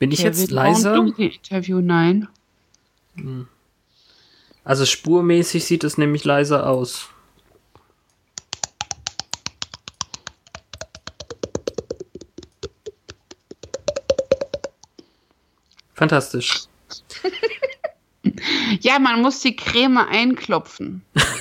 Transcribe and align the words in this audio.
Bin 0.00 0.10
ich 0.12 0.20
jetzt 0.20 0.50
leiser? 0.50 0.96
Interview, 0.96 1.82
nein. 1.82 2.26
Also 4.64 4.86
spurmäßig 4.86 5.66
sieht 5.66 5.84
es 5.84 5.98
nämlich 5.98 6.24
leiser 6.24 6.66
aus. 6.66 7.10
Fantastisch. 15.92 16.62
ja, 18.80 18.98
man 18.98 19.20
muss 19.20 19.40
die 19.40 19.54
Creme 19.54 19.98
einklopfen. 19.98 21.04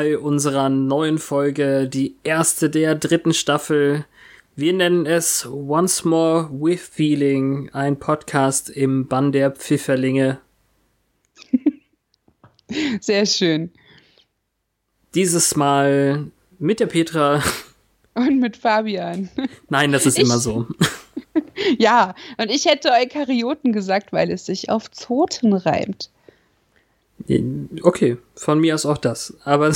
bei 0.00 0.16
unserer 0.16 0.70
neuen 0.70 1.18
Folge, 1.18 1.86
die 1.86 2.16
erste 2.24 2.70
der 2.70 2.94
dritten 2.94 3.34
Staffel. 3.34 4.06
Wir 4.56 4.72
nennen 4.72 5.04
es 5.04 5.46
Once 5.46 6.06
More 6.06 6.48
with 6.50 6.80
Feeling, 6.80 7.68
ein 7.74 7.98
Podcast 7.98 8.70
im 8.70 9.08
Bann 9.08 9.30
der 9.30 9.50
Pfifferlinge. 9.50 10.38
Sehr 13.02 13.26
schön. 13.26 13.72
Dieses 15.14 15.54
Mal 15.54 16.30
mit 16.58 16.80
der 16.80 16.86
Petra. 16.86 17.42
Und 18.14 18.40
mit 18.40 18.56
Fabian. 18.56 19.28
Nein, 19.68 19.92
das 19.92 20.06
ist 20.06 20.16
ich, 20.16 20.24
immer 20.24 20.38
so. 20.38 20.66
ja, 21.78 22.14
und 22.38 22.50
ich 22.50 22.64
hätte 22.64 22.90
Eukaryoten 22.90 23.74
gesagt, 23.74 24.14
weil 24.14 24.30
es 24.30 24.46
sich 24.46 24.70
auf 24.70 24.90
Zoten 24.90 25.52
reimt. 25.52 26.08
Okay, 27.82 28.16
von 28.34 28.60
mir 28.60 28.74
aus 28.74 28.86
auch 28.86 28.98
das. 28.98 29.34
Aber 29.44 29.72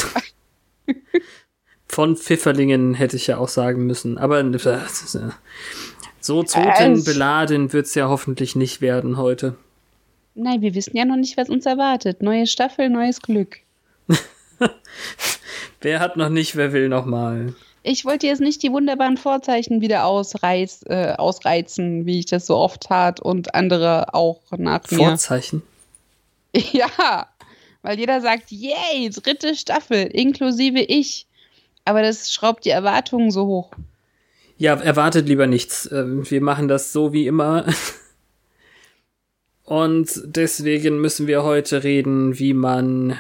von 1.87 2.17
Pfifferlingen 2.17 2.95
hätte 2.95 3.17
ich 3.17 3.27
ja 3.27 3.39
auch 3.39 3.49
sagen 3.49 3.87
müssen. 3.87 4.19
Aber 4.19 4.41
äh, 4.41 4.89
so 6.21 6.43
zotenbeladen 6.43 7.73
wird 7.73 7.87
es 7.87 7.95
ja 7.95 8.09
hoffentlich 8.09 8.57
nicht 8.57 8.81
werden 8.81 9.17
heute. 9.17 9.57
Nein, 10.35 10.63
wir 10.63 10.75
wissen 10.75 10.97
ja 10.97 11.05
noch 11.05 11.17
nicht, 11.17 11.37
was 11.37 11.49
uns 11.49 11.65
erwartet. 11.67 12.23
Neue 12.23 12.47
Staffel, 12.47 12.91
neues 12.91 13.21
Glück. 13.21 13.59
wer 15.81 16.01
hat 16.01 16.17
noch 16.17 16.31
nicht, 16.31 16.57
wer 16.57 16.73
will 16.73 16.89
noch 16.89 17.05
mal. 17.07 17.55
Ich 17.85 18.05
wollte 18.07 18.27
jetzt 18.27 18.41
nicht 18.41 18.63
die 18.63 18.73
wunderbaren 18.73 19.19
Vorzeichen 19.19 19.83
wieder 19.83 20.07
ausreiz, 20.07 20.81
äh, 20.87 21.13
ausreizen, 21.13 22.07
wie 22.07 22.21
ich 22.21 22.27
das 22.27 22.47
so 22.47 22.57
oft 22.57 22.81
tat 22.81 23.21
und 23.21 23.55
andere 23.55 24.15
auch 24.15 24.41
nach 24.57 24.91
mir. 24.91 24.97
Vorzeichen? 24.97 25.63
Ja, 26.73 27.29
weil 27.83 27.99
jeder 27.99 28.21
sagt, 28.21 28.51
yay, 28.51 29.11
dritte 29.11 29.55
Staffel, 29.55 30.07
inklusive 30.07 30.81
ich. 30.81 31.27
Aber 31.85 32.03
das 32.03 32.33
schraubt 32.33 32.65
die 32.65 32.71
Erwartungen 32.71 33.31
so 33.31 33.47
hoch. 33.47 33.73
Ja, 34.57 34.75
erwartet 34.75 35.29
lieber 35.29 35.47
nichts. 35.47 35.91
Ähm, 35.93 36.29
wir 36.31 36.41
machen 36.41 36.69
das 36.69 36.93
so 36.93 37.13
wie 37.13 37.27
immer. 37.27 37.67
Und 39.65 40.23
deswegen 40.25 41.01
müssen 41.01 41.27
wir 41.27 41.43
heute 41.43 41.85
reden, 41.85 42.39
wie 42.39 42.55
man 42.55 43.19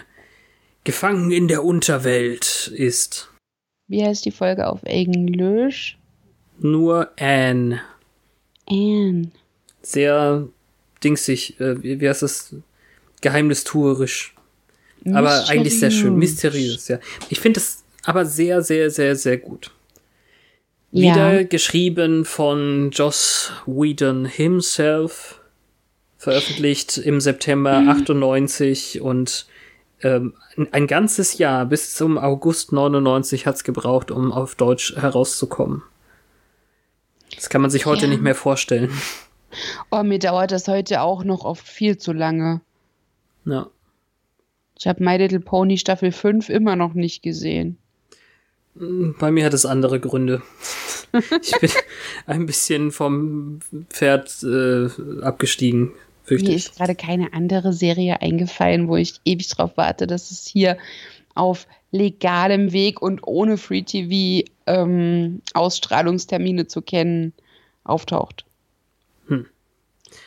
gefangen 0.84 1.30
in 1.30 1.48
der 1.48 1.64
Unterwelt 1.64 2.70
ist. 2.74 3.30
Wie 3.88 4.04
heißt 4.04 4.24
die 4.24 4.30
Folge 4.30 4.66
auf 4.68 4.82
Englisch? 4.84 5.98
Nur 6.58 7.10
Anne. 7.18 7.80
Anne. 8.66 9.30
Sehr 9.82 10.48
dingsig, 11.02 11.60
äh, 11.60 11.82
wie 11.82 12.08
heißt 12.08 12.22
das? 12.22 12.54
Geheimnistuerisch. 13.24 14.34
Aber 15.12 15.48
eigentlich 15.48 15.80
sehr 15.80 15.90
schön. 15.90 16.16
Mysteriös, 16.16 16.88
ja. 16.88 16.98
Ich 17.30 17.40
finde 17.40 17.58
es 17.58 17.84
aber 18.04 18.26
sehr, 18.26 18.62
sehr, 18.62 18.90
sehr, 18.90 19.16
sehr 19.16 19.38
gut. 19.38 19.70
Ja. 20.92 21.14
Wieder 21.14 21.44
geschrieben 21.44 22.24
von 22.24 22.90
Joss 22.90 23.50
Whedon 23.66 24.26
himself. 24.26 25.40
Veröffentlicht 26.18 26.98
im 26.98 27.20
September 27.20 27.80
mhm. 27.80 27.88
98 27.88 29.00
und 29.00 29.46
ähm, 30.02 30.34
ein 30.70 30.86
ganzes 30.86 31.38
Jahr 31.38 31.66
bis 31.66 31.94
zum 31.94 32.18
August 32.18 32.72
99 32.72 33.46
hat's 33.46 33.64
gebraucht, 33.64 34.10
um 34.10 34.32
auf 34.32 34.54
Deutsch 34.54 34.94
herauszukommen. 34.96 35.82
Das 37.34 37.48
kann 37.48 37.62
man 37.62 37.70
sich 37.70 37.86
heute 37.86 38.02
ja. 38.02 38.08
nicht 38.08 38.22
mehr 38.22 38.34
vorstellen. 38.34 38.90
Oh, 39.90 40.02
mir 40.02 40.18
dauert 40.18 40.52
das 40.52 40.68
heute 40.68 41.00
auch 41.00 41.24
noch 41.24 41.44
oft 41.44 41.66
viel 41.66 41.98
zu 41.98 42.12
lange. 42.12 42.60
Ja. 43.44 43.68
Ich 44.78 44.86
habe 44.86 45.04
My 45.04 45.16
Little 45.16 45.40
Pony 45.40 45.78
Staffel 45.78 46.12
5 46.12 46.48
immer 46.48 46.76
noch 46.76 46.94
nicht 46.94 47.22
gesehen. 47.22 47.78
Bei 48.74 49.30
mir 49.30 49.44
hat 49.44 49.54
es 49.54 49.66
andere 49.66 50.00
Gründe. 50.00 50.42
ich 51.42 51.58
bin 51.60 51.70
ein 52.26 52.46
bisschen 52.46 52.90
vom 52.90 53.60
Pferd 53.88 54.42
äh, 54.42 54.88
abgestiegen. 55.22 55.92
Fürchte 56.24 56.48
Mir 56.48 56.56
ist 56.56 56.76
gerade 56.76 56.94
keine 56.94 57.32
andere 57.34 57.72
Serie 57.72 58.20
eingefallen, 58.20 58.88
wo 58.88 58.96
ich 58.96 59.20
ewig 59.24 59.48
drauf 59.48 59.72
warte, 59.76 60.06
dass 60.06 60.30
es 60.30 60.46
hier 60.46 60.76
auf 61.34 61.66
legalem 61.92 62.72
Weg 62.72 63.00
und 63.00 63.20
ohne 63.26 63.58
Free 63.58 63.82
TV 63.82 64.48
ähm, 64.66 65.40
Ausstrahlungstermine 65.52 66.66
zu 66.66 66.82
kennen 66.82 67.32
auftaucht. 67.84 68.44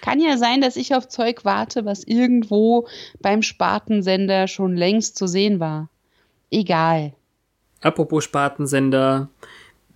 Kann 0.07 0.21
ja 0.21 0.37
sein, 0.37 0.61
dass 0.61 0.77
ich 0.77 0.95
auf 0.95 1.09
Zeug 1.09 1.43
warte, 1.43 1.83
was 1.83 2.05
irgendwo 2.05 2.87
beim 3.19 3.41
Spartensender 3.41 4.47
schon 4.47 4.77
längst 4.77 5.17
zu 5.17 5.27
sehen 5.27 5.59
war. 5.59 5.89
Egal. 6.49 7.11
Apropos 7.81 8.23
Spartensender, 8.23 9.27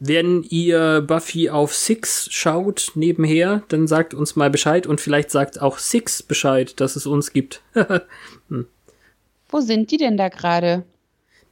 wenn 0.01 0.43
ihr 0.43 0.99
Buffy 0.99 1.49
auf 1.49 1.73
Six 1.73 2.27
schaut 2.29 2.91
nebenher, 2.95 3.63
dann 3.69 3.87
sagt 3.87 4.13
uns 4.13 4.35
mal 4.35 4.49
Bescheid 4.49 4.85
und 4.85 4.99
vielleicht 4.99 5.31
sagt 5.31 5.61
auch 5.61 5.77
Six 5.77 6.23
Bescheid, 6.23 6.81
dass 6.81 6.97
es 6.97 7.07
uns 7.07 7.31
gibt. 7.31 7.61
hm. 8.49 8.67
Wo 9.47 9.61
sind 9.61 9.91
die 9.91 9.97
denn 9.97 10.17
da 10.17 10.27
gerade? 10.27 10.83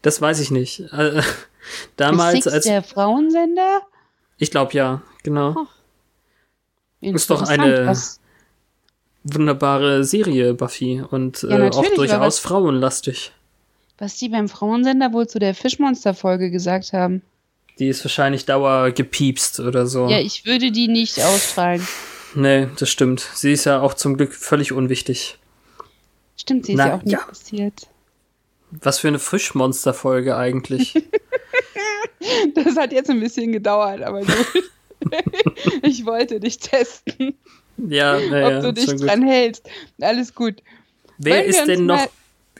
Das 0.01 0.21
weiß 0.21 0.41
ich 0.41 0.51
nicht. 0.51 0.81
Äh, 0.91 1.21
damals 1.95 2.39
Ist 2.39 2.43
Six 2.43 2.55
als 2.55 2.65
der 2.65 2.83
Frauensender? 2.83 3.83
Ich 4.37 4.51
glaube 4.51 4.73
ja, 4.73 5.01
genau. 5.23 5.55
Oh. 5.57 5.67
Ist 6.99 7.29
doch 7.29 7.43
eine 7.43 7.87
was? 7.87 8.18
Wunderbare 9.23 10.03
Serie, 10.03 10.53
Buffy, 10.53 11.01
und 11.09 11.43
ja, 11.43 11.59
äh, 11.59 11.69
auch 11.69 11.85
durchaus 11.95 12.19
was, 12.19 12.39
frauenlastig. 12.39 13.31
Was 13.97 14.17
die 14.17 14.29
beim 14.29 14.47
Frauensender 14.47 15.11
wohl 15.11 15.27
zu 15.27 15.39
der 15.39 15.53
Fischmonster-Folge 15.53 16.51
gesagt 16.51 16.93
haben. 16.93 17.21
Die 17.79 17.87
ist 17.87 18.03
wahrscheinlich 18.03 18.45
dauer 18.45 18.91
gepiepst 18.91 19.59
oder 19.59 19.87
so. 19.87 20.07
Ja, 20.09 20.19
ich 20.19 20.45
würde 20.45 20.71
die 20.71 20.87
nicht 20.87 21.21
ausstrahlen. 21.21 21.85
Nee, 22.35 22.67
das 22.77 22.89
stimmt. 22.89 23.27
Sie 23.33 23.51
ist 23.51 23.65
ja 23.65 23.81
auch 23.81 23.93
zum 23.93 24.17
Glück 24.17 24.33
völlig 24.33 24.71
unwichtig. 24.71 25.37
Stimmt, 26.37 26.65
sie 26.65 26.73
ist 26.73 26.77
Na, 26.77 26.87
ja 26.87 26.95
auch 26.95 27.03
nicht 27.03 27.13
ja. 27.13 27.19
passiert. 27.19 27.87
Was 28.71 28.99
für 28.99 29.07
eine 29.07 29.19
Fischmonster-Folge 29.19 30.37
eigentlich. 30.37 30.93
das 32.55 32.77
hat 32.77 32.91
jetzt 32.91 33.09
ein 33.09 33.19
bisschen 33.19 33.51
gedauert, 33.51 34.01
aber 34.01 34.21
gut. 34.21 34.63
ich 35.81 36.05
wollte 36.05 36.39
dich 36.39 36.59
testen. 36.59 37.35
Ja, 37.87 38.19
naja, 38.29 38.57
ob 38.57 38.63
du 38.63 38.73
dich 38.73 38.95
dran 38.95 39.21
gut. 39.21 39.29
hältst. 39.29 39.69
Alles 40.01 40.33
gut. 40.33 40.61
Wer 41.17 41.37
Wollen 41.37 41.49
ist 41.49 41.65
denn 41.65 41.85
noch 41.85 42.07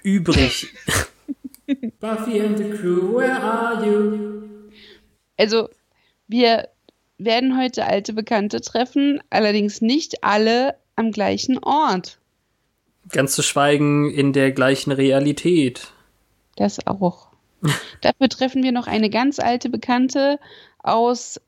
übrig? 0.03 0.67
Buffy 1.99 2.41
and 2.41 2.57
the 2.57 2.69
crew, 2.71 3.15
where 3.15 3.39
are 3.39 3.85
you? 3.85 4.43
Also, 5.37 5.69
wir 6.27 6.69
werden 7.17 7.57
heute 7.57 7.85
alte 7.85 8.13
Bekannte 8.13 8.61
treffen, 8.61 9.21
allerdings 9.29 9.81
nicht 9.81 10.23
alle 10.23 10.75
am 10.95 11.11
gleichen 11.11 11.59
Ort. 11.59 12.17
Ganz 13.11 13.33
zu 13.33 13.43
schweigen 13.43 14.11
in 14.11 14.33
der 14.33 14.51
gleichen 14.51 14.91
Realität. 14.91 15.91
Das 16.55 16.85
auch. 16.87 17.27
Dafür 18.01 18.29
treffen 18.29 18.63
wir 18.63 18.71
noch 18.71 18.87
eine 18.87 19.09
ganz 19.09 19.39
alte 19.39 19.69
Bekannte 19.69 20.39
aus 20.81 21.39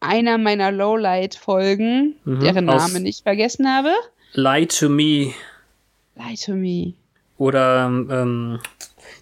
einer 0.00 0.38
meiner 0.38 0.72
Lowlight-Folgen, 0.72 2.16
mhm, 2.24 2.40
deren 2.40 2.64
Namen 2.64 3.06
ich 3.06 3.22
vergessen 3.22 3.68
habe. 3.68 3.92
Lie 4.32 4.66
to 4.66 4.88
Me. 4.88 5.32
Lie 6.16 6.36
to 6.44 6.52
Me. 6.54 6.94
Oder 7.38 7.86
ähm, 7.86 8.60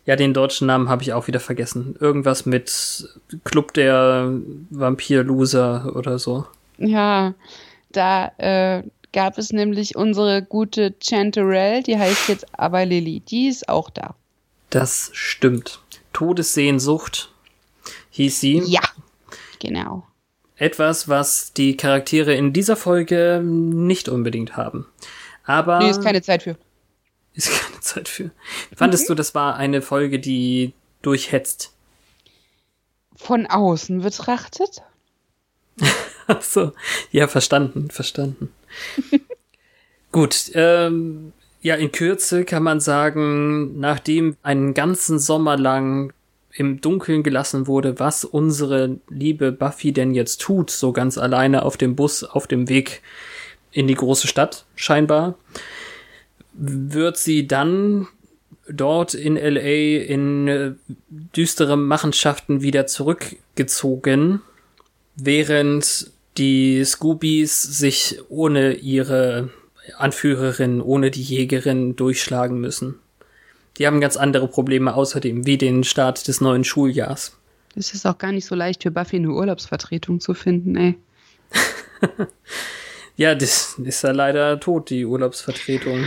Ja, 0.05 0.17
den 0.17 0.35
deutschen 0.35 0.67
Namen 0.67 0.89
habe 0.89 1.03
ich 1.03 1.13
auch 1.13 1.27
wieder 1.27 1.41
vergessen. 1.41 1.97
Irgendwas 2.01 2.47
mit 2.47 3.09
Club 3.45 3.75
der 3.75 4.33
Vampir-Loser 4.71 5.93
oder 5.95 6.19
so. 6.19 6.47
Ja, 6.79 7.35
da 7.93 8.33
äh, 8.39 8.83
gab 9.13 9.39
es 9.39 9.53
nämlich 9.53 9.97
unsere 9.97 10.43
gute 10.43 10.95
Chanterelle, 11.03 11.83
die 11.83 11.99
heißt 11.99 12.29
jetzt 12.29 12.47
aber 12.53 12.85
Lilly. 12.87 13.21
Die 13.21 13.49
ist 13.49 13.69
auch 13.69 13.91
da. 13.91 14.15
Das 14.71 15.11
stimmt. 15.13 15.81
Todessehnsucht 16.13 17.33
hieß 18.11 18.41
sie. 18.41 18.63
Ja, 18.67 18.83
genau. 19.61 20.05
Etwas, 20.59 21.09
was 21.09 21.53
die 21.53 21.77
Charaktere 21.77 22.35
in 22.35 22.53
dieser 22.53 22.77
Folge 22.77 23.41
nicht 23.43 24.09
unbedingt 24.09 24.57
haben. 24.57 24.87
Aber. 25.45 25.79
Nee, 25.79 25.91
ist 25.91 26.03
keine 26.03 26.21
Zeit 26.21 26.43
für. 26.43 26.57
Ist 27.35 27.51
keine 27.51 27.81
Zeit 27.81 28.09
für. 28.09 28.31
Fandest 28.75 29.05
okay. 29.05 29.09
du, 29.09 29.15
das 29.15 29.35
war 29.35 29.57
eine 29.57 29.81
Folge, 29.81 30.19
die 30.19 30.75
durchhetzt? 31.03 31.73
Von 33.15 33.47
außen 33.47 34.01
betrachtet? 34.03 34.83
Ach 36.27 36.43
so, 36.43 36.73
ja, 37.13 37.29
verstanden, 37.29 37.91
verstanden. 37.91 38.53
Gut, 40.13 40.51
ähm, 40.55 41.33
ja, 41.61 41.77
in 41.77 41.93
Kürze 41.93 42.45
kann 42.45 42.63
man 42.63 42.81
sagen, 42.81 43.79
nachdem 43.79 44.37
einen 44.43 44.75
ganzen 44.75 45.19
Sommer 45.19 45.57
lang 45.57 46.13
im 46.59 46.81
Dunkeln 46.81 47.23
gelassen 47.23 47.69
wurde, 47.69 48.01
was 48.01 48.25
unsere 48.25 48.99
liebe 49.09 49.53
Buffy 49.53 49.93
denn 49.93 50.13
jetzt 50.13 50.41
tut, 50.41 50.71
so 50.71 50.93
ganz 50.93 51.17
alleine 51.17 51.63
auf 51.63 51.77
dem 51.77 51.95
Bus 51.95 52.25
auf 52.25 52.49
dem 52.49 52.69
Weg 52.69 53.01
in 53.71 53.87
die 53.87 53.95
große 53.95 54.27
Stadt, 54.27 54.65
scheinbar, 54.75 55.39
wird 56.53 57.17
sie 57.17 57.47
dann 57.47 58.09
dort 58.69 59.15
in 59.15 59.37
LA 59.37 60.03
in 60.03 60.49
äh, 60.49 60.73
düstere 61.09 61.77
Machenschaften 61.77 62.61
wieder 62.61 62.89
zurückgezogen, 62.89 64.43
während 65.15 66.11
die 66.39 66.85
Scoobies 66.85 67.63
sich 67.63 68.19
ohne 68.29 68.73
ihre 68.73 69.51
Anführerin, 69.97 70.83
ohne 70.83 71.13
die 71.13 71.23
Jägerin 71.23 71.95
durchschlagen 71.95 72.61
müssen. 72.61 72.97
Die 73.79 73.87
haben 73.87 74.01
ganz 74.01 74.17
andere 74.17 74.49
Probleme 74.49 74.95
außerdem, 74.95 75.47
wie 75.47 75.57
den 75.57 75.85
Start 75.85 76.27
des 76.27 76.41
neuen 76.41 76.65
Schuljahrs. 76.65 77.37
Es 77.77 77.95
ist 77.95 78.07
auch 78.07 78.19
gar 78.19 78.33
nicht 78.33 78.47
so 78.47 78.55
leicht 78.55 78.83
für 78.83 78.91
Buffy 78.91 79.17
eine 79.17 79.31
Urlaubsvertretung 79.31 80.21
zu 80.21 80.35
finden, 80.35 80.77
ey. 80.77 80.95
ja, 83.17 83.35
das 83.35 83.79
ist 83.79 84.03
ja 84.03 84.11
leider 84.11 84.59
tot, 84.59 84.91
die 84.91 85.05
Urlaubsvertretung. 85.05 86.05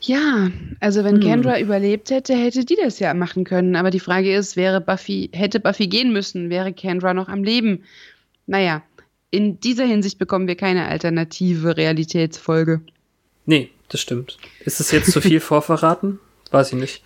Ja, 0.00 0.50
also 0.80 1.04
wenn 1.04 1.16
hm. 1.16 1.22
Kendra 1.22 1.60
überlebt 1.60 2.10
hätte, 2.10 2.34
hätte 2.34 2.64
die 2.64 2.76
das 2.76 2.98
ja 2.98 3.14
machen 3.14 3.44
können. 3.44 3.76
Aber 3.76 3.90
die 3.90 4.00
Frage 4.00 4.34
ist, 4.34 4.56
wäre 4.56 4.80
Buffy, 4.80 5.30
hätte 5.32 5.60
Buffy 5.60 5.86
gehen 5.86 6.12
müssen, 6.12 6.50
wäre 6.50 6.72
Kendra 6.72 7.14
noch 7.14 7.28
am 7.28 7.44
Leben? 7.44 7.84
Naja, 8.46 8.82
in 9.30 9.60
dieser 9.60 9.84
Hinsicht 9.84 10.18
bekommen 10.18 10.46
wir 10.46 10.56
keine 10.56 10.88
alternative 10.88 11.76
Realitätsfolge. 11.76 12.82
Nee, 13.46 13.70
das 13.88 14.00
stimmt. 14.00 14.36
Ist 14.64 14.80
es 14.80 14.90
jetzt 14.90 15.10
zu 15.12 15.20
viel 15.20 15.40
vorverraten? 15.40 16.18
Weiß 16.54 16.72
ich 16.72 16.78
nicht. 16.78 17.02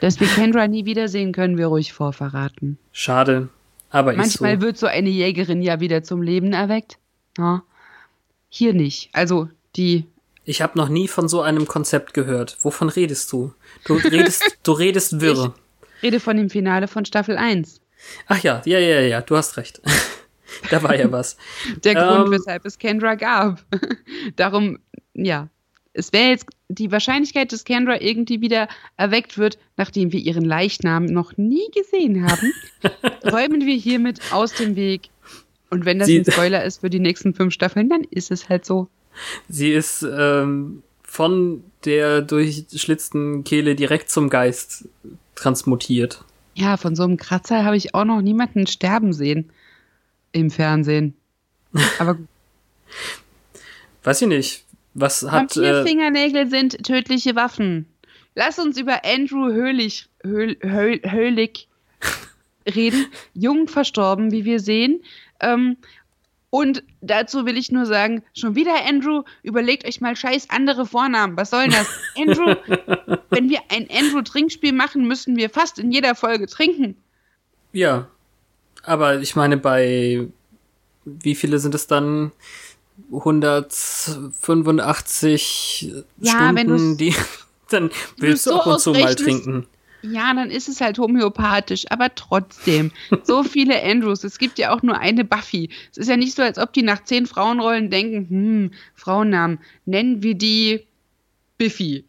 Dass 0.00 0.20
wir 0.20 0.26
Kendra 0.26 0.66
nie 0.66 0.86
wiedersehen, 0.86 1.32
können 1.32 1.58
wir 1.58 1.66
ruhig 1.66 1.92
vorverraten. 1.92 2.78
Schade, 2.92 3.48
aber 3.90 4.14
Manchmal 4.14 4.56
so. 4.56 4.62
wird 4.62 4.78
so 4.78 4.86
eine 4.86 5.10
Jägerin 5.10 5.62
ja 5.62 5.80
wieder 5.80 6.02
zum 6.02 6.22
Leben 6.22 6.52
erweckt. 6.52 6.98
Ja. 7.38 7.62
Hier 8.48 8.72
nicht. 8.72 9.10
Also 9.12 9.48
die. 9.76 10.06
Ich 10.44 10.62
habe 10.62 10.78
noch 10.78 10.88
nie 10.88 11.08
von 11.08 11.28
so 11.28 11.42
einem 11.42 11.66
Konzept 11.66 12.14
gehört. 12.14 12.56
Wovon 12.62 12.88
redest 12.88 13.30
du? 13.32 13.52
Du 13.84 13.94
redest, 13.94 14.58
du 14.62 14.72
redest 14.72 15.20
wirr. 15.20 15.54
Ich 15.98 16.02
rede 16.02 16.20
von 16.20 16.36
dem 16.36 16.50
Finale 16.50 16.88
von 16.88 17.04
Staffel 17.04 17.36
1. 17.36 17.80
Ach 18.28 18.42
ja, 18.42 18.62
ja, 18.64 18.78
ja, 18.78 19.00
ja, 19.00 19.20
du 19.20 19.36
hast 19.36 19.56
recht. 19.56 19.80
da 20.70 20.82
war 20.82 20.96
ja 20.96 21.10
was. 21.12 21.36
Der 21.84 21.96
ähm, 21.96 22.08
Grund, 22.08 22.30
weshalb 22.30 22.64
es 22.64 22.78
Kendra 22.78 23.14
gab. 23.14 23.62
Darum, 24.36 24.78
ja, 25.14 25.48
es 25.96 26.12
wäre 26.12 26.28
jetzt 26.30 26.46
die 26.68 26.92
Wahrscheinlichkeit, 26.92 27.52
dass 27.52 27.64
Kendra 27.64 28.00
irgendwie 28.00 28.40
wieder 28.40 28.68
erweckt 28.96 29.38
wird, 29.38 29.58
nachdem 29.76 30.12
wir 30.12 30.20
ihren 30.20 30.44
Leichnam 30.44 31.06
noch 31.06 31.36
nie 31.36 31.68
gesehen 31.74 32.28
haben, 32.28 32.52
räumen 33.24 33.64
wir 33.64 33.74
hiermit 33.74 34.20
aus 34.30 34.52
dem 34.54 34.76
Weg. 34.76 35.08
Und 35.70 35.84
wenn 35.84 35.98
das 35.98 36.08
Sie, 36.08 36.18
ein 36.18 36.30
Spoiler 36.30 36.64
ist 36.64 36.80
für 36.80 36.90
die 36.90 37.00
nächsten 37.00 37.34
fünf 37.34 37.54
Staffeln, 37.54 37.88
dann 37.88 38.04
ist 38.10 38.30
es 38.30 38.48
halt 38.48 38.64
so. 38.64 38.88
Sie 39.48 39.72
ist 39.72 40.02
ähm, 40.02 40.82
von 41.02 41.64
der 41.84 42.20
durchschlitzten 42.20 43.42
Kehle 43.44 43.74
direkt 43.74 44.10
zum 44.10 44.28
Geist 44.28 44.88
transmutiert. 45.34 46.22
Ja, 46.54 46.76
von 46.76 46.94
so 46.94 47.04
einem 47.04 47.16
Kratzer 47.16 47.64
habe 47.64 47.76
ich 47.76 47.94
auch 47.94 48.04
noch 48.04 48.20
niemanden 48.20 48.66
sterben 48.66 49.12
sehen 49.12 49.50
im 50.32 50.50
Fernsehen. 50.50 51.14
Aber 51.98 52.18
Weiß 54.06 54.22
ich 54.22 54.28
nicht. 54.28 54.65
Was 54.98 55.22
hat. 55.22 55.56
Vampirfingernägel 55.56 56.46
äh, 56.46 56.50
sind 56.50 56.82
tödliche 56.82 57.36
Waffen. 57.36 57.86
Lass 58.34 58.58
uns 58.58 58.78
über 58.78 59.04
Andrew 59.04 59.52
Höhlich, 59.52 60.08
Höhl, 60.24 60.56
Höhl, 60.62 61.00
Höhlig 61.04 61.68
reden. 62.66 63.06
Jung 63.34 63.68
verstorben, 63.68 64.32
wie 64.32 64.46
wir 64.46 64.58
sehen. 64.58 65.02
Ähm, 65.40 65.76
und 66.48 66.82
dazu 67.02 67.44
will 67.44 67.58
ich 67.58 67.70
nur 67.70 67.84
sagen, 67.84 68.22
schon 68.32 68.54
wieder 68.54 68.86
Andrew, 68.88 69.24
überlegt 69.42 69.86
euch 69.86 70.00
mal 70.00 70.16
scheiß 70.16 70.48
andere 70.48 70.86
Vornamen. 70.86 71.36
Was 71.36 71.50
soll 71.50 71.64
denn 71.64 71.72
das? 71.72 71.88
Andrew, 72.16 72.54
wenn 73.28 73.50
wir 73.50 73.60
ein 73.68 73.88
Andrew-Trinkspiel 73.90 74.72
machen, 74.72 75.06
müssen 75.06 75.36
wir 75.36 75.50
fast 75.50 75.78
in 75.78 75.92
jeder 75.92 76.14
Folge 76.14 76.46
trinken. 76.46 76.96
Ja. 77.72 78.08
Aber 78.82 79.20
ich 79.20 79.36
meine, 79.36 79.58
bei 79.58 80.26
wie 81.04 81.34
viele 81.34 81.58
sind 81.58 81.74
es 81.74 81.86
dann? 81.86 82.32
185 83.10 85.94
ja, 86.20 86.32
Stunden, 86.32 86.96
die 86.96 87.14
dann 87.70 87.90
willst 88.18 88.46
du 88.46 88.50
so 88.50 88.60
ab 88.60 88.66
und 88.66 88.80
zu 88.80 88.92
mal 88.92 89.14
trinken. 89.14 89.66
Ja, 90.02 90.34
dann 90.34 90.50
ist 90.50 90.68
es 90.68 90.80
halt 90.80 90.98
homöopathisch, 90.98 91.84
aber 91.90 92.14
trotzdem. 92.14 92.92
So 93.24 93.42
viele 93.42 93.82
Andrews. 93.82 94.24
Es 94.24 94.38
gibt 94.38 94.58
ja 94.58 94.74
auch 94.74 94.82
nur 94.82 94.98
eine 94.98 95.24
Buffy. 95.24 95.70
Es 95.90 95.98
ist 95.98 96.08
ja 96.08 96.16
nicht 96.16 96.36
so, 96.36 96.42
als 96.42 96.58
ob 96.58 96.72
die 96.72 96.82
nach 96.82 97.04
zehn 97.04 97.26
Frauenrollen 97.26 97.90
denken, 97.90 98.28
hm, 98.28 98.70
Frauennamen, 98.94 99.58
nennen 99.84 100.22
wir 100.22 100.34
die 100.34 100.86
Biffy. 101.58 102.04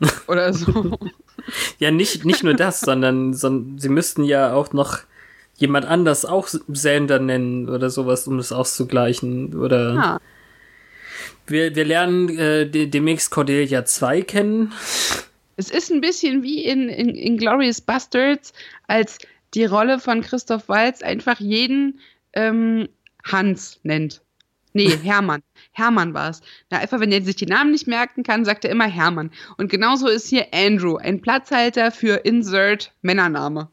Oder 0.28 0.52
so. 0.52 0.98
ja, 1.78 1.90
nicht, 1.90 2.24
nicht 2.24 2.44
nur 2.44 2.54
das, 2.54 2.80
sondern, 2.80 3.34
sondern 3.34 3.78
sie 3.78 3.88
müssten 3.88 4.24
ja 4.24 4.52
auch 4.52 4.72
noch 4.72 5.00
jemand 5.60 5.86
anders 5.86 6.24
auch 6.24 6.48
Sander 6.48 7.18
nennen 7.18 7.68
oder 7.68 7.90
sowas, 7.90 8.26
um 8.26 8.38
das 8.38 8.50
auszugleichen. 8.50 9.54
Oder. 9.54 9.94
Ja. 9.94 10.20
Wir, 11.46 11.74
wir 11.74 11.84
lernen 11.84 12.36
äh, 12.38 12.66
demnächst 12.66 13.30
Cordelia 13.30 13.84
2 13.84 14.22
kennen. 14.22 14.72
Es 15.56 15.70
ist 15.70 15.90
ein 15.90 16.00
bisschen 16.00 16.42
wie 16.42 16.64
in, 16.64 16.88
in, 16.88 17.10
in 17.10 17.36
Glorious 17.36 17.80
Bastards, 17.80 18.52
als 18.86 19.18
die 19.54 19.66
Rolle 19.66 19.98
von 19.98 20.22
Christoph 20.22 20.68
Waltz 20.68 21.02
einfach 21.02 21.38
jeden 21.40 22.00
ähm, 22.32 22.88
Hans 23.24 23.80
nennt. 23.82 24.22
Nee, 24.72 24.88
Hermann. 25.02 25.42
Hermann 25.72 26.14
war 26.14 26.30
es. 26.30 26.40
Na, 26.70 26.78
einfach, 26.78 27.00
wenn 27.00 27.12
er 27.12 27.22
sich 27.22 27.36
die 27.36 27.46
Namen 27.46 27.72
nicht 27.72 27.86
merken 27.86 28.22
kann, 28.22 28.46
sagt 28.46 28.64
er 28.64 28.70
immer 28.70 28.86
Hermann. 28.86 29.30
Und 29.58 29.70
genauso 29.70 30.08
ist 30.08 30.28
hier 30.28 30.46
Andrew, 30.54 30.96
ein 30.96 31.20
Platzhalter 31.20 31.90
für 31.90 32.24
Insert 32.24 32.92
Männername. 33.02 33.68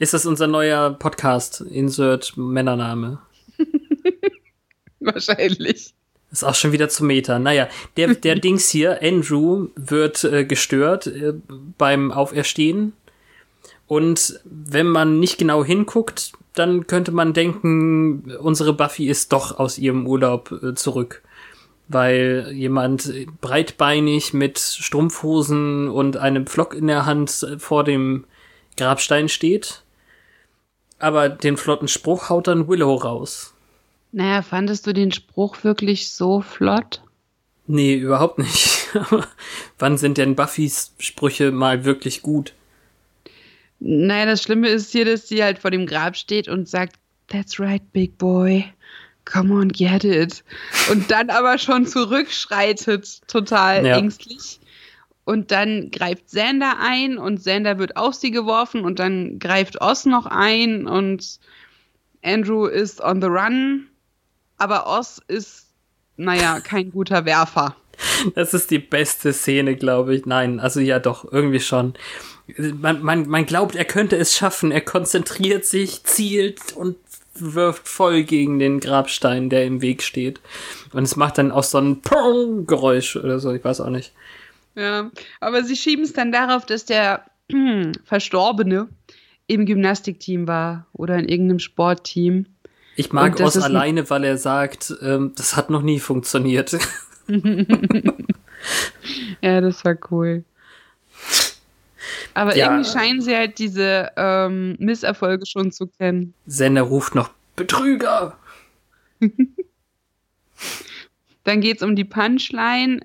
Ist 0.00 0.14
das 0.14 0.24
unser 0.24 0.46
neuer 0.46 0.96
Podcast, 0.98 1.60
Insert 1.60 2.34
Männername? 2.34 3.18
Wahrscheinlich. 5.00 5.92
Ist 6.32 6.42
auch 6.42 6.54
schon 6.54 6.72
wieder 6.72 6.88
zu 6.88 7.04
Meta. 7.04 7.38
Naja, 7.38 7.68
der, 7.98 8.14
der 8.14 8.34
Dings 8.40 8.70
hier, 8.70 9.02
Andrew, 9.02 9.68
wird 9.76 10.24
äh, 10.24 10.46
gestört 10.46 11.06
äh, 11.06 11.34
beim 11.76 12.12
Auferstehen. 12.12 12.94
Und 13.88 14.40
wenn 14.44 14.86
man 14.86 15.20
nicht 15.20 15.36
genau 15.36 15.66
hinguckt, 15.66 16.32
dann 16.54 16.86
könnte 16.86 17.12
man 17.12 17.34
denken, 17.34 18.34
unsere 18.40 18.72
Buffy 18.72 19.06
ist 19.06 19.34
doch 19.34 19.58
aus 19.58 19.76
ihrem 19.76 20.06
Urlaub 20.06 20.50
äh, 20.62 20.74
zurück. 20.74 21.20
Weil 21.88 22.50
jemand 22.54 23.12
breitbeinig 23.42 24.32
mit 24.32 24.58
Strumpfhosen 24.58 25.88
und 25.88 26.16
einem 26.16 26.46
Pflock 26.46 26.72
in 26.72 26.86
der 26.86 27.04
Hand 27.04 27.46
vor 27.58 27.84
dem 27.84 28.24
Grabstein 28.78 29.28
steht. 29.28 29.82
Aber 31.00 31.28
den 31.28 31.56
flotten 31.56 31.88
Spruch 31.88 32.28
haut 32.28 32.46
dann 32.46 32.68
Willow 32.68 32.94
raus. 32.94 33.54
Naja, 34.12 34.42
fandest 34.42 34.86
du 34.86 34.92
den 34.92 35.12
Spruch 35.12 35.64
wirklich 35.64 36.10
so 36.10 36.40
flott? 36.40 37.02
Nee, 37.66 37.94
überhaupt 37.94 38.38
nicht. 38.38 38.88
Wann 39.78 39.98
sind 39.98 40.18
denn 40.18 40.36
Buffys 40.36 40.92
Sprüche 40.98 41.52
mal 41.52 41.84
wirklich 41.84 42.22
gut? 42.22 42.52
Naja, 43.78 44.26
das 44.26 44.42
Schlimme 44.42 44.68
ist 44.68 44.92
hier, 44.92 45.06
dass 45.06 45.26
sie 45.26 45.42
halt 45.42 45.58
vor 45.58 45.70
dem 45.70 45.86
Grab 45.86 46.16
steht 46.16 46.48
und 46.48 46.68
sagt, 46.68 46.96
That's 47.28 47.58
right, 47.58 47.82
big 47.92 48.18
boy. 48.18 48.64
Come 49.24 49.54
on, 49.54 49.68
get 49.68 50.04
it. 50.04 50.44
Und 50.90 51.10
dann 51.10 51.30
aber 51.30 51.56
schon 51.58 51.86
zurückschreitet, 51.86 53.20
total 53.28 53.86
ja. 53.86 53.96
ängstlich. 53.96 54.59
Und 55.24 55.50
dann 55.50 55.90
greift 55.90 56.26
Xander 56.26 56.78
ein 56.80 57.18
und 57.18 57.38
Xander 57.38 57.78
wird 57.78 57.96
auf 57.96 58.14
sie 58.14 58.30
geworfen 58.30 58.84
und 58.84 58.98
dann 58.98 59.38
greift 59.38 59.80
Oz 59.80 60.06
noch 60.06 60.26
ein 60.26 60.86
und 60.86 61.38
Andrew 62.22 62.66
ist 62.66 63.00
on 63.00 63.20
the 63.20 63.28
run. 63.28 63.86
Aber 64.56 64.86
Oz 64.86 65.20
ist, 65.28 65.68
naja, 66.16 66.60
kein 66.60 66.90
guter 66.90 67.24
Werfer. 67.24 67.76
Das 68.34 68.54
ist 68.54 68.70
die 68.70 68.78
beste 68.78 69.32
Szene, 69.32 69.76
glaube 69.76 70.14
ich. 70.14 70.26
Nein, 70.26 70.60
also 70.60 70.80
ja 70.80 70.98
doch, 70.98 71.30
irgendwie 71.30 71.60
schon. 71.60 71.94
Man, 72.56 73.02
man, 73.02 73.28
man 73.28 73.46
glaubt, 73.46 73.76
er 73.76 73.84
könnte 73.84 74.16
es 74.16 74.34
schaffen. 74.36 74.72
Er 74.72 74.80
konzentriert 74.80 75.64
sich, 75.64 76.02
zielt 76.04 76.72
und 76.74 76.96
wirft 77.34 77.88
voll 77.88 78.24
gegen 78.24 78.58
den 78.58 78.80
Grabstein, 78.80 79.50
der 79.50 79.64
im 79.64 79.82
Weg 79.82 80.02
steht. 80.02 80.40
Und 80.92 81.04
es 81.04 81.16
macht 81.16 81.38
dann 81.38 81.52
auch 81.52 81.62
so 81.62 81.78
ein 81.78 82.02
Geräusch 82.66 83.16
oder 83.16 83.38
so, 83.38 83.52
ich 83.52 83.64
weiß 83.64 83.80
auch 83.80 83.90
nicht. 83.90 84.12
Ja, 84.74 85.10
aber 85.40 85.64
sie 85.64 85.76
schieben 85.76 86.04
es 86.04 86.12
dann 86.12 86.32
darauf, 86.32 86.64
dass 86.66 86.84
der 86.84 87.24
Verstorbene 88.04 88.88
im 89.46 89.66
Gymnastikteam 89.66 90.46
war 90.46 90.86
oder 90.92 91.16
in 91.16 91.28
irgendeinem 91.28 91.58
Sportteam. 91.58 92.46
Ich 92.96 93.12
mag 93.12 93.40
Oz 93.40 93.56
alleine, 93.56 94.08
weil 94.10 94.24
er 94.24 94.36
sagt, 94.36 94.94
ähm, 95.02 95.32
das 95.36 95.56
hat 95.56 95.70
noch 95.70 95.82
nie 95.82 96.00
funktioniert. 96.00 96.78
ja, 99.40 99.60
das 99.60 99.84
war 99.84 99.96
cool. 100.10 100.44
Aber 102.34 102.56
ja. 102.56 102.70
irgendwie 102.70 102.90
scheinen 102.90 103.20
sie 103.20 103.34
halt 103.34 103.58
diese 103.58 104.10
ähm, 104.16 104.76
Misserfolge 104.78 105.46
schon 105.46 105.72
zu 105.72 105.86
kennen. 105.86 106.34
Sender 106.46 106.82
ruft 106.82 107.14
noch 107.14 107.30
Betrüger. 107.56 108.36
Dann 111.44 111.60
geht 111.60 111.78
es 111.78 111.82
um 111.82 111.96
die 111.96 112.04
Punchline, 112.04 113.00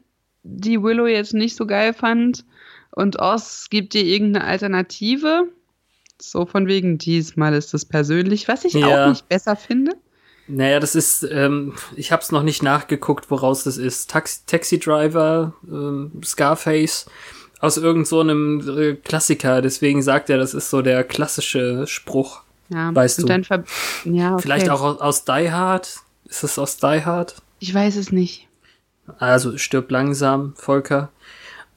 die 0.45 0.81
Willow 0.81 1.07
jetzt 1.07 1.33
nicht 1.33 1.55
so 1.57 1.65
geil 1.65 1.93
fand. 1.93 2.45
Und 2.91 3.19
Oz 3.19 3.67
gibt 3.69 3.93
dir 3.93 4.03
irgendeine 4.03 4.45
Alternative. 4.45 5.47
So 6.21 6.45
von 6.45 6.67
wegen, 6.67 6.97
diesmal 6.97 7.53
ist 7.53 7.73
es 7.73 7.83
persönlich, 7.83 8.47
was 8.47 8.63
ich 8.63 8.73
ja. 8.73 9.05
auch 9.05 9.09
nicht 9.09 9.27
besser 9.27 9.55
finde. 9.55 9.91
Naja, 10.47 10.79
das 10.79 10.95
ist, 10.95 11.27
ähm, 11.29 11.73
ich 11.95 12.11
habe 12.11 12.21
es 12.21 12.31
noch 12.31 12.43
nicht 12.43 12.61
nachgeguckt, 12.61 13.31
woraus 13.31 13.63
das 13.63 13.77
ist. 13.77 14.11
Taxi, 14.11 14.41
Taxi 14.45 14.79
Driver, 14.79 15.55
ähm, 15.67 16.11
Scarface, 16.23 17.07
aus 17.59 17.77
irgendeinem 17.77 18.61
so 18.61 18.79
äh, 18.79 18.95
Klassiker. 18.95 19.61
Deswegen 19.61 20.03
sagt 20.03 20.29
er, 20.29 20.37
das 20.37 20.53
ist 20.53 20.69
so 20.69 20.81
der 20.81 21.03
klassische 21.03 21.87
Spruch. 21.87 22.43
Ja, 22.69 22.93
weißt 22.93 23.23
du. 23.23 23.27
ja, 24.05 24.33
okay. 24.33 24.41
Vielleicht 24.41 24.69
auch 24.69 24.81
aus, 24.81 25.01
aus 25.01 25.25
Die 25.25 25.51
Hard. 25.51 25.97
Ist 26.25 26.43
es 26.43 26.57
aus 26.59 26.77
Die 26.77 27.03
Hard? 27.03 27.35
Ich 27.59 27.73
weiß 27.73 27.95
es 27.95 28.11
nicht. 28.11 28.47
Also 29.19 29.57
stirb 29.57 29.91
langsam, 29.91 30.53
Volker. 30.55 31.11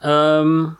Ähm, 0.03 0.77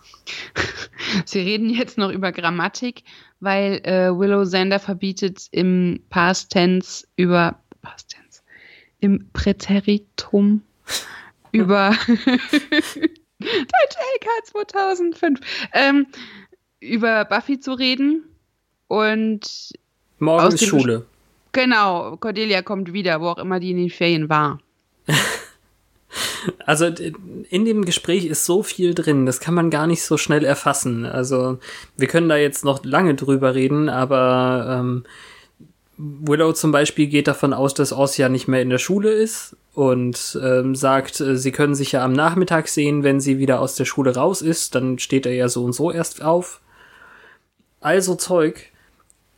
Sie 1.25 1.41
reden 1.41 1.71
jetzt 1.71 1.99
noch 1.99 2.11
über 2.11 2.33
Grammatik, 2.33 3.03
weil 3.41 3.81
äh, 3.85 4.11
Willow 4.17 4.45
Sander 4.45 4.79
verbietet 4.79 5.49
im 5.51 6.01
Past 6.11 6.51
Tense 6.51 7.07
über 7.17 7.59
Past 7.83 8.11
Tense, 8.11 8.43
im 9.01 9.29
Präteritum 9.33 10.63
über 11.53 11.95
Deutsche 13.39 13.99
LK 14.17 14.47
2005 14.47 15.41
ähm, 15.73 16.07
über 16.81 17.25
Buffy 17.25 17.59
zu 17.61 17.73
reden 17.73 18.25
und 18.87 19.73
morgen 20.19 20.55
ist 20.55 20.65
Schule. 20.65 21.07
Genau, 21.53 22.17
Cordelia 22.17 22.63
kommt 22.63 22.93
wieder, 22.93 23.21
wo 23.21 23.29
auch 23.29 23.39
immer 23.39 23.59
die 23.59 23.71
in 23.71 23.79
den 23.79 23.91
Ferien 23.91 24.29
war. 24.29 24.61
Also 26.65 26.87
in 26.87 27.65
dem 27.65 27.85
Gespräch 27.85 28.27
ist 28.27 28.45
so 28.45 28.63
viel 28.63 28.95
drin, 28.95 29.27
das 29.27 29.41
kann 29.41 29.55
man 29.55 29.71
gar 29.71 29.87
nicht 29.87 30.03
so 30.03 30.17
schnell 30.17 30.45
erfassen. 30.45 31.07
Also 31.07 31.59
wir 31.97 32.09
können 32.09 32.29
da 32.29 32.37
jetzt 32.37 32.65
noch 32.65 32.85
lange 32.85 33.15
drüber 33.15 33.55
reden, 33.55 33.89
aber 33.89 34.79
ähm, 34.79 35.05
Willow 35.97 36.53
zum 36.53 36.71
Beispiel 36.71 37.09
geht 37.09 37.27
davon 37.27 37.53
aus, 37.53 37.75
dass 37.75 37.93
Oz 37.93 38.17
ja 38.17 38.29
nicht 38.29 38.47
mehr 38.47 38.63
in 38.63 38.71
der 38.71 38.79
Schule 38.79 39.11
ist 39.11 39.57
und 39.75 40.39
ähm, 40.43 40.75
sagt, 40.77 41.21
äh, 41.21 41.37
sie 41.37 41.51
können 41.51 41.75
sich 41.75 41.93
ja 41.93 42.05
am 42.05 42.13
Nachmittag 42.13 42.69
sehen, 42.69 43.03
wenn 43.03 43.21
sie 43.21 43.39
wieder 43.39 43.61
aus 43.61 43.75
der 43.75 43.85
Schule 43.85 44.15
raus 44.15 44.41
ist, 44.41 44.75
dann 44.75 44.99
steht 44.99 45.27
er 45.27 45.35
ja 45.35 45.49
so 45.49 45.65
und 45.65 45.73
so 45.73 45.91
erst 45.91 46.23
auf. 46.23 46.61
Also 47.81 48.15
Zeug. 48.15 48.71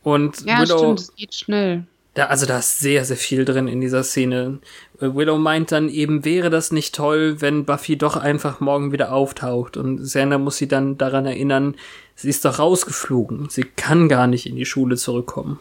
Und 0.03 0.41
ja, 0.45 0.61
Willow, 0.61 0.77
stimmt, 0.77 0.99
es 0.99 1.15
geht 1.15 1.33
schnell. 1.33 1.83
Da, 2.13 2.25
also 2.25 2.45
da 2.45 2.59
ist 2.59 2.79
sehr, 2.79 3.05
sehr 3.05 3.15
viel 3.15 3.45
drin 3.45 3.67
in 3.67 3.79
dieser 3.79 4.03
Szene. 4.03 4.59
Äh, 4.99 5.13
Willow 5.13 5.37
meint 5.37 5.71
dann 5.71 5.87
eben, 5.87 6.25
wäre 6.25 6.49
das 6.49 6.71
nicht 6.71 6.93
toll, 6.93 7.39
wenn 7.39 7.65
Buffy 7.65 7.97
doch 7.97 8.17
einfach 8.17 8.59
morgen 8.59 8.91
wieder 8.91 9.13
auftaucht. 9.13 9.77
Und 9.77 10.01
Xander 10.01 10.37
muss 10.37 10.57
sie 10.57 10.67
dann 10.67 10.97
daran 10.97 11.25
erinnern, 11.25 11.75
sie 12.15 12.29
ist 12.29 12.43
doch 12.43 12.59
rausgeflogen. 12.59 13.49
Sie 13.49 13.63
kann 13.63 14.09
gar 14.09 14.27
nicht 14.27 14.45
in 14.45 14.57
die 14.57 14.65
Schule 14.65 14.97
zurückkommen. 14.97 15.59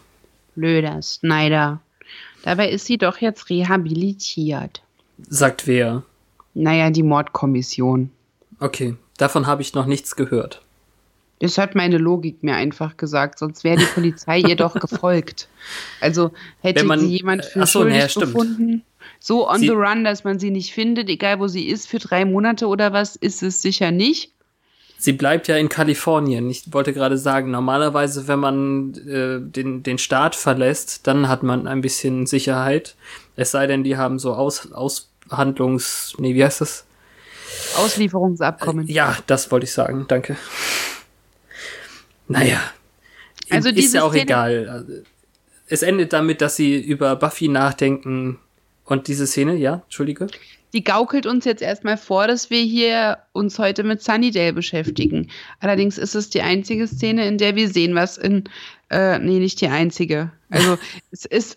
Blöder 0.57 1.01
Snyder. 1.03 1.81
Dabei 2.43 2.71
ist 2.71 2.87
sie 2.87 2.99
doch 2.99 3.19
jetzt 3.19 3.49
rehabilitiert. 3.49 4.83
Sagt 5.29 5.67
wer? 5.67 6.03
Naja, 6.55 6.91
die 6.91 7.05
Mordkommission. 7.05 8.11
Okay, 8.59 8.97
davon 9.19 9.47
habe 9.47 9.63
ich 9.63 9.75
noch 9.75 9.87
nichts 9.87 10.17
gehört. 10.17 10.63
Das 11.41 11.57
hat 11.57 11.75
meine 11.75 11.99
Logik 11.99 12.43
mir 12.43 12.55
einfach 12.55 12.97
gesagt, 12.97 13.39
sonst 13.39 13.65
wäre 13.65 13.79
die 13.79 13.87
Polizei 13.87 14.39
ihr 14.41 14.57
doch 14.57 14.75
gefolgt. 14.81 15.49
Also 16.01 16.33
hätte 16.61 16.85
man, 16.85 17.01
sie 17.01 17.17
jemand 17.17 17.45
für 17.45 17.63
achso, 17.63 17.81
schuldig 17.81 18.15
nee, 18.15 18.21
befunden, 18.21 18.83
so 19.19 19.49
on 19.49 19.61
sie, 19.61 19.67
the 19.67 19.73
run, 19.73 20.05
dass 20.05 20.23
man 20.23 20.39
sie 20.39 20.51
nicht 20.51 20.73
findet, 20.73 21.09
egal 21.09 21.41
wo 21.41 21.49
sie 21.49 21.69
ist, 21.69 21.89
für 21.89 21.99
drei 21.99 22.25
Monate 22.25 22.67
oder 22.67 22.93
was, 22.93 23.17
ist 23.17 23.43
es 23.43 23.63
sicher 23.63 23.91
nicht. 23.91 24.33
Sie 24.99 25.15
bleibt 25.15 25.49
ja 25.49 25.57
in 25.57 25.71
Kalifornien. 25.71 26.51
Ich 26.51 26.75
wollte 26.75 26.93
gerade 26.93 27.17
sagen, 27.17 27.51
normalerweise, 27.51 28.29
wenn 28.29 28.39
man 28.39 28.93
äh, 29.09 29.41
den, 29.41 29.83
den 29.83 29.97
Staat 29.97 30.37
verlässt, 30.37 31.07
dann 31.07 31.27
hat 31.27 31.43
man 31.43 31.67
ein 31.67 31.81
bisschen 31.81 32.27
Sicherheit. 32.27 32.97
Es 33.35 33.51
sei 33.51 33.67
denn, 33.67 33.83
die 33.83 33.97
haben 33.97 34.19
so 34.19 34.35
Aus, 34.35 34.71
Aushandlungs... 34.73 36.17
Nee, 36.19 36.35
wie 36.35 36.45
heißt 36.45 36.61
das? 36.61 36.85
Auslieferungsabkommen. 37.79 38.89
Äh, 38.89 38.93
ja, 38.93 39.17
das 39.27 39.51
wollte 39.51 39.65
ich 39.65 39.73
sagen. 39.73 40.05
Danke. 40.07 40.37
Naja. 42.31 42.61
Also 43.51 43.69
ist 43.69 43.95
ja 43.95 44.03
auch 44.05 44.11
Szene 44.11 44.23
egal. 44.23 45.05
Es 45.67 45.83
endet 45.83 46.13
damit, 46.13 46.41
dass 46.41 46.57
sie 46.57 46.81
über 46.81 47.17
Buffy 47.17 47.49
nachdenken. 47.49 48.39
Und 48.85 49.07
diese 49.09 49.27
Szene, 49.27 49.57
ja, 49.57 49.83
Entschuldige 49.85 50.29
die 50.73 50.85
gaukelt 50.85 51.27
uns 51.27 51.45
jetzt 51.45 51.63
erstmal 51.63 51.97
vor, 51.97 52.27
dass 52.27 52.51
wir 52.51 52.63
hier 52.63 53.19
uns 53.33 53.59
heute 53.59 53.83
mit 53.83 54.03
Sunnydale 54.03 54.53
beschäftigen. 54.53 55.29
Allerdings 55.59 55.99
ist 55.99 56.15
es 56.15 56.31
die 56.31 56.43
einzige 56.43 56.87
Szene, 56.87 57.27
in 57.27 57.39
der 57.39 57.57
wir 57.57 57.69
sehen, 57.69 57.95
was 57.95 58.19
in, 58.19 58.45
äh, 58.91 59.19
nee, 59.19 59.39
nicht 59.39 59.61
die 59.61 59.69
einzige. 59.69 60.31
Also 60.49 60.79
es 61.11 61.25
ist 61.25 61.57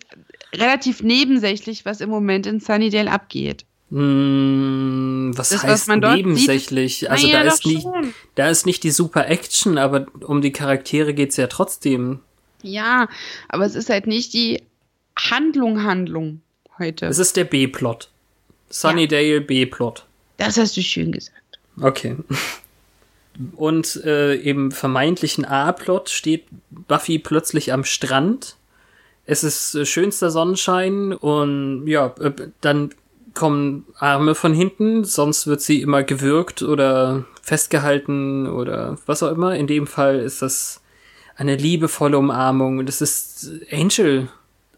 relativ 0.54 1.02
nebensächlich, 1.02 1.84
was 1.84 2.00
im 2.00 2.10
Moment 2.10 2.46
in 2.46 2.60
Sunnydale 2.60 3.10
abgeht. 3.10 3.64
Mm, 3.90 5.32
was 5.36 5.50
das, 5.50 5.62
heißt 5.62 5.88
was 5.88 5.96
nebensächlich? 5.96 7.00
Sieht, 7.00 7.10
also 7.10 7.26
naja, 7.26 7.44
da 7.44 7.48
ist 7.52 7.66
nicht, 7.66 7.86
da 8.34 8.48
ist 8.48 8.66
nicht 8.66 8.82
die 8.82 8.90
super 8.90 9.28
Action, 9.28 9.78
aber 9.78 10.06
um 10.20 10.42
die 10.42 10.52
Charaktere 10.52 11.14
geht's 11.14 11.36
ja 11.36 11.46
trotzdem. 11.46 12.20
Ja, 12.62 13.08
aber 13.48 13.66
es 13.66 13.74
ist 13.74 13.90
halt 13.90 14.06
nicht 14.06 14.32
die 14.32 14.62
Handlung, 15.16 15.82
Handlung 15.82 16.40
heute. 16.78 17.06
Es 17.06 17.18
ist 17.18 17.36
der 17.36 17.44
B-Plot. 17.44 18.08
Sunnydale 18.70 19.34
ja. 19.34 19.40
B-Plot. 19.40 20.06
Das 20.38 20.56
hast 20.56 20.76
du 20.76 20.82
schön 20.82 21.12
gesagt. 21.12 21.38
Okay. 21.80 22.16
Und 23.56 23.96
äh, 24.04 24.34
im 24.34 24.70
vermeintlichen 24.70 25.44
A-Plot 25.44 26.08
steht 26.08 26.44
Buffy 26.70 27.18
plötzlich 27.18 27.72
am 27.72 27.84
Strand. 27.84 28.56
Es 29.26 29.42
ist 29.42 29.74
äh, 29.74 29.84
schönster 29.84 30.30
Sonnenschein 30.30 31.12
und 31.12 31.86
ja, 31.88 32.14
äh, 32.20 32.32
dann 32.60 32.90
kommen 33.34 33.84
Arme 33.98 34.34
von 34.34 34.54
hinten, 34.54 35.04
sonst 35.04 35.46
wird 35.46 35.60
sie 35.60 35.82
immer 35.82 36.02
gewürgt 36.02 36.62
oder 36.62 37.24
festgehalten 37.42 38.46
oder 38.46 38.96
was 39.06 39.22
auch 39.22 39.30
immer. 39.32 39.54
In 39.56 39.66
dem 39.66 39.86
Fall 39.86 40.20
ist 40.20 40.42
das 40.42 40.80
eine 41.36 41.56
liebevolle 41.56 42.18
Umarmung. 42.18 42.86
Das 42.86 43.00
ist 43.00 43.50
Angel 43.70 44.28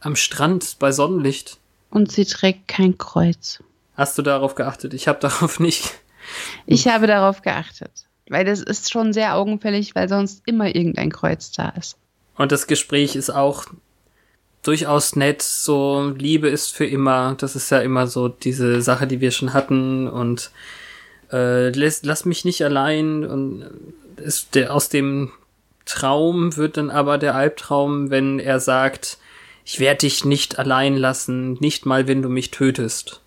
am 0.00 0.16
Strand 0.16 0.76
bei 0.78 0.92
Sonnenlicht. 0.92 1.58
Und 1.90 2.12
sie 2.12 2.24
trägt 2.24 2.68
kein 2.68 2.98
Kreuz. 2.98 3.62
Hast 3.94 4.18
du 4.18 4.22
darauf 4.22 4.54
geachtet? 4.54 4.94
Ich 4.94 5.08
habe 5.08 5.20
darauf 5.20 5.60
nicht. 5.60 5.94
Ich 6.66 6.88
habe 6.88 7.06
darauf 7.06 7.42
geachtet, 7.42 8.06
weil 8.28 8.44
das 8.44 8.60
ist 8.60 8.90
schon 8.90 9.12
sehr 9.12 9.36
augenfällig, 9.36 9.94
weil 9.94 10.08
sonst 10.08 10.42
immer 10.44 10.74
irgendein 10.74 11.12
Kreuz 11.12 11.52
da 11.52 11.68
ist. 11.70 11.96
Und 12.36 12.52
das 12.52 12.66
Gespräch 12.66 13.16
ist 13.16 13.30
auch 13.30 13.66
durchaus 14.66 15.16
nett, 15.16 15.42
so 15.42 16.12
Liebe 16.16 16.48
ist 16.48 16.74
für 16.74 16.86
immer. 16.86 17.34
Das 17.38 17.56
ist 17.56 17.70
ja 17.70 17.80
immer 17.80 18.06
so 18.06 18.28
diese 18.28 18.82
Sache, 18.82 19.06
die 19.06 19.20
wir 19.20 19.30
schon 19.30 19.52
hatten 19.52 20.08
und 20.08 20.50
äh, 21.32 21.70
lass, 21.70 22.02
lass 22.02 22.24
mich 22.24 22.44
nicht 22.44 22.62
allein 22.62 23.24
und 23.24 23.64
ist 24.16 24.54
der 24.54 24.74
aus 24.74 24.88
dem 24.88 25.32
Traum 25.84 26.56
wird 26.56 26.78
dann 26.78 26.90
aber 26.90 27.16
der 27.16 27.34
Albtraum, 27.34 28.10
wenn 28.10 28.40
er 28.40 28.58
sagt, 28.58 29.18
ich 29.64 29.78
werde 29.78 29.98
dich 29.98 30.24
nicht 30.24 30.58
allein 30.58 30.96
lassen, 30.96 31.54
nicht 31.54 31.86
mal 31.86 32.08
wenn 32.08 32.22
du 32.22 32.28
mich 32.28 32.50
tötest 32.50 33.20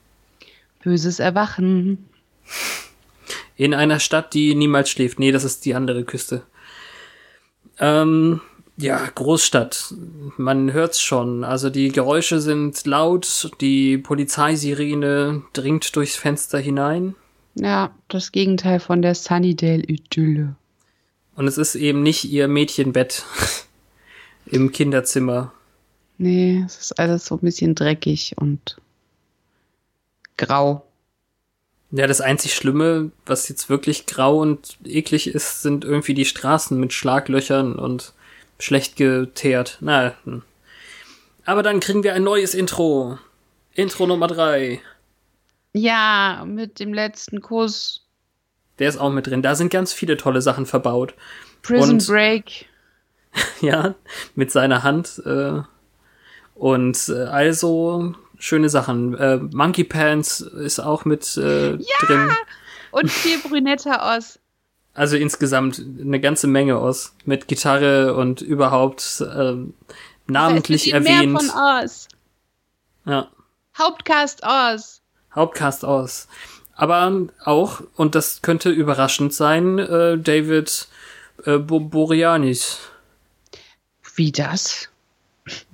böses 0.83 1.19
Erwachen. 1.19 2.09
In 3.55 3.73
einer 3.73 3.99
Stadt, 3.99 4.33
die 4.33 4.55
niemals 4.55 4.89
schläft. 4.89 5.19
Nee, 5.19 5.31
das 5.31 5.43
ist 5.43 5.65
die 5.65 5.75
andere 5.75 6.03
Küste. 6.03 6.43
Ähm, 7.79 8.41
ja, 8.79 9.05
Großstadt. 9.13 9.93
Man 10.37 10.71
hört's 10.71 11.01
schon. 11.01 11.43
Also 11.43 11.69
die 11.69 11.89
Geräusche 11.89 12.39
sind 12.39 12.85
laut, 12.85 13.51
die 13.59 13.97
Polizeisirene 13.97 15.43
dringt 15.53 15.95
durchs 15.95 16.15
Fenster 16.15 16.59
hinein. 16.59 17.15
Ja, 17.55 17.93
das 18.07 18.31
Gegenteil 18.31 18.79
von 18.79 19.01
der 19.01 19.15
Sunnydale-Idylle. 19.15 20.55
Und 21.35 21.47
es 21.47 21.57
ist 21.57 21.75
eben 21.75 22.03
nicht 22.03 22.25
ihr 22.25 22.47
Mädchenbett 22.47 23.25
im 24.45 24.71
Kinderzimmer. 24.71 25.51
Nee, 26.17 26.63
es 26.65 26.77
ist 26.79 26.99
alles 26.99 27.25
so 27.25 27.35
ein 27.35 27.41
bisschen 27.41 27.75
dreckig 27.75 28.35
und 28.37 28.77
grau. 30.37 30.85
Ja, 31.91 32.07
das 32.07 32.21
einzig 32.21 32.53
Schlimme, 32.53 33.11
was 33.25 33.49
jetzt 33.49 33.69
wirklich 33.69 34.05
grau 34.05 34.39
und 34.39 34.77
eklig 34.85 35.27
ist, 35.27 35.63
sind 35.63 35.83
irgendwie 35.83 36.13
die 36.13 36.25
Straßen 36.25 36.79
mit 36.79 36.93
Schlaglöchern 36.93 37.75
und 37.75 38.13
schlecht 38.59 38.95
geteert. 38.95 39.77
Na, 39.81 40.13
hm. 40.23 40.43
aber 41.45 41.63
dann 41.63 41.79
kriegen 41.79 42.03
wir 42.03 42.13
ein 42.13 42.23
neues 42.23 42.53
Intro. 42.53 43.17
Intro 43.73 44.05
Nummer 44.05 44.27
drei. 44.27 44.81
Ja, 45.73 46.43
mit 46.45 46.79
dem 46.79 46.93
letzten 46.93 47.41
Kuss. 47.41 48.05
Der 48.79 48.89
ist 48.89 48.97
auch 48.97 49.11
mit 49.11 49.27
drin. 49.27 49.41
Da 49.41 49.55
sind 49.55 49.71
ganz 49.71 49.93
viele 49.93 50.17
tolle 50.17 50.41
Sachen 50.41 50.65
verbaut. 50.65 51.13
Prison 51.61 51.91
und, 51.91 52.07
Break. 52.07 52.65
ja, 53.61 53.95
mit 54.35 54.51
seiner 54.51 54.83
Hand. 54.83 55.21
Äh, 55.25 55.61
und 56.55 57.09
äh, 57.09 57.23
also 57.25 58.15
schöne 58.37 58.69
Sachen. 58.69 59.15
Äh, 59.17 59.37
Monkey 59.37 59.83
Pants 59.83 60.41
ist 60.41 60.79
auch 60.79 61.05
mit 61.05 61.37
äh, 61.37 61.75
ja! 61.75 61.77
drin. 62.01 62.29
Und 62.91 63.11
viel 63.11 63.37
Brünetta 63.47 64.15
aus. 64.15 64.39
Also 64.93 65.17
insgesamt 65.17 65.79
eine 65.79 66.19
ganze 66.19 66.47
Menge 66.47 66.77
aus. 66.77 67.15
Mit 67.25 67.47
Gitarre 67.47 68.15
und 68.15 68.41
überhaupt 68.41 69.21
äh, 69.21 69.55
namentlich 70.27 70.85
das 70.85 70.93
heißt, 70.93 71.07
erwähnt. 71.07 71.33
Mehr 71.33 71.41
von 71.41 71.83
Oz. 71.83 72.07
Ja. 73.05 73.29
Hauptcast 73.77 74.43
Oz. 74.43 75.01
Hauptcast 75.33 75.83
Oz. 75.83 76.27
Aber 76.75 77.27
auch, 77.43 77.81
und 77.95 78.15
das 78.15 78.41
könnte 78.41 78.69
überraschend 78.69 79.33
sein, 79.33 79.79
äh, 79.79 80.17
David 80.17 80.87
äh, 81.45 81.57
Boreanis. 81.57 82.79
Wie 84.15 84.31
das? 84.31 84.89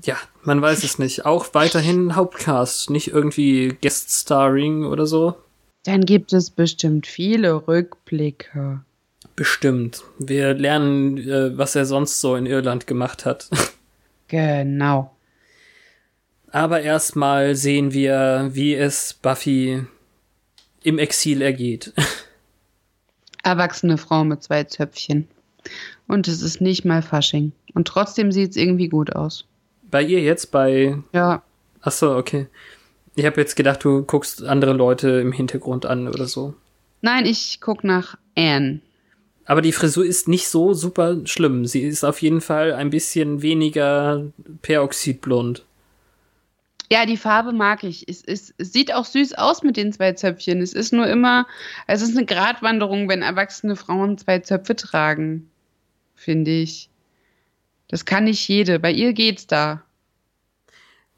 Ja, 0.04 0.18
man 0.44 0.62
weiß 0.62 0.84
es 0.84 1.00
nicht. 1.00 1.26
Auch 1.26 1.54
weiterhin 1.54 2.16
Hauptcast, 2.16 2.90
nicht 2.90 3.10
irgendwie 3.10 3.78
Guest-Starring 3.82 4.86
oder 4.86 5.06
so. 5.06 5.36
Dann 5.84 6.06
gibt 6.06 6.34
es 6.34 6.50
bestimmt 6.50 7.06
viele 7.08 7.68
Rückblicke. 7.68 8.82
Bestimmt. 9.36 10.04
Wir 10.18 10.54
lernen, 10.54 11.18
äh, 11.18 11.58
was 11.58 11.76
er 11.76 11.86
sonst 11.86 12.22
so 12.22 12.36
in 12.36 12.46
Irland 12.46 12.88
gemacht 12.88 13.26
hat. 13.26 13.50
Genau. 14.28 15.16
Aber 16.52 16.82
erstmal 16.82 17.56
sehen 17.56 17.94
wir, 17.94 18.50
wie 18.54 18.74
es 18.74 19.14
Buffy 19.14 19.86
im 20.82 20.98
Exil 20.98 21.44
ergeht. 21.44 21.94
Erwachsene 23.44 24.00
Frau 24.00 24.24
mit 24.24 24.42
zwei 24.42 24.64
Zöpfchen. 24.64 25.28
Und 26.08 26.28
es 26.28 26.42
ist 26.42 26.60
nicht 26.60 26.86
mal 26.86 27.04
Fasching. 27.04 27.52
Und 27.76 27.88
trotzdem 27.88 28.32
sieht 28.32 28.50
es 28.52 28.58
irgendwie 28.58 28.90
gut 28.90 29.16
aus. 29.16 29.46
Bei 29.84 30.02
ihr 30.02 30.22
jetzt? 30.22 30.50
Bei. 30.52 30.98
Ja. 31.14 31.44
Ach 31.82 31.92
so, 31.92 32.16
okay. 32.16 32.48
Ich 33.16 33.26
habe 33.26 33.40
jetzt 33.40 33.56
gedacht, 33.56 33.84
du 33.84 34.04
guckst 34.04 34.44
andere 34.44 34.74
Leute 34.74 35.10
im 35.20 35.32
Hintergrund 35.32 35.86
an 35.86 36.08
oder 36.08 36.26
so. 36.26 36.56
Nein, 37.02 37.26
ich 37.26 37.60
guck 37.62 37.84
nach 37.84 38.18
Anne. 38.36 38.82
Aber 39.46 39.62
die 39.62 39.72
Frisur 39.72 40.06
ist 40.06 40.28
nicht 40.28 40.48
so 40.48 40.74
super 40.74 41.18
schlimm. 41.26 41.66
Sie 41.66 41.82
ist 41.82 42.04
auf 42.04 42.22
jeden 42.22 42.42
Fall 42.42 42.74
ein 42.74 42.90
bisschen 42.90 43.42
weniger 43.42 44.26
peroxidblond. 44.64 45.64
Ja, 46.92 47.06
die 47.06 47.18
Farbe 47.18 47.52
mag 47.52 47.84
ich. 47.84 48.08
Es, 48.08 48.24
es, 48.24 48.54
es, 48.58 48.74
sieht 48.74 48.94
auch 48.94 49.06
süß 49.06 49.34
aus 49.34 49.64
mit 49.64 49.78
den 49.78 49.92
zwei 49.92 50.14
Zöpfchen. 50.14 50.62
Es 50.62 50.74
ist 50.74 50.94
nur 50.94 51.08
immer, 51.08 51.48
es 51.88 52.02
ist 52.02 52.16
eine 52.16 52.26
Gratwanderung, 52.26 53.10
wenn 53.10 53.22
erwachsene 53.22 53.76
Frauen 53.76 54.18
zwei 54.18 54.40
Zöpfe 54.40 54.76
tragen, 54.76 55.50
finde 56.16 56.52
ich. 56.52 56.90
Das 57.88 58.06
kann 58.06 58.26
nicht 58.26 58.48
jede. 58.48 58.80
Bei 58.80 58.92
ihr 58.92 59.14
geht's 59.14 59.48
da. 59.48 59.84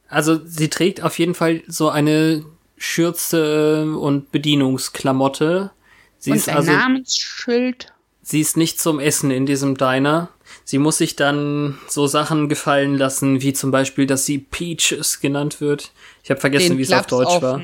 Also 0.10 0.40
sie 0.46 0.70
trägt 0.70 1.02
auf 1.02 1.20
jeden 1.20 1.34
Fall 1.34 1.64
so 1.68 1.90
eine 1.90 2.46
Schürze 2.78 3.98
und 3.98 4.32
Bedienungsklamotte. 4.32 5.72
Sie 6.18 6.32
und 6.32 6.38
ist 6.38 6.50
ein 6.50 6.58
also, 6.58 6.72
Namensschild. 6.72 7.94
Sie 8.28 8.42
ist 8.42 8.58
nicht 8.58 8.78
zum 8.82 9.00
Essen 9.00 9.32
in 9.32 9.46
diesem 9.46 9.78
Diner. 9.78 10.28
Sie 10.66 10.80
muss 10.80 10.98
sich 10.98 11.16
dann 11.16 11.80
so 11.88 12.08
Sachen 12.08 12.50
gefallen 12.50 12.98
lassen, 12.98 13.42
wie 13.42 13.54
zum 13.54 13.72
Beispiel, 13.72 14.06
dass 14.06 14.26
sie 14.26 14.38
Peaches 14.38 15.22
genannt 15.22 15.62
wird. 15.62 15.94
Ich 16.24 16.30
habe 16.30 16.42
vergessen, 16.42 16.78
wie 16.78 16.82
es 16.82 16.92
auf 16.92 17.06
Deutsch 17.06 17.30
auf 17.30 17.42
war. 17.42 17.62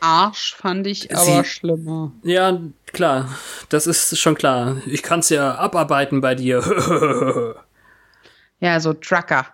Arsch 0.00 0.56
fand 0.56 0.88
ich 0.88 1.14
aber 1.14 1.44
sie, 1.44 1.48
schlimmer. 1.48 2.10
Ja, 2.24 2.60
klar, 2.86 3.28
das 3.68 3.86
ist 3.86 4.18
schon 4.18 4.34
klar. 4.34 4.82
Ich 4.86 5.04
kann's 5.04 5.28
ja 5.28 5.54
abarbeiten 5.54 6.20
bei 6.20 6.34
dir. 6.34 6.58
ja, 8.58 8.80
so 8.80 8.94
Trucker. 8.94 9.46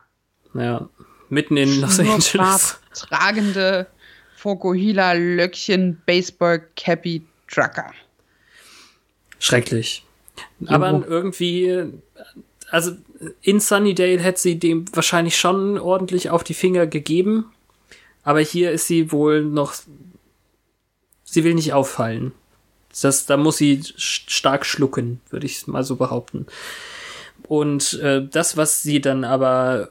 Ja, 0.55 0.88
mitten 1.29 1.59
in 1.59 1.83
Los 1.83 2.01
Angeles. 2.01 2.81
tragende 2.95 3.88
Fokuhila 4.37 5.12
Löckchen 5.12 6.01
Baseball 6.07 6.66
Cappy 6.77 7.27
Trucker. 7.47 7.92
Schrecklich. 9.38 10.06
Aber 10.66 11.05
irgendwie 11.07 11.92
also 12.70 12.92
in 13.42 13.61
Sunnydale 13.61 14.18
hätte 14.18 14.40
sie 14.40 14.59
dem 14.59 14.85
wahrscheinlich 14.94 15.37
schon 15.37 15.79
ordentlich 15.79 16.31
auf 16.31 16.44
die 16.44 16.55
Finger 16.55 16.87
gegeben. 16.87 17.46
Aber 18.22 18.40
hier 18.40 18.72
ist 18.72 18.87
sie 18.87 19.12
wohl 19.12 19.44
noch. 19.44 19.75
Sie 21.25 21.44
will 21.44 21.55
nicht 21.55 21.72
auffallen. 21.72 22.33
Das, 23.01 23.27
da 23.27 23.37
muss 23.37 23.59
sie 23.59 23.83
stark 23.96 24.64
schlucken, 24.64 25.20
würde 25.31 25.46
ich 25.46 25.66
mal 25.66 25.85
so 25.85 25.96
behaupten. 25.96 26.46
Und 27.46 27.94
äh, 28.01 28.27
das, 28.27 28.57
was 28.57 28.83
sie 28.83 29.01
dann 29.01 29.22
aber 29.22 29.90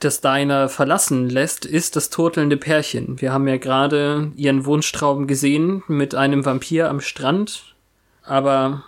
das 0.00 0.20
Diner 0.20 0.68
verlassen 0.68 1.28
lässt, 1.28 1.64
ist 1.64 1.96
das 1.96 2.10
turtelnde 2.10 2.56
Pärchen. 2.56 3.20
Wir 3.20 3.32
haben 3.32 3.46
ja 3.46 3.58
gerade 3.58 4.32
ihren 4.36 4.64
Wunschtraum 4.64 5.26
gesehen 5.26 5.82
mit 5.86 6.14
einem 6.14 6.44
Vampir 6.44 6.88
am 6.88 7.00
Strand. 7.00 7.74
Aber 8.22 8.84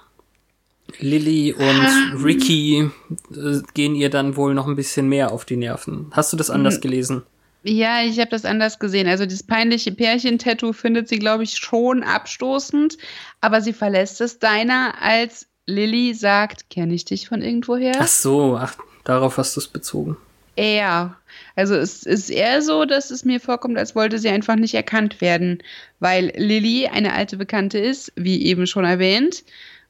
Lilly 1.00 1.52
und 1.52 1.62
ähm. 1.62 2.22
Ricky 2.22 2.90
äh, 3.32 3.60
gehen 3.74 3.94
ihr 3.94 4.10
dann 4.10 4.36
wohl 4.36 4.54
noch 4.54 4.66
ein 4.66 4.76
bisschen 4.76 5.08
mehr 5.08 5.32
auf 5.32 5.44
die 5.44 5.56
Nerven. 5.56 6.06
Hast 6.12 6.32
du 6.32 6.36
das 6.36 6.50
anders 6.50 6.76
mhm. 6.76 6.80
gelesen? 6.80 7.22
Ja, 7.62 8.02
ich 8.02 8.20
habe 8.20 8.30
das 8.30 8.44
anders 8.44 8.78
gesehen. 8.78 9.08
Also 9.08 9.26
das 9.26 9.42
peinliche 9.42 9.90
Pärchen-Tattoo 9.90 10.72
findet 10.72 11.08
sie, 11.08 11.18
glaube 11.18 11.42
ich, 11.42 11.56
schon 11.56 12.04
abstoßend, 12.04 12.96
aber 13.40 13.60
sie 13.60 13.72
verlässt 13.72 14.20
es 14.20 14.38
deiner, 14.38 14.94
als 15.02 15.48
Lilly 15.66 16.14
sagt, 16.14 16.70
kenne 16.70 16.94
ich 16.94 17.04
dich 17.04 17.28
von 17.28 17.42
irgendwoher? 17.42 17.96
Ach 17.98 18.06
so, 18.06 18.56
ach, 18.56 18.76
darauf 19.02 19.36
hast 19.36 19.56
du 19.56 19.60
es 19.60 19.66
bezogen. 19.66 20.16
Eher. 20.54 21.16
Also 21.56 21.74
es 21.74 22.04
ist 22.04 22.30
eher 22.30 22.62
so, 22.62 22.84
dass 22.84 23.10
es 23.10 23.24
mir 23.24 23.40
vorkommt, 23.40 23.76
als 23.76 23.96
wollte 23.96 24.18
sie 24.18 24.28
einfach 24.28 24.54
nicht 24.54 24.74
erkannt 24.74 25.20
werden, 25.20 25.62
weil 25.98 26.32
Lilly 26.36 26.86
eine 26.86 27.14
alte 27.14 27.36
Bekannte 27.36 27.78
ist, 27.78 28.12
wie 28.14 28.44
eben 28.44 28.68
schon 28.68 28.84
erwähnt 28.84 29.42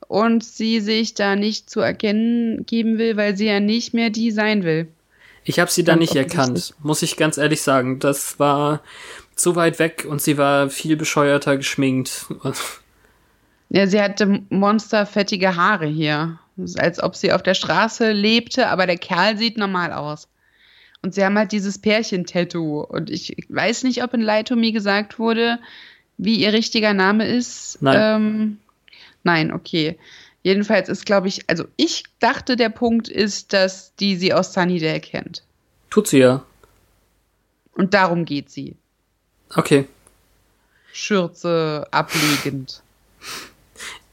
und 0.08 0.44
sie 0.44 0.80
sich 0.80 1.14
da 1.14 1.36
nicht 1.36 1.70
zu 1.70 1.80
erkennen 1.80 2.64
geben 2.66 2.98
will, 2.98 3.16
weil 3.16 3.36
sie 3.36 3.46
ja 3.46 3.60
nicht 3.60 3.94
mehr 3.94 4.10
die 4.10 4.30
sein 4.30 4.64
will. 4.64 4.88
Ich 5.44 5.60
habe 5.60 5.70
sie 5.70 5.84
da 5.84 5.94
nicht 5.94 6.16
erkannt, 6.16 6.74
muss 6.82 7.02
ich 7.02 7.16
ganz 7.16 7.38
ehrlich 7.38 7.62
sagen. 7.62 8.00
Das 8.00 8.38
war 8.40 8.82
zu 9.36 9.54
weit 9.54 9.78
weg 9.78 10.06
und 10.08 10.20
sie 10.20 10.38
war 10.38 10.70
viel 10.70 10.96
bescheuerter 10.96 11.56
geschminkt. 11.56 12.26
Ja, 13.68 13.86
sie 13.86 14.00
hatte 14.00 14.42
monsterfettige 14.48 15.56
Haare 15.56 15.86
hier. 15.86 16.38
Als 16.78 17.02
ob 17.02 17.14
sie 17.14 17.32
auf 17.32 17.42
der 17.42 17.54
Straße 17.54 18.12
lebte, 18.12 18.68
aber 18.68 18.86
der 18.86 18.96
Kerl 18.96 19.36
sieht 19.36 19.58
normal 19.58 19.92
aus. 19.92 20.28
Und 21.02 21.14
sie 21.14 21.24
haben 21.24 21.36
halt 21.38 21.52
dieses 21.52 21.78
Pärchen-Tattoo. 21.78 22.80
Und 22.80 23.10
ich 23.10 23.36
weiß 23.48 23.84
nicht, 23.84 24.02
ob 24.02 24.14
in 24.14 24.22
Light 24.22 24.48
to 24.48 24.56
Me 24.56 24.72
gesagt 24.72 25.18
wurde, 25.18 25.58
wie 26.16 26.36
ihr 26.36 26.52
richtiger 26.52 26.94
Name 26.94 27.28
ist. 27.28 27.80
Nein. 27.82 27.98
Ähm, 28.00 28.58
Nein, 29.26 29.52
okay. 29.52 29.98
Jedenfalls 30.44 30.88
ist, 30.88 31.04
glaube 31.04 31.26
ich, 31.26 31.50
also 31.50 31.64
ich 31.76 32.04
dachte, 32.20 32.54
der 32.54 32.68
Punkt 32.68 33.08
ist, 33.08 33.52
dass 33.52 33.92
die 33.96 34.14
sie 34.14 34.32
aus 34.32 34.52
Sunnydale 34.52 35.00
kennt. 35.00 35.42
Tut 35.90 36.06
sie 36.06 36.18
ja. 36.18 36.44
Und 37.72 37.92
darum 37.92 38.24
geht 38.24 38.50
sie. 38.50 38.76
Okay. 39.52 39.86
Schürze 40.92 41.88
ablegend. 41.90 42.82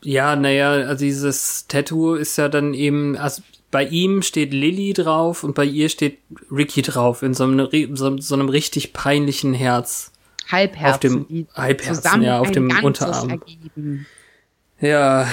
Ja, 0.01 0.35
naja, 0.35 0.71
also 0.71 1.05
dieses 1.05 1.67
Tattoo 1.67 2.15
ist 2.15 2.35
ja 2.37 2.49
dann 2.49 2.73
eben, 2.73 3.15
also 3.15 3.43
bei 3.69 3.85
ihm 3.85 4.23
steht 4.23 4.51
Lilly 4.51 4.93
drauf 4.93 5.43
und 5.43 5.53
bei 5.53 5.65
ihr 5.65 5.89
steht 5.89 6.17
Ricky 6.51 6.81
drauf, 6.81 7.21
in 7.21 7.35
so 7.35 7.43
einem, 7.43 7.95
so, 7.95 8.17
so 8.17 8.33
einem 8.33 8.49
richtig 8.49 8.93
peinlichen 8.93 9.53
Herz. 9.53 10.11
Halbherzen. 10.51 11.21
Auf 11.21 11.27
dem 11.27 11.47
Halbherzen, 11.53 12.21
ja, 12.23 12.39
auf 12.39 12.49
dem 12.49 12.71
Unterarm. 12.83 13.29
Ergeben. 13.29 14.07
Ja, 14.83 15.29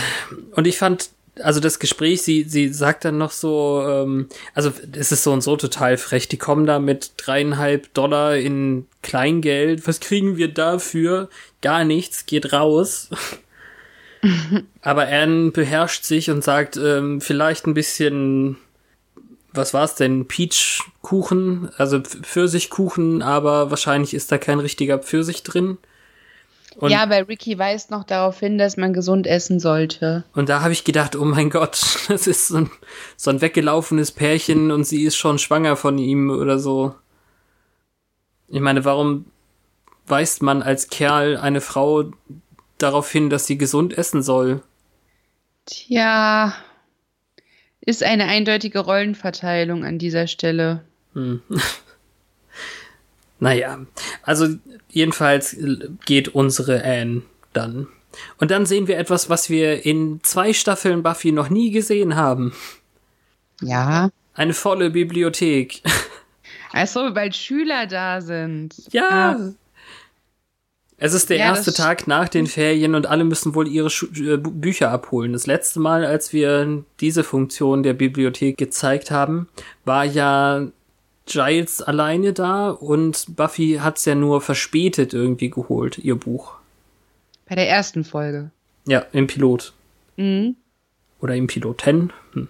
und 0.52 0.68
ich 0.68 0.78
fand, 0.78 1.10
also 1.42 1.58
das 1.58 1.80
Gespräch, 1.80 2.22
sie, 2.22 2.44
sie 2.44 2.72
sagt 2.72 3.04
dann 3.04 3.18
noch 3.18 3.32
so, 3.32 3.82
ähm, 3.84 4.28
also 4.54 4.72
es 4.92 5.10
ist 5.10 5.24
so 5.24 5.32
und 5.32 5.40
so 5.40 5.56
total 5.56 5.96
frech. 5.96 6.28
Die 6.28 6.36
kommen 6.36 6.66
da 6.66 6.78
mit 6.78 7.14
dreieinhalb 7.16 7.92
Dollar 7.92 8.36
in 8.36 8.86
Kleingeld. 9.02 9.88
Was 9.88 9.98
kriegen 9.98 10.36
wir 10.36 10.54
dafür? 10.54 11.28
Gar 11.62 11.82
nichts, 11.82 12.26
geht 12.26 12.52
raus. 12.52 13.10
Aber 14.82 15.08
Anne 15.08 15.50
beherrscht 15.50 16.04
sich 16.04 16.30
und 16.30 16.44
sagt, 16.44 16.76
ähm, 16.76 17.20
vielleicht 17.20 17.66
ein 17.66 17.74
bisschen, 17.74 18.56
was 19.52 19.74
war's 19.74 19.96
denn? 19.96 20.28
Peachkuchen, 20.28 21.70
also 21.76 21.98
Pfirsichkuchen, 22.00 23.22
aber 23.22 23.70
wahrscheinlich 23.70 24.14
ist 24.14 24.30
da 24.30 24.38
kein 24.38 24.60
richtiger 24.60 24.98
Pfirsich 24.98 25.42
drin. 25.42 25.78
Und 26.76 26.90
ja, 26.90 27.10
weil 27.10 27.24
Ricky 27.24 27.58
weist 27.58 27.90
noch 27.90 28.04
darauf 28.04 28.38
hin, 28.38 28.56
dass 28.56 28.76
man 28.76 28.92
gesund 28.92 29.26
essen 29.26 29.58
sollte. 29.58 30.24
Und 30.34 30.48
da 30.48 30.60
habe 30.60 30.72
ich 30.72 30.84
gedacht, 30.84 31.16
oh 31.16 31.24
mein 31.24 31.50
Gott, 31.50 31.80
das 32.08 32.26
ist 32.26 32.48
so 32.48 32.58
ein, 32.58 32.70
so 33.16 33.30
ein 33.30 33.40
weggelaufenes 33.40 34.12
Pärchen 34.12 34.70
und 34.70 34.84
sie 34.84 35.02
ist 35.02 35.16
schon 35.16 35.38
schwanger 35.38 35.76
von 35.76 35.98
ihm 35.98 36.30
oder 36.30 36.58
so. 36.58 36.94
Ich 38.48 38.60
meine, 38.60 38.84
warum 38.84 39.26
weist 40.06 40.42
man 40.42 40.62
als 40.62 40.88
Kerl 40.90 41.36
eine 41.36 41.60
Frau 41.60 42.10
darauf 42.78 43.10
hin, 43.10 43.30
dass 43.30 43.46
sie 43.46 43.58
gesund 43.58 43.96
essen 43.96 44.22
soll? 44.22 44.62
Tja, 45.66 46.54
ist 47.80 48.02
eine 48.02 48.26
eindeutige 48.26 48.80
Rollenverteilung 48.80 49.84
an 49.84 49.98
dieser 49.98 50.26
Stelle. 50.26 50.84
Hm. 51.14 51.42
naja, 53.40 53.78
also 54.22 54.48
jedenfalls 54.90 55.56
geht 56.04 56.28
unsere 56.28 56.84
Anne 56.84 57.22
dann. 57.52 57.88
Und 58.38 58.50
dann 58.50 58.66
sehen 58.66 58.86
wir 58.86 58.98
etwas, 58.98 59.30
was 59.30 59.50
wir 59.50 59.84
in 59.84 60.20
zwei 60.22 60.52
Staffeln 60.52 61.02
Buffy 61.02 61.32
noch 61.32 61.48
nie 61.48 61.70
gesehen 61.70 62.16
haben. 62.16 62.52
Ja. 63.62 64.10
Eine 64.34 64.54
volle 64.54 64.90
Bibliothek. 64.90 65.82
Achso, 66.72 67.14
weil 67.14 67.32
Schüler 67.32 67.86
da 67.86 68.20
sind. 68.20 68.74
Ja. 68.92 69.10
ja. 69.10 69.52
Es 71.02 71.14
ist 71.14 71.30
der 71.30 71.38
ja, 71.38 71.46
erste 71.46 71.72
Tag 71.72 72.06
nach 72.06 72.28
den 72.28 72.46
Ferien 72.46 72.94
und 72.94 73.06
alle 73.06 73.24
müssen 73.24 73.54
wohl 73.54 73.66
ihre 73.66 73.88
Schu 73.88 74.06
äh, 74.16 74.36
Bücher 74.36 74.90
abholen. 74.90 75.32
Das 75.32 75.46
letzte 75.46 75.80
Mal, 75.80 76.04
als 76.04 76.34
wir 76.34 76.84
diese 77.00 77.24
Funktion 77.24 77.82
der 77.82 77.94
Bibliothek 77.94 78.58
gezeigt 78.58 79.10
haben, 79.10 79.48
war 79.86 80.04
ja 80.04 80.66
Giles 81.30 81.80
alleine 81.80 82.32
da 82.32 82.70
und 82.70 83.36
Buffy 83.36 83.78
hat's 83.80 84.04
ja 84.04 84.14
nur 84.14 84.40
verspätet 84.40 85.14
irgendwie 85.14 85.50
geholt, 85.50 85.98
ihr 85.98 86.16
Buch. 86.16 86.54
Bei 87.48 87.54
der 87.54 87.68
ersten 87.68 88.04
Folge. 88.04 88.50
Ja, 88.86 89.04
im 89.12 89.26
Pilot. 89.26 89.72
Mhm. 90.16 90.56
Oder 91.20 91.36
im 91.36 91.46
Piloten. 91.46 92.12
Hm. 92.32 92.48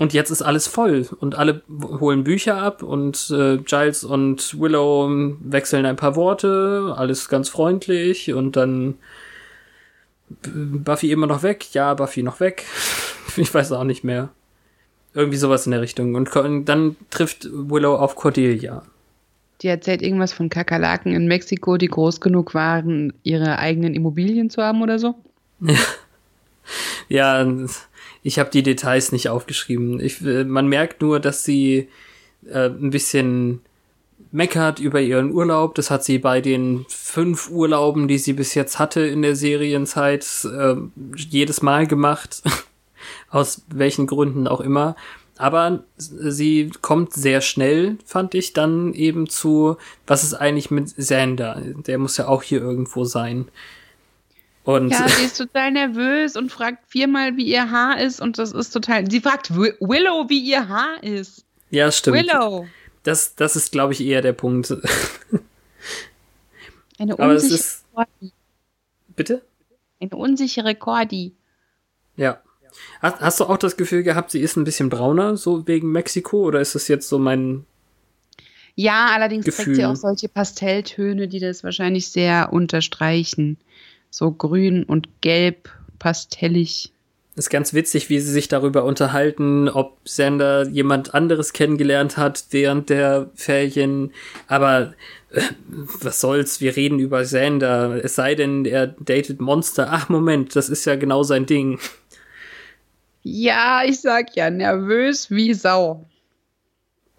Und 0.00 0.12
jetzt 0.12 0.30
ist 0.30 0.42
alles 0.42 0.66
voll 0.66 1.08
und 1.20 1.36
alle 1.36 1.62
holen 2.00 2.24
Bücher 2.24 2.56
ab 2.56 2.82
und 2.82 3.30
äh, 3.30 3.58
Giles 3.58 4.02
und 4.02 4.58
Willow 4.58 5.36
wechseln 5.38 5.86
ein 5.86 5.96
paar 5.96 6.16
Worte, 6.16 6.94
alles 6.96 7.28
ganz 7.28 7.48
freundlich 7.48 8.32
und 8.32 8.56
dann 8.56 8.94
Buffy 10.42 11.12
immer 11.12 11.28
noch 11.28 11.44
weg, 11.44 11.72
ja, 11.74 11.94
Buffy 11.94 12.24
noch 12.24 12.40
weg. 12.40 12.64
ich 13.36 13.54
weiß 13.54 13.70
auch 13.72 13.84
nicht 13.84 14.02
mehr. 14.02 14.30
Irgendwie 15.14 15.38
sowas 15.38 15.66
in 15.66 15.72
der 15.72 15.80
Richtung. 15.80 16.14
Und 16.14 16.30
dann 16.68 16.96
trifft 17.10 17.48
Willow 17.50 17.96
auf 17.96 18.16
Cordelia. 18.16 18.82
Die 19.62 19.68
erzählt 19.68 20.02
irgendwas 20.02 20.32
von 20.32 20.50
Kakerlaken 20.50 21.14
in 21.14 21.28
Mexiko, 21.28 21.76
die 21.76 21.86
groß 21.86 22.20
genug 22.20 22.54
waren, 22.54 23.12
ihre 23.22 23.58
eigenen 23.58 23.94
Immobilien 23.94 24.50
zu 24.50 24.62
haben 24.62 24.82
oder 24.82 24.98
so. 24.98 25.14
ja, 27.08 27.46
ich 28.22 28.38
habe 28.38 28.50
die 28.50 28.62
Details 28.62 29.12
nicht 29.12 29.28
aufgeschrieben. 29.28 30.00
Ich, 30.00 30.20
äh, 30.24 30.44
man 30.44 30.66
merkt 30.66 31.00
nur, 31.00 31.20
dass 31.20 31.44
sie 31.44 31.88
äh, 32.46 32.68
ein 32.68 32.90
bisschen 32.90 33.60
meckert 34.32 34.80
über 34.80 35.00
ihren 35.00 35.30
Urlaub. 35.30 35.76
Das 35.76 35.90
hat 35.90 36.04
sie 36.04 36.18
bei 36.18 36.40
den 36.40 36.84
fünf 36.88 37.50
Urlauben, 37.50 38.08
die 38.08 38.18
sie 38.18 38.32
bis 38.32 38.54
jetzt 38.54 38.78
hatte 38.78 39.00
in 39.00 39.22
der 39.22 39.36
Serienzeit, 39.36 40.26
äh, 40.44 40.74
jedes 41.16 41.62
Mal 41.62 41.86
gemacht. 41.86 42.42
Aus 43.34 43.62
welchen 43.66 44.06
Gründen 44.06 44.46
auch 44.46 44.60
immer. 44.60 44.94
Aber 45.36 45.82
sie 45.96 46.70
kommt 46.82 47.12
sehr 47.12 47.40
schnell, 47.40 47.98
fand 48.04 48.36
ich, 48.36 48.52
dann 48.52 48.94
eben 48.94 49.28
zu, 49.28 49.76
was 50.06 50.22
ist 50.22 50.34
eigentlich 50.34 50.70
mit 50.70 50.88
Sander? 50.90 51.60
Der 51.60 51.98
muss 51.98 52.16
ja 52.16 52.28
auch 52.28 52.44
hier 52.44 52.60
irgendwo 52.60 53.04
sein. 53.04 53.48
Und 54.62 54.90
ja, 54.90 55.08
sie 55.08 55.24
ist 55.26 55.36
total 55.36 55.72
nervös 55.72 56.36
und 56.36 56.52
fragt 56.52 56.88
viermal, 56.88 57.36
wie 57.36 57.46
ihr 57.46 57.72
Haar 57.72 58.00
ist 58.00 58.20
und 58.20 58.38
das 58.38 58.52
ist 58.52 58.70
total. 58.70 59.10
Sie 59.10 59.20
fragt 59.20 59.52
Willow, 59.52 60.28
wie 60.28 60.38
ihr 60.38 60.68
Haar 60.68 61.02
ist. 61.02 61.44
Ja, 61.70 61.90
stimmt. 61.90 62.18
Willow. 62.18 62.68
Das, 63.02 63.34
das 63.34 63.56
ist, 63.56 63.72
glaube 63.72 63.94
ich, 63.94 64.00
eher 64.00 64.22
der 64.22 64.32
Punkt. 64.32 64.72
Eine 66.98 67.16
unsichere 67.16 67.82
Cordy. 67.92 68.32
Bitte? 69.16 69.42
Eine 70.00 70.14
unsichere 70.14 70.76
Cordy. 70.76 71.34
Ja. 72.16 72.40
Hast, 73.00 73.20
hast 73.20 73.40
du 73.40 73.44
auch 73.44 73.58
das 73.58 73.76
Gefühl 73.76 74.02
gehabt, 74.02 74.30
sie 74.30 74.40
ist 74.40 74.56
ein 74.56 74.64
bisschen 74.64 74.88
brauner, 74.88 75.36
so 75.36 75.66
wegen 75.66 75.92
Mexiko, 75.92 76.44
oder 76.44 76.60
ist 76.60 76.74
das 76.74 76.88
jetzt 76.88 77.08
so 77.08 77.18
mein 77.18 77.64
ja, 78.76 79.10
allerdings 79.14 79.44
Gefühl. 79.44 79.66
trägt 79.66 79.76
sie 79.76 79.84
auch 79.84 79.94
solche 79.94 80.28
Pastelltöne, 80.28 81.28
die 81.28 81.38
das 81.38 81.62
wahrscheinlich 81.62 82.08
sehr 82.08 82.52
unterstreichen 82.52 83.56
so 84.14 84.30
grün 84.30 84.84
und 84.84 85.08
gelb, 85.22 85.70
pastellig. 85.98 86.92
Ist 87.34 87.50
ganz 87.50 87.74
witzig, 87.74 88.10
wie 88.10 88.20
sie 88.20 88.30
sich 88.30 88.46
darüber 88.46 88.84
unterhalten, 88.84 89.68
ob 89.68 89.98
Sander 90.04 90.68
jemand 90.68 91.14
anderes 91.14 91.52
kennengelernt 91.52 92.16
hat 92.16 92.44
während 92.50 92.90
der 92.90 93.30
Ferien. 93.34 94.12
Aber 94.46 94.94
äh, 95.30 95.40
was 96.00 96.20
soll's, 96.20 96.60
wir 96.60 96.76
reden 96.76 97.00
über 97.00 97.24
Sander. 97.24 98.04
Es 98.04 98.14
sei 98.14 98.36
denn, 98.36 98.64
er 98.66 98.86
datet 98.86 99.40
Monster. 99.40 99.88
Ach, 99.90 100.08
Moment, 100.08 100.54
das 100.54 100.68
ist 100.68 100.84
ja 100.84 100.94
genau 100.94 101.24
sein 101.24 101.46
Ding. 101.46 101.80
Ja, 103.24 103.82
ich 103.84 104.00
sag 104.00 104.36
ja, 104.36 104.50
nervös 104.50 105.30
wie 105.30 105.54
Sau. 105.54 106.06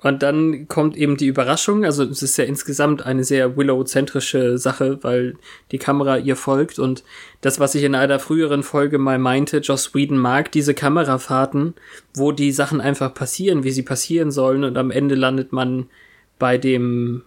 Und 0.05 0.21
dann 0.21 0.67
kommt 0.67 0.95
eben 0.97 1.17
die 1.17 1.25
Überraschung. 1.25 1.83
Also 1.83 2.03
es 2.03 2.21
ist 2.21 2.37
ja 2.37 2.43
insgesamt 2.43 3.07
eine 3.07 3.23
sehr 3.23 3.57
Willow-zentrische 3.57 4.59
Sache, 4.59 4.99
weil 5.01 5.35
die 5.71 5.79
Kamera 5.79 6.19
ihr 6.19 6.35
folgt. 6.35 6.77
Und 6.77 7.03
das, 7.41 7.59
was 7.59 7.73
ich 7.73 7.83
in 7.83 7.95
einer 7.95 8.19
früheren 8.19 8.61
Folge 8.61 8.99
mal 8.99 9.17
meinte, 9.17 9.57
Joss 9.57 9.95
Whedon 9.95 10.19
mag 10.19 10.51
diese 10.51 10.75
Kamerafahrten, 10.75 11.73
wo 12.13 12.31
die 12.31 12.51
Sachen 12.51 12.81
einfach 12.81 13.15
passieren, 13.15 13.63
wie 13.63 13.71
sie 13.71 13.81
passieren 13.81 14.29
sollen. 14.29 14.63
Und 14.63 14.77
am 14.77 14.91
Ende 14.91 15.15
landet 15.15 15.53
man 15.53 15.87
bei 16.37 16.59
dem 16.59 17.23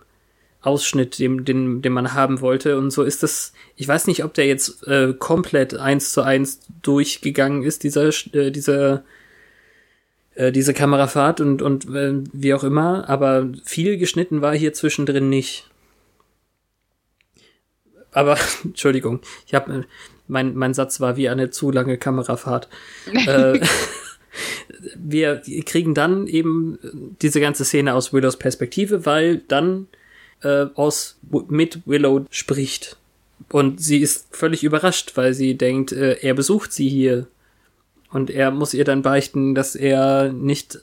Ausschnitt, 0.61 1.18
dem, 1.18 1.44
den, 1.44 1.83
den 1.83 1.92
man 1.92 2.14
haben 2.14 2.40
wollte. 2.40 2.79
Und 2.79 2.90
so 2.90 3.03
ist 3.03 3.23
das, 3.23 3.53
ich 3.77 3.87
weiß 3.87 4.07
nicht, 4.07 4.25
ob 4.25 4.35
der 4.35 4.47
jetzt 4.47 4.87
äh, 4.87 5.14
komplett 5.18 5.75
eins 5.75 6.12
zu 6.12 6.23
eins 6.23 6.61
durchgegangen 6.83 7.62
ist, 7.62 7.85
dieser, 7.85 8.09
äh, 8.35 8.51
dieser 8.51 9.05
äh, 10.38 10.53
diese 10.53 10.73
Kamerafahrt 10.73 11.40
und, 11.40 11.62
und 11.62 11.92
äh, 11.94 12.14
wie 12.33 12.55
auch 12.55 12.62
immer, 12.62 13.09
aber 13.09 13.49
viel 13.64 13.99
geschnitten 13.99 14.40
war 14.40 14.55
hier 14.55 14.73
zwischendrin 14.73 15.29
nicht. 15.29 15.68
Aber, 18.12 18.38
Entschuldigung, 18.64 19.21
ich 19.47 19.55
habe 19.55 19.85
mein, 20.29 20.55
mein 20.55 20.75
Satz 20.75 21.01
war 21.01 21.16
wie 21.16 21.29
eine 21.29 21.51
zu 21.51 21.73
lange 21.73 21.99
Kamerafahrt. 21.99 22.68
äh, 23.27 23.59
wir 24.94 25.42
kriegen 25.66 25.94
dann 25.94 26.29
eben 26.29 26.79
diese 27.21 27.40
ganze 27.40 27.64
Szene 27.64 27.94
aus 27.94 28.12
Willows 28.12 28.37
Perspektive, 28.37 29.07
weil 29.07 29.38
dann 29.38 29.88
äh, 30.42 30.66
aus 30.74 31.18
mit 31.48 31.81
Willow 31.87 32.27
spricht. 32.31 32.96
Und 33.51 33.81
sie 33.81 33.98
ist 33.98 34.35
völlig 34.35 34.64
überrascht, 34.64 35.12
weil 35.16 35.35
sie 35.35 35.57
denkt, 35.57 35.92
äh, 35.92 36.18
er 36.20 36.35
besucht 36.35 36.72
sie 36.72 36.88
hier 36.88 37.29
und 38.11 38.31
er 38.31 38.51
muss 38.51 38.74
ihr 38.74 38.85
dann 38.85 39.03
beichten, 39.03 39.55
dass 39.55 39.74
er 39.74 40.33
nicht 40.33 40.81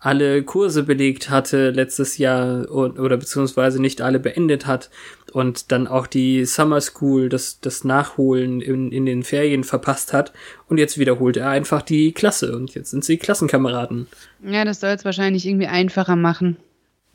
alle 0.00 0.42
Kurse 0.44 0.84
belegt 0.84 1.28
hatte 1.28 1.70
letztes 1.70 2.18
Jahr 2.18 2.70
oder 2.70 3.16
beziehungsweise 3.16 3.80
nicht 3.82 4.00
alle 4.00 4.20
beendet 4.20 4.66
hat 4.66 4.90
und 5.32 5.72
dann 5.72 5.86
auch 5.86 6.06
die 6.06 6.44
Summer 6.44 6.80
School, 6.80 7.28
das, 7.28 7.60
das 7.60 7.84
Nachholen 7.84 8.60
in, 8.60 8.92
in 8.92 9.06
den 9.06 9.24
Ferien 9.24 9.64
verpasst 9.64 10.12
hat 10.12 10.32
und 10.68 10.78
jetzt 10.78 10.98
wiederholt 10.98 11.36
er 11.36 11.50
einfach 11.50 11.82
die 11.82 12.12
Klasse 12.12 12.54
und 12.54 12.74
jetzt 12.74 12.90
sind 12.90 13.04
sie 13.04 13.16
Klassenkameraden. 13.16 14.06
Ja, 14.44 14.64
das 14.64 14.80
soll 14.80 14.90
es 14.90 15.04
wahrscheinlich 15.04 15.46
irgendwie 15.46 15.66
einfacher 15.66 16.16
machen. 16.16 16.56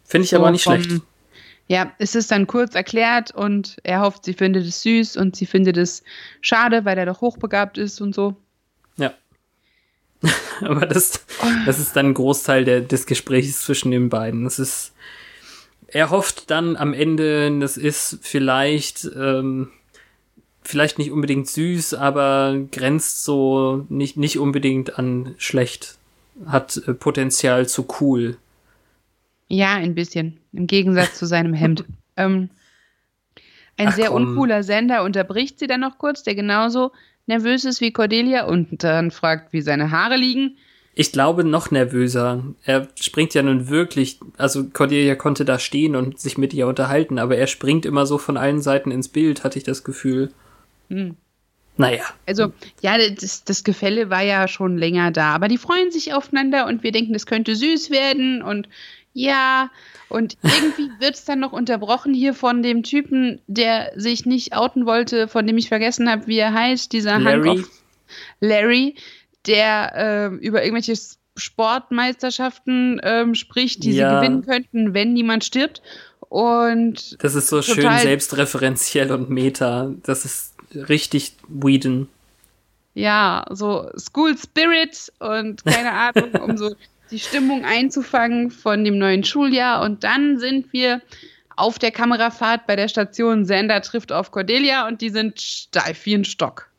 Finde 0.04 0.26
ich 0.26 0.32
so 0.32 0.38
aber 0.38 0.52
nicht 0.52 0.64
schlecht. 0.64 1.02
Ja, 1.68 1.92
es 1.98 2.16
ist 2.16 2.32
dann 2.32 2.46
kurz 2.48 2.76
erklärt 2.76 3.32
und 3.32 3.78
er 3.84 4.02
hofft, 4.02 4.26
sie 4.26 4.34
findet 4.34 4.66
es 4.66 4.82
süß 4.82 5.18
und 5.18 5.36
sie 5.36 5.46
findet 5.46 5.78
es 5.78 6.04
schade, 6.42 6.86
weil 6.86 6.98
er 6.98 7.06
doch 7.06 7.22
hochbegabt 7.22 7.78
ist 7.78 8.02
und 8.02 8.14
so. 8.14 8.36
Ja. 8.98 9.14
Aber 10.62 10.86
das, 10.86 11.26
das 11.66 11.80
ist 11.80 11.96
dann 11.96 12.08
ein 12.08 12.14
Großteil 12.14 12.66
der, 12.66 12.82
des 12.82 13.06
Gesprächs 13.06 13.64
zwischen 13.64 13.92
den 13.92 14.10
beiden. 14.10 14.44
Das 14.44 14.60
ist, 14.60 14.94
er 15.88 16.10
hofft 16.10 16.52
dann 16.52 16.76
am 16.76 16.94
Ende, 16.94 17.58
das 17.60 17.78
ist 17.78 18.20
vielleicht 18.22 19.06
ähm, 19.16 19.70
vielleicht 20.64 20.98
nicht 20.98 21.12
unbedingt 21.12 21.50
süß, 21.50 21.94
aber 21.94 22.58
grenzt 22.72 23.24
so 23.24 23.86
nicht, 23.90 24.18
nicht 24.18 24.40
unbedingt 24.40 24.98
an 24.98 25.36
schlecht. 25.38 25.98
Hat 26.46 26.82
Potenzial 27.00 27.68
zu 27.68 27.86
cool. 28.00 28.38
Ja, 29.48 29.76
ein 29.76 29.96
bisschen. 29.96 30.40
Im 30.52 30.68
Gegensatz 30.68 31.18
zu 31.18 31.26
seinem 31.26 31.54
Hemd. 31.54 31.86
ähm, 32.18 32.50
ein 33.78 33.88
Ach, 33.90 33.94
sehr 33.94 34.10
komm. 34.10 34.28
uncooler 34.28 34.64
Sender 34.64 35.04
unterbricht 35.04 35.60
sie 35.60 35.68
dann 35.68 35.82
noch 35.82 35.98
kurz, 35.98 36.24
der 36.24 36.36
genauso 36.36 36.92
nervös 37.26 37.66
ist 37.66 37.82
wie 37.82 37.92
Cordelia 37.92 38.46
und 38.46 38.84
dann 38.84 39.12
fragt, 39.12 39.54
wie 39.54 39.62
seine 39.62 39.92
Haare 39.92 40.16
liegen. 40.16 40.58
Ich 40.96 41.12
glaube 41.12 41.44
noch 41.44 41.72
nervöser. 41.72 42.44
Er 42.66 42.88
springt 43.00 43.34
ja 43.34 43.42
nun 43.42 43.70
wirklich, 43.70 44.20
also 44.38 44.66
Cordelia 44.66 45.16
konnte 45.16 45.44
da 45.44 45.58
stehen 45.58 45.96
und 45.96 46.20
sich 46.20 46.38
mit 46.38 46.54
ihr 46.54 46.68
unterhalten, 46.68 47.18
aber 47.18 47.36
er 47.36 47.48
springt 47.48 47.86
immer 47.86 48.06
so 48.06 48.20
von 48.20 48.38
allen 48.38 48.62
Seiten 48.62 48.92
ins 48.92 49.08
Bild, 49.08 49.44
hatte 49.44 49.58
ich 49.58 49.64
das 49.64 49.84
Gefühl. 49.84 50.32
Hm. 50.90 51.16
Naja. 51.78 52.04
Also, 52.28 52.54
ja, 52.82 52.98
das, 52.98 53.44
das 53.44 53.64
Gefälle 53.64 54.12
war 54.12 54.22
ja 54.22 54.48
schon 54.48 54.78
länger 54.78 55.10
da, 55.10 55.34
aber 55.34 55.48
die 55.48 55.58
freuen 55.58 55.90
sich 55.90 56.14
aufeinander 56.14 56.68
und 56.68 56.84
wir 56.84 56.92
denken, 56.92 57.16
es 57.16 57.26
könnte 57.26 57.56
süß 57.56 57.90
werden 57.90 58.44
und 58.44 58.70
ja, 59.14 59.70
und 60.10 60.38
irgendwie 60.44 60.90
wird 61.00 61.16
es 61.16 61.26
dann 61.26 61.40
noch 61.40 61.54
unterbrochen 61.54 62.14
hier 62.14 62.34
von 62.34 62.62
dem 62.64 62.84
Typen, 62.84 63.40
der 63.48 63.92
sich 63.96 64.26
nicht 64.26 64.56
outen 64.56 64.86
wollte, 64.86 65.28
von 65.28 65.48
dem 65.48 65.58
ich 65.58 65.70
vergessen 65.70 66.10
habe, 66.10 66.28
wie 66.28 66.38
er 66.38 66.54
heißt, 66.54 66.92
dieser 66.92 67.20
Larry. 67.20 67.58
Hank 67.58 67.68
Larry, 68.40 68.96
der 69.48 69.94
äh, 69.96 70.36
über 70.36 70.64
irgendwelche 70.64 70.96
Sportmeisterschaften 71.36 73.02
ähm, 73.04 73.36
spricht, 73.36 73.84
die 73.84 73.94
ja. 73.94 74.10
sie 74.10 74.16
gewinnen 74.16 74.46
könnten, 74.46 74.94
wenn 74.94 75.14
niemand 75.14 75.44
stirbt. 75.44 75.82
Und 76.30 77.24
das 77.24 77.36
ist 77.36 77.48
so 77.48 77.62
schön 77.62 77.98
selbstreferenziell 78.00 79.12
und 79.12 79.30
meta. 79.30 79.92
Das 80.04 80.26
ist 80.26 80.54
richtig 80.74 81.36
Whedon. 81.48 82.08
Ja, 82.96 83.46
so 83.50 83.90
School 83.98 84.38
Spirit 84.38 85.12
und 85.20 85.64
keine 85.66 85.92
Ahnung, 85.92 86.36
um 86.42 86.58
so 86.58 86.76
die 87.14 87.20
Stimmung 87.20 87.64
einzufangen 87.64 88.52
von 88.52 88.84
dem 88.84 88.98
neuen 88.98 89.24
Schuljahr. 89.24 89.82
Und 89.84 90.04
dann 90.04 90.40
sind 90.40 90.74
wir 90.74 91.02
auf 91.56 91.80
der 91.80 91.92
Kamerafahrt 91.92 92.66
bei 92.68 92.76
der 92.76 92.88
Station 92.88 93.46
Sender 93.46 93.82
trifft 93.82 94.12
auf 94.12 94.32
Cordelia 94.32 94.88
und 94.88 95.02
die 95.02 95.10
sind 95.10 95.40
steif 95.40 96.06
wie 96.06 96.16
ein 96.16 96.26
Stock. 96.26 96.70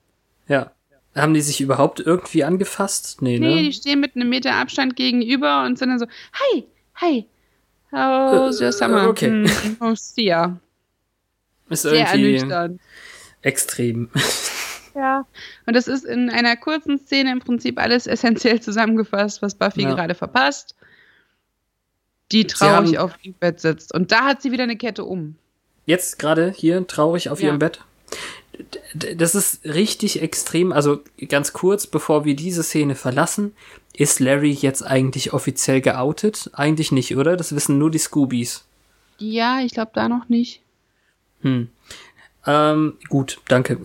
Ja. 0.48 0.72
Haben 1.14 1.32
die 1.32 1.40
sich 1.40 1.60
überhaupt 1.60 2.00
irgendwie 2.00 2.42
angefasst? 2.42 3.22
Nee, 3.22 3.38
nee 3.38 3.54
ne? 3.54 3.62
die 3.62 3.72
stehen 3.72 4.00
mit 4.00 4.16
einem 4.16 4.28
Meter 4.28 4.54
Abstand 4.56 4.96
gegenüber 4.96 5.64
und 5.64 5.78
sind 5.78 5.90
dann 5.90 6.00
so, 6.00 6.06
hi, 6.32 6.64
hi, 6.96 7.26
how's 7.92 8.60
your 8.60 8.72
summer? 8.72 9.08
Okay. 9.08 9.28
Hm, 9.28 9.76
oh, 9.78 9.94
see 9.94 10.24
ya. 10.24 10.58
Ist 11.68 11.82
Sehr 11.82 12.08
ernüchternd. 12.08 12.80
Extrem. 13.42 14.10
Ja, 14.94 15.26
und 15.66 15.74
das 15.74 15.88
ist 15.88 16.04
in 16.04 16.30
einer 16.30 16.56
kurzen 16.56 16.98
Szene 16.98 17.32
im 17.32 17.40
Prinzip 17.40 17.78
alles 17.80 18.06
essentiell 18.06 18.60
zusammengefasst, 18.60 19.42
was 19.42 19.54
Buffy 19.54 19.82
ja. 19.82 19.94
gerade 19.94 20.14
verpasst. 20.14 20.76
Die 22.32 22.46
traurig 22.46 22.98
auf 22.98 23.16
dem 23.18 23.34
Bett 23.34 23.60
sitzt. 23.60 23.92
Und 23.92 24.12
da 24.12 24.24
hat 24.24 24.40
sie 24.40 24.52
wieder 24.52 24.62
eine 24.62 24.76
Kette 24.76 25.04
um. 25.04 25.36
Jetzt 25.86 26.18
gerade 26.18 26.52
hier 26.56 26.86
traurig 26.86 27.28
auf 27.28 27.40
ja. 27.40 27.48
ihrem 27.48 27.58
Bett. 27.58 27.80
Das 29.16 29.34
ist 29.34 29.64
richtig 29.64 30.22
extrem. 30.22 30.72
Also 30.72 31.00
ganz 31.28 31.52
kurz, 31.52 31.86
bevor 31.86 32.24
wir 32.24 32.36
diese 32.36 32.62
Szene 32.62 32.94
verlassen, 32.94 33.54
ist 33.92 34.20
Larry 34.20 34.52
jetzt 34.52 34.82
eigentlich 34.82 35.32
offiziell 35.32 35.80
geoutet? 35.80 36.50
Eigentlich 36.54 36.92
nicht, 36.92 37.16
oder? 37.16 37.36
Das 37.36 37.54
wissen 37.54 37.78
nur 37.78 37.90
die 37.90 37.98
Scoobies. 37.98 38.64
Ja, 39.18 39.60
ich 39.60 39.72
glaube 39.72 39.92
da 39.94 40.08
noch 40.08 40.28
nicht. 40.28 40.62
Hm. 41.42 41.68
Ähm, 42.46 42.94
gut, 43.08 43.38
danke. 43.48 43.78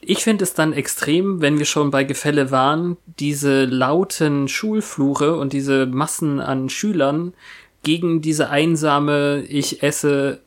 Ich 0.00 0.22
finde 0.22 0.44
es 0.44 0.54
dann 0.54 0.72
extrem, 0.72 1.40
wenn 1.40 1.58
wir 1.58 1.64
schon 1.64 1.90
bei 1.90 2.04
Gefälle 2.04 2.50
waren, 2.50 2.96
diese 3.18 3.64
lauten 3.64 4.48
Schulfluche 4.48 5.36
und 5.36 5.52
diese 5.52 5.86
Massen 5.86 6.40
an 6.40 6.68
Schülern 6.68 7.34
gegen 7.82 8.20
diese 8.22 8.50
einsame 8.50 9.42
Ich 9.48 9.82
esse 9.82 10.40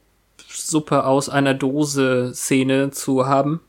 Suppe 0.48 1.06
aus 1.06 1.30
einer 1.30 1.54
Dose 1.54 2.32
Szene 2.34 2.92
zu 2.92 3.28
haben. 3.28 3.62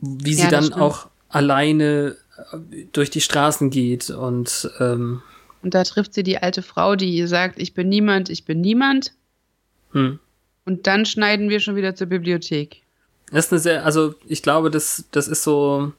Wie 0.00 0.34
sie 0.34 0.44
ja, 0.44 0.50
dann 0.50 0.64
stimmt. 0.64 0.80
auch 0.80 1.08
alleine 1.28 2.16
äh, 2.52 2.84
durch 2.92 3.10
die 3.10 3.20
Straßen 3.20 3.70
geht 3.70 4.10
und 4.10 4.70
ähm, 4.80 5.22
und 5.62 5.74
da 5.74 5.84
trifft 5.84 6.14
sie 6.14 6.22
die 6.22 6.38
alte 6.38 6.62
Frau, 6.62 6.96
die 6.96 7.26
sagt, 7.26 7.58
ich 7.58 7.74
bin 7.74 7.88
niemand, 7.88 8.30
ich 8.30 8.44
bin 8.44 8.60
niemand. 8.60 9.12
Hm. 9.92 10.18
Und 10.64 10.86
dann 10.86 11.04
schneiden 11.04 11.50
wir 11.50 11.60
schon 11.60 11.76
wieder 11.76 11.94
zur 11.94 12.06
Bibliothek. 12.06 12.82
Das 13.30 13.46
ist 13.46 13.52
eine 13.52 13.60
sehr, 13.60 13.84
also 13.84 14.14
ich 14.26 14.42
glaube, 14.42 14.70
das, 14.70 15.04
das 15.12 15.28
ist 15.28 15.42
so, 15.42 15.92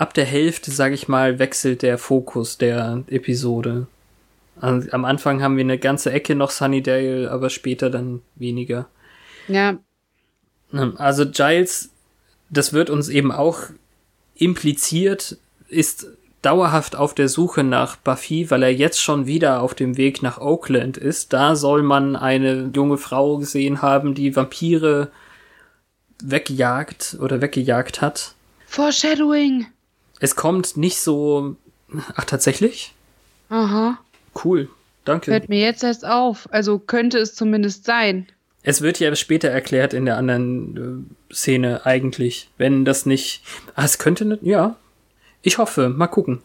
ab 0.00 0.14
der 0.14 0.24
Hälfte, 0.24 0.70
sag 0.70 0.92
ich 0.92 1.08
mal, 1.08 1.38
wechselt 1.38 1.82
der 1.82 1.98
Fokus 1.98 2.56
der 2.56 3.04
Episode. 3.08 3.86
Am 4.60 5.04
Anfang 5.04 5.42
haben 5.42 5.56
wir 5.56 5.64
eine 5.64 5.78
ganze 5.78 6.10
Ecke 6.10 6.34
noch 6.34 6.50
Sunnydale, 6.50 7.30
aber 7.30 7.50
später 7.50 7.90
dann 7.90 8.22
weniger. 8.34 8.88
Ja. 9.46 9.78
Also 10.96 11.28
Giles, 11.30 11.90
das 12.48 12.72
wird 12.72 12.90
uns 12.90 13.08
eben 13.08 13.30
auch 13.30 13.60
impliziert, 14.34 15.36
ist 15.68 16.06
dauerhaft 16.42 16.96
auf 16.96 17.14
der 17.14 17.28
Suche 17.28 17.62
nach 17.62 17.96
Buffy, 17.96 18.50
weil 18.50 18.62
er 18.62 18.72
jetzt 18.72 19.02
schon 19.02 19.26
wieder 19.26 19.60
auf 19.60 19.74
dem 19.74 19.98
Weg 19.98 20.22
nach 20.22 20.38
Oakland 20.38 20.96
ist. 20.96 21.34
Da 21.34 21.56
soll 21.56 21.82
man 21.82 22.16
eine 22.16 22.70
junge 22.74 22.96
Frau 22.96 23.36
gesehen 23.36 23.82
haben, 23.82 24.14
die 24.14 24.34
Vampire 24.34 25.10
weggejagt 26.28 27.16
oder 27.20 27.40
weggejagt 27.40 28.00
hat. 28.00 28.34
Foreshadowing. 28.66 29.66
Es 30.20 30.36
kommt 30.36 30.76
nicht 30.76 30.98
so. 31.00 31.56
Ach, 32.14 32.24
tatsächlich? 32.24 32.94
Aha. 33.48 33.98
Cool. 34.44 34.68
Danke. 35.04 35.32
Hört 35.32 35.48
mir 35.48 35.60
jetzt 35.60 35.82
erst 35.82 36.04
auf. 36.04 36.48
Also 36.52 36.78
könnte 36.78 37.18
es 37.18 37.34
zumindest 37.34 37.84
sein. 37.84 38.26
Es 38.62 38.82
wird 38.82 39.00
ja 39.00 39.14
später 39.16 39.48
erklärt 39.48 39.94
in 39.94 40.04
der 40.04 40.18
anderen 40.18 41.08
äh, 41.30 41.34
Szene 41.34 41.86
eigentlich, 41.86 42.50
wenn 42.58 42.84
das 42.84 43.06
nicht. 43.06 43.42
Ah, 43.74 43.84
es 43.84 43.98
könnte 43.98 44.24
nicht. 44.24 44.42
Ja. 44.42 44.76
Ich 45.42 45.58
hoffe. 45.58 45.88
Mal 45.88 46.08
gucken. 46.08 46.42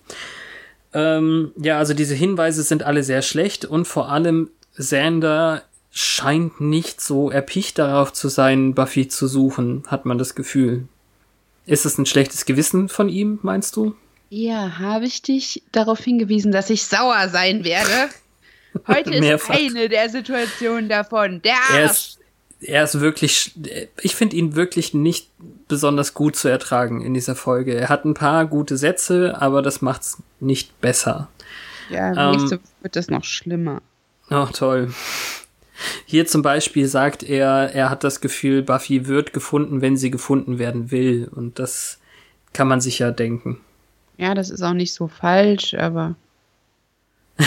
Ähm, 0.94 1.52
ja, 1.58 1.78
also 1.78 1.94
diese 1.94 2.16
Hinweise 2.16 2.64
sind 2.64 2.84
alle 2.84 3.04
sehr 3.04 3.22
schlecht 3.22 3.66
und 3.66 3.86
vor 3.86 4.10
allem 4.10 4.50
Sander 4.72 5.64
scheint 5.98 6.60
nicht 6.60 7.00
so 7.00 7.32
erpicht 7.32 7.80
darauf 7.80 8.12
zu 8.12 8.28
sein, 8.28 8.76
Buffy 8.76 9.08
zu 9.08 9.28
suchen, 9.28 9.84
hat 9.88 10.06
man 10.06 10.18
das 10.18 10.36
Gefühl. 10.36 10.90
Ist 11.66 11.86
es 11.86 11.98
ein 11.98 12.06
schlechtes 12.06 12.46
Gewissen 12.46 12.90
von 12.90 13.08
ihm, 13.08 13.40
meinst 13.44 13.78
du? 13.78 13.96
Ja, 14.30 14.78
habe 14.78 15.06
ich 15.06 15.22
dich 15.22 15.64
darauf 15.72 16.00
hingewiesen, 16.02 16.52
dass 16.52 16.70
ich 16.70 16.84
sauer 16.84 17.30
sein 17.30 17.64
werde? 17.64 18.10
Heute 18.88 19.14
ist 19.14 19.50
eine 19.50 19.88
der 19.88 20.10
Situationen 20.10 20.90
davon. 20.90 21.42
Der 21.42 21.54
Arsch. 21.54 21.72
Er 21.72 21.86
ist, 21.86 22.20
er 22.60 22.84
ist 22.84 23.00
wirklich, 23.00 23.54
ich 24.02 24.16
finde 24.16 24.36
ihn 24.36 24.56
wirklich 24.56 24.94
nicht 24.94 25.30
besonders 25.70 26.14
gut 26.14 26.36
zu 26.36 26.50
ertragen 26.50 27.00
in 27.00 27.14
dieser 27.14 27.38
Folge. 27.38 27.74
Er 27.74 27.88
hat 27.88 28.04
ein 28.04 28.16
paar 28.16 28.46
gute 28.48 28.76
Sätze, 28.76 29.42
aber 29.42 29.62
das 29.62 29.82
macht's 29.82 30.18
nicht 30.42 30.82
besser. 30.82 31.30
Ja, 31.90 32.32
nächste 32.32 32.56
ähm, 32.56 32.62
wird 32.82 32.98
das 32.98 33.08
noch 33.08 33.24
schlimmer. 33.24 33.82
Oh, 34.30 34.48
toll. 34.52 34.94
Hier 36.06 36.26
zum 36.26 36.42
Beispiel 36.42 36.88
sagt 36.88 37.24
er, 37.24 37.74
er 37.74 37.90
hat 37.90 38.04
das 38.04 38.22
Gefühl, 38.22 38.62
Buffy 38.62 39.08
wird 39.08 39.34
gefunden, 39.34 39.82
wenn 39.82 39.98
sie 39.98 40.12
gefunden 40.12 40.60
werden 40.60 40.92
will. 40.92 41.30
Und 41.34 41.60
das 41.60 42.00
kann 42.54 42.68
man 42.68 42.82
sich 42.82 43.00
ja 43.00 43.12
denken. 43.12 43.60
Ja, 44.18 44.34
das 44.34 44.50
ist 44.50 44.62
auch 44.62 44.74
nicht 44.74 44.94
so 44.94 45.08
falsch, 45.08 45.74
aber. 45.74 46.16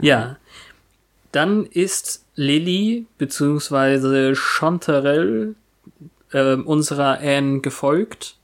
ja. 0.00 0.36
Dann 1.32 1.66
ist 1.66 2.24
Lilly 2.34 3.06
bzw. 3.18 4.34
Chanterelle 4.34 5.54
äh, 6.32 6.54
unserer 6.54 7.18
Anne 7.20 7.60
gefolgt 7.60 8.36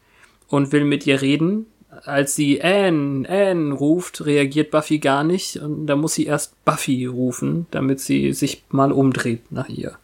und 0.48 0.72
will 0.72 0.84
mit 0.84 1.06
ihr 1.06 1.22
reden 1.22 1.66
als 2.04 2.34
sie 2.34 2.62
Anne, 2.62 3.28
Anne 3.28 3.72
ruft, 3.74 4.24
reagiert 4.24 4.70
Buffy 4.70 4.98
gar 4.98 5.24
nicht 5.24 5.56
und 5.56 5.86
da 5.86 5.96
muss 5.96 6.14
sie 6.14 6.26
erst 6.26 6.64
Buffy 6.64 7.06
rufen, 7.06 7.66
damit 7.70 8.00
sie 8.00 8.32
sich 8.32 8.64
mal 8.70 8.92
umdreht 8.92 9.50
nach 9.50 9.68
ihr. 9.68 9.96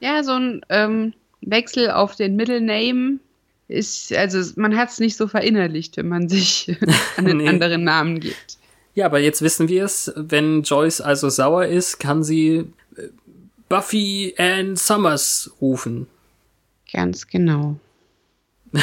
Ja, 0.00 0.22
so 0.22 0.32
ein 0.32 0.60
ähm, 0.68 1.14
Wechsel 1.40 1.90
auf 1.90 2.16
den 2.16 2.36
Middle 2.36 2.60
Name 2.60 3.18
ist, 3.68 4.12
also 4.14 4.52
man 4.56 4.76
hat 4.76 4.90
es 4.90 5.00
nicht 5.00 5.16
so 5.16 5.28
verinnerlicht, 5.28 5.96
wenn 5.96 6.08
man 6.08 6.28
sich 6.28 6.76
an 7.16 7.24
den 7.24 7.36
nee. 7.38 7.48
anderen 7.48 7.84
Namen 7.84 8.20
gibt. 8.20 8.58
Ja, 8.94 9.06
aber 9.06 9.20
jetzt 9.20 9.42
wissen 9.42 9.68
wir 9.68 9.84
es, 9.84 10.12
wenn 10.16 10.62
Joyce 10.62 11.00
also 11.00 11.28
sauer 11.28 11.66
ist, 11.66 11.98
kann 11.98 12.24
sie 12.24 12.64
äh, 12.96 13.08
Buffy 13.68 14.34
Anne 14.38 14.76
Summers 14.76 15.52
rufen. 15.60 16.08
Ganz 16.92 17.26
genau. 17.26 17.78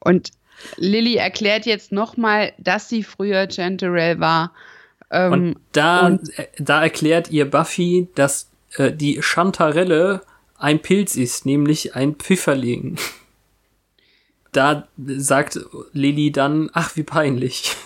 Und 0.00 0.30
Lilly 0.76 1.16
erklärt 1.16 1.66
jetzt 1.66 1.92
nochmal, 1.92 2.52
dass 2.58 2.88
sie 2.88 3.02
früher 3.02 3.48
Chanterelle 3.50 4.20
war. 4.20 4.52
Ähm, 5.10 5.32
und 5.32 5.56
da, 5.72 6.06
und 6.06 6.38
äh, 6.38 6.46
da 6.58 6.82
erklärt 6.82 7.30
ihr 7.30 7.50
Buffy, 7.50 8.08
dass 8.14 8.50
äh, 8.76 8.92
die 8.92 9.22
Chantarelle 9.22 10.22
ein 10.58 10.80
Pilz 10.80 11.16
ist, 11.16 11.46
nämlich 11.46 11.94
ein 11.94 12.14
Pfifferling. 12.14 12.96
da 14.52 14.88
sagt 14.96 15.60
Lilly 15.92 16.32
dann, 16.32 16.70
ach, 16.72 16.96
wie 16.96 17.02
peinlich. 17.02 17.76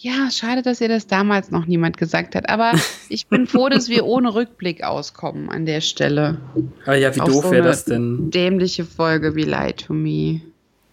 Ja, 0.00 0.30
schade, 0.30 0.62
dass 0.62 0.80
ihr 0.80 0.88
das 0.88 1.08
damals 1.08 1.50
noch 1.50 1.66
niemand 1.66 1.96
gesagt 1.96 2.36
hat. 2.36 2.48
Aber 2.48 2.72
ich 3.08 3.26
bin 3.26 3.48
froh, 3.48 3.68
dass 3.68 3.88
wir 3.88 4.04
ohne 4.04 4.34
Rückblick 4.34 4.84
auskommen 4.84 5.48
an 5.48 5.66
der 5.66 5.80
Stelle. 5.80 6.38
Ah 6.86 6.94
ja, 6.94 7.14
wie 7.14 7.20
Auf 7.20 7.28
doof 7.28 7.44
so 7.46 7.50
wäre 7.50 7.64
das 7.64 7.84
denn? 7.84 8.30
Dämliche 8.30 8.84
Folge 8.84 9.34
wie 9.34 9.42
Lie 9.42 9.74
to 9.74 9.92
Me. 9.92 10.40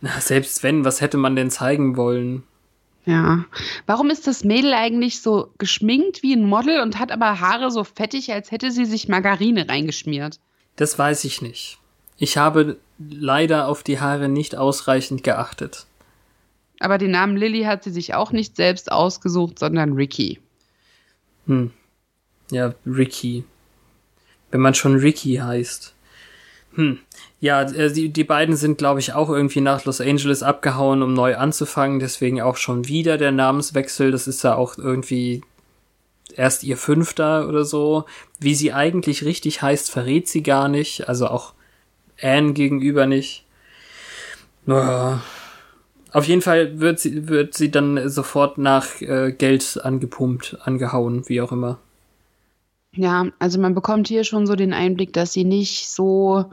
Na, 0.02 0.20
selbst 0.20 0.64
wenn, 0.64 0.86
was 0.86 1.02
hätte 1.02 1.18
man 1.18 1.36
denn 1.36 1.50
zeigen 1.50 1.98
wollen? 1.98 2.44
Ja. 3.06 3.46
Warum 3.86 4.10
ist 4.10 4.28
das 4.28 4.44
Mädel 4.44 4.74
eigentlich 4.74 5.22
so 5.22 5.52
geschminkt 5.58 6.24
wie 6.24 6.34
ein 6.34 6.46
Model 6.46 6.82
und 6.82 7.00
hat 7.00 7.12
aber 7.12 7.40
Haare 7.40 7.70
so 7.70 7.84
fettig, 7.84 8.34
als 8.34 8.52
hätte 8.52 8.72
sie 8.72 8.86
sich 8.86 9.08
Margarine 9.08 9.70
reingeschmiert? 9.70 10.40
Das 10.76 10.98
weiß 10.98 11.24
ich 11.26 11.42
nicht. 11.42 11.78
Ich 12.18 12.38
habe 12.38 12.78
leider 12.98 13.68
auf 13.68 13.84
die 13.84 14.00
Haare 14.00 14.28
nicht 14.28 14.56
ausreichend 14.56 15.24
geachtet. 15.24 15.86
Aber 16.80 16.98
den 16.98 17.12
Namen 17.12 17.38
Lilly 17.38 17.64
hat 17.64 17.84
sie 17.84 17.92
sich 17.92 18.14
auch 18.14 18.32
nicht 18.32 18.56
selbst 18.56 18.92
ausgesucht, 18.92 19.60
sondern 19.60 19.94
Ricky. 19.94 20.40
Hm. 21.48 21.72
Ja, 22.52 22.74
Ricky. 22.86 23.44
Wenn 24.52 24.62
man 24.62 24.74
schon 24.74 24.96
Ricky 24.96 25.36
heißt. 25.36 25.94
Hm. 26.76 27.00
Ja, 27.46 27.62
äh, 27.62 27.94
die, 27.94 28.10
die 28.10 28.24
beiden 28.24 28.56
sind, 28.56 28.80
glaube 28.80 29.00
ich, 29.00 29.14
auch 29.14 29.30
irgendwie 29.30 29.62
nach 29.62 29.86
Los 29.86 30.02
Angeles 30.02 30.42
abgehauen, 30.42 31.04
um 31.04 31.14
neu 31.14 31.38
anzufangen. 31.38 32.00
Deswegen 32.00 32.42
auch 32.42 32.58
schon 32.58 32.88
wieder 32.88 33.20
der 33.20 33.32
Namenswechsel. 33.32 34.10
Das 34.10 34.26
ist 34.26 34.44
ja 34.44 34.56
auch 34.56 34.80
irgendwie 34.80 35.44
erst 36.36 36.64
ihr 36.64 36.76
fünfter 36.76 37.48
oder 37.48 37.64
so. 37.64 38.06
Wie 38.40 38.56
sie 38.56 38.74
eigentlich 38.74 39.24
richtig 39.26 39.62
heißt, 39.62 39.92
verrät 39.92 40.28
sie 40.28 40.42
gar 40.42 40.68
nicht. 40.70 41.08
Also 41.08 41.28
auch 41.28 41.54
Anne 42.20 42.54
gegenüber 42.54 43.06
nicht. 43.06 43.46
Naja. 44.66 45.22
Auf 46.14 46.26
jeden 46.26 46.42
Fall 46.42 46.80
wird 46.80 47.00
sie, 47.00 47.28
wird 47.28 47.54
sie 47.54 47.70
dann 47.70 48.10
sofort 48.10 48.58
nach 48.58 49.02
äh, 49.02 49.32
Geld 49.32 49.80
angepumpt, 49.84 50.58
angehauen, 50.64 51.30
wie 51.30 51.42
auch 51.42 51.52
immer. 51.52 51.78
Ja, 52.94 53.28
also 53.38 53.60
man 53.60 53.76
bekommt 53.76 54.08
hier 54.08 54.24
schon 54.24 54.48
so 54.48 54.56
den 54.56 54.74
Einblick, 54.74 55.14
dass 55.14 55.32
sie 55.32 55.44
nicht 55.44 55.88
so 55.88 56.46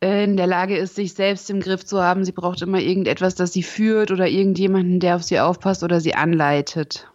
in 0.00 0.36
der 0.36 0.46
Lage 0.46 0.76
ist, 0.76 0.94
sich 0.94 1.14
selbst 1.14 1.48
im 1.48 1.60
Griff 1.60 1.84
zu 1.84 2.02
haben. 2.02 2.24
Sie 2.24 2.32
braucht 2.32 2.60
immer 2.62 2.80
irgendetwas, 2.80 3.34
das 3.34 3.52
sie 3.52 3.62
führt 3.62 4.10
oder 4.10 4.28
irgendjemanden, 4.28 5.00
der 5.00 5.16
auf 5.16 5.22
sie 5.22 5.40
aufpasst 5.40 5.82
oder 5.82 6.00
sie 6.00 6.14
anleitet. 6.14 7.10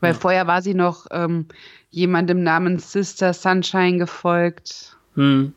Weil 0.00 0.12
Ja. 0.12 0.18
vorher 0.18 0.46
war 0.46 0.62
sie 0.62 0.74
noch 0.74 1.06
ähm, 1.10 1.46
jemandem 1.90 2.42
namens 2.42 2.92
Sister 2.92 3.32
Sunshine 3.34 3.98
gefolgt. 3.98 4.96
Hm. 5.14 5.52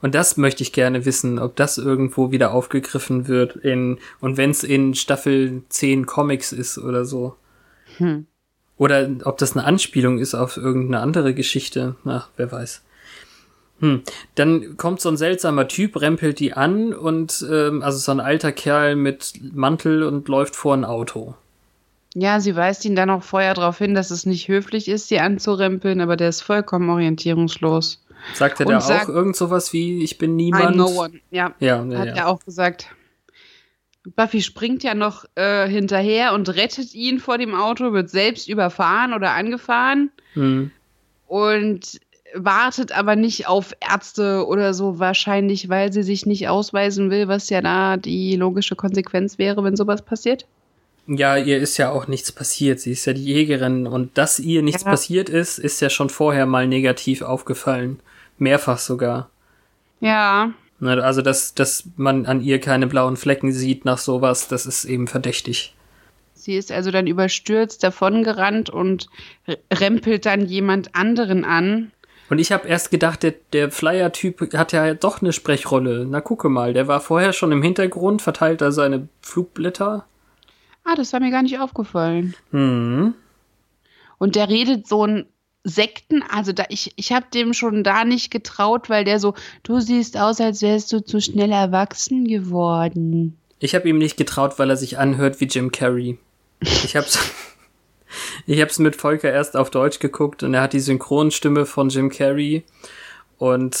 Und 0.00 0.14
das 0.14 0.36
möchte 0.36 0.62
ich 0.62 0.72
gerne 0.72 1.04
wissen, 1.04 1.38
ob 1.38 1.54
das 1.56 1.78
irgendwo 1.78 2.30
wieder 2.30 2.52
aufgegriffen 2.52 3.28
wird 3.28 3.56
in, 3.56 3.98
und 4.20 4.36
wenn 4.36 4.50
es 4.50 4.64
in 4.64 4.94
Staffel 4.94 5.62
10 5.68 6.06
Comics 6.06 6.52
ist 6.52 6.78
oder 6.78 7.04
so. 7.04 7.36
Hm. 7.98 8.26
Oder 8.78 9.08
ob 9.24 9.38
das 9.38 9.56
eine 9.56 9.64
Anspielung 9.64 10.18
ist 10.18 10.34
auf 10.34 10.56
irgendeine 10.56 11.00
andere 11.00 11.34
Geschichte. 11.34 11.96
Ach, 12.04 12.28
wer 12.36 12.50
weiß. 12.52 12.82
Hm. 13.80 14.02
Dann 14.36 14.76
kommt 14.76 15.00
so 15.00 15.08
ein 15.10 15.16
seltsamer 15.16 15.68
Typ, 15.68 16.00
rempelt 16.00 16.38
die 16.40 16.54
an 16.54 16.94
und 16.94 17.44
ähm, 17.50 17.82
also 17.82 17.98
so 17.98 18.10
ein 18.12 18.20
alter 18.20 18.52
Kerl 18.52 18.96
mit 18.96 19.34
Mantel 19.54 20.02
und 20.02 20.28
läuft 20.28 20.56
vor 20.56 20.74
ein 20.74 20.84
Auto. 20.84 21.34
Ja, 22.14 22.40
sie 22.40 22.56
weist 22.56 22.84
ihn 22.86 22.96
dann 22.96 23.10
auch 23.10 23.22
vorher 23.22 23.52
darauf 23.52 23.76
hin, 23.76 23.94
dass 23.94 24.10
es 24.10 24.24
nicht 24.24 24.48
höflich 24.48 24.88
ist, 24.88 25.08
sie 25.08 25.20
anzurempeln, 25.20 26.00
aber 26.00 26.16
der 26.16 26.30
ist 26.30 26.40
vollkommen 26.40 26.88
orientierungslos. 26.88 28.02
Sagt 28.32 28.60
er 28.60 28.66
da 28.66 28.78
auch 28.78 29.08
irgend 29.08 29.36
sowas 29.36 29.74
wie, 29.74 30.02
ich 30.02 30.16
bin 30.16 30.32
I'm 30.32 30.36
niemand? 30.36 30.76
no 30.76 30.86
one. 30.86 31.20
Ja, 31.30 31.52
Ja, 31.60 31.84
ja, 31.84 31.98
hat 31.98 32.08
ja. 32.08 32.14
er 32.14 32.28
auch 32.28 32.40
gesagt. 32.42 32.88
Buffy 34.14 34.40
springt 34.40 34.82
ja 34.84 34.94
noch 34.94 35.24
äh, 35.34 35.68
hinterher 35.68 36.32
und 36.32 36.48
rettet 36.54 36.94
ihn 36.94 37.18
vor 37.18 37.36
dem 37.38 37.54
Auto, 37.54 37.92
wird 37.92 38.08
selbst 38.08 38.48
überfahren 38.48 39.12
oder 39.12 39.32
angefahren 39.32 40.10
Hm. 40.34 40.70
und 41.26 42.00
wartet 42.36 42.92
aber 42.92 43.16
nicht 43.16 43.48
auf 43.48 43.74
Ärzte 43.80 44.46
oder 44.46 44.74
so, 44.74 44.98
wahrscheinlich, 44.98 45.68
weil 45.68 45.92
sie 45.92 46.02
sich 46.02 46.26
nicht 46.26 46.48
ausweisen 46.48 47.10
will, 47.10 47.28
was 47.28 47.50
ja 47.50 47.60
da 47.60 47.96
die 47.96 48.36
logische 48.36 48.76
Konsequenz 48.76 49.38
wäre, 49.38 49.62
wenn 49.64 49.76
sowas 49.76 50.02
passiert. 50.02 50.46
Ja, 51.08 51.36
ihr 51.36 51.58
ist 51.58 51.76
ja 51.78 51.90
auch 51.92 52.08
nichts 52.08 52.32
passiert. 52.32 52.80
Sie 52.80 52.90
ist 52.90 53.04
ja 53.06 53.12
die 53.12 53.24
Jägerin 53.24 53.86
und 53.86 54.18
dass 54.18 54.40
ihr 54.40 54.62
nichts 54.62 54.82
Ja. 54.82 54.90
passiert 54.90 55.28
ist, 55.28 55.58
ist 55.58 55.80
ja 55.80 55.88
schon 55.88 56.10
vorher 56.10 56.46
mal 56.46 56.66
negativ 56.66 57.22
aufgefallen. 57.22 58.00
Mehrfach 58.38 58.78
sogar. 58.78 59.30
Ja, 60.00 60.50
Ne, 60.78 61.02
Also, 61.02 61.22
dass, 61.22 61.54
dass 61.54 61.84
man 61.96 62.26
an 62.26 62.42
ihr 62.42 62.60
keine 62.60 62.86
blauen 62.86 63.16
Flecken 63.16 63.50
sieht 63.50 63.86
nach 63.86 63.96
sowas, 63.96 64.46
das 64.48 64.66
ist 64.66 64.84
eben 64.84 65.06
verdächtig. 65.06 65.72
sie 66.34 66.54
ist 66.54 66.70
also 66.70 66.90
dann 66.90 67.06
überstürzt 67.06 67.82
davongerannt 67.82 68.68
und 68.68 69.08
rempelt 69.72 70.26
dann 70.26 70.44
jemand 70.46 70.94
anderen 70.94 71.44
an. 71.46 71.92
Und 72.28 72.38
ich 72.38 72.52
habe 72.52 72.66
erst 72.66 72.90
gedacht, 72.90 73.22
der, 73.22 73.34
der 73.52 73.70
Flyer-Typ 73.70 74.52
hat 74.54 74.72
ja 74.72 74.94
doch 74.94 75.22
eine 75.22 75.32
Sprechrolle. 75.32 76.06
Na, 76.08 76.20
gucke 76.20 76.48
mal, 76.48 76.72
der 76.72 76.88
war 76.88 77.00
vorher 77.00 77.32
schon 77.32 77.52
im 77.52 77.62
Hintergrund, 77.62 78.22
verteilt 78.22 78.60
da 78.60 78.72
seine 78.72 79.08
Flugblätter. 79.20 80.06
Ah, 80.84 80.94
das 80.94 81.12
war 81.12 81.20
mir 81.20 81.30
gar 81.30 81.42
nicht 81.42 81.58
aufgefallen. 81.58 82.34
Hm. 82.50 83.14
Und 84.18 84.36
der 84.36 84.48
redet 84.48 84.86
so 84.86 85.06
ein 85.06 85.26
Sekten, 85.64 86.22
also 86.22 86.52
da 86.52 86.64
ich 86.68 86.92
ich 86.94 87.10
habe 87.10 87.26
dem 87.34 87.52
schon 87.52 87.82
da 87.82 88.04
nicht 88.04 88.30
getraut, 88.30 88.88
weil 88.88 89.04
der 89.04 89.18
so 89.18 89.34
du 89.64 89.80
siehst 89.80 90.16
aus, 90.16 90.40
als 90.40 90.62
wärst 90.62 90.92
du 90.92 91.00
zu 91.00 91.20
schnell 91.20 91.50
erwachsen 91.50 92.24
geworden. 92.28 93.36
Ich 93.58 93.74
habe 93.74 93.88
ihm 93.88 93.98
nicht 93.98 94.16
getraut, 94.16 94.60
weil 94.60 94.70
er 94.70 94.76
sich 94.76 94.98
anhört 94.98 95.40
wie 95.40 95.46
Jim 95.46 95.72
Carrey. 95.72 96.18
Ich 96.60 96.94
hab's, 96.94 97.18
ich 98.46 98.60
hab's 98.60 98.78
mit 98.78 98.96
Volker 98.96 99.32
erst 99.32 99.56
auf 99.56 99.70
Deutsch 99.70 99.98
geguckt 99.98 100.42
und 100.42 100.54
er 100.54 100.62
hat 100.62 100.72
die 100.72 100.80
Synchronstimme 100.80 101.66
von 101.66 101.88
Jim 101.88 102.10
Carrey 102.10 102.64
und 103.38 103.78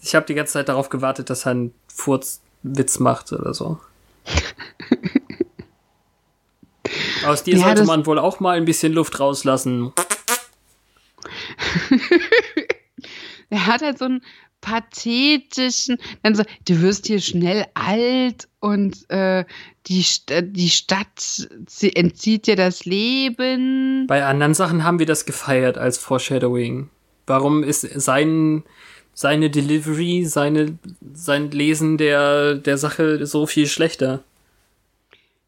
ich 0.00 0.14
habe 0.14 0.26
die 0.26 0.34
ganze 0.34 0.54
Zeit 0.54 0.68
darauf 0.68 0.88
gewartet, 0.88 1.30
dass 1.30 1.46
er 1.46 1.52
einen 1.52 1.74
Furzwitz 1.88 2.98
macht 2.98 3.32
oder 3.32 3.54
so. 3.54 3.80
Aus 7.26 7.42
dir 7.42 7.56
Ja, 7.56 7.64
sollte 7.66 7.84
man 7.84 8.06
wohl 8.06 8.18
auch 8.18 8.40
mal 8.40 8.56
ein 8.56 8.64
bisschen 8.64 8.92
Luft 8.92 9.18
rauslassen. 9.18 9.92
Er 13.48 13.66
hat 13.66 13.82
halt 13.82 13.98
so 13.98 14.06
einen 14.06 14.22
pathetischen, 14.66 15.96
dann 16.24 16.34
so, 16.34 16.42
du 16.66 16.82
wirst 16.82 17.06
hier 17.06 17.20
schnell 17.20 17.66
alt 17.74 18.48
und 18.58 19.08
äh, 19.10 19.44
die, 19.86 20.04
die 20.42 20.70
Stadt 20.70 21.48
sie 21.68 21.94
entzieht 21.94 22.48
dir 22.48 22.56
das 22.56 22.84
Leben. 22.84 24.08
Bei 24.08 24.24
anderen 24.24 24.54
Sachen 24.54 24.82
haben 24.82 24.98
wir 24.98 25.06
das 25.06 25.24
gefeiert 25.24 25.78
als 25.78 25.98
Foreshadowing. 25.98 26.90
Warum 27.28 27.62
ist 27.62 27.82
sein, 27.82 28.64
seine 29.14 29.50
Delivery, 29.50 30.24
seine, 30.24 30.76
sein 31.14 31.52
Lesen 31.52 31.96
der, 31.96 32.56
der 32.56 32.76
Sache 32.76 33.24
so 33.24 33.46
viel 33.46 33.68
schlechter? 33.68 34.24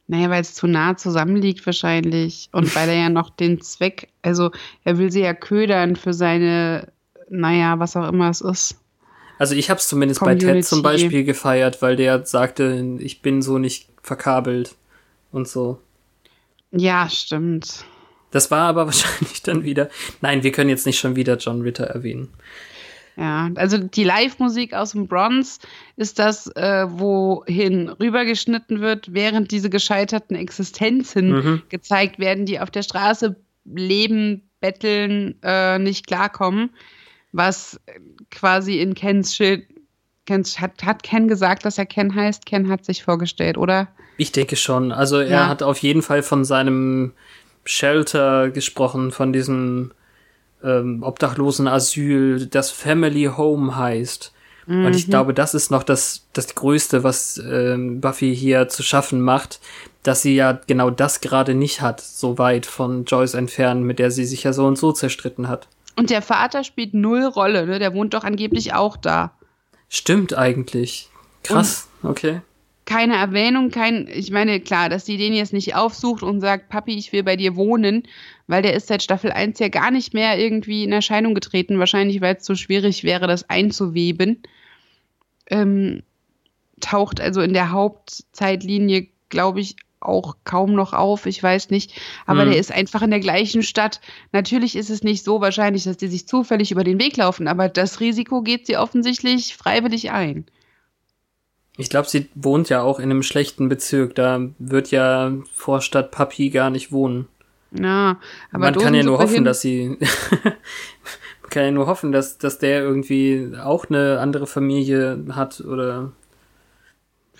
Naja, 0.06 0.30
weil 0.30 0.42
es 0.42 0.54
zu 0.54 0.68
nah 0.68 0.96
zusammenliegt 0.96 1.66
wahrscheinlich. 1.66 2.50
Und 2.52 2.72
weil 2.76 2.88
er 2.88 2.96
ja 2.96 3.08
noch 3.08 3.30
den 3.30 3.60
Zweck, 3.62 4.10
also 4.22 4.52
er 4.84 4.96
will 4.96 5.10
sie 5.10 5.22
ja 5.22 5.34
ködern 5.34 5.96
für 5.96 6.14
seine, 6.14 6.92
naja, 7.28 7.80
was 7.80 7.96
auch 7.96 8.08
immer 8.08 8.30
es 8.30 8.42
ist. 8.42 8.78
Also 9.38 9.54
ich 9.54 9.70
habe 9.70 9.78
es 9.78 9.88
zumindest 9.88 10.20
bei 10.20 10.34
Ted 10.34 10.42
Community. 10.42 10.66
zum 10.68 10.82
Beispiel 10.82 11.24
gefeiert, 11.24 11.80
weil 11.82 11.96
der 11.96 12.26
sagte, 12.26 12.96
ich 12.98 13.22
bin 13.22 13.40
so 13.42 13.58
nicht 13.58 13.88
verkabelt 14.02 14.74
und 15.32 15.46
so. 15.48 15.80
Ja, 16.72 17.08
stimmt. 17.08 17.84
Das 18.30 18.50
war 18.50 18.68
aber 18.68 18.86
wahrscheinlich 18.86 19.42
dann 19.42 19.62
wieder. 19.62 19.88
Nein, 20.20 20.42
wir 20.42 20.52
können 20.52 20.70
jetzt 20.70 20.86
nicht 20.86 20.98
schon 20.98 21.16
wieder 21.16 21.36
John 21.36 21.62
Ritter 21.62 21.84
erwähnen. 21.84 22.28
Ja, 23.16 23.50
also 23.56 23.78
die 23.78 24.04
Live-Musik 24.04 24.74
aus 24.74 24.92
dem 24.92 25.08
Bronze 25.08 25.58
ist 25.96 26.20
das, 26.20 26.46
äh, 26.54 26.86
wohin 26.88 27.88
rübergeschnitten 27.88 28.80
wird, 28.80 29.12
während 29.12 29.50
diese 29.50 29.70
gescheiterten 29.70 30.36
Existenzen 30.36 31.30
Mhm. 31.30 31.62
gezeigt 31.68 32.20
werden, 32.20 32.46
die 32.46 32.60
auf 32.60 32.70
der 32.70 32.82
Straße 32.82 33.34
leben, 33.64 34.48
betteln, 34.60 35.34
äh, 35.42 35.78
nicht 35.80 36.06
klarkommen. 36.06 36.70
Was 37.32 37.78
quasi 38.30 38.80
in 38.80 38.94
Kens 38.94 39.34
Schild. 39.34 39.64
Kens, 40.26 40.60
hat, 40.60 40.84
hat 40.84 41.02
Ken 41.02 41.26
gesagt, 41.26 41.64
dass 41.64 41.78
er 41.78 41.86
Ken 41.86 42.14
heißt? 42.14 42.44
Ken 42.44 42.68
hat 42.68 42.84
sich 42.84 43.02
vorgestellt, 43.02 43.56
oder? 43.56 43.88
Ich 44.18 44.30
denke 44.30 44.56
schon. 44.56 44.92
Also 44.92 45.18
er 45.18 45.28
Ja. 45.30 45.48
hat 45.48 45.62
auf 45.62 45.78
jeden 45.78 46.02
Fall 46.02 46.22
von 46.22 46.44
seinem 46.44 47.12
Shelter 47.64 48.50
gesprochen, 48.50 49.10
von 49.10 49.32
diesem 49.32 49.92
ähm, 50.62 51.02
Obdachlosenasyl, 51.02 52.46
das 52.46 52.70
Family 52.70 53.30
Home 53.36 53.76
heißt. 53.76 54.32
Und 54.66 54.94
ich 54.94 55.06
glaube, 55.08 55.32
das 55.32 55.54
ist 55.54 55.70
noch 55.70 55.82
das, 55.82 56.26
das 56.34 56.54
Größte, 56.54 57.02
was 57.02 57.38
ähm, 57.38 58.02
Buffy 58.02 58.36
hier 58.36 58.68
zu 58.68 58.82
schaffen 58.82 59.22
macht, 59.22 59.60
dass 60.02 60.20
sie 60.20 60.34
ja 60.34 60.60
genau 60.66 60.90
das 60.90 61.22
gerade 61.22 61.54
nicht 61.54 61.80
hat, 61.80 62.02
so 62.02 62.36
weit 62.36 62.66
von 62.66 63.06
Joyce 63.06 63.32
entfernt, 63.32 63.82
mit 63.84 63.98
der 63.98 64.10
sie 64.10 64.26
sich 64.26 64.44
ja 64.44 64.52
so 64.52 64.66
und 64.66 64.76
so 64.76 64.92
zerstritten 64.92 65.48
hat. 65.48 65.68
Und 65.98 66.10
der 66.10 66.22
Vater 66.22 66.62
spielt 66.62 66.94
null 66.94 67.24
Rolle, 67.24 67.66
ne? 67.66 67.78
Der 67.78 67.92
wohnt 67.92 68.14
doch 68.14 68.22
angeblich 68.22 68.72
auch 68.72 68.96
da. 68.96 69.32
Stimmt 69.88 70.32
eigentlich. 70.32 71.08
Krass, 71.42 71.88
und 72.02 72.10
okay. 72.10 72.40
Keine 72.84 73.16
Erwähnung, 73.16 73.70
kein, 73.70 74.06
ich 74.06 74.30
meine, 74.30 74.60
klar, 74.60 74.88
dass 74.88 75.04
die 75.04 75.18
den 75.18 75.34
jetzt 75.34 75.52
nicht 75.52 75.74
aufsucht 75.74 76.22
und 76.22 76.40
sagt, 76.40 76.68
Papi, 76.68 76.96
ich 76.96 77.12
will 77.12 77.22
bei 77.22 77.36
dir 77.36 77.56
wohnen, 77.56 78.04
weil 78.46 78.62
der 78.62 78.74
ist 78.74 78.86
seit 78.86 79.02
Staffel 79.02 79.32
1 79.32 79.58
ja 79.58 79.68
gar 79.68 79.90
nicht 79.90 80.14
mehr 80.14 80.38
irgendwie 80.38 80.84
in 80.84 80.92
Erscheinung 80.92 81.34
getreten, 81.34 81.78
wahrscheinlich 81.78 82.20
weil 82.20 82.36
es 82.36 82.46
so 82.46 82.54
schwierig 82.54 83.04
wäre, 83.04 83.26
das 83.26 83.50
einzuweben. 83.50 84.42
Ähm, 85.50 86.02
taucht 86.80 87.20
also 87.20 87.40
in 87.40 87.52
der 87.52 87.72
Hauptzeitlinie, 87.72 89.08
glaube 89.28 89.60
ich, 89.60 89.76
auch 90.00 90.36
kaum 90.44 90.74
noch 90.74 90.92
auf, 90.92 91.26
ich 91.26 91.42
weiß 91.42 91.70
nicht. 91.70 91.92
Aber 92.26 92.44
mhm. 92.44 92.50
der 92.50 92.60
ist 92.60 92.72
einfach 92.72 93.02
in 93.02 93.10
der 93.10 93.20
gleichen 93.20 93.62
Stadt. 93.62 94.00
Natürlich 94.32 94.76
ist 94.76 94.90
es 94.90 95.02
nicht 95.02 95.24
so 95.24 95.40
wahrscheinlich, 95.40 95.84
dass 95.84 95.96
die 95.96 96.08
sich 96.08 96.26
zufällig 96.26 96.70
über 96.70 96.84
den 96.84 97.00
Weg 97.00 97.16
laufen, 97.16 97.48
aber 97.48 97.68
das 97.68 98.00
Risiko 98.00 98.42
geht 98.42 98.66
sie 98.66 98.76
offensichtlich 98.76 99.56
freiwillig 99.56 100.10
ein. 100.10 100.46
Ich 101.76 101.90
glaube, 101.90 102.08
sie 102.08 102.28
wohnt 102.34 102.68
ja 102.68 102.82
auch 102.82 102.98
in 102.98 103.10
einem 103.10 103.22
schlechten 103.22 103.68
Bezirk. 103.68 104.16
Da 104.16 104.40
wird 104.58 104.90
ja 104.90 105.32
Vorstadt 105.52 106.10
Papi 106.10 106.50
gar 106.50 106.70
nicht 106.70 106.90
wohnen. 106.90 107.28
Ja, 107.70 108.18
aber 108.50 108.70
man 108.70 108.74
kann 108.74 108.94
ja 108.94 109.04
nur 109.04 109.18
hoffen, 109.18 109.44
dass 109.44 109.60
sie 109.60 109.96
man 110.42 111.50
kann 111.50 111.64
ja 111.64 111.70
nur 111.70 111.86
hoffen, 111.86 112.12
dass 112.12 112.38
dass 112.38 112.58
der 112.58 112.82
irgendwie 112.82 113.52
auch 113.62 113.86
eine 113.88 114.18
andere 114.20 114.46
Familie 114.46 115.24
hat 115.30 115.60
oder 115.60 116.12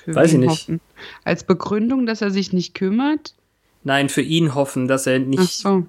für 0.09 0.15
Weiß 0.15 0.33
ich 0.33 0.39
nicht. 0.39 0.49
Hoffen? 0.49 0.81
Als 1.23 1.45
Begründung, 1.45 2.07
dass 2.07 2.23
er 2.23 2.31
sich 2.31 2.55
nicht 2.55 2.73
kümmert? 2.73 3.35
Nein, 3.85 4.09
für 4.09 4.23
ihn 4.23 4.55
hoffen, 4.55 4.89
dass 4.89 5.07
er 5.07 5.19
nicht. 5.19 5.43
Ach 5.43 5.49
so. 5.49 5.87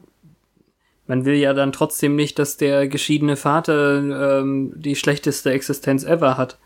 Man 1.07 1.23
will 1.23 1.35
ja 1.35 1.53
dann 1.53 1.71
trotzdem 1.71 2.17
nicht, 2.17 2.37
dass 2.37 2.57
der 2.57 2.89
geschiedene 2.89 3.37
Vater 3.37 4.41
ähm, 4.41 4.73
die 4.75 4.97
schlechteste 4.97 5.51
Existenz 5.51 6.03
ever 6.03 6.35
hat. 6.35 6.57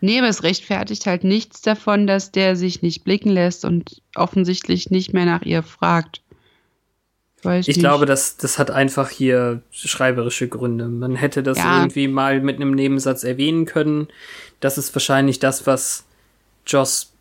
Nee, 0.00 0.18
aber 0.18 0.28
es 0.28 0.44
rechtfertigt 0.44 1.04
halt 1.06 1.24
nichts 1.24 1.62
davon, 1.62 2.06
dass 2.06 2.30
der 2.30 2.54
sich 2.54 2.80
nicht 2.80 3.02
blicken 3.02 3.30
lässt 3.30 3.64
und 3.64 4.00
offensichtlich 4.14 4.90
nicht 4.90 5.12
mehr 5.12 5.26
nach 5.26 5.42
ihr 5.42 5.64
fragt. 5.64 6.22
Weiß 7.42 7.66
ich 7.66 7.76
nicht. 7.76 7.82
glaube, 7.82 8.06
das, 8.06 8.36
das 8.36 8.58
hat 8.60 8.70
einfach 8.70 9.10
hier 9.10 9.62
schreiberische 9.72 10.46
Gründe. 10.46 10.86
Man 10.86 11.16
hätte 11.16 11.42
das 11.42 11.58
ja. 11.58 11.78
irgendwie 11.78 12.06
mal 12.06 12.40
mit 12.40 12.56
einem 12.56 12.70
Nebensatz 12.70 13.24
erwähnen 13.24 13.66
können. 13.66 14.06
Das 14.60 14.78
ist 14.78 14.94
wahrscheinlich 14.94 15.40
das, 15.40 15.66
was 15.66 16.04
Joss 16.66 17.12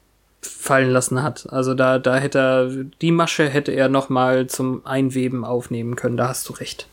fallen 0.42 0.92
lassen 0.92 1.22
hat. 1.22 1.52
Also 1.52 1.74
da, 1.74 2.00
da 2.00 2.18
hätte 2.18 2.40
er, 2.40 2.68
die 3.02 3.12
Masche 3.12 3.50
hätte 3.50 3.72
er 3.72 3.90
noch 3.90 4.10
mal 4.10 4.48
zum 4.48 4.86
Einweben 4.86 5.44
aufnehmen 5.44 5.96
können. 5.96 6.18
Da 6.18 6.30
hast 6.30 6.48
du 6.50 6.54
recht. 6.54 6.88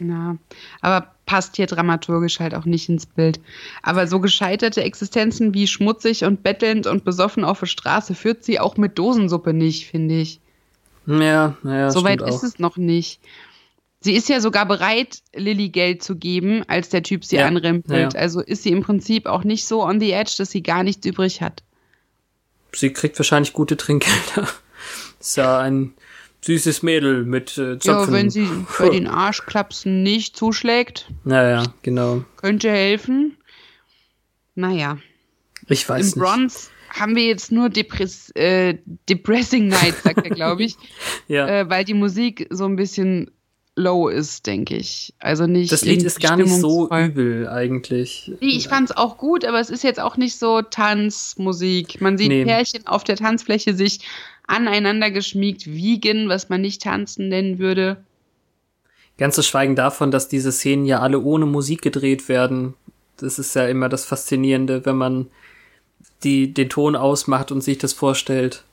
Ja, 0.00 0.36
aber 0.80 1.12
passt 1.26 1.56
hier 1.56 1.66
dramaturgisch 1.66 2.40
halt 2.40 2.54
auch 2.54 2.64
nicht 2.64 2.88
ins 2.88 3.06
Bild. 3.06 3.40
Aber 3.82 4.06
so 4.06 4.20
gescheiterte 4.20 4.82
Existenzen 4.82 5.54
wie 5.54 5.66
schmutzig 5.66 6.24
und 6.24 6.42
bettelnd 6.42 6.86
und 6.86 7.04
besoffen 7.04 7.44
auf 7.44 7.60
der 7.60 7.66
Straße 7.66 8.14
führt 8.14 8.44
sie 8.44 8.60
auch 8.60 8.76
mit 8.76 8.98
Dosensuppe 8.98 9.52
nicht, 9.52 9.86
finde 9.86 10.20
ich. 10.20 10.40
Ja, 11.06 11.56
ja. 11.64 11.90
So 11.90 12.04
weit 12.04 12.22
ist 12.22 12.42
es 12.42 12.58
noch 12.58 12.76
nicht. 12.76 13.20
Sie 14.00 14.14
ist 14.14 14.28
ja 14.28 14.40
sogar 14.40 14.66
bereit, 14.66 15.22
Lilly 15.34 15.70
Geld 15.70 16.02
zu 16.02 16.16
geben, 16.16 16.62
als 16.68 16.88
der 16.88 17.02
Typ 17.02 17.24
sie 17.24 17.36
ja, 17.36 17.46
anrempelt. 17.46 18.14
Ja. 18.14 18.20
Also 18.20 18.40
ist 18.40 18.62
sie 18.62 18.70
im 18.70 18.82
Prinzip 18.82 19.26
auch 19.26 19.42
nicht 19.42 19.66
so 19.66 19.82
on 19.82 19.98
the 19.98 20.12
edge, 20.12 20.34
dass 20.38 20.50
sie 20.50 20.62
gar 20.62 20.84
nichts 20.84 21.04
übrig 21.04 21.42
hat 21.42 21.62
sie 22.74 22.92
kriegt 22.92 23.18
wahrscheinlich 23.18 23.52
gute 23.52 23.76
Trinkgelder. 23.76 24.48
ist 25.20 25.36
ja 25.36 25.58
ein 25.58 25.94
süßes 26.42 26.82
Mädel 26.82 27.24
mit 27.24 27.58
äh, 27.58 27.78
Zöpfen. 27.78 27.86
Ja, 27.86 28.12
wenn 28.12 28.30
sie 28.30 28.48
bei 28.78 28.88
den 28.88 29.06
Arschklapsen 29.06 30.02
nicht 30.02 30.36
zuschlägt. 30.36 31.08
Naja, 31.24 31.64
genau. 31.82 32.24
Könnte 32.36 32.70
helfen. 32.70 33.36
Naja. 34.54 34.98
Ich 35.68 35.88
weiß 35.88 36.00
Im 36.00 36.06
nicht. 36.06 36.18
Bronze 36.18 36.70
haben 36.90 37.16
wir 37.16 37.24
jetzt 37.24 37.52
nur 37.52 37.68
Depress 37.68 38.30
äh, 38.34 38.78
Depressing 39.08 39.68
Night, 39.68 39.94
sagt 40.02 40.24
er, 40.24 40.30
glaube 40.30 40.64
ich. 40.64 40.76
ja. 41.28 41.46
Äh, 41.46 41.68
weil 41.68 41.84
die 41.84 41.94
Musik 41.94 42.46
so 42.50 42.64
ein 42.64 42.76
bisschen 42.76 43.30
low 43.78 44.08
ist, 44.08 44.46
denke 44.46 44.76
ich. 44.76 45.14
Also 45.18 45.46
nicht. 45.46 45.72
Das 45.72 45.82
Lied 45.82 46.02
ist 46.02 46.20
gar 46.20 46.36
nicht 46.36 46.52
so 46.52 46.88
übel 46.90 47.48
eigentlich. 47.48 48.32
Nee, 48.40 48.48
ich 48.48 48.68
fand 48.68 48.90
es 48.90 48.96
auch 48.96 49.16
gut, 49.16 49.44
aber 49.44 49.60
es 49.60 49.70
ist 49.70 49.84
jetzt 49.84 50.00
auch 50.00 50.16
nicht 50.16 50.38
so 50.38 50.60
Tanzmusik. 50.60 52.00
Man 52.00 52.18
sieht 52.18 52.28
nee. 52.28 52.44
Pärchen 52.44 52.86
auf 52.86 53.04
der 53.04 53.16
Tanzfläche 53.16 53.74
sich 53.74 54.00
aneinander 54.46 55.10
geschmiegt 55.10 55.66
wiegen, 55.66 56.28
was 56.28 56.48
man 56.48 56.60
nicht 56.60 56.82
tanzen 56.82 57.28
nennen 57.28 57.58
würde. 57.58 57.98
Ganz 59.16 59.34
zu 59.34 59.42
schweigen 59.42 59.76
davon, 59.76 60.10
dass 60.10 60.28
diese 60.28 60.52
Szenen 60.52 60.86
ja 60.86 61.00
alle 61.00 61.20
ohne 61.20 61.46
Musik 61.46 61.82
gedreht 61.82 62.28
werden. 62.28 62.74
Das 63.16 63.38
ist 63.38 63.54
ja 63.54 63.66
immer 63.66 63.88
das 63.88 64.04
Faszinierende, 64.04 64.84
wenn 64.84 64.96
man 64.96 65.26
die, 66.22 66.52
den 66.52 66.68
Ton 66.68 66.96
ausmacht 66.96 67.52
und 67.52 67.62
sich 67.62 67.78
das 67.78 67.92
vorstellt. 67.92 68.64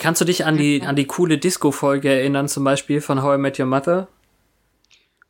Kannst 0.00 0.20
du 0.20 0.24
dich 0.24 0.44
an 0.44 0.56
die, 0.56 0.82
an 0.82 0.96
die 0.96 1.06
coole 1.06 1.38
Disco-Folge 1.38 2.08
erinnern, 2.08 2.48
zum 2.48 2.64
Beispiel 2.64 3.00
von 3.00 3.22
How 3.22 3.36
I 3.36 3.40
Met 3.40 3.58
Your 3.58 3.66
Mother? 3.66 4.08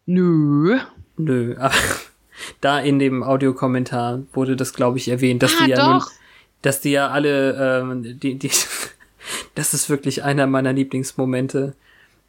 Nö. 0.07 0.79
Nö, 1.19 1.57
aber 1.59 1.75
da 2.61 2.79
in 2.79 2.99
dem 2.99 3.23
Audiokommentar 3.23 4.23
wurde 4.33 4.57
das, 4.57 4.73
glaube 4.73 4.99
ich, 4.99 5.09
erwähnt, 5.09 5.43
dass 5.43 5.55
ah, 5.61 5.65
die 5.65 5.71
ja 5.71 5.77
doch. 5.77 6.07
nun, 6.07 6.19
dass 6.63 6.81
die 6.81 6.93
ja 6.93 7.09
alle, 7.09 7.81
ähm, 7.81 8.19
die, 8.19 8.37
die, 8.37 8.51
das 9.55 9.75
ist 9.75 9.91
wirklich 9.91 10.23
einer 10.23 10.47
meiner 10.47 10.73
Lieblingsmomente, 10.73 11.75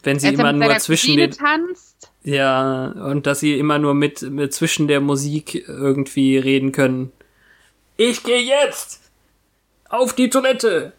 wenn 0.03 0.19
sie 0.19 0.27
Als 0.27 0.39
immer 0.39 0.53
nur 0.53 0.77
zwischen 0.77 1.17
den, 1.17 1.31
tanzt. 1.31 2.11
ja, 2.23 2.87
und 2.87 3.27
dass 3.27 3.39
sie 3.39 3.57
immer 3.57 3.79
nur 3.79 3.93
mit, 3.93 4.21
mit 4.23 4.53
zwischen 4.53 4.87
der 4.87 5.01
Musik 5.01 5.55
irgendwie 5.67 6.37
reden 6.37 6.71
können. 6.71 7.11
Ich 7.97 8.23
gehe 8.23 8.41
jetzt 8.41 9.11
auf 9.89 10.13
die 10.13 10.29
Toilette. 10.29 10.93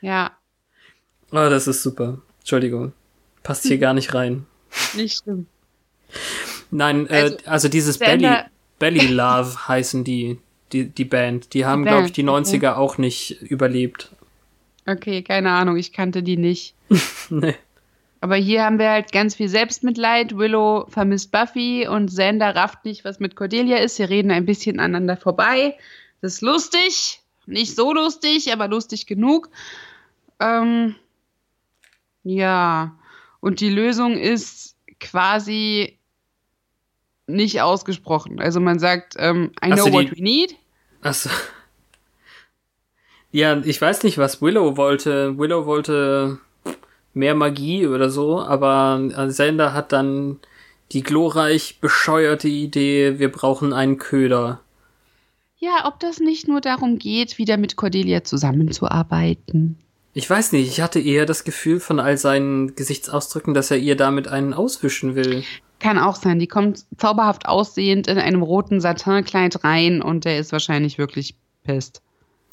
Ja. 0.00 0.32
Oh, 1.30 1.48
das 1.48 1.66
ist 1.66 1.82
super. 1.82 2.18
Entschuldigung. 2.40 2.92
Passt 3.42 3.66
hier 3.66 3.78
gar 3.78 3.94
nicht 3.94 4.14
rein. 4.14 4.46
Nicht 4.94 5.22
schlimm. 5.22 5.46
Nein, 6.70 7.08
also, 7.08 7.34
äh, 7.34 7.38
also 7.46 7.68
dieses 7.68 7.98
Belly, 7.98 8.30
Belly 8.78 9.06
Love 9.06 9.56
heißen 9.68 10.04
die, 10.04 10.38
die, 10.72 10.88
die 10.88 11.04
Band. 11.04 11.54
Die 11.54 11.64
haben, 11.64 11.84
glaube 11.84 12.06
ich, 12.06 12.12
die 12.12 12.24
90er 12.24 12.56
okay. 12.56 12.66
auch 12.68 12.98
nicht 12.98 13.42
überlebt. 13.42 14.10
Okay, 14.86 15.22
keine 15.22 15.50
Ahnung, 15.50 15.76
ich 15.76 15.92
kannte 15.92 16.22
die 16.22 16.36
nicht. 16.36 16.74
nee. 17.30 17.54
Aber 18.20 18.36
hier 18.36 18.64
haben 18.64 18.78
wir 18.78 18.90
halt 18.90 19.12
ganz 19.12 19.36
viel 19.36 19.48
Selbstmitleid. 19.48 20.36
Willow 20.36 20.86
vermisst 20.88 21.30
Buffy 21.30 21.86
und 21.86 22.08
Xander 22.08 22.56
rafft 22.56 22.84
nicht, 22.84 23.04
was 23.04 23.20
mit 23.20 23.36
Cordelia 23.36 23.76
ist. 23.78 23.96
Sie 23.96 24.02
reden 24.02 24.30
ein 24.30 24.44
bisschen 24.44 24.80
aneinander 24.80 25.16
vorbei. 25.16 25.76
Das 26.20 26.34
ist 26.34 26.40
lustig. 26.40 27.20
Nicht 27.46 27.76
so 27.76 27.92
lustig, 27.92 28.52
aber 28.52 28.66
lustig 28.66 29.06
genug. 29.06 29.50
Ähm, 30.40 30.94
ja, 32.22 32.96
und 33.40 33.60
die 33.60 33.70
Lösung 33.70 34.16
ist 34.16 34.76
quasi 35.00 35.98
nicht 37.26 37.60
ausgesprochen. 37.60 38.40
Also 38.40 38.60
man 38.60 38.78
sagt, 38.78 39.14
ähm, 39.18 39.52
I 39.64 39.70
know 39.70 39.92
what 39.92 40.10
we 40.16 40.22
need. 40.22 40.56
Achso. 41.02 41.30
Ja, 43.30 43.58
ich 43.58 43.80
weiß 43.80 44.02
nicht, 44.04 44.18
was 44.18 44.40
Willow 44.40 44.76
wollte. 44.76 45.36
Willow 45.38 45.66
wollte 45.66 46.38
mehr 47.12 47.34
Magie 47.34 47.86
oder 47.86 48.10
so, 48.10 48.40
aber 48.40 49.28
Zelda 49.28 49.72
hat 49.72 49.92
dann 49.92 50.40
die 50.92 51.02
glorreich 51.02 51.80
bescheuerte 51.80 52.48
Idee, 52.48 53.18
wir 53.18 53.30
brauchen 53.30 53.72
einen 53.72 53.98
Köder. 53.98 54.60
Ja, 55.58 55.86
ob 55.86 56.00
das 56.00 56.20
nicht 56.20 56.48
nur 56.48 56.60
darum 56.60 56.98
geht, 56.98 57.36
wieder 57.36 57.56
mit 57.56 57.76
Cordelia 57.76 58.24
zusammenzuarbeiten. 58.24 59.76
Ich 60.18 60.28
weiß 60.28 60.50
nicht, 60.50 60.66
ich 60.66 60.80
hatte 60.80 60.98
eher 60.98 61.26
das 61.26 61.44
Gefühl 61.44 61.78
von 61.78 62.00
all 62.00 62.18
seinen 62.18 62.74
Gesichtsausdrücken, 62.74 63.54
dass 63.54 63.70
er 63.70 63.76
ihr 63.76 63.94
damit 63.94 64.26
einen 64.26 64.52
auswischen 64.52 65.14
will. 65.14 65.44
Kann 65.78 65.96
auch 65.96 66.16
sein. 66.16 66.40
Die 66.40 66.48
kommt 66.48 66.86
zauberhaft 66.96 67.46
aussehend 67.46 68.08
in 68.08 68.18
einem 68.18 68.42
roten 68.42 68.80
Satinkleid 68.80 69.62
rein 69.62 70.02
und 70.02 70.24
der 70.24 70.40
ist 70.40 70.50
wahrscheinlich 70.50 70.98
wirklich 70.98 71.36
pisst. 71.62 72.02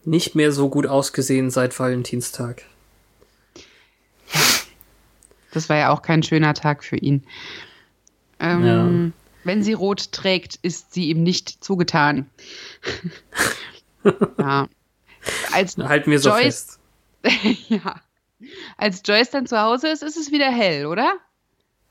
Nicht 0.03 0.36
mehr 0.36 0.51
so 0.51 0.70
gut 0.70 0.86
ausgesehen 0.86 1.49
seit 1.49 1.80
Valentinstag. 1.80 2.61
Ja. 4.32 4.41
Das 5.51 5.68
war 5.68 5.78
ja 5.78 5.89
auch 5.89 6.03
kein 6.03 6.22
schöner 6.22 6.53
Tag 6.53 6.84
für 6.84 6.97
ihn. 6.97 7.24
Ähm, 8.39 8.63
ja. 8.63 9.11
Wenn 9.43 9.63
sie 9.63 9.74
rot 9.74 10.11
trägt, 10.11 10.59
ist 10.61 10.93
sie 10.93 11.09
ihm 11.09 11.24
nicht 11.24 11.63
zugetan. 11.63 12.30
ja. 14.38 14.68
Als 15.51 15.78
Halten 15.80 16.11
wir 16.11 16.20
so 16.20 16.30
Joyce, 16.30 16.43
fest. 16.43 16.80
ja. 17.70 17.96
Als 18.78 19.02
Joyce 19.06 19.32
dann 19.32 19.48
zu 19.48 19.60
Hause 19.60 19.90
ist, 19.90 20.04
ist 20.04 20.18
es 20.18 20.32
wieder 20.32 20.52
hell, 20.52 20.86
oder? 20.86 21.14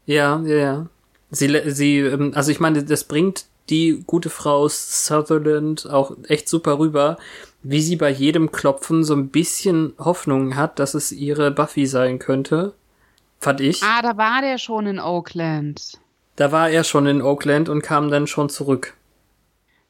Ja, 0.07 0.41
ja, 0.45 0.57
ja. 0.57 0.87
Sie, 1.31 1.61
sie, 1.71 1.99
ähm, 1.99 2.33
also 2.35 2.51
ich 2.51 2.61
meine, 2.61 2.85
das 2.85 3.05
bringt 3.05 3.47
die 3.71 4.05
gute 4.07 4.31
Frau 4.31 4.69
Sutherland 4.69 5.89
auch 5.89 6.17
echt 6.29 6.49
super 6.49 6.79
rüber, 6.79 7.17
wie 7.63 7.81
sie 7.81 7.97
bei 7.97 8.11
jedem 8.11 8.53
Klopfen 8.53 9.05
so 9.05 9.15
ein 9.15 9.31
bisschen 9.31 9.95
Hoffnung 9.99 10.55
hat, 10.55 10.79
dass 10.79 10.95
es 10.95 11.13
ihre 11.13 11.51
Buffy 11.51 11.87
sein 11.87 12.19
könnte. 12.19 12.75
Fand 13.41 13.61
ich. 13.61 13.83
Ah, 13.83 14.03
da 14.03 14.17
war 14.17 14.43
der 14.43 14.59
schon 14.59 14.87
in 14.87 15.01
Oakland. 15.01 15.99
Da 16.37 16.53
war 16.53 16.69
er 16.69 16.85
schon 16.85 17.07
in 17.07 17.23
Oakland 17.23 17.69
und 17.69 17.83
kam 17.83 18.11
dann 18.11 18.27
schon 18.27 18.49
zurück. 18.49 18.95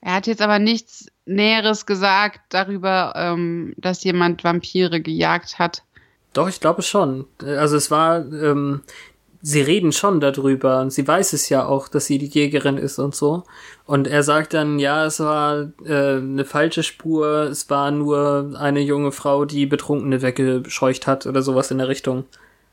Er 0.01 0.15
hat 0.15 0.27
jetzt 0.27 0.43
aber 0.43 0.59
nichts 0.59 1.07
Näheres 1.27 1.87
gesagt 1.87 2.41
darüber, 2.51 3.14
ähm, 3.16 3.75
dass 3.77 4.05
jemand 4.05 4.45
Vampire 4.45 5.01
gejagt 5.01 5.59
hat. 5.59 5.83
Doch, 6.33 6.49
ich 6.49 6.61
glaube 6.61 6.83
schon. 6.83 7.27
Also 7.39 7.77
es 7.77 7.91
war, 7.91 8.18
ähm, 8.18 8.83
sie 9.41 9.61
reden 9.61 9.93
schon 9.93 10.20
darüber. 10.20 10.91
Sie 10.91 11.07
weiß 11.07 11.33
es 11.33 11.49
ja 11.49 11.64
auch, 11.64 11.89
dass 11.89 12.07
sie 12.07 12.18
die 12.18 12.27
Jägerin 12.27 12.77
ist 12.77 12.99
und 12.99 13.14
so. 13.14 13.45
Und 13.87 14.07
er 14.09 14.22
sagt 14.22 14.55
dann, 14.55 14.79
ja, 14.79 15.05
es 15.05 15.20
war 15.20 15.70
äh, 15.85 16.16
eine 16.16 16.45
falsche 16.45 16.83
Spur, 16.83 17.45
es 17.51 17.70
war 17.70 17.91
nur 17.91 18.55
eine 18.59 18.81
junge 18.81 19.12
Frau, 19.12 19.45
die 19.45 19.66
Betrunkene 19.66 20.22
weggescheucht 20.22 21.07
hat 21.07 21.27
oder 21.27 21.43
sowas 21.43 21.70
in 21.70 21.79
der 21.79 21.89
Richtung. 21.89 22.25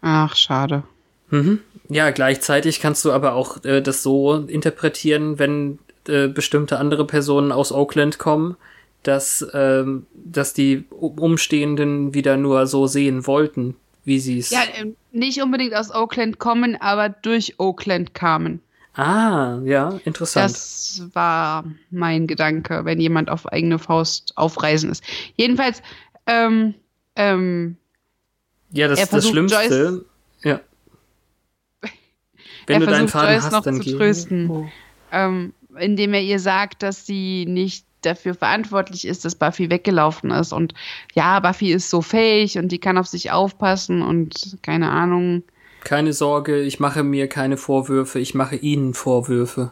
Ach, 0.02 0.36
schade. 0.36 0.84
Mhm. 1.30 1.60
Ja, 1.90 2.12
gleichzeitig 2.12 2.80
kannst 2.80 3.06
du 3.06 3.12
aber 3.12 3.34
auch 3.34 3.64
äh, 3.64 3.82
das 3.82 4.02
so 4.02 4.36
interpretieren, 4.36 5.40
wenn 5.40 5.80
äh, 6.08 6.28
bestimmte 6.28 6.80
andere 6.80 7.06
Personen 7.06 7.52
aus 7.52 7.72
Oakland 7.72 8.18
kommen, 8.18 8.56
dass, 9.04 9.46
ähm, 9.54 10.06
dass 10.14 10.54
die 10.54 10.86
Umstehenden 10.90 12.14
wieder 12.14 12.38
nur 12.38 12.68
so 12.68 12.88
sehen 12.88 13.26
wollten, 13.26 13.76
wie 14.06 14.20
sie 14.20 14.40
es. 14.40 14.52
Ja, 14.52 14.62
ähm, 14.80 14.96
nicht 15.12 15.42
unbedingt 15.42 15.76
aus 15.76 15.94
Oakland 15.94 16.40
kommen, 16.40 16.76
aber 16.80 17.10
durch 17.10 17.60
Oakland 17.60 18.14
kamen. 18.14 18.62
Ah, 18.94 19.60
ja, 19.64 20.00
interessant. 20.04 20.52
Das 20.52 21.04
war 21.14 21.64
mein 21.92 22.28
Gedanke, 22.28 22.84
wenn 22.84 23.00
jemand 23.00 23.30
auf 23.30 23.48
eigene 23.48 23.80
Faust 23.80 24.34
aufreisen 24.36 24.92
ist. 24.92 25.04
Jedenfalls, 25.38 25.82
ähm, 26.28 26.74
ähm, 27.16 27.78
ja, 28.72 28.88
das 28.88 29.02
ist 29.02 29.14
das 29.14 29.30
Schlimmste. 29.30 29.58
Joyce, 29.58 30.06
ja. 30.44 30.60
Wenn 32.68 32.82
du 32.82 32.86
deinen 32.86 33.08
Vater 33.08 33.32
Joyce 33.32 33.44
hast, 33.44 33.52
noch 33.52 33.64
dann 33.64 33.82
zu 33.82 33.98
trösten, 33.98 34.50
oh. 34.50 34.70
ähm, 35.12 35.54
indem 35.80 36.14
er 36.14 36.22
ihr 36.22 36.40
sagt, 36.40 36.84
dass 36.84 37.06
sie 37.06 37.46
nicht 37.48 37.86
dafür 38.02 38.34
verantwortlich 38.34 39.06
ist, 39.06 39.26
dass 39.26 39.36
Buffy 39.36 39.70
weggelaufen 39.70 40.32
ist. 40.32 40.54
Und 40.54 40.74
ja, 41.14 41.40
Buffy 41.40 41.72
ist 41.72 41.90
so 41.90 42.02
fähig 42.02 42.58
und 42.58 42.72
die 42.72 42.80
kann 42.80 42.98
auf 42.98 43.08
sich 43.08 43.32
aufpassen 43.32 44.02
und 44.02 44.58
keine 44.62 44.90
Ahnung. 44.90 45.44
Keine 45.84 46.14
Sorge, 46.14 46.62
ich 46.62 46.80
mache 46.80 47.04
mir 47.04 47.28
keine 47.28 47.58
Vorwürfe, 47.58 48.20
ich 48.20 48.36
mache 48.36 48.56
ihnen 48.56 48.94
Vorwürfe. 48.94 49.72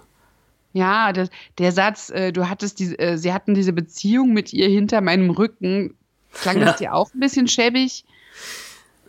Ja, 0.74 1.14
das, 1.14 1.30
der 1.58 1.72
Satz, 1.72 2.10
äh, 2.10 2.32
du 2.32 2.48
hattest 2.48 2.80
diese, 2.80 2.98
äh, 3.00 3.18
sie 3.18 3.34
hatten 3.34 3.56
diese 3.56 3.74
Beziehung 3.74 4.34
mit 4.34 4.54
ihr 4.54 4.70
hinter 4.70 5.02
meinem 5.02 5.32
Rücken, 5.32 5.96
klang 6.34 6.60
ja. 6.60 6.66
das 6.66 6.78
dir 6.78 6.94
auch 6.94 7.14
ein 7.14 7.20
bisschen 7.20 7.48
schäbig? 7.48 8.06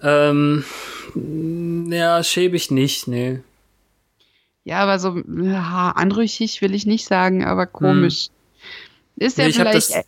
Ähm, 0.03 0.65
ja, 1.91 2.23
schäbig 2.23 2.71
nicht, 2.71 3.09
nee. 3.09 3.41
Ja, 4.65 4.79
aber 4.79 4.99
so 4.99 5.17
ja, 5.43 5.93
anrüchig 5.95 6.61
will 6.63 6.75
ich 6.75 6.87
nicht 6.87 7.07
sagen, 7.07 7.45
aber 7.45 7.67
komisch. 7.67 8.29
Hm. 9.17 9.27
Ist 9.27 9.39
ja 9.39 9.47
nee, 9.47 9.53
vielleicht. 9.53 9.91
Ich 9.91 9.97
habe 9.97 10.05
das, 10.05 10.07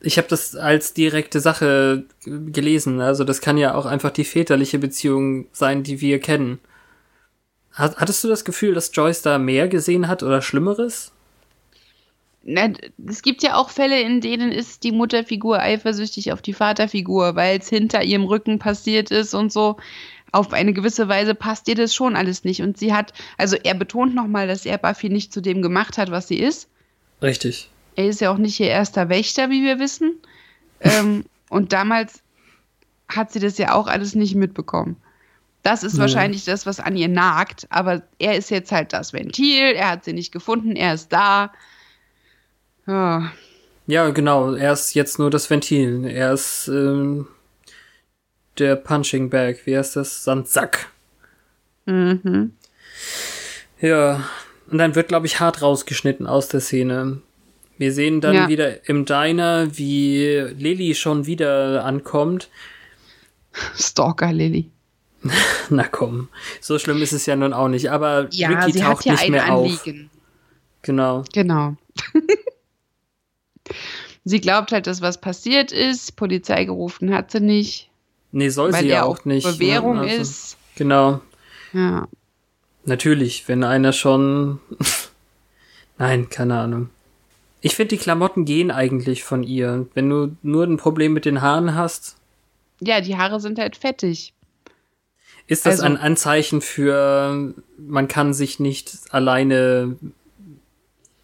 ich 0.00 0.18
hab 0.18 0.28
das 0.28 0.56
als 0.56 0.94
direkte 0.94 1.40
Sache 1.40 2.04
gelesen. 2.24 3.00
Also 3.00 3.24
das 3.24 3.40
kann 3.40 3.56
ja 3.56 3.74
auch 3.74 3.86
einfach 3.86 4.10
die 4.10 4.24
väterliche 4.24 4.78
Beziehung 4.78 5.46
sein, 5.52 5.82
die 5.82 6.00
wir 6.00 6.20
kennen. 6.20 6.58
Hattest 7.72 8.22
du 8.22 8.28
das 8.28 8.44
Gefühl, 8.44 8.74
dass 8.74 8.94
Joyce 8.94 9.22
da 9.22 9.38
mehr 9.38 9.66
gesehen 9.66 10.06
hat 10.06 10.22
oder 10.22 10.42
Schlimmeres? 10.42 11.10
Na, 12.44 12.70
es 13.08 13.22
gibt 13.22 13.42
ja 13.42 13.56
auch 13.56 13.70
Fälle, 13.70 14.00
in 14.00 14.20
denen 14.20 14.52
ist 14.52 14.84
die 14.84 14.92
Mutterfigur 14.92 15.58
eifersüchtig 15.58 16.32
auf 16.32 16.42
die 16.42 16.52
Vaterfigur, 16.52 17.34
weil 17.34 17.58
es 17.58 17.68
hinter 17.68 18.02
ihrem 18.02 18.24
Rücken 18.24 18.58
passiert 18.58 19.10
ist 19.10 19.34
und 19.34 19.52
so. 19.52 19.76
Auf 20.34 20.52
eine 20.52 20.72
gewisse 20.72 21.06
Weise 21.06 21.36
passt 21.36 21.68
ihr 21.68 21.76
das 21.76 21.94
schon 21.94 22.16
alles 22.16 22.42
nicht. 22.42 22.60
Und 22.60 22.76
sie 22.76 22.92
hat, 22.92 23.12
also 23.38 23.54
er 23.54 23.74
betont 23.74 24.16
nochmal, 24.16 24.48
dass 24.48 24.66
er 24.66 24.78
Buffy 24.78 25.08
nicht 25.08 25.32
zu 25.32 25.40
dem 25.40 25.62
gemacht 25.62 25.96
hat, 25.96 26.10
was 26.10 26.26
sie 26.26 26.40
ist. 26.40 26.68
Richtig. 27.22 27.70
Er 27.94 28.08
ist 28.08 28.20
ja 28.20 28.32
auch 28.32 28.38
nicht 28.38 28.58
ihr 28.58 28.66
erster 28.66 29.08
Wächter, 29.08 29.48
wie 29.48 29.62
wir 29.62 29.78
wissen. 29.78 30.16
ähm, 30.80 31.24
und 31.50 31.72
damals 31.72 32.20
hat 33.08 33.30
sie 33.30 33.38
das 33.38 33.58
ja 33.58 33.74
auch 33.74 33.86
alles 33.86 34.16
nicht 34.16 34.34
mitbekommen. 34.34 34.96
Das 35.62 35.84
ist 35.84 35.94
ja. 35.94 36.00
wahrscheinlich 36.00 36.44
das, 36.44 36.66
was 36.66 36.80
an 36.80 36.96
ihr 36.96 37.08
nagt, 37.08 37.68
aber 37.70 38.02
er 38.18 38.36
ist 38.36 38.50
jetzt 38.50 38.72
halt 38.72 38.92
das 38.92 39.12
Ventil, 39.12 39.72
er 39.76 39.90
hat 39.92 40.04
sie 40.04 40.14
nicht 40.14 40.32
gefunden, 40.32 40.74
er 40.74 40.94
ist 40.94 41.12
da. 41.12 41.52
Ja. 42.88 43.30
Ja, 43.86 44.10
genau, 44.10 44.54
er 44.54 44.72
ist 44.72 44.94
jetzt 44.94 45.20
nur 45.20 45.30
das 45.30 45.48
Ventil. 45.48 46.06
Er 46.06 46.32
ist 46.32 46.66
ähm, 46.66 47.28
der 48.58 48.76
Punching 48.76 49.30
Bag, 49.30 49.58
wie 49.64 49.76
heißt 49.76 49.96
das? 49.96 50.24
Sandsack. 50.24 50.88
Mhm. 51.86 52.52
Ja, 53.80 54.24
und 54.70 54.78
dann 54.78 54.94
wird, 54.94 55.08
glaube 55.08 55.26
ich, 55.26 55.40
hart 55.40 55.62
rausgeschnitten 55.62 56.26
aus 56.26 56.48
der 56.48 56.60
Szene. 56.60 57.20
Wir 57.76 57.92
sehen 57.92 58.20
dann 58.20 58.34
ja. 58.34 58.48
wieder 58.48 58.88
im 58.88 59.04
Diner, 59.04 59.76
wie 59.76 60.26
Lilly 60.56 60.94
schon 60.94 61.26
wieder 61.26 61.84
ankommt. 61.84 62.48
Stalker 63.76 64.32
Lilly. 64.32 64.70
Na 65.70 65.84
komm, 65.84 66.28
so 66.60 66.78
schlimm 66.78 67.00
ist 67.02 67.12
es 67.12 67.26
ja 67.26 67.36
nun 67.36 67.52
auch 67.52 67.68
nicht. 67.68 67.90
Aber 67.90 68.28
ja, 68.30 68.48
Ricky 68.48 68.78
taucht 68.78 69.06
nicht 69.06 69.28
mehr 69.28 69.44
Anliegen. 69.44 70.10
auf. 70.10 70.18
Genau. 70.82 71.24
Genau. 71.32 71.76
sie 74.24 74.40
glaubt 74.40 74.72
halt, 74.72 74.86
dass 74.86 75.00
was 75.00 75.20
passiert 75.20 75.72
ist. 75.72 76.16
Polizei 76.16 76.64
gerufen 76.64 77.12
hat 77.12 77.30
sie 77.30 77.40
nicht. 77.40 77.90
Nee, 78.34 78.48
soll 78.48 78.74
sie 78.74 78.88
ja 78.88 79.04
auch 79.04 79.24
nicht. 79.24 79.46
Ne? 79.46 79.52
Bewährung 79.52 79.98
also, 79.98 80.16
ist. 80.16 80.56
Genau. 80.74 81.20
Ja. 81.72 82.08
Natürlich, 82.84 83.46
wenn 83.46 83.62
einer 83.62 83.92
schon. 83.92 84.58
Nein, 85.98 86.28
keine 86.30 86.58
Ahnung. 86.58 86.90
Ich 87.60 87.76
finde, 87.76 87.90
die 87.90 88.02
Klamotten 88.02 88.44
gehen 88.44 88.72
eigentlich 88.72 89.22
von 89.22 89.44
ihr. 89.44 89.86
Wenn 89.94 90.10
du 90.10 90.36
nur 90.42 90.64
ein 90.64 90.78
Problem 90.78 91.12
mit 91.12 91.26
den 91.26 91.42
Haaren 91.42 91.76
hast. 91.76 92.16
Ja, 92.80 93.00
die 93.00 93.16
Haare 93.16 93.38
sind 93.38 93.60
halt 93.60 93.76
fettig. 93.76 94.34
Ist 95.46 95.64
das 95.64 95.74
also, 95.74 95.84
ein 95.84 95.96
Anzeichen 95.96 96.60
für, 96.60 97.54
man 97.78 98.08
kann 98.08 98.34
sich 98.34 98.58
nicht 98.58 98.98
alleine 99.10 99.96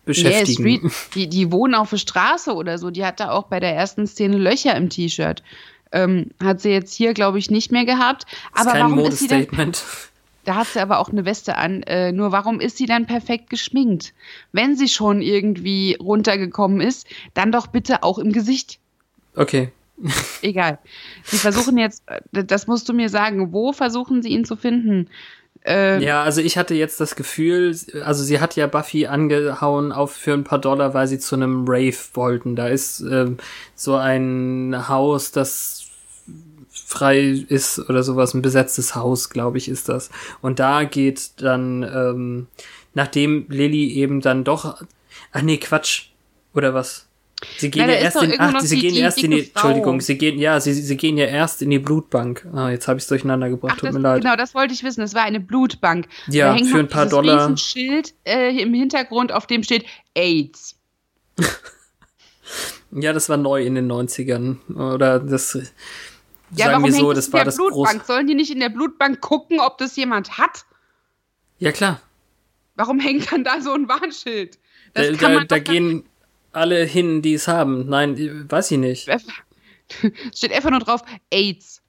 beschäftigen? 0.05 0.65
Yeah, 0.65 0.91
Street, 0.91 1.15
die, 1.17 1.29
die 1.29 1.51
wohnen 1.51 1.75
auf 1.75 1.91
der 1.91 1.97
Straße 1.97 2.55
oder 2.55 2.79
so. 2.79 2.91
Die 2.91 3.05
hat 3.05 3.19
da 3.19 3.31
auch 3.31 3.49
bei 3.49 3.59
der 3.59 3.75
ersten 3.75 4.07
Szene 4.07 4.39
Löcher 4.39 4.77
im 4.77 4.91
T-Shirt. 4.91 5.43
Ähm, 5.93 6.31
hat 6.43 6.61
sie 6.61 6.71
jetzt 6.71 6.95
hier, 6.95 7.15
glaube 7.15 7.39
ich, 7.39 7.51
nicht 7.51 7.73
mehr 7.73 7.85
gehabt. 7.85 8.27
Aber 8.53 8.71
ist 8.71 8.73
kein 8.73 8.83
warum 8.83 8.99
ist 9.01 9.19
sie 9.19 9.29
denn, 9.29 9.49
da 10.45 10.55
hat 10.55 10.69
sie 10.69 10.81
aber 10.81 10.99
auch 10.99 11.11
eine 11.11 11.25
Weste 11.25 11.57
an. 11.57 11.83
Äh, 11.83 12.13
nur 12.13 12.33
warum 12.33 12.61
ist 12.61 12.77
sie 12.77 12.87
dann 12.87 13.07
perfekt 13.07 13.51
geschminkt? 13.51 14.15
Wenn 14.53 14.77
sie 14.77 14.89
schon 14.89 15.23
irgendwie 15.23 15.97
runtergekommen 16.01 16.81
ist, 16.81 17.07
dann 17.35 17.53
doch 17.53 17.67
bitte 17.67 18.03
auch 18.03 18.19
im 18.19 18.33
Gesicht. 18.33 18.79
Okay. 19.37 19.73
Egal. 20.43 20.79
Sie 21.25 21.39
versuchen 21.39 21.79
jetzt, 21.79 22.03
äh, 22.07 22.45
das 22.45 22.67
musst 22.67 22.89
du 22.89 22.93
mir 22.93 23.09
sagen, 23.09 23.53
wo 23.53 23.73
versuchen 23.73 24.23
sie 24.23 24.31
ihn 24.31 24.45
zu 24.45 24.57
finden? 24.57 25.09
Äh, 25.67 26.03
ja, 26.03 26.23
also 26.23 26.41
ich 26.41 26.57
hatte 26.57 26.75
jetzt 26.75 27.01
das 27.01 27.17
Gefühl, 27.17 27.77
also 28.03 28.25
sie 28.25 28.41
hat 28.41 28.57
ja 28.57 28.67
Buffy 28.67 29.07
angehauen 29.07 29.93
auf 29.93 30.13
für 30.13 30.33
ein 30.33 30.45
paar 30.45 30.59
Dollar, 30.59 30.95
weil 30.95 31.07
sie 31.07 31.19
zu 31.19 31.37
einem 31.37 31.67
Rave 31.69 31.99
wollten. 32.15 32.57
Da 32.57 32.69
ist 32.69 33.03
äh, 33.03 33.27
so 33.75 33.97
ein 33.97 34.89
Haus, 34.89 35.33
das 35.33 35.80
frei 36.91 37.45
ist 37.49 37.79
oder 37.89 38.03
sowas, 38.03 38.35
ein 38.35 38.43
besetztes 38.43 38.97
Haus, 38.97 39.31
glaube 39.31 39.59
ich, 39.59 39.69
ist 39.69 39.89
das. 39.89 40.11
Und 40.41 40.59
da 40.59 40.83
geht 40.83 41.41
dann, 41.41 41.85
ähm, 41.85 42.47
nachdem 42.95 43.47
Lilly 43.49 43.93
eben 43.93 44.21
dann 44.21 44.43
doch, 44.43 44.83
ach 45.31 45.43
nee, 45.43 45.59
Quatsch, 45.59 46.09
oder 46.53 46.75
was? 46.75 47.07
Sie 47.59 47.71
gehen 47.71 47.89
ja, 47.89 47.95
ja 47.95 48.01
erst 48.01 48.23
in, 48.23 48.35
ach, 48.39 48.61
sie 48.61 48.75
die, 48.75 48.89
gehen 48.89 48.97
erst 48.97 49.23
in 49.23 49.31
die, 49.31 49.43
Frau. 49.43 49.69
Entschuldigung, 49.69 50.01
sie 50.01 50.19
gehen, 50.19 50.39
ja, 50.41 50.59
sie, 50.59 50.73
sie 50.73 50.97
gehen 50.97 51.17
ja 51.17 51.27
erst 51.27 51.63
in 51.63 51.71
die 51.71 51.79
Blutbank. 51.79 52.45
Ah, 52.53 52.71
jetzt 52.71 52.89
habe 52.89 52.99
ich 52.99 53.05
es 53.05 53.09
durcheinander 53.09 53.49
gebracht, 53.49 53.75
ach, 53.77 53.81
tut 53.81 53.89
das, 53.91 53.95
mir 53.95 54.01
leid. 54.01 54.23
Genau, 54.23 54.35
das 54.35 54.55
wollte 54.57 54.75
ich 54.75 54.83
wissen, 54.83 55.01
es 55.03 55.15
war 55.15 55.23
eine 55.23 55.39
Blutbank. 55.39 56.09
Ja, 56.27 56.57
für 56.57 56.81
ein 56.81 56.89
paar 56.89 57.07
Dollar. 57.07 57.47
Ein 57.47 57.57
Schild 57.57 58.15
äh, 58.25 58.61
im 58.61 58.75
Hintergrund, 58.75 59.31
auf 59.31 59.47
dem 59.47 59.63
steht 59.63 59.85
AIDS. 60.15 60.77
ja, 62.91 63.13
das 63.13 63.29
war 63.29 63.37
neu 63.37 63.65
in 63.65 63.77
den 63.77 63.91
90ern. 63.91 64.57
Oder 64.75 65.21
das, 65.21 65.57
ja, 66.53 66.67
Sagen 66.67 66.83
warum 66.83 66.85
wir 66.85 66.93
so, 66.93 67.13
das 67.13 67.33
war 67.33 67.45
das 67.45 67.57
Blutbank? 67.57 68.05
Sollen 68.05 68.27
die 68.27 68.35
nicht 68.35 68.51
in 68.51 68.61
der 68.61 68.71
Blutbank 68.71 69.21
gucken, 69.21 69.61
ob 69.61 69.79
das 69.79 69.97
jemand 69.97 70.39
hat? 70.39 70.65
Ja, 71.59 71.73
klar. 71.73 72.01
Warum 72.77 72.99
hängt 72.99 73.31
dann 73.31 73.45
da 73.45 73.61
so 73.61 73.73
ein 73.73 73.89
Warnschild? 73.89 74.59
Das 74.95 75.17
da 75.19 75.29
da, 75.29 75.45
da 75.45 75.59
gehen 75.59 76.05
alle 76.53 76.85
hin, 76.85 77.23
die 77.23 77.35
es 77.35 77.47
haben. 77.47 77.89
Nein, 77.89 78.47
weiß 78.49 78.71
ich 78.73 78.79
nicht. 78.79 79.09
Steht 80.35 80.53
einfach 80.53 80.71
nur 80.71 80.81
drauf 80.81 81.03
AIDS. 81.31 81.83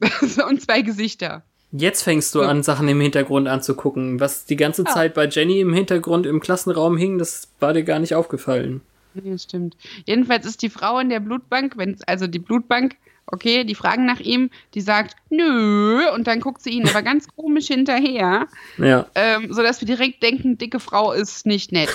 Und 0.48 0.62
zwei 0.62 0.82
Gesichter. 0.82 1.44
Jetzt 1.70 2.02
fängst 2.02 2.34
du 2.34 2.40
an, 2.42 2.62
Sachen 2.62 2.88
im 2.88 3.00
Hintergrund 3.00 3.46
anzugucken. 3.46 4.20
Was 4.20 4.46
die 4.46 4.56
ganze 4.56 4.84
ja. 4.84 4.90
Zeit 4.90 5.14
bei 5.14 5.26
Jenny 5.26 5.60
im 5.60 5.74
Hintergrund 5.74 6.24
im 6.24 6.40
Klassenraum 6.40 6.96
hing, 6.96 7.18
das 7.18 7.48
war 7.60 7.74
dir 7.74 7.84
gar 7.84 7.98
nicht 7.98 8.14
aufgefallen. 8.14 8.80
Nee, 9.14 9.36
stimmt. 9.36 9.76
Jedenfalls 10.06 10.46
ist 10.46 10.62
die 10.62 10.70
Frau 10.70 10.98
in 10.98 11.10
der 11.10 11.20
Blutbank, 11.20 11.76
wenn 11.76 11.96
also 12.06 12.26
die 12.26 12.38
Blutbank 12.38 12.96
Okay, 13.30 13.64
die 13.64 13.74
fragen 13.74 14.06
nach 14.06 14.20
ihm, 14.20 14.50
die 14.72 14.80
sagt, 14.80 15.14
nö, 15.28 16.10
und 16.14 16.26
dann 16.26 16.40
guckt 16.40 16.62
sie 16.62 16.70
ihn 16.70 16.88
aber 16.88 17.02
ganz 17.02 17.28
komisch 17.28 17.66
hinterher. 17.66 18.48
Ja. 18.78 19.06
Ähm, 19.14 19.52
sodass 19.52 19.82
wir 19.82 19.86
direkt 19.86 20.22
denken, 20.22 20.56
dicke 20.56 20.80
Frau 20.80 21.12
ist 21.12 21.46
nicht 21.46 21.72
nett. 21.72 21.90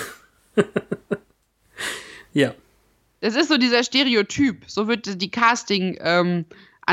Ja. 2.34 2.54
Das 3.22 3.36
ist 3.36 3.48
so 3.48 3.58
dieser 3.58 3.84
Stereotyp. 3.84 4.64
So 4.68 4.88
wird 4.88 5.22
die 5.22 5.32
Casting 5.32 5.98
ähm, 6.02 6.46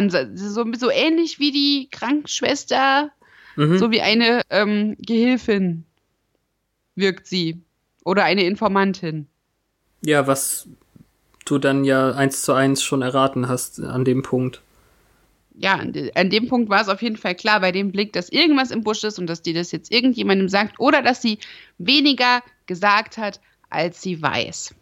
so, 0.08 0.64
so 0.74 0.90
ähnlich 0.90 1.38
wie 1.38 1.50
die 1.50 1.88
Krankenschwester, 1.90 3.10
mhm. 3.56 3.78
so 3.78 3.90
wie 3.90 4.00
eine 4.00 4.42
ähm, 4.50 4.96
Gehilfin 5.00 5.84
wirkt 6.94 7.26
sie. 7.26 7.60
Oder 8.04 8.24
eine 8.24 8.44
Informantin. 8.44 9.26
Ja, 10.04 10.26
was 10.26 10.68
du 11.50 11.58
dann 11.58 11.84
ja 11.84 12.12
eins 12.12 12.42
zu 12.42 12.52
eins 12.52 12.82
schon 12.82 13.02
erraten 13.02 13.48
hast 13.48 13.80
an 13.80 14.04
dem 14.04 14.22
Punkt. 14.22 14.62
Ja, 15.54 15.74
an 16.14 16.30
dem 16.30 16.48
Punkt 16.48 16.70
war 16.70 16.80
es 16.80 16.88
auf 16.88 17.02
jeden 17.02 17.18
Fall 17.18 17.34
klar, 17.34 17.60
bei 17.60 17.70
dem 17.70 17.92
Blick, 17.92 18.14
dass 18.14 18.30
irgendwas 18.30 18.70
im 18.70 18.82
Busch 18.82 19.04
ist 19.04 19.18
und 19.18 19.26
dass 19.26 19.42
die 19.42 19.52
das 19.52 19.72
jetzt 19.72 19.92
irgendjemandem 19.92 20.48
sagt 20.48 20.80
oder 20.80 21.02
dass 21.02 21.20
sie 21.20 21.38
weniger 21.76 22.40
gesagt 22.66 23.18
hat, 23.18 23.40
als 23.68 24.00
sie 24.00 24.22
weiß. 24.22 24.74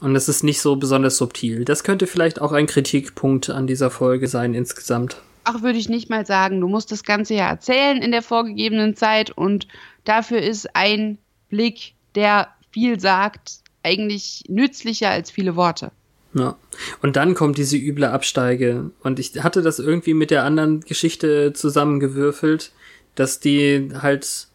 Und 0.00 0.16
es 0.16 0.28
ist 0.28 0.44
nicht 0.44 0.60
so 0.60 0.76
besonders 0.76 1.16
subtil. 1.16 1.64
Das 1.64 1.84
könnte 1.84 2.06
vielleicht 2.06 2.40
auch 2.40 2.52
ein 2.52 2.66
Kritikpunkt 2.66 3.50
an 3.50 3.66
dieser 3.66 3.90
Folge 3.90 4.28
sein 4.28 4.54
insgesamt. 4.54 5.20
Ach, 5.44 5.62
würde 5.62 5.78
ich 5.78 5.88
nicht 5.88 6.08
mal 6.08 6.24
sagen. 6.24 6.60
Du 6.60 6.68
musst 6.68 6.92
das 6.92 7.02
Ganze 7.02 7.34
ja 7.34 7.48
erzählen 7.48 8.00
in 8.00 8.12
der 8.12 8.22
vorgegebenen 8.22 8.94
Zeit 8.96 9.30
und 9.30 9.66
dafür 10.04 10.40
ist 10.40 10.74
ein 10.76 11.18
Blick, 11.48 11.94
der 12.14 12.48
viel 12.70 13.00
sagt, 13.00 13.60
eigentlich 13.82 14.44
nützlicher 14.48 15.10
als 15.10 15.30
viele 15.30 15.56
Worte. 15.56 15.92
Ja. 16.34 16.56
Und 17.02 17.16
dann 17.16 17.34
kommt 17.34 17.58
diese 17.58 17.76
üble 17.76 18.04
Absteige. 18.04 18.90
Und 19.02 19.18
ich 19.18 19.42
hatte 19.42 19.62
das 19.62 19.78
irgendwie 19.78 20.14
mit 20.14 20.30
der 20.30 20.44
anderen 20.44 20.80
Geschichte 20.80 21.52
zusammengewürfelt, 21.52 22.72
dass 23.14 23.40
die 23.40 23.90
halt, 24.00 24.46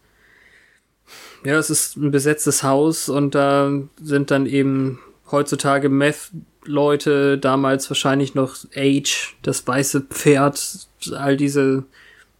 ja, 1.44 1.58
es 1.58 1.70
ist 1.70 1.96
ein 1.96 2.10
besetztes 2.10 2.62
Haus 2.62 3.08
und 3.08 3.34
da 3.34 3.70
sind 4.02 4.30
dann 4.30 4.46
eben 4.46 5.00
heutzutage 5.30 5.88
Meth-Leute, 5.88 7.36
damals 7.36 7.90
wahrscheinlich 7.90 8.34
noch 8.34 8.56
Age, 8.74 9.36
das 9.42 9.66
weiße 9.66 10.02
Pferd, 10.02 10.88
all 11.12 11.36
diese 11.36 11.84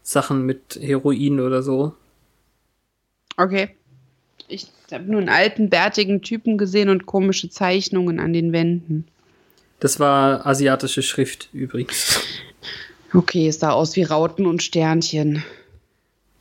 Sachen 0.03 0.47
mit 0.47 0.79
Heroin 0.81 1.41
oder 1.41 1.63
so. 1.63 1.95
Okay. 3.37 3.77
Ich 4.49 4.69
habe 4.93 5.05
nur 5.05 5.21
einen 5.21 5.29
alten, 5.29 5.69
bärtigen 5.69 6.23
Typen 6.23 6.59
gesehen 6.59 6.89
und 6.89 7.07
komische 7.07 7.51
Zeichnungen 7.51 8.21
an 8.21 8.33
den 8.33 8.53
Wänden. 8.53 9.07
Das 9.81 10.01
war 10.01 10.47
asiatische 10.47 11.03
Schrift 11.03 11.49
übrigens. 11.53 12.21
Okay, 13.13 13.49
es 13.49 13.61
sah 13.61 13.71
aus 13.71 13.97
wie 13.97 14.03
Rauten 14.03 14.47
und 14.47 14.63
Sternchen. 14.63 15.45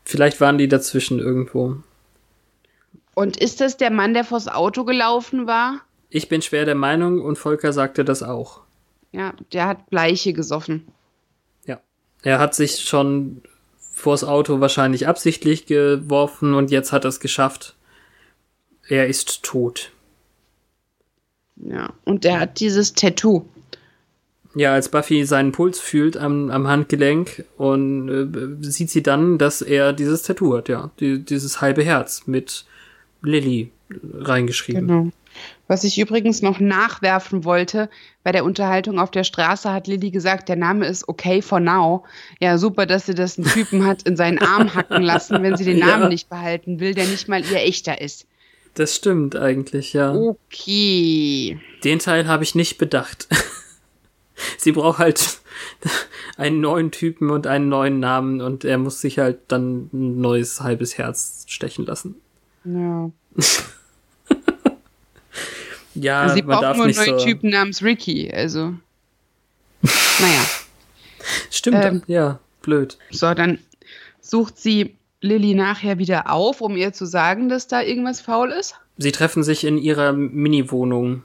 Vielleicht 0.03 0.39
waren 0.41 0.57
die 0.57 0.67
dazwischen 0.67 1.19
irgendwo. 1.19 1.77
Und 3.13 3.37
ist 3.37 3.61
das 3.61 3.77
der 3.77 3.91
Mann, 3.91 4.13
der 4.13 4.23
vors 4.23 4.47
Auto 4.47 4.83
gelaufen 4.83 5.47
war? 5.47 5.81
Ich 6.09 6.29
bin 6.29 6.41
schwer 6.41 6.65
der 6.65 6.75
Meinung 6.75 7.21
und 7.21 7.37
Volker 7.37 7.73
sagte 7.73 8.05
das 8.05 8.21
auch. 8.21 8.61
Ja, 9.11 9.33
der 9.53 9.67
hat 9.67 9.89
Bleiche 9.89 10.33
gesoffen. 10.33 10.85
Ja. 11.65 11.79
Er 12.21 12.39
hat 12.39 12.53
sich 12.53 12.81
schon 12.81 13.41
vors 13.79 14.23
Auto 14.23 14.59
wahrscheinlich 14.59 15.07
absichtlich 15.07 15.65
geworfen 15.65 16.53
und 16.53 16.71
jetzt 16.71 16.91
hat 16.91 17.05
er 17.05 17.09
es 17.09 17.19
geschafft. 17.19 17.75
Er 18.87 19.07
ist 19.07 19.43
tot. 19.43 19.91
Ja, 21.57 21.93
und 22.03 22.23
der 22.23 22.39
hat 22.39 22.59
dieses 22.59 22.93
Tattoo. 22.93 23.45
Ja, 24.55 24.73
als 24.73 24.89
Buffy 24.89 25.25
seinen 25.25 25.51
Puls 25.51 25.79
fühlt 25.79 26.15
am, 26.15 26.49
am 26.49 26.67
Handgelenk 26.67 27.43
und 27.57 28.09
äh, 28.09 28.63
sieht 28.63 28.89
sie 28.89 29.03
dann, 29.03 29.37
dass 29.37 29.61
er 29.61 29.91
dieses 29.91 30.21
Tattoo 30.23 30.55
hat, 30.55 30.69
ja. 30.69 30.91
Die, 30.99 31.23
dieses 31.23 31.59
halbe 31.59 31.83
Herz 31.83 32.23
mit 32.25 32.65
Lilly 33.21 33.71
reingeschrieben. 34.13 34.87
Genau. 34.87 35.09
Was 35.67 35.83
ich 35.83 35.99
übrigens 35.99 36.41
noch 36.41 36.59
nachwerfen 36.59 37.43
wollte, 37.43 37.89
bei 38.23 38.31
der 38.31 38.45
Unterhaltung 38.45 38.99
auf 38.99 39.11
der 39.11 39.23
Straße 39.23 39.71
hat 39.71 39.87
Lilly 39.87 40.11
gesagt, 40.11 40.47
der 40.47 40.55
Name 40.55 40.85
ist 40.85 41.09
okay 41.09 41.41
for 41.41 41.59
now. 41.59 42.05
Ja, 42.39 42.57
super, 42.57 42.85
dass 42.85 43.07
sie 43.07 43.15
das 43.15 43.37
einen 43.37 43.47
Typen 43.47 43.85
hat 43.85 44.03
in 44.03 44.15
seinen 44.15 44.37
Arm 44.39 44.73
hacken 44.73 45.03
lassen, 45.03 45.43
wenn 45.43 45.57
sie 45.57 45.65
den 45.65 45.79
Namen 45.85 46.03
ja. 46.03 46.09
nicht 46.09 46.29
behalten 46.29 46.79
will, 46.79 46.93
der 46.93 47.07
nicht 47.07 47.27
mal 47.27 47.41
ihr 47.41 47.61
echter 47.61 47.99
ist. 47.99 48.25
Das 48.75 48.95
stimmt 48.95 49.35
eigentlich, 49.35 49.93
ja. 49.93 50.13
Okay. 50.13 51.59
Den 51.83 51.99
Teil 51.99 52.27
habe 52.27 52.43
ich 52.43 52.55
nicht 52.55 52.77
bedacht. 52.77 53.27
sie 54.57 54.73
braucht 54.73 54.99
halt 54.99 55.39
einen 56.37 56.59
neuen 56.59 56.91
Typen 56.91 57.29
und 57.29 57.47
einen 57.47 57.69
neuen 57.69 57.99
Namen 57.99 58.41
und 58.41 58.65
er 58.65 58.77
muss 58.77 58.99
sich 58.99 59.17
halt 59.17 59.39
dann 59.47 59.89
ein 59.93 60.19
neues 60.19 60.61
halbes 60.61 60.97
Herz 60.97 61.45
stechen 61.47 61.85
lassen. 61.85 62.15
Ja. 62.63 63.11
Ja, 65.97 66.23
also 66.23 66.35
sie 66.35 66.41
man 66.41 66.61
darf 66.61 66.75
nur 66.75 66.87
einen 66.87 66.95
neuen 66.95 67.19
so 67.19 67.25
Typen 67.25 67.51
namens 67.51 67.81
Ricky, 67.81 68.29
also. 68.29 68.73
naja. 69.81 70.45
Stimmt, 71.49 71.85
ähm, 71.85 72.03
ja, 72.07 72.39
blöd. 72.61 72.97
So, 73.11 73.33
dann 73.33 73.59
sucht 74.19 74.59
sie 74.59 74.94
Lilly 75.21 75.53
nachher 75.53 75.97
wieder 75.97 76.31
auf, 76.31 76.61
um 76.61 76.75
ihr 76.75 76.93
zu 76.93 77.05
sagen, 77.05 77.49
dass 77.49 77.67
da 77.67 77.81
irgendwas 77.81 78.21
faul 78.21 78.51
ist. 78.51 78.75
Sie 78.97 79.11
treffen 79.11 79.43
sich 79.43 79.63
in 79.63 79.77
ihrer 79.77 80.13
Mini-Wohnung. 80.13 81.23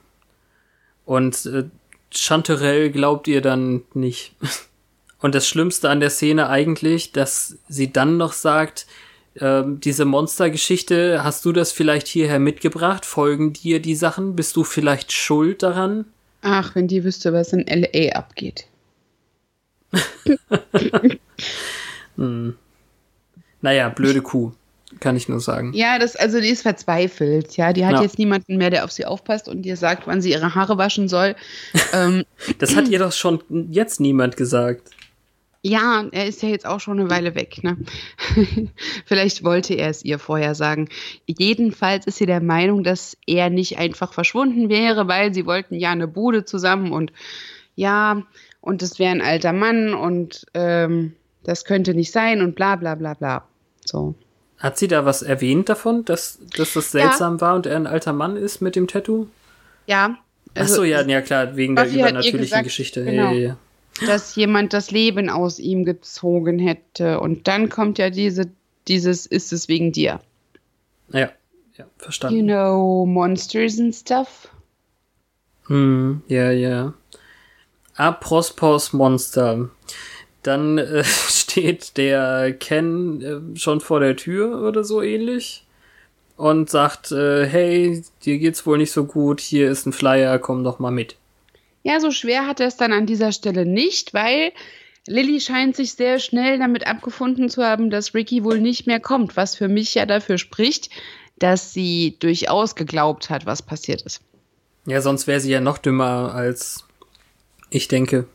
Und 1.05 1.47
äh, 1.47 1.65
Chanterelle 2.11 2.91
glaubt 2.91 3.29
ihr 3.29 3.41
dann 3.41 3.83
nicht. 3.95 4.35
Und 5.21 5.35
das 5.35 5.47
Schlimmste 5.47 5.91
an 5.91 6.01
der 6.01 6.11
Szene 6.11 6.49
eigentlich, 6.49 7.13
dass 7.13 7.59
sie 7.69 7.93
dann 7.93 8.17
noch 8.17 8.33
sagt, 8.33 8.87
ähm, 9.39 9.81
diese 9.81 10.05
Monstergeschichte, 10.05 11.23
hast 11.23 11.45
du 11.45 11.53
das 11.53 11.73
vielleicht 11.73 12.09
hierher 12.09 12.39
mitgebracht? 12.39 13.05
Folgen 13.05 13.53
dir 13.53 13.81
die 13.81 13.95
Sachen? 13.95 14.35
Bist 14.35 14.57
du 14.57 14.65
vielleicht 14.65 15.13
schuld 15.13 15.63
daran? 15.63 16.07
Ach, 16.43 16.75
wenn 16.75 16.89
die 16.89 17.05
wüsste, 17.05 17.33
was 17.33 17.53
in 17.53 17.67
LA 17.67 18.13
abgeht. 18.13 18.67
hm. 22.17 22.57
Naja, 23.63 23.89
blöde 23.89 24.23
Kuh, 24.23 24.53
kann 25.01 25.17
ich 25.17 25.29
nur 25.29 25.41
sagen. 25.41 25.73
Ja, 25.75 25.99
das, 25.99 26.17
also 26.17 26.41
die 26.41 26.49
ist 26.49 26.63
verzweifelt, 26.63 27.57
ja. 27.57 27.73
Die 27.73 27.85
hat 27.85 27.95
ja. 27.95 28.03
jetzt 28.03 28.19
niemanden 28.19 28.57
mehr, 28.57 28.71
der 28.71 28.85
auf 28.85 28.93
sie 28.93 29.07
aufpasst 29.07 29.49
und 29.49 29.65
ihr 29.67 29.77
sagt, 29.77 30.07
wann 30.07 30.21
sie 30.21 30.31
ihre 30.31 30.55
Haare 30.55 30.79
waschen 30.79 31.09
soll. 31.09 31.37
ähm, 31.93 32.25
das 32.59 32.77
hat 32.77 32.89
ihr 32.89 32.99
doch 32.99 33.13
schon 33.13 33.41
jetzt 33.71 34.01
niemand 34.01 34.37
gesagt. 34.37 34.91
Ja, 35.63 36.07
er 36.11 36.27
ist 36.27 36.43
ja 36.43 36.49
jetzt 36.49 36.65
auch 36.65 36.81
schon 36.81 36.99
eine 36.99 37.11
Weile 37.11 37.35
weg. 37.35 37.63
Ne? 37.63 37.77
Vielleicht 39.05 39.45
wollte 39.45 39.75
er 39.75 39.91
es 39.91 40.03
ihr 40.03 40.19
vorher 40.19 40.55
sagen. 40.55 40.89
Jedenfalls 41.27 42.07
ist 42.07 42.17
sie 42.17 42.25
der 42.25 42.41
Meinung, 42.41 42.83
dass 42.83 43.19
er 43.27 43.51
nicht 43.51 43.79
einfach 43.79 44.15
verschwunden 44.15 44.71
wäre, 44.71 45.07
weil 45.07 45.35
sie 45.35 45.45
wollten 45.45 45.75
ja 45.75 45.91
eine 45.91 46.09
Bude 46.09 46.47
zusammen 46.47 46.93
und 46.93 47.13
ja, 47.77 48.23
und 48.63 48.83
es 48.83 48.99
wäre 48.99 49.11
ein 49.11 49.23
alter 49.23 49.53
Mann 49.53 49.95
und 49.95 50.47
ähm, 50.55 51.15
das 51.45 51.65
könnte 51.65 51.95
nicht 51.95 52.13
sein 52.13 52.41
und 52.43 52.55
bla 52.55 52.77
bla 52.77 52.95
bla 52.95 53.15
bla. 53.15 53.47
So. 53.91 54.15
Hat 54.59 54.79
sie 54.79 54.89
da 54.89 55.05
was 55.05 55.23
erwähnt 55.23 55.69
davon, 55.69 56.05
dass, 56.05 56.39
dass 56.57 56.75
das 56.75 56.93
seltsam 56.93 57.37
ja. 57.37 57.41
war 57.41 57.55
und 57.55 57.67
er 57.67 57.77
ein 57.77 57.87
alter 57.87 58.13
Mann 58.13 58.37
ist 58.37 58.61
mit 58.61 58.77
dem 58.77 58.89
Tattoo? 58.89 59.27
Ja. 59.87 60.19
Also, 60.55 60.73
Ach 60.73 60.77
so, 60.77 60.85
ja, 60.85 61.03
ja 61.03 61.21
klar, 61.23 61.57
wegen 61.57 61.77
der 61.77 61.87
übernatürlichen 61.87 62.39
gesagt, 62.39 62.65
Geschichte. 62.65 63.05
Genau. 63.05 63.33
Ja 63.33 63.57
dass 64.07 64.35
jemand 64.37 64.73
das 64.73 64.91
Leben 64.91 65.29
aus 65.29 65.59
ihm 65.59 65.85
gezogen 65.85 66.59
hätte. 66.59 67.21
Und 67.21 67.49
dann 67.49 67.69
kommt 67.69 67.99
ja 67.99 68.11
diese, 68.11 68.51
dieses, 68.89 69.27
ist 69.27 69.53
es 69.53 69.69
wegen 69.69 69.93
dir. 69.93 70.21
Ja, 71.13 71.31
ja, 71.77 71.87
verstanden. 71.99 72.39
You 72.39 72.45
know, 72.45 73.07
monsters 73.07 73.79
and 73.79 73.95
stuff. 73.95 74.49
Hm, 75.67 76.23
ja, 76.29 76.51
ja. 76.51 76.95
Aprospos 77.97 78.93
Monster. 78.93 79.71
Dann 80.43 80.79
äh, 80.79 81.05
steht 81.05 81.97
der 81.97 82.53
Ken 82.55 83.23
äh, 83.23 83.59
schon 83.59 83.81
vor 83.81 84.01
der 84.01 84.17
Tür 84.17 84.63
oder 84.63 84.85
so 84.85 85.03
ähnlich 85.03 85.65
und 86.37 86.71
sagt, 86.71 87.13
äh, 87.13 87.47
hey, 87.47 88.03
dir 88.25 88.39
geht's 88.39 88.65
wohl 88.65 88.79
nicht 88.79 88.93
so 88.93 89.05
gut, 89.05 89.41
hier 89.41 89.71
ist 89.71 89.87
ein 89.87 89.93
Flyer, 89.93 90.39
komm 90.39 90.65
doch 90.65 90.79
mal 90.79 90.91
mit. 90.91 91.17
Ja, 91.83 92.01
so 92.01 92.11
schwer 92.11 92.47
hat 92.47 92.61
er 92.61 92.69
es 92.69 92.77
dann 92.77 92.93
an 92.93 93.07
dieser 93.07 93.33
Stelle 93.33 93.67
nicht, 93.67 94.15
weil 94.15 94.53
Lilly 95.07 95.41
scheint 95.41 95.77
sich 95.77 95.95
sehr 95.95 96.19
schnell 96.19 96.59
damit 96.59 96.87
abgefunden 96.87 97.49
zu 97.49 97.63
haben, 97.63 97.91
dass 97.91 98.15
Ricky 98.15 98.45
wohl 98.45 98.61
nicht 98.61 98.87
mehr 98.87 99.01
kommt, 99.01 99.37
was 99.37 99.57
für 99.57 99.69
mich 99.69 99.95
ja 99.95 100.07
dafür 100.07 100.39
spricht, 100.39 100.91
dass 101.39 101.73
sie 101.73 102.17
durchaus 102.21 102.75
geglaubt 102.75 103.31
hat, 103.31 103.47
was 103.47 103.63
passiert 103.63 104.03
ist. 104.03 104.21
Ja, 104.87 105.01
sonst 105.01 105.27
wäre 105.27 105.41
sie 105.41 105.51
ja 105.51 105.61
noch 105.61 105.79
dümmer 105.79 106.35
als 106.35 106.85
ich 107.71 107.89
denke. 107.89 108.27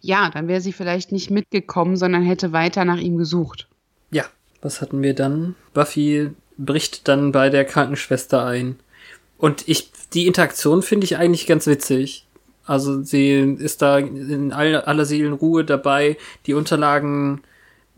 Ja, 0.00 0.30
dann 0.30 0.48
wäre 0.48 0.60
sie 0.60 0.72
vielleicht 0.72 1.12
nicht 1.12 1.30
mitgekommen, 1.30 1.96
sondern 1.96 2.22
hätte 2.22 2.52
weiter 2.52 2.84
nach 2.84 2.98
ihm 2.98 3.18
gesucht. 3.18 3.68
Ja, 4.10 4.24
was 4.62 4.80
hatten 4.80 5.02
wir 5.02 5.14
dann? 5.14 5.54
Buffy 5.74 6.30
bricht 6.56 7.08
dann 7.08 7.32
bei 7.32 7.50
der 7.50 7.64
Krankenschwester 7.64 8.44
ein. 8.44 8.78
Und 9.38 9.68
ich, 9.68 9.90
die 10.12 10.26
Interaktion 10.26 10.82
finde 10.82 11.04
ich 11.04 11.16
eigentlich 11.16 11.46
ganz 11.46 11.66
witzig. 11.66 12.26
Also 12.66 13.02
sie 13.02 13.56
ist 13.58 13.80
da 13.80 13.98
in 13.98 14.52
aller, 14.52 14.86
aller 14.86 15.04
Seelenruhe 15.04 15.64
dabei, 15.64 16.18
die 16.46 16.54
Unterlagen 16.54 17.40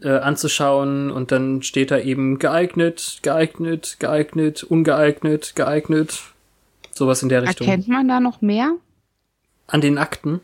äh, 0.00 0.10
anzuschauen 0.10 1.10
und 1.10 1.32
dann 1.32 1.62
steht 1.62 1.90
da 1.90 1.98
eben 1.98 2.38
geeignet, 2.38 3.18
geeignet, 3.22 3.96
geeignet, 3.98 4.62
ungeeignet, 4.62 5.56
geeignet. 5.56 6.22
Sowas 6.92 7.22
in 7.22 7.28
der 7.30 7.42
Richtung. 7.42 7.66
Erkennt 7.66 7.88
man 7.88 8.08
da 8.08 8.20
noch 8.20 8.42
mehr? 8.42 8.76
An 9.66 9.80
den 9.80 9.98
Akten? 9.98 10.40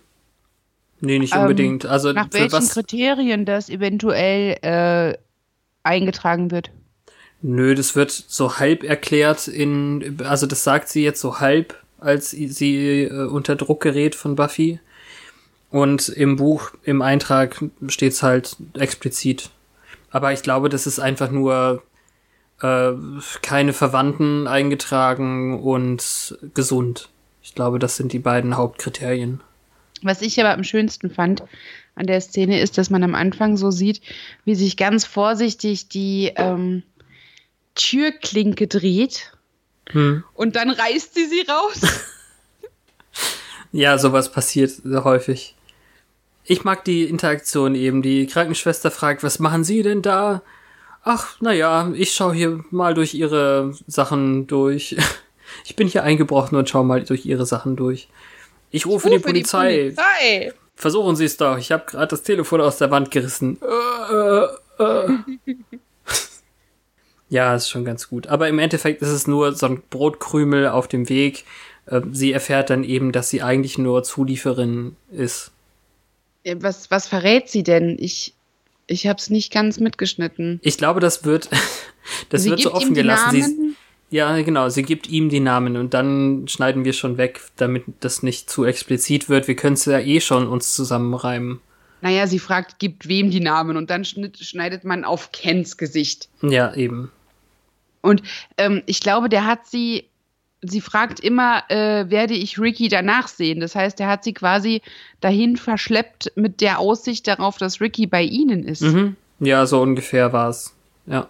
Nee, 1.01 1.19
nicht 1.19 1.37
unbedingt. 1.37 1.85
Ähm, 1.85 1.91
also 1.91 2.13
nach 2.13 2.29
welchen 2.33 2.53
was? 2.53 2.71
Kriterien 2.71 3.45
das 3.45 3.69
eventuell 3.69 4.57
äh, 4.63 5.19
eingetragen 5.83 6.51
wird? 6.51 6.71
Nö, 7.43 7.75
das 7.75 7.95
wird 7.95 8.11
so 8.11 8.59
halb 8.59 8.83
erklärt 8.83 9.47
in, 9.47 10.19
also 10.25 10.47
das 10.47 10.65
sagt 10.65 10.89
sie 10.89 11.05
jetzt 11.05 11.21
so 11.21 11.41
halb, 11.41 11.75
als 11.99 12.31
sie 12.31 13.05
äh, 13.05 13.27
unter 13.27 13.57
Druck 13.57 13.83
gerät 13.83 14.15
von 14.15 14.37
Buffy. 14.37 14.81
Und 15.71 16.09
im 16.09 16.37
Buch, 16.37 16.71
im 16.85 17.03
Eintrag 17.03 17.63
steht's 17.89 18.23
halt 18.23 18.57
explizit. 18.75 19.51
Aber 20.11 20.33
ich 20.33 20.43
glaube, 20.43 20.69
das 20.69 20.87
ist 20.87 20.99
einfach 20.99 21.31
nur 21.31 21.83
äh, 22.63 22.93
keine 23.43 23.73
Verwandten 23.73 24.47
eingetragen 24.47 25.61
und 25.61 26.39
gesund. 26.55 27.11
Ich 27.43 27.55
glaube, 27.55 27.79
das 27.79 27.97
sind 27.97 28.13
die 28.13 28.19
beiden 28.19 28.57
Hauptkriterien. 28.57 29.41
Was 30.03 30.23
ich 30.23 30.39
aber 30.41 30.53
am 30.53 30.65
schönsten 30.65 31.11
fand 31.11 31.43
an 31.95 32.07
der 32.07 32.21
Szene 32.21 32.61
ist, 32.61 32.77
dass 32.79 32.91
man 32.91 33.03
am 33.03 33.15
Anfang 33.15 33.57
so 33.57 33.71
sieht, 33.71 34.03
wie 34.45 34.55
sich 34.55 34.77
ganz 34.77 35.05
vorsichtig 35.05 35.89
die 35.89 36.33
ähm, 36.37 36.83
Türklinke 37.75 38.67
dreht 38.67 39.33
Hm. 39.91 40.25
und 40.35 40.57
dann 40.57 40.71
reißt 40.71 41.15
sie 41.15 41.27
sie 41.27 41.47
raus. 41.49 41.81
Ja, 43.73 43.99
sowas 43.99 44.33
passiert 44.33 44.73
häufig. 44.85 45.55
Ich 46.45 46.65
mag 46.65 46.85
die 46.85 47.05
Interaktion 47.05 47.75
eben. 47.75 48.03
Die 48.03 48.27
Krankenschwester 48.27 48.91
fragt, 48.91 49.23
was 49.23 49.39
machen 49.39 49.65
Sie 49.65 49.83
denn 49.83 50.01
da? 50.01 50.43
Ach, 51.03 51.41
naja, 51.41 51.93
ich 51.95 52.15
schaue 52.15 52.35
hier 52.35 52.65
mal 52.71 52.95
durch 52.95 53.15
Ihre 53.15 53.75
Sachen 53.87 54.47
durch. 54.47 54.97
Ich 55.65 55.77
bin 55.77 55.87
hier 55.87 56.03
eingebrochen 56.03 56.59
und 56.59 56.69
schaue 56.69 56.85
mal 56.85 57.05
durch 57.05 57.25
Ihre 57.25 57.47
Sachen 57.47 57.77
durch. 57.77 58.09
Ich 58.71 58.87
rufe, 58.87 59.11
die 59.11 59.19
Polizei. 59.19 59.95
Polizei. 59.95 60.53
Versuchen 60.75 61.17
Sie 61.17 61.25
es 61.25 61.39
doch. 61.39 61.57
Ich 61.57 61.73
habe 61.73 61.85
gerade 61.87 62.09
das 62.09 62.23
Telefon 62.23 62.61
aus 62.61 62.77
der 62.77 62.91
Wand 62.91 63.11
gerissen. 63.11 63.59
Äh, 63.63 64.83
äh, 64.83 65.15
äh. 65.49 65.57
ja, 67.31 67.55
ist 67.55 67.71
schon 67.71 67.85
ganz 67.85 68.09
gut. 68.09 68.27
Aber 68.27 68.49
im 68.49 68.59
Endeffekt 68.59 69.01
ist 69.01 69.09
es 69.09 69.27
nur 69.27 69.55
so 69.55 69.67
ein 69.67 69.83
Brotkrümel 69.89 70.69
auf 70.69 70.87
dem 70.87 71.09
Weg. 71.09 71.45
Äh, 71.87 72.03
Sie 72.13 72.33
erfährt 72.33 72.69
dann 72.69 72.85
eben, 72.85 73.11
dass 73.13 73.31
sie 73.31 73.43
eigentlich 73.43 73.79
nur 73.79 74.03
Zulieferin 74.03 74.97
ist. 75.11 75.51
Was, 76.45 76.91
was 76.91 77.09
verrät 77.09 77.49
sie 77.49 77.63
denn? 77.63 77.97
Ich, 77.99 78.35
ich 78.87 79.07
habe 79.07 79.19
es 79.19 79.31
nicht 79.31 79.53
ganz 79.53 79.81
mitgeschnitten. 79.81 80.61
Ich 80.63 80.77
glaube, 80.77 81.01
das 81.01 81.25
wird, 81.25 81.49
das 82.29 82.43
sie 82.43 82.51
wird 82.51 82.61
so 82.61 82.75
offen 82.75 82.95
die 82.95 83.01
gelassen. 83.01 83.31
Sie, 83.31 83.41
Namen. 83.41 83.77
Ja, 84.11 84.41
genau. 84.43 84.69
Sie 84.69 84.83
gibt 84.83 85.09
ihm 85.09 85.29
die 85.29 85.41
Namen 85.41 85.77
und 85.77 85.95
dann 85.95 86.47
schneiden 86.49 86.85
wir 86.85 86.93
schon 86.93 87.19
weg, 87.19 87.41
damit 87.57 87.85
das 88.01 88.23
nicht 88.23 88.49
zu 88.49 88.65
explizit 88.65 89.29
wird. 89.29 89.49
Wir 89.49 89.57
können 89.57 89.75
es 89.75 89.85
ja 89.85 89.99
eh 89.99 90.21
schon 90.21 90.47
uns 90.47 90.75
zusammenreimen. 90.75 91.61
Naja, 92.03 92.27
sie 92.27 92.39
fragt, 92.39 92.79
gibt 92.79 93.09
wem 93.09 93.31
die 93.31 93.41
Namen 93.41 93.77
und 93.77 93.91
dann 93.91 94.05
schneidet 94.05 94.85
man 94.85 95.05
auf 95.05 95.33
Kens 95.33 95.77
Gesicht. 95.77 96.29
Ja, 96.43 96.75
eben. 96.75 97.11
Und 98.01 98.23
ähm, 98.59 98.83
ich 98.87 99.01
glaube, 99.01 99.29
der 99.29 99.45
hat 99.45 99.67
sie, 99.67 100.05
sie 100.63 100.81
fragt 100.81 101.19
immer, 101.19 101.65
äh, 101.69 102.09
werde 102.09 102.35
ich 102.35 102.61
Ricky 102.61 102.89
danach 102.89 103.27
sehen? 103.27 103.59
Das 103.59 103.75
heißt, 103.75 103.99
er 103.99 104.07
hat 104.07 104.23
sie 104.23 104.35
quasi 104.35 104.83
dahin 105.21 105.57
verschleppt 105.57 106.33
mit 106.37 106.61
der 106.61 106.79
Aussicht 106.79 107.27
darauf, 107.27 107.59
dass 107.59 107.81
Ricky 107.81 108.07
bei 108.07 108.23
ihnen 108.23 108.63
ist. 108.63 108.83
Mhm. 108.83 109.17
Ja, 109.41 109.67
so 109.67 109.81
ungefähr 109.81 110.33
war's. 110.33 110.77
Ja. 111.07 111.29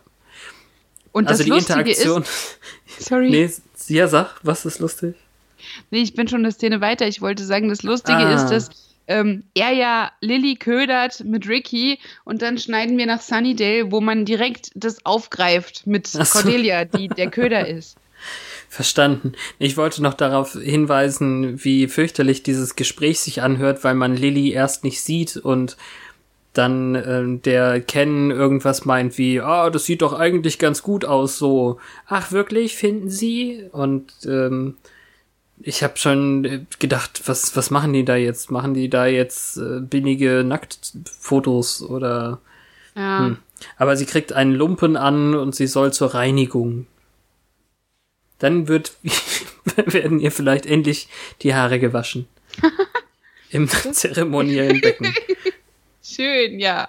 Und 1.17 1.29
Also 1.29 1.39
das 1.39 1.45
die 1.47 1.51
Lustige 1.51 1.79
Interaktion. 1.81 2.23
ist, 2.23 2.59
sorry, 3.09 3.31
Nee, 3.31 3.51
ja, 3.89 4.07
sag, 4.07 4.39
was 4.43 4.67
ist 4.67 4.79
lustig? 4.81 5.15
nee, 5.91 6.03
ich 6.03 6.13
bin 6.15 6.29
schon 6.29 6.41
eine 6.41 6.53
Szene 6.53 6.81
weiter. 6.83 7.09
Ich 7.09 7.21
wollte 7.23 7.43
sagen, 7.45 7.69
das 7.71 7.83
Lustige 7.83 8.19
Ah. 8.19 8.35
ist, 8.35 8.51
dass 8.51 8.69
ähm, 9.09 9.45
er 9.55 9.73
ja 9.73 10.11
Lilly 10.21 10.57
ködert 10.57 11.25
mit 11.25 11.49
Ricky 11.49 11.99
und 12.25 12.43
dann 12.43 12.59
schneiden 12.59 12.99
wir 12.99 13.07
nach 13.07 13.23
Sunnydale, 13.23 13.91
wo 13.93 14.01
man 14.01 14.25
direkt 14.27 14.71
das 14.75 15.05
aufgreift 15.07 15.87
mit 15.87 16.07
so. 16.07 16.23
Cordelia, 16.25 16.85
die 16.85 17.09
der 17.09 17.31
Köder 17.31 17.67
ist. 17.67 17.97
Verstanden. 18.69 19.33
Ich 19.59 19.77
wollte 19.77 20.03
noch 20.03 20.15
darauf 20.15 20.53
hinweisen, 20.53 21.65
wie 21.65 21.87
fürchterlich 21.89 22.43
dieses 22.43 22.77
Gespräch 22.77 23.21
sich 23.21 23.41
anhört, 23.43 23.85
weil 23.85 23.95
man 23.95 24.17
Lilly 24.17 24.51
erst 24.51 24.85
nicht 24.85 25.01
sieht 25.01 25.37
und 25.37 25.77
dann 26.59 26.95
ähm, 26.95 27.43
der 27.43 27.81
Ken 27.81 28.31
irgendwas 28.31 28.85
meint 28.85 29.19
wie, 29.19 29.41
ah, 29.41 29.71
das 29.71 29.85
sieht 29.85 30.03
doch 30.03 30.13
eigentlich 30.13 30.59
ganz 30.59 30.83
gut 30.83 31.05
aus, 31.05 31.39
so, 31.39 31.79
ach 32.07 32.33
wirklich, 32.33 32.77
finden 32.77 33.11
Sie? 33.11 33.65
Und 33.73 34.13
ähm, 34.25 34.77
ich 35.61 35.83
habe 35.83 35.97
schon 35.97 36.45
äh, 36.45 36.61
gedacht, 36.79 37.23
was, 37.27 37.57
was 37.57 37.71
machen 37.71 37.93
die 37.93 38.05
da 38.05 38.17
jetzt? 38.17 38.51
Machen 38.51 38.75
die 38.75 38.89
da 38.89 39.07
jetzt 39.07 39.57
äh, 39.57 39.81
billige 39.81 40.45
Nacktfotos 40.45 41.83
oder 41.83 42.41
Ja. 42.95 43.27
Hm. 43.27 43.39
Aber 43.79 43.97
sie 43.97 44.07
kriegt 44.07 44.33
einen 44.33 44.55
Lumpen 44.55 44.97
an 44.97 45.35
und 45.35 45.55
sie 45.55 45.67
soll 45.67 45.93
zur 45.93 46.15
Reinigung. 46.15 46.87
Dann 48.39 48.69
wird, 48.69 48.93
werden 49.87 50.21
ihr 50.21 50.31
vielleicht 50.31 50.67
endlich 50.67 51.09
die 51.43 51.55
Haare 51.55 51.79
gewaschen. 51.79 52.27
Im 53.51 53.69
zeremoniellen 53.93 54.81
Becken. 54.81 55.15
Schön, 56.07 56.61
ja. 56.61 56.89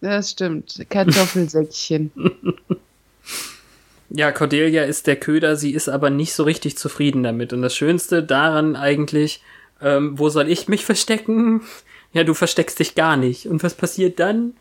Das 0.00 0.30
stimmt. 0.30 0.86
Kartoffelsäckchen. 0.88 2.12
Ja, 4.08 4.30
Cordelia 4.30 4.84
ist 4.84 5.08
der 5.08 5.16
Köder, 5.16 5.56
sie 5.56 5.72
ist 5.72 5.88
aber 5.88 6.10
nicht 6.10 6.32
so 6.32 6.44
richtig 6.44 6.78
zufrieden 6.78 7.24
damit. 7.24 7.52
Und 7.52 7.62
das 7.62 7.74
Schönste 7.74 8.22
daran 8.22 8.76
eigentlich, 8.76 9.42
ähm, 9.82 10.18
wo 10.18 10.28
soll 10.28 10.48
ich 10.48 10.68
mich 10.68 10.84
verstecken? 10.84 11.62
Ja, 12.12 12.22
du 12.22 12.32
versteckst 12.32 12.78
dich 12.78 12.94
gar 12.94 13.16
nicht. 13.16 13.46
Und 13.46 13.64
was 13.64 13.74
passiert 13.74 14.20
dann? 14.20 14.54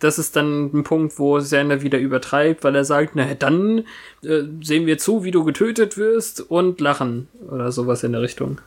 Das 0.00 0.18
ist 0.18 0.36
dann 0.36 0.66
ein 0.74 0.84
Punkt, 0.84 1.18
wo 1.18 1.40
Sander 1.40 1.82
wieder 1.82 1.98
übertreibt, 1.98 2.64
weil 2.64 2.74
er 2.74 2.84
sagt, 2.84 3.12
na 3.14 3.32
dann 3.34 3.84
äh, 4.24 4.42
sehen 4.62 4.86
wir 4.86 4.98
zu, 4.98 5.24
wie 5.24 5.30
du 5.30 5.44
getötet 5.44 5.96
wirst 5.96 6.40
und 6.40 6.80
lachen 6.80 7.28
oder 7.48 7.72
sowas 7.72 8.02
in 8.02 8.12
der 8.12 8.22
Richtung. 8.22 8.60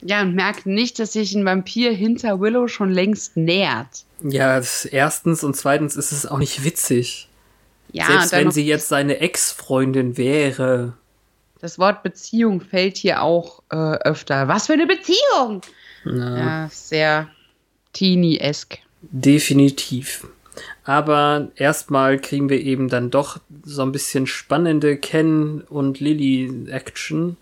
Ja, 0.00 0.22
und 0.22 0.34
merkt 0.34 0.66
nicht, 0.66 0.98
dass 0.98 1.12
sich 1.12 1.34
ein 1.34 1.44
Vampir 1.44 1.92
hinter 1.92 2.40
Willow 2.40 2.68
schon 2.68 2.90
längst 2.90 3.36
nähert. 3.36 4.04
Ja, 4.22 4.60
erstens 4.90 5.42
und 5.44 5.56
zweitens 5.56 5.96
ist 5.96 6.12
es 6.12 6.26
auch 6.26 6.38
nicht 6.38 6.64
witzig. 6.64 7.28
Ja, 7.92 8.06
Selbst 8.06 8.32
wenn 8.32 8.50
sie 8.50 8.66
jetzt 8.66 8.88
seine 8.88 9.18
Ex-Freundin 9.18 10.16
wäre. 10.16 10.92
das 11.60 11.78
Wort 11.78 12.02
Beziehung 12.02 12.60
fällt 12.60 12.96
hier 12.96 13.22
auch 13.22 13.62
äh, 13.70 13.76
öfter. 13.76 14.46
Was 14.46 14.66
für 14.66 14.74
eine 14.74 14.86
Beziehung! 14.86 15.62
Ja, 16.04 16.68
sehr 16.70 17.28
teeny-esk. 17.92 18.78
Definitiv. 19.02 20.26
Aber 20.84 21.48
erstmal 21.56 22.18
kriegen 22.18 22.48
wir 22.48 22.60
eben 22.60 22.88
dann 22.88 23.10
doch 23.10 23.38
so 23.64 23.82
ein 23.82 23.92
bisschen 23.92 24.26
spannende 24.26 24.96
Ken 24.96 25.60
und 25.68 26.00
Lily 26.00 26.68
Action. 26.70 27.36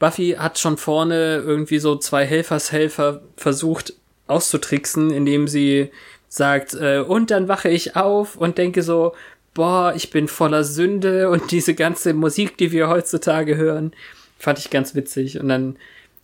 Buffy 0.00 0.36
hat 0.38 0.58
schon 0.58 0.78
vorne 0.78 1.36
irgendwie 1.36 1.78
so 1.78 1.94
zwei 1.94 2.24
Helfershelfer 2.26 3.22
versucht 3.36 3.92
auszutricksen, 4.26 5.12
indem 5.12 5.46
sie 5.46 5.90
sagt, 6.28 6.74
äh, 6.74 7.00
und 7.00 7.30
dann 7.30 7.48
wache 7.48 7.68
ich 7.68 7.94
auf 7.96 8.36
und 8.36 8.58
denke 8.58 8.82
so, 8.82 9.12
boah, 9.52 9.92
ich 9.94 10.10
bin 10.10 10.26
voller 10.26 10.64
Sünde 10.64 11.28
und 11.30 11.52
diese 11.52 11.74
ganze 11.74 12.14
Musik, 12.14 12.56
die 12.56 12.72
wir 12.72 12.88
heutzutage 12.88 13.56
hören, 13.56 13.92
fand 14.38 14.58
ich 14.58 14.70
ganz 14.70 14.94
witzig. 14.94 15.38
Und 15.38 15.48
dann 15.48 15.76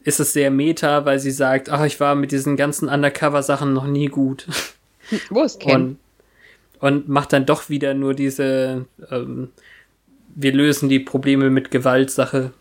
ist 0.05 0.21
es 0.21 0.33
sehr 0.33 0.51
meta, 0.51 1.05
weil 1.05 1.19
sie 1.19 1.31
sagt, 1.31 1.69
ach, 1.69 1.85
ich 1.85 2.01
war 2.01 2.15
mit 2.15 2.33
diesen 2.33 2.57
ganzen 2.57 2.89
Undercover-Sachen 2.89 3.75
noch 3.75 3.87
nie 3.87 4.07
gut. 4.07 4.47
Wo 5.31 5.43
ist 5.43 5.61
Ken? 5.61 5.75
Und, 5.75 5.99
und 6.81 7.09
macht 7.09 7.33
dann 7.35 7.45
doch 7.45 7.69
wieder 7.69 7.93
nur 7.93 8.15
diese, 8.15 8.87
ähm, 9.11 9.51
wir 10.35 10.53
lösen 10.53 10.89
die 10.89 11.01
Probleme 11.01 11.51
mit 11.51 11.71
Gewalt-Sache. 11.71 12.53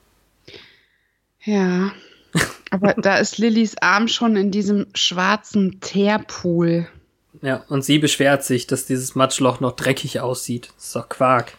Ja. 1.45 1.91
Aber 2.71 2.93
da 2.95 3.17
ist 3.17 3.37
Lillys 3.37 3.75
Arm 3.79 4.07
schon 4.07 4.35
in 4.35 4.51
diesem 4.51 4.87
schwarzen 4.93 5.79
Teerpool. 5.79 6.87
Ja, 7.41 7.63
und 7.69 7.83
sie 7.83 7.99
beschwert 7.99 8.43
sich, 8.43 8.67
dass 8.67 8.85
dieses 8.85 9.15
Matschloch 9.15 9.59
noch 9.59 9.73
dreckig 9.73 10.19
aussieht. 10.19 10.71
Das 10.75 10.87
ist 10.87 10.95
doch 10.95 11.09
Quark. 11.09 11.53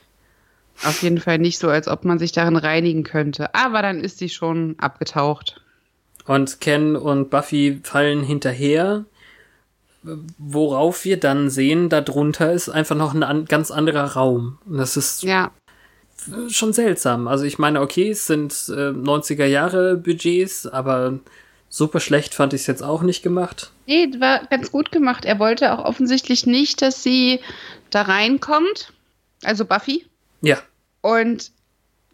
Auf 0.84 1.02
jeden 1.02 1.18
Fall 1.18 1.38
nicht 1.38 1.58
so, 1.58 1.68
als 1.68 1.88
ob 1.88 2.04
man 2.04 2.18
sich 2.18 2.32
darin 2.32 2.56
reinigen 2.56 3.02
könnte. 3.02 3.54
Aber 3.54 3.82
dann 3.82 4.00
ist 4.00 4.18
sie 4.18 4.28
schon 4.28 4.74
abgetaucht. 4.78 5.60
Und 6.26 6.60
Ken 6.60 6.96
und 6.96 7.30
Buffy 7.30 7.80
fallen 7.82 8.22
hinterher, 8.22 9.04
worauf 10.38 11.04
wir 11.04 11.18
dann 11.18 11.50
sehen, 11.50 11.88
darunter 11.88 12.52
ist 12.52 12.68
einfach 12.68 12.96
noch 12.96 13.14
ein 13.14 13.22
an 13.22 13.44
ganz 13.46 13.70
anderer 13.70 14.12
Raum. 14.12 14.58
Und 14.66 14.78
das 14.78 14.96
ist 14.96 15.22
Ja, 15.22 15.52
schon 16.48 16.72
seltsam. 16.72 17.28
Also 17.28 17.44
ich 17.44 17.58
meine, 17.58 17.80
okay, 17.80 18.10
es 18.10 18.26
sind 18.26 18.52
äh, 18.68 18.90
90er 18.90 19.46
Jahre 19.46 19.96
Budgets, 19.96 20.66
aber 20.66 21.18
super 21.68 22.00
schlecht 22.00 22.34
fand 22.34 22.52
ich 22.52 22.62
es 22.62 22.66
jetzt 22.66 22.82
auch 22.82 23.02
nicht 23.02 23.22
gemacht. 23.22 23.70
Nee, 23.86 24.08
war 24.18 24.46
ganz 24.46 24.72
gut 24.72 24.92
gemacht. 24.92 25.24
Er 25.24 25.38
wollte 25.38 25.72
auch 25.72 25.84
offensichtlich 25.84 26.46
nicht, 26.46 26.82
dass 26.82 27.02
sie 27.02 27.40
da 27.90 28.02
reinkommt. 28.02 28.92
Also 29.44 29.64
Buffy. 29.64 30.06
Ja, 30.40 30.58
Und 31.02 31.50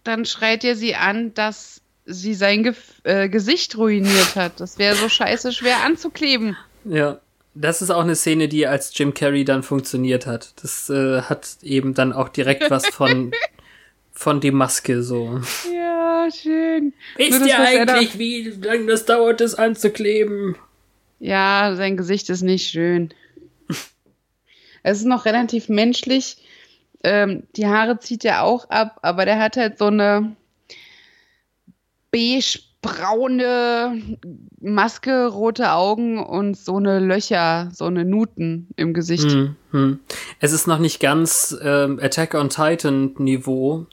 dann 0.05 0.24
schreit 0.24 0.64
er 0.64 0.76
sie 0.76 0.94
an, 0.94 1.34
dass 1.34 1.80
sie 2.05 2.34
sein 2.34 2.62
Ge 2.62 2.74
äh, 3.05 3.28
Gesicht 3.28 3.76
ruiniert 3.76 4.34
hat. 4.36 4.61
Das 4.61 4.78
wäre 4.78 4.96
so 4.96 5.09
scheiße 5.09 5.53
schwer 5.53 5.84
anzukleben. 5.84 6.57
Ja, 6.84 7.20
das 7.55 7.82
ist 7.82 7.90
auch 7.90 8.03
eine 8.03 8.16
Szene, 8.16 8.48
die 8.48 8.66
als 8.66 8.96
Jim 8.96 9.14
Carrey 9.14 9.44
dann 9.44 9.62
funktioniert 9.62 10.26
hat. 10.26 10.55
Das 10.62 10.90
äh, 10.90 11.22
hat 11.22 11.59
eben 11.62 11.94
dann 11.94 12.12
auch 12.12 12.28
direkt 12.28 12.70
was 12.70 12.86
von, 12.86 13.32
von 14.12 14.40
die 14.40 14.50
Maske 14.50 15.02
so. 15.02 15.40
Ja, 15.74 16.28
schön. 16.30 16.92
Wisst 17.16 17.44
ihr 17.44 17.58
eigentlich, 17.58 18.18
wie 18.18 18.50
lange 18.62 18.86
das 18.86 19.04
dauert, 19.04 19.40
das 19.40 19.54
anzukleben? 19.54 20.56
Ja, 21.18 21.74
sein 21.76 21.96
Gesicht 21.96 22.30
ist 22.30 22.42
nicht 22.42 22.70
schön. 22.70 23.12
es 24.82 24.98
ist 24.98 25.06
noch 25.06 25.24
relativ 25.24 25.68
menschlich. 25.68 26.36
Ähm, 27.04 27.44
die 27.56 27.66
Haare 27.66 27.98
zieht 27.98 28.24
er 28.24 28.44
auch 28.44 28.70
ab, 28.70 28.98
aber 29.02 29.24
der 29.24 29.40
hat 29.40 29.56
halt 29.56 29.78
so 29.78 29.86
eine 29.86 30.36
beige-braune 32.12 34.18
Maske, 34.60 35.26
rote 35.26 35.72
Augen 35.72 36.24
und 36.24 36.56
so 36.56 36.76
eine 36.76 37.00
Löcher, 37.00 37.70
so 37.72 37.86
eine 37.86 38.04
Nuten 38.04 38.68
im 38.76 38.94
Gesicht. 38.94 39.32
Hm, 39.32 39.56
hm. 39.72 39.98
Es 40.38 40.52
ist 40.52 40.68
noch 40.68 40.78
nicht 40.78 41.00
ganz 41.00 41.56
ähm, 41.62 41.98
Attack 42.00 42.34
on 42.34 42.50
Titan 42.50 43.14
Niveau, 43.18 43.86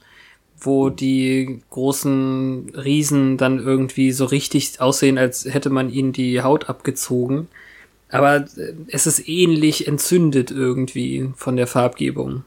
wo 0.62 0.90
die 0.90 1.62
großen 1.70 2.72
Riesen 2.76 3.38
dann 3.38 3.60
irgendwie 3.60 4.12
so 4.12 4.26
richtig 4.26 4.82
aussehen, 4.82 5.18
als 5.18 5.46
hätte 5.46 5.70
man 5.70 5.90
ihnen 5.90 6.14
die 6.14 6.42
Haut 6.42 6.70
abgezogen. 6.70 7.48
Aber 8.10 8.38
äh, 8.38 8.74
es 8.88 9.08
ist 9.08 9.28
ähnlich 9.28 9.88
entzündet 9.88 10.52
irgendwie 10.52 11.32
von 11.36 11.56
der 11.56 11.68
Farbgebung. 11.68 12.44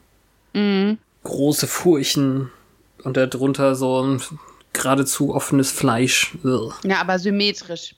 Mhm. 0.52 0.98
Große 1.24 1.66
Furchen 1.66 2.50
und 3.04 3.16
darunter 3.16 3.74
so 3.74 4.02
ein 4.02 4.20
geradezu 4.72 5.34
offenes 5.34 5.70
Fleisch. 5.70 6.36
Ugh. 6.44 6.72
Ja, 6.84 7.00
aber 7.00 7.18
symmetrisch. 7.18 7.94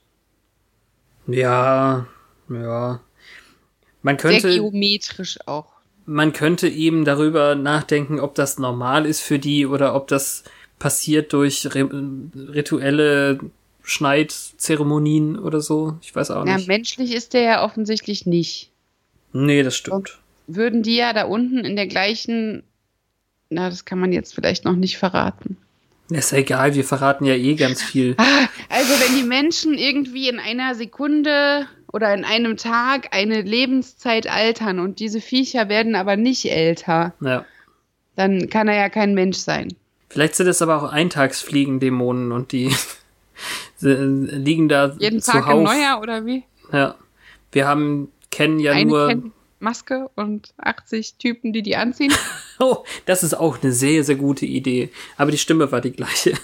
Ja, 1.26 2.06
ja. 2.48 3.00
Man 4.02 4.18
Sehr 4.18 4.32
könnte, 4.32 4.50
geometrisch 4.50 5.38
auch. 5.46 5.73
Man 6.06 6.32
könnte 6.32 6.68
eben 6.68 7.04
darüber 7.04 7.54
nachdenken, 7.54 8.20
ob 8.20 8.34
das 8.34 8.58
normal 8.58 9.06
ist 9.06 9.20
für 9.20 9.38
die 9.38 9.66
oder 9.66 9.94
ob 9.94 10.06
das 10.08 10.44
passiert 10.78 11.32
durch 11.32 11.66
ri- 11.66 12.30
rituelle 12.52 13.38
Schneidzeremonien 13.82 15.38
oder 15.38 15.60
so. 15.60 15.96
Ich 16.02 16.14
weiß 16.14 16.30
auch 16.30 16.46
Ja, 16.46 16.56
nicht. 16.56 16.68
menschlich 16.68 17.14
ist 17.14 17.32
der 17.34 17.42
ja 17.42 17.64
offensichtlich 17.64 18.26
nicht. 18.26 18.70
Nee, 19.32 19.62
das 19.62 19.76
stimmt. 19.76 20.18
Würden 20.46 20.82
die 20.82 20.96
ja 20.96 21.12
da 21.12 21.24
unten 21.24 21.58
in 21.64 21.76
der 21.76 21.86
gleichen. 21.86 22.62
Na, 23.50 23.68
das 23.70 23.84
kann 23.84 23.98
man 23.98 24.12
jetzt 24.12 24.34
vielleicht 24.34 24.64
noch 24.64 24.76
nicht 24.76 24.98
verraten. 24.98 25.56
Ist 26.10 26.32
ja 26.32 26.38
egal, 26.38 26.74
wir 26.74 26.84
verraten 26.84 27.24
ja 27.24 27.34
eh 27.34 27.54
ganz 27.54 27.82
viel. 27.90 28.16
Also, 28.68 28.92
wenn 29.00 29.16
die 29.16 29.22
Menschen 29.26 29.74
irgendwie 29.74 30.28
in 30.28 30.38
einer 30.38 30.74
Sekunde 30.74 31.66
oder 31.94 32.12
in 32.12 32.24
einem 32.24 32.56
Tag 32.56 33.08
eine 33.14 33.42
Lebenszeit 33.42 34.26
altern 34.26 34.80
und 34.80 34.98
diese 34.98 35.20
Viecher 35.20 35.68
werden 35.68 35.94
aber 35.94 36.16
nicht 36.16 36.44
älter, 36.50 37.14
Ja. 37.20 37.44
dann 38.16 38.50
kann 38.50 38.66
er 38.66 38.74
ja 38.74 38.88
kein 38.88 39.14
Mensch 39.14 39.36
sein. 39.38 39.68
Vielleicht 40.08 40.34
sind 40.34 40.48
es 40.48 40.60
aber 40.60 40.82
auch 40.82 40.90
Eintagsfliegen-Dämonen 40.92 42.32
und 42.32 42.50
die 42.50 42.74
liegen 43.80 44.68
da 44.68 44.94
Jeden 44.98 45.20
Tag 45.20 45.36
ein 45.36 45.42
zuhauf. 45.42 45.62
neuer 45.64 46.00
oder 46.02 46.26
wie? 46.26 46.42
Ja. 46.72 46.96
Wir 47.52 47.68
haben, 47.68 48.10
kennen 48.32 48.58
ja 48.58 48.72
Eine 48.72 48.90
nur. 48.90 49.08
kennt 49.08 49.32
Maske 49.60 50.10
und 50.16 50.52
80 50.58 51.14
Typen, 51.14 51.52
die 51.52 51.62
die 51.62 51.76
anziehen. 51.76 52.12
Oh, 52.60 52.84
das 53.06 53.24
ist 53.24 53.34
auch 53.34 53.60
eine 53.62 53.72
sehr, 53.72 54.04
sehr 54.04 54.14
gute 54.14 54.46
Idee. 54.46 54.90
Aber 55.16 55.32
die 55.32 55.38
Stimme 55.38 55.72
war 55.72 55.80
die 55.80 55.90
gleiche. 55.90 56.34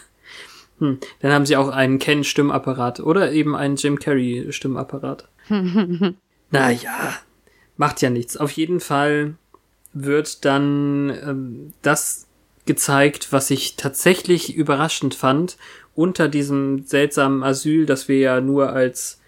Hm. 0.80 0.98
Dann 1.20 1.32
haben 1.32 1.46
sie 1.46 1.56
auch 1.56 1.68
einen 1.68 2.00
Ken-Stimmapparat 2.00 2.98
oder 2.98 3.30
eben 3.30 3.54
einen 3.54 3.76
Jim 3.76 3.96
Carrey-Stimmapparat. 4.00 5.28
Naja, 6.50 7.14
macht 7.76 8.02
ja 8.02 8.10
nichts. 8.10 8.36
Auf 8.36 8.52
jeden 8.52 8.80
Fall 8.80 9.34
wird 9.92 10.44
dann 10.44 11.10
ähm, 11.10 11.72
das 11.82 12.26
gezeigt, 12.66 13.32
was 13.32 13.50
ich 13.50 13.76
tatsächlich 13.76 14.54
überraschend 14.54 15.14
fand, 15.14 15.56
unter 15.94 16.28
diesem 16.28 16.84
seltsamen 16.86 17.42
Asyl, 17.42 17.86
das 17.86 18.06
wir 18.08 18.18
ja 18.18 18.40
nur 18.40 18.72
als 18.72 19.20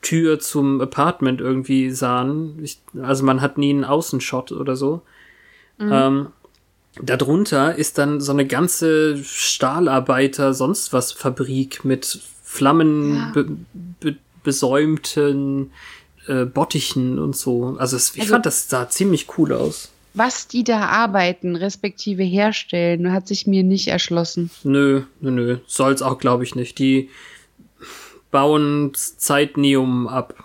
Tür 0.00 0.38
zum 0.38 0.80
Apartment 0.80 1.40
irgendwie 1.40 1.90
sahen. 1.90 2.58
Ich, 2.62 2.80
also 3.02 3.24
man 3.24 3.40
hat 3.40 3.58
nie 3.58 3.70
einen 3.70 3.84
Außenshot 3.84 4.52
oder 4.52 4.76
so. 4.76 5.02
Ähm, 5.80 6.28
darunter 7.02 7.74
ist 7.74 7.98
dann 7.98 8.20
so 8.20 8.30
eine 8.32 8.46
ganze 8.46 9.16
Stahlarbeiter 9.24 10.54
sonst 10.54 10.92
was 10.92 11.10
Fabrik 11.10 11.84
mit 11.84 12.20
Flammen 12.42 13.16
Ja. 13.16 13.30
be 13.34 13.56
be 14.00 14.16
besäumten 14.44 15.72
äh, 16.28 16.44
Bottichen 16.44 17.18
und 17.18 17.34
so. 17.36 17.76
Also 17.78 17.96
es, 17.96 18.14
ich 18.14 18.20
Also- 18.22 18.34
fand 18.34 18.46
das 18.46 18.68
sah 18.68 18.88
ziemlich 18.88 19.26
cool 19.36 19.52
aus. 19.52 19.90
Was 20.16 20.46
die 20.46 20.62
da 20.62 20.82
arbeiten, 20.86 21.56
respektive 21.56 22.22
herstellen, 22.22 23.10
hat 23.12 23.26
sich 23.26 23.48
mir 23.48 23.64
nicht 23.64 23.88
erschlossen. 23.88 24.48
Nö, 24.62 25.02
nö, 25.20 25.32
nö. 25.32 25.58
Soll's 25.66 26.02
auch, 26.02 26.18
glaube 26.20 26.44
ich, 26.44 26.54
nicht. 26.54 26.78
Die 26.78 27.10
bauen 28.30 28.92
Zeitnium 28.94 30.06
ab 30.06 30.44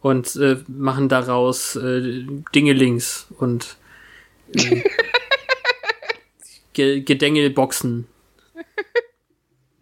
und 0.00 0.36
äh, 0.36 0.56
machen 0.66 1.10
daraus 1.10 1.76
äh, 1.76 2.24
Dingelings 2.54 3.26
und 3.38 3.76
äh, 4.56 4.82
Ge 6.72 7.00
Gedengelboxen. 7.02 8.06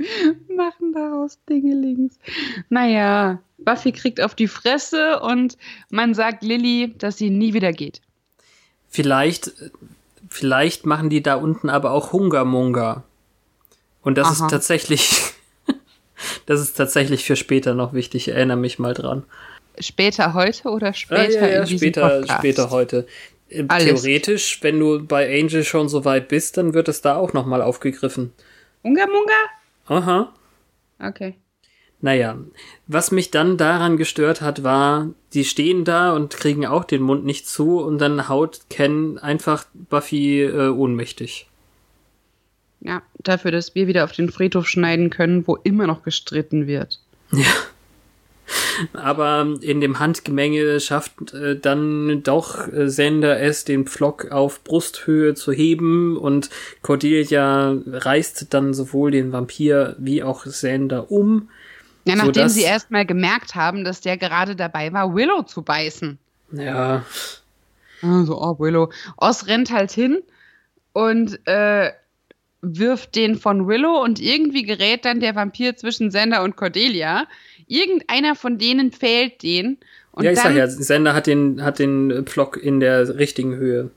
Machen 0.56 0.92
daraus 0.92 1.38
Dingelings. 1.48 2.18
Naja, 2.68 3.40
Buffy 3.58 3.92
kriegt 3.92 4.20
auf 4.20 4.34
die 4.34 4.48
Fresse 4.48 5.20
und 5.20 5.56
man 5.90 6.14
sagt 6.14 6.42
Lilly, 6.42 6.94
dass 6.98 7.18
sie 7.18 7.30
nie 7.30 7.52
wieder 7.54 7.72
geht. 7.72 8.00
Vielleicht, 8.88 9.52
vielleicht 10.28 10.86
machen 10.86 11.10
die 11.10 11.22
da 11.22 11.34
unten 11.34 11.70
aber 11.70 11.92
auch 11.92 12.12
Hungermunga. 12.12 13.04
Und 14.02 14.16
das 14.16 14.26
Aha. 14.26 14.46
ist 14.46 14.50
tatsächlich, 14.50 15.20
das 16.46 16.60
ist 16.60 16.74
tatsächlich 16.74 17.24
für 17.24 17.36
später 17.36 17.74
noch 17.74 17.92
wichtig. 17.92 18.28
Ich 18.28 18.34
erinnere 18.34 18.56
mich 18.56 18.78
mal 18.78 18.94
dran. 18.94 19.24
Später 19.78 20.34
heute 20.34 20.68
oder 20.68 20.92
später 20.92 21.40
Ah, 21.40 21.46
ja, 21.46 21.48
ja, 21.48 21.58
in 21.60 21.64
diesem 21.64 21.78
später, 21.78 22.08
Podcast? 22.08 22.38
später 22.38 22.70
heute. 22.70 23.06
Äh, 23.48 23.64
Alles. 23.68 24.02
Theoretisch, 24.02 24.58
wenn 24.62 24.78
du 24.78 25.04
bei 25.04 25.26
Angel 25.40 25.64
schon 25.64 25.88
so 25.88 26.04
weit 26.04 26.28
bist, 26.28 26.56
dann 26.56 26.74
wird 26.74 26.88
es 26.88 27.00
da 27.02 27.16
auch 27.16 27.32
noch 27.32 27.46
mal 27.46 27.62
aufgegriffen. 27.62 28.32
Unga 28.82 29.06
Munga? 29.06 29.59
Aha. 29.90 30.32
Okay. 31.00 31.34
Naja, 32.00 32.38
was 32.86 33.10
mich 33.10 33.30
dann 33.32 33.56
daran 33.56 33.96
gestört 33.96 34.40
hat, 34.40 34.62
war, 34.62 35.08
die 35.34 35.44
stehen 35.44 35.84
da 35.84 36.12
und 36.12 36.30
kriegen 36.32 36.64
auch 36.64 36.84
den 36.84 37.02
Mund 37.02 37.24
nicht 37.24 37.48
zu 37.48 37.80
und 37.80 37.98
dann 37.98 38.28
haut 38.28 38.60
Ken 38.70 39.18
einfach 39.18 39.66
Buffy 39.74 40.42
äh, 40.42 40.68
ohnmächtig. 40.68 41.48
Ja, 42.80 43.02
dafür, 43.18 43.50
dass 43.50 43.74
wir 43.74 43.88
wieder 43.88 44.04
auf 44.04 44.12
den 44.12 44.30
Friedhof 44.30 44.68
schneiden 44.68 45.10
können, 45.10 45.46
wo 45.46 45.56
immer 45.56 45.86
noch 45.88 46.02
gestritten 46.04 46.68
wird. 46.68 47.00
Aber 48.92 49.46
in 49.60 49.80
dem 49.80 49.98
Handgemenge 49.98 50.80
schafft 50.80 51.32
äh, 51.34 51.56
dann 51.58 52.22
doch 52.22 52.66
äh, 52.72 52.88
Sender 52.88 53.40
es, 53.40 53.64
den 53.64 53.86
Pflock 53.86 54.30
auf 54.30 54.64
Brusthöhe 54.64 55.34
zu 55.34 55.52
heben 55.52 56.16
und 56.16 56.50
Cordelia 56.82 57.76
reißt 57.86 58.52
dann 58.52 58.74
sowohl 58.74 59.10
den 59.10 59.32
Vampir 59.32 59.96
wie 59.98 60.22
auch 60.22 60.44
Sender 60.46 61.10
um. 61.10 61.48
Ja, 62.06 62.16
nachdem 62.16 62.34
Sodass- 62.34 62.54
sie 62.54 62.62
erstmal 62.62 63.04
gemerkt 63.06 63.54
haben, 63.54 63.84
dass 63.84 64.00
der 64.00 64.16
gerade 64.16 64.56
dabei 64.56 64.92
war, 64.92 65.14
Willow 65.14 65.42
zu 65.42 65.62
beißen. 65.62 66.18
Ja, 66.52 67.04
Also, 68.02 68.40
oh, 68.40 68.58
Willow. 68.58 68.90
Oz 69.18 69.46
rennt 69.46 69.70
halt 69.70 69.92
hin 69.92 70.22
und 70.94 71.38
äh, 71.46 71.90
wirft 72.62 73.14
den 73.14 73.36
von 73.36 73.68
Willow 73.68 74.02
und 74.02 74.20
irgendwie 74.20 74.62
gerät 74.62 75.04
dann 75.04 75.20
der 75.20 75.34
Vampir 75.34 75.76
zwischen 75.76 76.10
Sender 76.10 76.42
und 76.42 76.56
Cordelia. 76.56 77.26
Irgendeiner 77.70 78.34
von 78.34 78.58
denen 78.58 78.90
fehlt 78.90 79.42
den. 79.44 79.78
Und 80.10 80.24
ja, 80.24 80.32
ich 80.32 80.38
dann, 80.38 80.54
sag 80.54 80.56
ja, 80.56 80.66
Sender 80.68 81.14
hat 81.14 81.28
den, 81.28 81.62
hat 81.62 81.78
den 81.78 82.24
Pflock 82.26 82.56
in 82.56 82.80
der 82.80 83.16
richtigen 83.16 83.54
Höhe. 83.54 83.90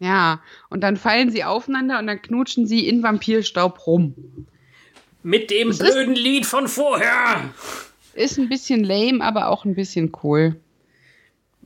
ja, 0.00 0.40
und 0.68 0.82
dann 0.82 0.96
fallen 0.98 1.30
sie 1.30 1.42
aufeinander 1.44 1.98
und 1.98 2.06
dann 2.06 2.20
knutschen 2.20 2.66
sie 2.66 2.86
in 2.86 3.02
Vampirstaub 3.02 3.86
rum. 3.86 4.14
Mit 5.22 5.50
dem 5.50 5.70
ist- 5.70 5.78
blöden 5.80 6.14
Lied 6.14 6.44
von 6.46 6.68
vorher. 6.68 7.50
Ist 8.14 8.38
ein 8.38 8.48
bisschen 8.50 8.84
lame, 8.84 9.24
aber 9.24 9.48
auch 9.48 9.64
ein 9.64 9.74
bisschen 9.74 10.12
cool. 10.22 10.56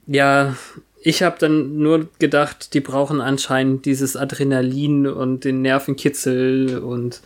Ja, 0.06 0.56
ich 1.02 1.22
habe 1.22 1.36
dann 1.40 1.78
nur 1.78 2.08
gedacht, 2.18 2.74
die 2.74 2.80
brauchen 2.80 3.20
anscheinend 3.20 3.86
dieses 3.86 4.16
Adrenalin 4.16 5.06
und 5.08 5.44
den 5.44 5.62
Nervenkitzel 5.62 6.78
und 6.78 7.22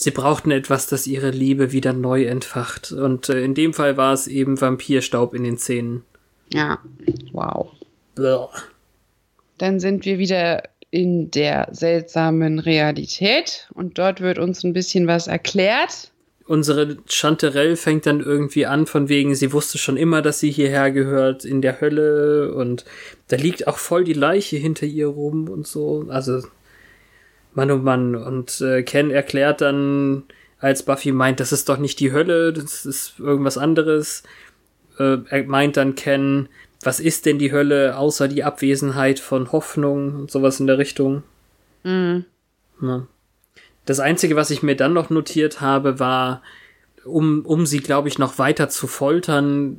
sie 0.00 0.10
brauchten 0.10 0.50
etwas, 0.50 0.86
das 0.86 1.06
ihre 1.06 1.30
Liebe 1.30 1.72
wieder 1.72 1.92
neu 1.92 2.24
entfacht. 2.24 2.90
Und 2.90 3.28
äh, 3.28 3.42
in 3.42 3.54
dem 3.54 3.74
Fall 3.74 3.96
war 3.96 4.12
es 4.12 4.26
eben 4.26 4.60
Vampirstaub 4.60 5.34
in 5.34 5.44
den 5.44 5.58
Zähnen. 5.58 6.02
Ja, 6.52 6.78
wow. 7.32 7.70
Blah. 8.14 8.50
Dann 9.58 9.78
sind 9.78 10.04
wir 10.06 10.18
wieder 10.18 10.62
in 10.90 11.30
der 11.30 11.68
seltsamen 11.70 12.58
Realität 12.58 13.68
und 13.74 13.98
dort 13.98 14.20
wird 14.20 14.38
uns 14.38 14.64
ein 14.64 14.72
bisschen 14.72 15.06
was 15.06 15.26
erklärt. 15.26 16.10
Unsere 16.46 16.96
Chanterelle 17.06 17.76
fängt 17.76 18.06
dann 18.06 18.20
irgendwie 18.20 18.66
an, 18.66 18.86
von 18.86 19.08
wegen, 19.08 19.36
sie 19.36 19.52
wusste 19.52 19.78
schon 19.78 19.96
immer, 19.96 20.20
dass 20.22 20.40
sie 20.40 20.50
hierher 20.50 20.90
gehört, 20.90 21.44
in 21.44 21.62
der 21.62 21.80
Hölle 21.80 22.52
und 22.54 22.84
da 23.28 23.36
liegt 23.36 23.68
auch 23.68 23.76
voll 23.76 24.02
die 24.02 24.14
Leiche 24.14 24.56
hinter 24.56 24.86
ihr 24.86 25.06
rum 25.06 25.48
und 25.48 25.68
so. 25.68 26.06
Also, 26.08 26.42
Mann 27.54 27.70
oh 27.70 27.78
Mann. 27.78 28.14
Und 28.14 28.60
äh, 28.60 28.82
Ken 28.82 29.10
erklärt 29.10 29.60
dann, 29.60 30.24
als 30.58 30.82
Buffy 30.82 31.12
meint, 31.12 31.40
das 31.40 31.52
ist 31.52 31.68
doch 31.68 31.78
nicht 31.78 32.00
die 32.00 32.12
Hölle, 32.12 32.52
das 32.52 32.84
ist 32.84 33.18
irgendwas 33.18 33.58
anderes. 33.58 34.22
Äh, 34.98 35.18
er 35.28 35.44
meint 35.44 35.76
dann 35.76 35.94
Ken, 35.94 36.48
was 36.82 37.00
ist 37.00 37.26
denn 37.26 37.38
die 37.38 37.52
Hölle 37.52 37.96
außer 37.96 38.28
die 38.28 38.44
Abwesenheit 38.44 39.18
von 39.18 39.52
Hoffnung 39.52 40.14
und 40.14 40.30
sowas 40.30 40.60
in 40.60 40.66
der 40.66 40.78
Richtung? 40.78 41.22
Mhm. 41.82 42.24
Ja. 42.80 43.06
Das 43.86 44.00
Einzige, 44.00 44.36
was 44.36 44.50
ich 44.50 44.62
mir 44.62 44.76
dann 44.76 44.92
noch 44.92 45.10
notiert 45.10 45.60
habe, 45.60 45.98
war, 45.98 46.42
um, 47.04 47.44
um 47.44 47.66
sie, 47.66 47.80
glaube 47.80 48.08
ich, 48.08 48.18
noch 48.18 48.38
weiter 48.38 48.68
zu 48.68 48.86
foltern, 48.86 49.78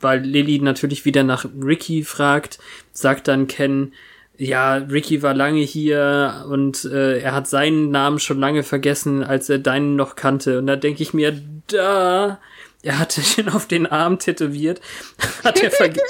weil 0.00 0.20
Lilly 0.20 0.58
natürlich 0.60 1.04
wieder 1.04 1.24
nach 1.24 1.46
Ricky 1.62 2.04
fragt, 2.04 2.58
sagt 2.92 3.28
dann 3.28 3.46
Ken, 3.46 3.92
ja, 4.36 4.76
Ricky 4.76 5.22
war 5.22 5.34
lange 5.34 5.60
hier 5.60 6.44
und 6.48 6.84
äh, 6.84 7.20
er 7.20 7.34
hat 7.34 7.48
seinen 7.48 7.90
Namen 7.90 8.18
schon 8.18 8.40
lange 8.40 8.62
vergessen, 8.62 9.22
als 9.22 9.48
er 9.48 9.58
deinen 9.58 9.96
noch 9.96 10.16
kannte. 10.16 10.58
Und 10.58 10.66
da 10.66 10.76
denke 10.76 11.02
ich 11.02 11.14
mir, 11.14 11.40
da, 11.68 12.40
er 12.82 12.98
hatte 12.98 13.22
ihn 13.40 13.48
auf 13.48 13.66
den 13.66 13.86
Arm 13.86 14.18
tätowiert. 14.18 14.80
Hat 15.44 15.62
er, 15.62 15.70
verge 15.70 16.00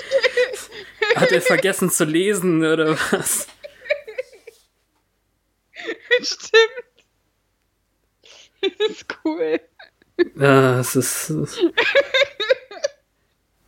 hat 1.17 1.31
er 1.33 1.43
vergessen 1.43 1.91
zu 1.91 2.05
lesen 2.05 2.65
oder 2.65 2.97
was? 3.11 3.47
Stimmt. 6.23 6.85
Das 8.61 8.91
ist 8.91 9.07
cool. 9.25 9.61
Ja, 10.37 10.81
es 10.81 10.97
ist. 10.97 11.33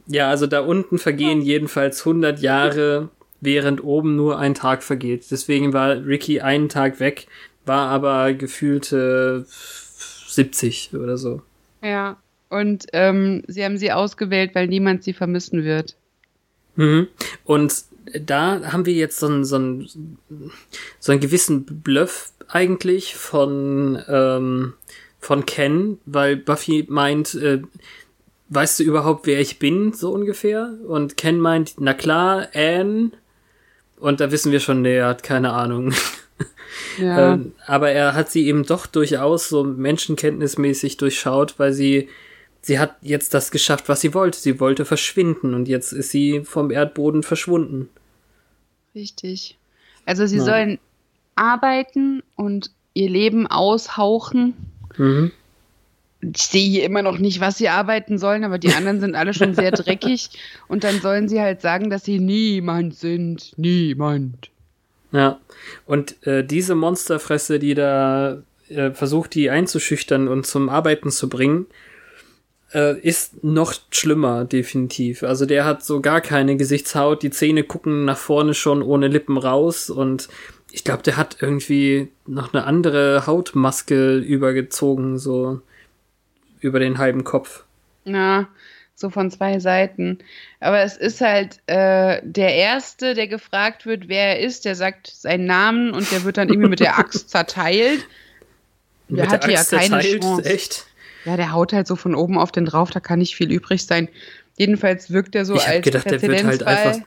ja, 0.07 0.31
also 0.31 0.47
da 0.47 0.61
unten 0.61 0.99
vergehen 0.99 1.43
jedenfalls 1.43 2.01
100 2.01 2.41
Jahre, 2.41 3.11
während 3.41 3.83
oben 3.85 4.17
nur 4.17 4.39
ein 4.39 4.55
Tag 4.55 4.83
vergeht. 4.83 5.27
Deswegen 5.31 5.73
war 5.73 6.05
Ricky 6.05 6.41
einen 6.41 6.69
Tag 6.69 7.01
weg, 7.01 7.27
war 7.65 7.89
aber 7.89 8.33
gefühlte 8.33 9.47
70 9.49 10.95
oder 10.95 11.17
so. 11.17 11.43
Ja. 11.83 12.17
Und 12.49 12.87
ähm, 12.93 13.43
sie 13.49 13.65
haben 13.65 13.77
sie 13.77 13.91
ausgewählt, 13.91 14.55
weil 14.55 14.69
niemand 14.69 15.03
sie 15.03 15.13
vermissen 15.13 15.65
wird. 15.65 15.97
Mhm. 16.77 17.09
Und 17.45 17.85
da 18.21 18.73
haben 18.73 18.87
wir 18.87 18.95
jetzt 18.95 19.19
so 19.19 19.27
einen, 19.27 19.45
so 19.45 19.57
einen, 19.57 19.89
so 21.01 21.13
einen 21.13 21.21
gewissen 21.21 21.65
Bluff 21.65 22.33
eigentlich 22.49 23.17
von, 23.17 24.01
ähm, 24.09 24.75
von 25.19 25.45
Ken, 25.47 25.99
weil 26.07 26.37
Buffy 26.37 26.87
meint, 26.89 27.35
äh, 27.35 27.63
weißt 28.49 28.81
du 28.81 28.85
überhaupt, 28.85 29.27
wer 29.27 29.41
ich 29.41 29.59
bin, 29.59 29.93
so 29.93 30.13
ungefähr? 30.13 30.79
Und 30.87 31.17
Ken 31.17 31.41
meint, 31.41 31.75
na 31.79 31.95
klar, 31.95 32.49
Anne. 32.55 33.11
Und 33.99 34.21
da 34.21 34.31
wissen 34.31 34.53
wir 34.53 34.61
schon, 34.61 34.83
nee, 34.83 34.97
er 34.97 35.09
hat 35.09 35.23
keine 35.23 35.53
Ahnung. 35.53 35.93
Ja. 36.99 37.33
ähm, 37.35 37.53
aber 37.67 37.91
er 37.91 38.15
hat 38.15 38.31
sie 38.31 38.47
eben 38.47 38.65
doch 38.65 38.87
durchaus 38.87 39.49
so 39.49 39.65
menschenkenntnismäßig 39.65 40.99
durchschaut, 40.99 41.59
weil 41.59 41.73
sie 41.73 42.09
sie 42.67 42.79
hat 42.79 42.97
jetzt 43.01 43.33
das 43.33 43.51
geschafft, 43.51 43.89
was 43.89 44.01
sie 44.01 44.13
wollte. 44.13 44.39
Sie 44.39 44.61
wollte 44.61 44.85
verschwinden 44.85 45.55
und 45.55 45.69
jetzt 45.69 45.93
ist 45.93 46.11
sie 46.11 46.43
vom 46.45 46.71
Erdboden 46.71 47.23
verschwunden. 47.23 47.89
Richtig. 48.95 49.57
Also 50.05 50.27
sie 50.27 50.39
ja. 50.39 50.45
sollen 50.45 50.79
arbeiten 51.37 52.23
und 52.35 52.71
ihr 52.95 53.09
Leben 53.09 53.47
aushauchen. 53.47 54.55
Mhm. 54.97 55.33
Ich 56.21 56.43
sehe 56.43 56.69
hier 56.69 56.85
immer 56.85 57.03
noch 57.03 57.19
nicht, 57.19 57.41
was 57.41 57.59
sie 57.59 57.69
arbeiten 57.69 58.19
sollen, 58.19 58.45
aber 58.45 58.59
die 58.59 58.73
anderen 58.73 59.01
sind 59.01 59.15
alle 59.15 59.35
schon 59.35 59.55
sehr 59.55 59.71
dreckig. 59.73 60.31
Und 60.69 60.85
dann 60.85 61.01
sollen 61.01 61.29
sie 61.29 61.41
halt 61.41 61.61
sagen, 61.61 61.91
dass 61.91 62.05
sie 62.05 62.19
niemand 62.19 62.95
sind. 62.95 63.53
Niemand. 63.57 64.51
Ja. 65.13 65.41
Und 65.87 66.27
äh, 66.27 66.45
diese 66.45 66.75
Monsterfresse, 66.75 67.59
die 67.59 67.75
da 67.75 68.43
äh, 68.69 68.91
versucht, 68.91 69.35
die 69.35 69.51
einzuschüchtern 69.51 70.29
und 70.29 70.47
zum 70.47 70.69
Arbeiten 70.69 71.11
zu 71.11 71.29
bringen, 71.29 71.67
äh, 72.75 72.99
ist 73.01 73.45
noch 73.45 73.75
schlimmer, 73.91 74.45
definitiv. 74.45 75.23
Also 75.23 75.47
der 75.47 75.65
hat 75.65 75.85
so 75.85 76.01
gar 76.01 76.21
keine 76.21 76.57
Gesichtshaut, 76.57 77.23
die 77.23 77.31
Zähne 77.31 77.63
gucken 77.63 78.05
nach 78.05 78.19
vorne 78.19 78.55
schon 78.55 78.83
ohne 78.83 79.09
Lippen 79.09 79.39
raus 79.39 79.91
und 79.91 80.29
ich 80.73 80.85
glaube, 80.85 81.03
der 81.03 81.17
hat 81.17 81.39
irgendwie 81.41 82.09
noch 82.27 82.53
eine 82.53 82.65
andere 82.65 83.27
Hautmaske 83.27 84.19
übergezogen, 84.19 85.19
so 85.19 85.63
über 86.67 86.79
den 86.79 86.99
halben 86.99 87.25
Kopf. 87.25 87.65
Ja, 88.05 88.49
so 88.95 89.11
von 89.11 89.31
zwei 89.31 89.59
Seiten. 89.59 90.19
Aber 90.61 90.81
es 90.81 90.97
ist 90.97 91.21
halt 91.21 91.61
äh, 91.67 92.21
der 92.23 92.55
Erste, 92.55 93.15
der 93.15 93.29
gefragt 93.29 93.87
wird, 93.87 94.09
wer 94.09 94.37
er 94.37 94.41
ist, 94.41 94.65
der 94.65 94.75
sagt 94.75 95.09
seinen 95.09 95.47
Namen 95.47 95.93
und 95.93 96.11
der 96.13 96.25
wird 96.25 96.37
dann 96.37 96.49
irgendwie 96.49 96.71
mit 96.71 96.81
der 96.81 96.99
Axt 96.99 97.31
zerteilt. 97.31 98.07
Der 99.09 99.25
mit 99.25 99.33
hat 99.33 99.47
der 99.47 99.59
Axt 99.59 99.73
ja 99.73 99.79
keine 99.79 100.01
zerteilt? 100.01 100.23
Chance. 100.23 100.51
Echt? 100.51 100.87
Ja, 101.25 101.37
der 101.37 101.53
haut 101.53 101.73
halt 101.73 101.87
so 101.87 101.97
von 101.97 102.15
oben 102.15 102.39
auf 102.39 102.53
den 102.53 102.67
drauf, 102.67 102.91
da 102.91 103.01
kann 103.01 103.19
nicht 103.19 103.37
viel 103.37 103.51
übrig 103.51 103.85
sein. 103.85 104.09
Jedenfalls 104.57 105.11
wirkt 105.11 105.35
er 105.35 105.45
so 105.45 105.57
ich 105.57 105.67
als 105.67 105.85
gedacht, 105.85 106.11
der 106.11 106.23
wird 106.23 106.45
halt 106.45 106.63
einfach 106.63 107.01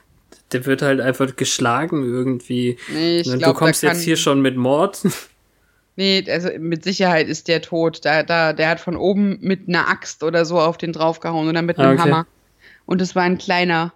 der 0.52 0.66
wird 0.66 0.82
halt 0.82 1.00
einfach 1.00 1.36
geschlagen 1.36 2.04
irgendwie. 2.04 2.76
Nee, 2.92 3.20
ich 3.20 3.32
glaub, 3.32 3.54
du 3.54 3.58
kommst 3.58 3.82
jetzt 3.82 4.02
hier 4.02 4.16
schon 4.16 4.40
mit 4.40 4.56
Mord. 4.56 5.02
Nee, 6.00 6.24
also 6.30 6.48
mit 6.58 6.82
Sicherheit 6.82 7.28
ist 7.28 7.46
der 7.46 7.60
tot. 7.60 8.06
Da, 8.06 8.22
da, 8.22 8.54
der 8.54 8.70
hat 8.70 8.80
von 8.80 8.96
oben 8.96 9.36
mit 9.42 9.68
einer 9.68 9.86
Axt 9.86 10.22
oder 10.22 10.46
so 10.46 10.58
auf 10.58 10.78
den 10.78 10.94
draufgehauen 10.94 11.46
oder 11.46 11.60
mit 11.60 11.78
einem 11.78 11.98
okay. 11.98 12.08
Hammer. 12.08 12.26
Und 12.86 13.02
es 13.02 13.14
war 13.14 13.24
ein 13.24 13.36
kleiner. 13.36 13.92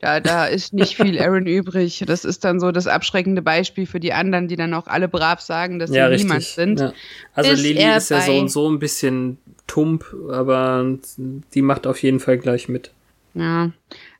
Da, 0.00 0.18
da 0.18 0.46
ist 0.46 0.72
nicht 0.72 0.96
viel 0.96 1.16
Aaron 1.22 1.46
übrig. 1.46 2.02
Das 2.04 2.24
ist 2.24 2.44
dann 2.44 2.58
so 2.58 2.72
das 2.72 2.88
abschreckende 2.88 3.42
Beispiel 3.42 3.86
für 3.86 4.00
die 4.00 4.12
anderen, 4.12 4.48
die 4.48 4.56
dann 4.56 4.74
auch 4.74 4.88
alle 4.88 5.06
brav 5.06 5.40
sagen, 5.40 5.78
dass 5.78 5.90
sie 5.90 5.98
ja, 5.98 6.08
niemand 6.08 6.42
sind. 6.42 6.80
Ja. 6.80 6.92
Also 7.32 7.52
Lilly 7.52 7.96
ist 7.96 8.10
ja 8.10 8.22
so 8.22 8.36
und 8.36 8.48
so 8.48 8.68
ein 8.68 8.80
bisschen 8.80 9.38
tump, 9.68 10.04
aber 10.28 10.84
die 11.16 11.62
macht 11.62 11.86
auf 11.86 12.02
jeden 12.02 12.18
Fall 12.18 12.38
gleich 12.38 12.68
mit. 12.68 12.90
Ja, 13.34 13.70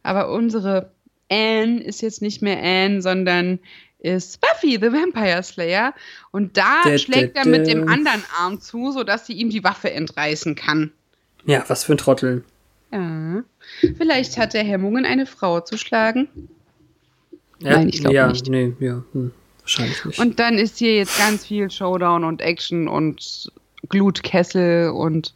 aber 0.05 0.31
unsere 0.31 0.93
Anne 1.29 1.83
ist 1.83 2.03
jetzt 2.03 2.23
nicht 2.23 2.41
mehr 2.41 2.63
Anne, 2.63 3.03
sondern 3.03 3.59
ist 4.07 4.41
Buffy, 4.41 4.79
the 4.81 4.93
Vampire 4.93 5.43
Slayer. 5.43 5.93
Und 6.31 6.57
da 6.57 6.83
de, 6.85 6.99
schlägt 6.99 7.37
de, 7.37 7.43
er 7.43 7.49
mit 7.49 7.67
dem 7.67 7.89
anderen 7.89 8.23
Arm 8.39 8.61
zu, 8.61 8.93
sodass 8.93 9.27
sie 9.27 9.35
ihm 9.35 9.51
die 9.51 9.65
Waffe 9.65 9.91
entreißen 9.91 10.55
kann. 10.55 10.93
Ja, 11.45 11.65
was 11.69 11.85
für 11.85 11.95
ein 11.95 11.99
Trottel. 11.99 12.45
Ja. 12.93 13.43
Vielleicht 13.99 14.39
hat 14.39 14.55
er 14.55 14.63
Hemmungen, 14.63 15.05
eine 15.05 15.27
Frau 15.27 15.61
zu 15.61 15.77
schlagen. 15.77 16.29
Ja, 17.59 17.73
Nein, 17.73 17.89
ich 17.89 18.01
glaube 18.01 18.15
ja, 18.15 18.29
nicht. 18.29 18.49
Nee, 18.49 18.75
ja, 18.81 19.03
hm, 19.13 19.33
wahrscheinlich 19.61 20.05
nicht. 20.05 20.19
Und 20.19 20.39
dann 20.39 20.59
ist 20.59 20.79
hier 20.79 20.95
jetzt 20.95 21.19
ganz 21.19 21.47
viel 21.47 21.71
Showdown 21.71 22.25
und 22.25 22.41
Action 22.41 22.87
und 22.87 23.51
Glutkessel 23.89 24.91
und 24.91 25.35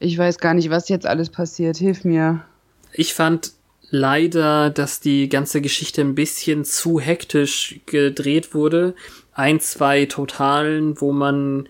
ich 0.00 0.18
weiß 0.18 0.38
gar 0.38 0.54
nicht, 0.54 0.70
was 0.70 0.88
jetzt 0.88 1.06
alles 1.06 1.30
passiert. 1.30 1.76
Hilf 1.76 2.04
mir. 2.04 2.44
Ich 2.92 3.14
fand 3.14 3.52
leider, 3.94 4.70
dass 4.70 4.98
die 4.98 5.28
ganze 5.28 5.60
Geschichte 5.60 6.00
ein 6.00 6.16
bisschen 6.16 6.64
zu 6.64 6.98
hektisch 6.98 7.80
gedreht 7.86 8.52
wurde. 8.52 8.94
Ein, 9.32 9.60
zwei 9.60 10.06
Totalen, 10.06 11.00
wo 11.00 11.12
man 11.12 11.68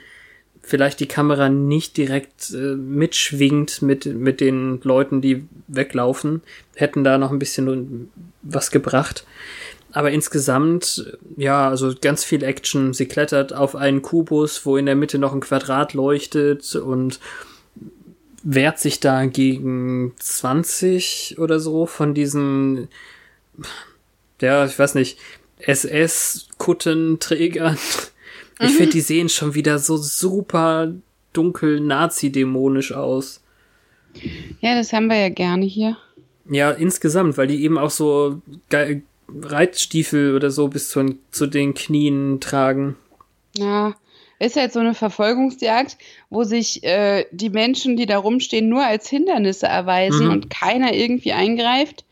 vielleicht 0.62 1.00
die 1.00 1.06
Kamera 1.06 1.50
nicht 1.50 1.98
direkt 1.98 2.50
äh, 2.54 2.76
mitschwingt 2.76 3.82
mit, 3.82 4.06
mit 4.06 4.40
den 4.40 4.80
Leuten, 4.82 5.20
die 5.20 5.44
weglaufen, 5.68 6.40
hätten 6.74 7.04
da 7.04 7.18
noch 7.18 7.30
ein 7.30 7.38
bisschen 7.38 8.10
was 8.40 8.70
gebracht. 8.70 9.26
Aber 9.92 10.10
insgesamt, 10.10 11.18
ja, 11.36 11.68
also 11.68 11.92
ganz 12.00 12.24
viel 12.24 12.42
Action. 12.42 12.94
Sie 12.94 13.06
klettert 13.06 13.52
auf 13.52 13.76
einen 13.76 14.00
Kubus, 14.00 14.64
wo 14.64 14.78
in 14.78 14.86
der 14.86 14.96
Mitte 14.96 15.18
noch 15.18 15.34
ein 15.34 15.40
Quadrat 15.40 15.92
leuchtet 15.92 16.74
und 16.74 17.20
wehrt 18.44 18.78
sich 18.78 19.00
da 19.00 19.26
gegen 19.26 20.12
20 20.18 21.36
oder 21.38 21.58
so 21.58 21.86
von 21.86 22.14
diesen, 22.14 22.86
ja, 24.40 24.64
ich 24.66 24.78
weiß 24.78 24.94
nicht, 24.94 25.18
SS-Kuttenträgern. 25.58 27.76
Ich 28.60 28.70
mhm. 28.70 28.76
finde, 28.76 28.92
die 28.92 29.00
sehen 29.00 29.28
schon 29.28 29.54
wieder 29.54 29.80
so 29.80 29.96
super 29.96 30.92
dunkel 31.32 31.80
nazi-dämonisch 31.80 32.92
aus. 32.92 33.42
Ja, 34.60 34.76
das 34.76 34.92
haben 34.92 35.08
wir 35.08 35.16
ja 35.16 35.30
gerne 35.30 35.64
hier. 35.64 35.96
Ja, 36.48 36.70
insgesamt, 36.70 37.36
weil 37.36 37.48
die 37.48 37.64
eben 37.64 37.78
auch 37.78 37.90
so 37.90 38.40
Reitstiefel 39.28 40.36
oder 40.36 40.50
so 40.50 40.68
bis 40.68 40.90
zu, 40.90 41.16
zu 41.30 41.46
den 41.46 41.74
Knien 41.74 42.40
tragen. 42.40 42.96
Ja, 43.56 43.94
ist 44.44 44.56
halt 44.56 44.72
so 44.72 44.80
eine 44.80 44.94
Verfolgungsjagd, 44.94 45.96
wo 46.30 46.44
sich 46.44 46.84
äh, 46.84 47.26
die 47.30 47.50
Menschen, 47.50 47.96
die 47.96 48.06
da 48.06 48.18
rumstehen, 48.18 48.68
nur 48.68 48.84
als 48.84 49.08
Hindernisse 49.08 49.66
erweisen 49.66 50.26
mhm. 50.26 50.32
und 50.32 50.50
keiner 50.50 50.94
irgendwie 50.94 51.32
eingreift. 51.32 52.04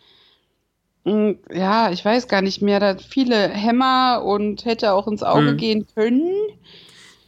Mm, 1.05 1.33
ja, 1.53 1.91
ich 1.91 2.05
weiß 2.05 2.29
gar 2.29 2.43
nicht 2.43 2.63
mehr. 2.63 2.81
Da 2.81 2.97
viele 2.97 3.49
Hämmer 3.49 4.23
und 4.25 4.65
hätte 4.65 4.93
auch 4.93 5.09
ins 5.09 5.23
Auge 5.23 5.51
hm. 5.51 5.57
gehen 5.57 5.87
können. 5.95 6.33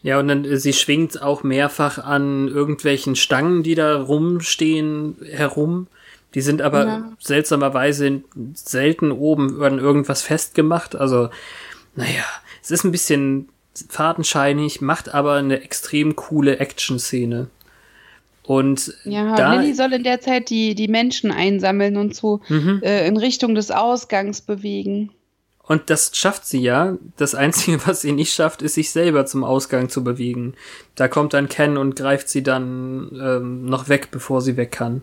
Ja, 0.02 0.18
und 0.18 0.28
dann 0.28 0.58
sie 0.58 0.72
schwingt 0.72 1.22
auch 1.22 1.42
mehrfach 1.42 1.98
an 1.98 2.48
irgendwelchen 2.48 3.16
Stangen, 3.16 3.62
die 3.62 3.74
da 3.74 4.00
rumstehen, 4.00 5.16
herum. 5.30 5.86
Die 6.34 6.40
sind 6.40 6.62
aber 6.62 6.84
ja. 6.84 7.12
seltsamerweise 7.20 8.22
selten 8.54 9.12
oben 9.12 9.62
an 9.62 9.78
irgendwas 9.78 10.20
festgemacht. 10.20 10.94
Also, 10.94 11.30
naja, 11.94 12.24
es 12.62 12.70
ist 12.70 12.84
ein 12.84 12.92
bisschen 12.92 13.48
fadenscheinig, 13.88 14.80
macht 14.80 15.12
aber 15.12 15.34
eine 15.34 15.62
extrem 15.62 16.16
coole 16.16 16.58
Action-Szene. 16.58 17.48
Und 18.42 18.94
ja, 19.04 19.34
da, 19.34 19.54
Lilly 19.54 19.74
soll 19.74 19.94
in 19.94 20.04
der 20.04 20.20
Zeit 20.20 20.50
die, 20.50 20.74
die 20.74 20.88
Menschen 20.88 21.30
einsammeln 21.30 21.96
und 21.96 22.14
so 22.14 22.40
mhm. 22.48 22.80
äh, 22.82 23.06
in 23.06 23.16
Richtung 23.16 23.54
des 23.54 23.70
Ausgangs 23.70 24.42
bewegen. 24.42 25.10
Und 25.66 25.88
das 25.88 26.10
schafft 26.14 26.44
sie 26.44 26.60
ja. 26.60 26.98
Das 27.16 27.34
Einzige, 27.34 27.86
was 27.86 28.02
sie 28.02 28.12
nicht 28.12 28.34
schafft, 28.34 28.60
ist, 28.60 28.74
sich 28.74 28.90
selber 28.90 29.24
zum 29.24 29.44
Ausgang 29.44 29.88
zu 29.88 30.04
bewegen. 30.04 30.54
Da 30.94 31.08
kommt 31.08 31.32
dann 31.32 31.48
Ken 31.48 31.78
und 31.78 31.96
greift 31.96 32.28
sie 32.28 32.42
dann 32.42 33.10
ähm, 33.18 33.64
noch 33.64 33.88
weg, 33.88 34.08
bevor 34.10 34.42
sie 34.42 34.58
weg 34.58 34.72
kann. 34.72 35.02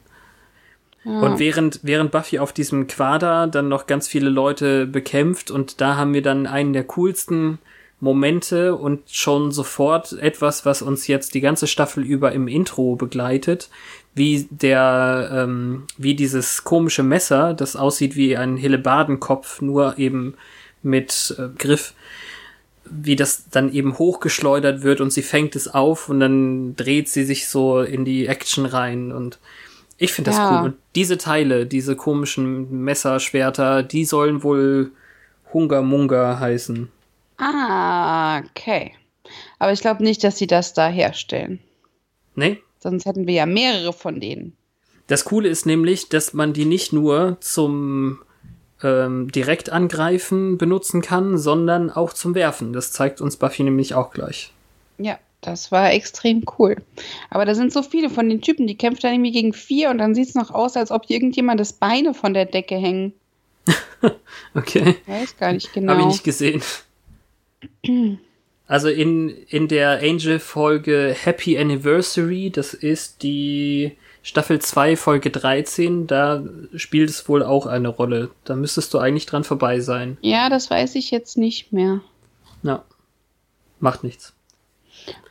Ja. 1.04 1.20
Und 1.22 1.40
während, 1.40 1.80
während 1.82 2.12
Buffy 2.12 2.38
auf 2.38 2.54
diesem 2.54 2.86
Quader 2.86 3.48
dann 3.48 3.70
noch 3.70 3.88
ganz 3.88 4.08
viele 4.08 4.30
Leute 4.30 4.86
bekämpft 4.86 5.50
und 5.50 5.82
da 5.82 5.96
haben 5.98 6.14
wir 6.14 6.22
dann 6.22 6.46
einen 6.46 6.74
der 6.74 6.84
coolsten 6.84 7.58
Momente 8.02 8.76
und 8.76 9.02
schon 9.10 9.52
sofort 9.52 10.14
etwas, 10.14 10.66
was 10.66 10.82
uns 10.82 11.08
jetzt 11.08 11.36
die 11.36 11.42
ganze 11.42 11.68
Staffel 11.68 12.04
über 12.04 12.32
im 12.32 12.48
Intro 12.48 12.96
begleitet, 12.96 13.70
wie 14.16 14.48
der, 14.50 15.30
ähm, 15.32 15.84
wie 15.98 16.16
dieses 16.16 16.64
komische 16.64 17.04
Messer, 17.04 17.54
das 17.54 17.76
aussieht 17.76 18.16
wie 18.16 18.36
ein 18.36 18.58
Hillebardenkopf, 18.58 19.62
nur 19.62 19.98
eben 20.00 20.34
mit 20.82 21.36
äh, 21.38 21.50
Griff, 21.58 21.94
wie 22.86 23.16
das 23.16 23.46
dann 23.50 23.72
eben 23.72 23.98
hochgeschleudert 23.98 24.82
wird 24.82 25.00
und 25.00 25.14
sie 25.14 25.22
fängt 25.22 25.56
es 25.56 25.68
auf 25.68 26.10
und 26.10 26.20
dann 26.20 26.76
dreht 26.76 27.08
sie 27.08 27.24
sich 27.24 27.48
so 27.48 27.82
in 27.82 28.04
die 28.04 28.26
Action 28.26 28.66
rein 28.66 29.12
und 29.12 29.40
ich 29.98 30.14
finde 30.14 30.32
das 30.32 30.40
ja. 30.40 30.50
cool. 30.50 30.66
Und 30.70 30.76
diese 30.96 31.20
Teile, 31.20 31.68
diese 31.68 31.96
komischen 31.96 32.84
Messerschwerter, 32.84 33.84
die 33.84 34.04
sollen 34.04 34.42
wohl 34.42 34.92
Hungermunger 35.54 36.40
heißen. 36.40 36.90
Ah, 37.42 38.40
okay. 38.40 38.94
Aber 39.58 39.74
ich 39.74 39.82
glaube 39.82 40.04
nicht, 40.04 40.24
dass 40.24 40.38
sie 40.38 40.46
das 40.46 40.74
da 40.74 40.88
herstellen. 40.88 41.60
Nee? 42.36 42.60
Sonst 42.80 43.06
hätten 43.06 43.26
wir 43.26 43.34
ja 43.34 43.46
mehrere 43.46 43.94
von 43.94 44.20
denen. 44.20 44.56
Das 45.08 45.26
Coole 45.26 45.50
ist 45.50 45.66
nämlich, 45.66 46.08
dass 46.08 46.34
man 46.34 46.54
die 46.54 46.66
nicht 46.66 46.94
nur 46.94 47.38
zum 47.42 48.20
ähm, 48.84 49.32
Direktangreifen 49.32 50.60
benutzen 50.60 51.02
kann, 51.02 51.40
sondern 51.40 51.90
auch 51.90 52.14
zum 52.14 52.36
Werfen. 52.36 52.74
Das 52.74 52.92
zeigt 52.92 53.22
uns 53.22 53.38
Buffy 53.38 53.64
nämlich 53.64 53.96
auch 53.96 54.12
gleich. 54.12 54.54
Ja, 55.00 55.18
das 55.42 55.72
war 55.72 55.92
extrem 55.92 56.44
cool. 56.60 56.76
Aber 57.32 57.46
da 57.46 57.56
sind 57.56 57.74
so 57.74 57.82
viele 57.82 58.12
von 58.12 58.30
den 58.30 58.42
Typen, 58.42 58.68
die 58.68 58.78
kämpfen 58.78 59.02
dann 59.02 59.14
irgendwie 59.14 59.32
gegen 59.32 59.54
vier 59.54 59.90
und 59.90 59.98
dann 59.98 60.14
sieht 60.14 60.30
es 60.30 60.36
noch 60.36 60.52
aus, 60.52 60.78
als 60.78 60.92
ob 60.92 61.10
irgendjemand 61.10 61.60
das 61.60 61.74
Beine 61.74 62.14
von 62.14 62.36
der 62.36 62.46
Decke 62.46 62.76
hängen. 62.76 63.14
okay. 64.54 64.98
Ich 65.02 65.08
weiß 65.08 65.38
gar 65.38 65.54
nicht 65.54 65.74
genau. 65.74 65.94
Habe 65.94 66.02
ich 66.02 66.08
nicht 66.08 66.24
gesehen. 66.24 66.62
Also 68.72 68.88
in, 68.88 69.28
in 69.50 69.68
der 69.68 70.00
Angel-Folge 70.02 71.14
Happy 71.22 71.58
Anniversary, 71.58 72.52
das 72.52 72.74
ist 72.74 73.22
die 73.22 73.98
Staffel 74.24 74.60
2, 74.60 74.96
Folge 74.96 75.30
13, 75.30 76.08
da 76.08 76.42
spielt 76.76 77.10
es 77.10 77.28
wohl 77.28 77.44
auch 77.44 77.66
eine 77.66 77.90
Rolle. 77.90 78.32
Da 78.46 78.56
müsstest 78.56 78.94
du 78.94 79.00
eigentlich 79.00 79.26
dran 79.26 79.44
vorbei 79.44 79.82
sein. 79.82 80.18
Ja, 80.22 80.50
das 80.50 80.70
weiß 80.70 80.96
ich 80.96 81.12
jetzt 81.12 81.38
nicht 81.38 81.74
mehr. 81.74 82.00
Ja. 82.64 82.86
Macht 83.82 84.06
nichts. 84.06 84.34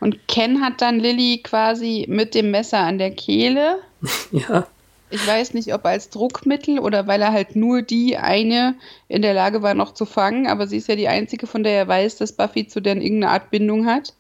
Und 0.01 0.29
Ken 0.29 0.61
hat 0.61 0.83
dann 0.83 1.01
Lilly 1.01 1.41
quasi 1.43 2.05
mit 2.11 2.35
dem 2.35 2.51
Messer 2.51 2.81
an 2.81 2.99
der 2.99 3.13
Kehle. 3.13 3.79
ja. 4.33 4.67
Ich 5.11 5.27
weiß 5.27 5.55
nicht, 5.55 5.75
ob 5.75 5.85
als 5.85 6.09
Druckmittel 6.11 6.79
oder 6.79 7.07
weil 7.07 7.21
er 7.21 7.33
halt 7.33 7.57
nur 7.57 7.83
die 7.83 8.17
eine 8.17 8.77
in 9.09 9.23
der 9.23 9.35
Lage 9.35 9.63
war, 9.63 9.75
noch 9.75 9.93
zu 9.93 10.07
fangen, 10.07 10.47
aber 10.47 10.67
sie 10.67 10.77
ist 10.77 10.89
ja 10.89 10.97
die 10.97 11.09
einzige, 11.09 11.47
von 11.47 11.63
der 11.65 11.73
er 11.73 11.89
weiß, 11.89 12.17
dass 12.17 12.33
Buffy 12.33 12.69
zu 12.69 12.81
denen 12.81 13.03
irgendeine 13.03 13.33
Art 13.33 13.51
Bindung 13.51 13.87
hat. 13.87 14.15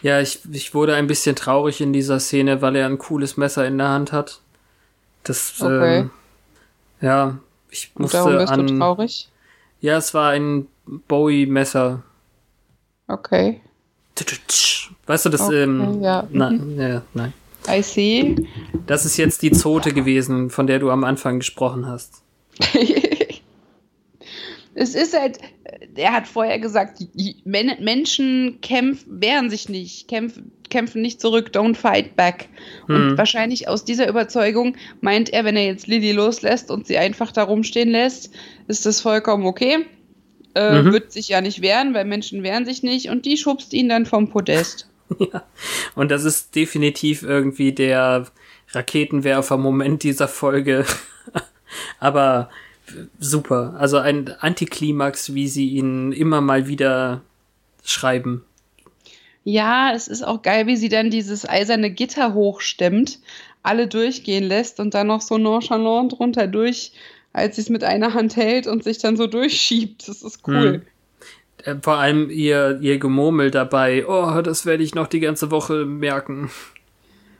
Ja, 0.00 0.20
ich, 0.20 0.40
ich 0.50 0.74
wurde 0.74 0.94
ein 0.94 1.06
bisschen 1.06 1.36
traurig 1.36 1.80
in 1.80 1.92
dieser 1.92 2.18
Szene, 2.18 2.62
weil 2.62 2.76
er 2.76 2.86
ein 2.86 2.98
cooles 2.98 3.36
Messer 3.36 3.66
in 3.66 3.78
der 3.78 3.88
Hand 3.88 4.12
hat. 4.12 4.40
Das, 5.22 5.60
okay. 5.60 5.98
ähm, 5.98 6.10
ja, 7.00 7.38
ich 7.70 7.92
musste 7.94 8.24
Und 8.24 8.26
darum 8.26 8.38
bist 8.38 8.52
an. 8.52 8.66
Du 8.66 8.78
traurig? 8.78 9.28
Ja, 9.80 9.96
es 9.98 10.14
war 10.14 10.30
ein 10.30 10.66
Bowie-Messer. 10.86 12.02
Okay. 13.06 13.60
Weißt 15.06 15.24
du, 15.24 15.28
das, 15.28 15.42
okay, 15.42 15.62
ähm, 15.62 16.02
ja. 16.02 16.26
Na, 16.30 16.50
mhm. 16.50 16.80
ja, 16.80 17.02
nein. 17.14 17.32
I 17.68 17.82
see. 17.82 18.36
Das 18.86 19.04
ist 19.04 19.16
jetzt 19.16 19.42
die 19.42 19.52
Zote 19.52 19.92
gewesen, 19.92 20.50
von 20.50 20.66
der 20.66 20.78
du 20.78 20.90
am 20.90 21.04
Anfang 21.04 21.38
gesprochen 21.38 21.86
hast. 21.86 22.22
es 24.74 24.94
ist 24.94 25.18
halt, 25.18 25.38
er 25.94 26.12
hat 26.12 26.26
vorher 26.26 26.58
gesagt, 26.58 27.06
Menschen 27.44 28.58
kämpfen, 28.60 29.20
wehren 29.20 29.50
sich 29.50 29.68
nicht, 29.68 30.08
kämpfen, 30.08 30.52
kämpfen 30.70 31.02
nicht 31.02 31.20
zurück, 31.20 31.50
don't 31.52 31.74
fight 31.74 32.16
back. 32.16 32.48
Hm. 32.86 32.94
Und 32.94 33.18
wahrscheinlich 33.18 33.68
aus 33.68 33.84
dieser 33.84 34.08
Überzeugung 34.08 34.76
meint 35.00 35.30
er, 35.30 35.44
wenn 35.44 35.56
er 35.56 35.66
jetzt 35.66 35.86
Lilly 35.86 36.12
loslässt 36.12 36.70
und 36.70 36.86
sie 36.86 36.98
einfach 36.98 37.32
da 37.32 37.42
rumstehen 37.44 37.90
lässt, 37.90 38.32
ist 38.68 38.86
das 38.86 39.00
vollkommen 39.00 39.46
okay. 39.46 39.86
Äh, 40.54 40.82
mhm. 40.82 40.92
Wird 40.92 41.12
sich 41.12 41.28
ja 41.28 41.40
nicht 41.40 41.62
wehren, 41.62 41.94
weil 41.94 42.04
Menschen 42.04 42.42
wehren 42.42 42.66
sich 42.66 42.82
nicht 42.82 43.08
und 43.08 43.24
die 43.24 43.38
schubst 43.38 43.72
ihn 43.72 43.88
dann 43.88 44.04
vom 44.04 44.28
Podest. 44.28 44.88
Ja. 45.32 45.44
Und 45.94 46.10
das 46.10 46.24
ist 46.24 46.54
definitiv 46.54 47.22
irgendwie 47.22 47.72
der 47.72 48.26
Raketenwerfer-Moment 48.70 50.02
dieser 50.02 50.28
Folge. 50.28 50.84
Aber 51.98 52.50
super. 53.18 53.74
Also 53.78 53.98
ein 53.98 54.28
Antiklimax, 54.40 55.34
wie 55.34 55.48
sie 55.48 55.70
ihn 55.70 56.12
immer 56.12 56.40
mal 56.40 56.66
wieder 56.66 57.22
schreiben. 57.84 58.44
Ja, 59.44 59.92
es 59.92 60.08
ist 60.08 60.22
auch 60.22 60.42
geil, 60.42 60.66
wie 60.66 60.76
sie 60.76 60.88
dann 60.88 61.10
dieses 61.10 61.48
eiserne 61.48 61.90
Gitter 61.90 62.34
hochstemmt, 62.34 63.18
alle 63.62 63.88
durchgehen 63.88 64.44
lässt 64.44 64.78
und 64.78 64.94
dann 64.94 65.08
noch 65.08 65.20
so 65.20 65.38
nonchalant 65.38 66.12
drunter 66.12 66.46
durch, 66.46 66.92
als 67.32 67.56
sie 67.56 67.62
es 67.62 67.68
mit 67.68 67.82
einer 67.82 68.14
Hand 68.14 68.36
hält 68.36 68.66
und 68.66 68.84
sich 68.84 68.98
dann 68.98 69.16
so 69.16 69.26
durchschiebt. 69.26 70.08
Das 70.08 70.22
ist 70.22 70.46
cool. 70.46 70.74
Hm. 70.74 70.82
Äh, 71.64 71.76
vor 71.82 71.98
allem 71.98 72.30
ihr, 72.30 72.78
ihr 72.80 72.98
Gemurmel 72.98 73.50
dabei, 73.50 74.06
oh, 74.06 74.40
das 74.42 74.66
werde 74.66 74.82
ich 74.82 74.94
noch 74.94 75.06
die 75.06 75.20
ganze 75.20 75.50
Woche 75.50 75.84
merken. 75.84 76.50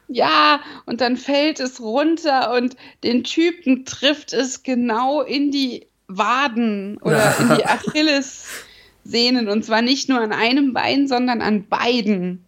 Ja, 0.08 0.60
und 0.84 1.00
dann 1.00 1.16
fällt 1.16 1.58
es 1.58 1.80
runter 1.80 2.54
und 2.54 2.76
den 3.02 3.24
Typen 3.24 3.84
trifft 3.84 4.32
es 4.32 4.62
genau 4.62 5.22
in 5.22 5.50
die 5.50 5.86
Waden 6.06 6.98
oder 6.98 7.34
in 7.38 7.56
die 7.56 7.64
Achillessehnen 9.04 9.48
und 9.48 9.64
zwar 9.64 9.80
nicht 9.80 10.08
nur 10.08 10.20
an 10.20 10.32
einem 10.32 10.74
Bein, 10.74 11.08
sondern 11.08 11.40
an 11.40 11.66
beiden. 11.66 12.44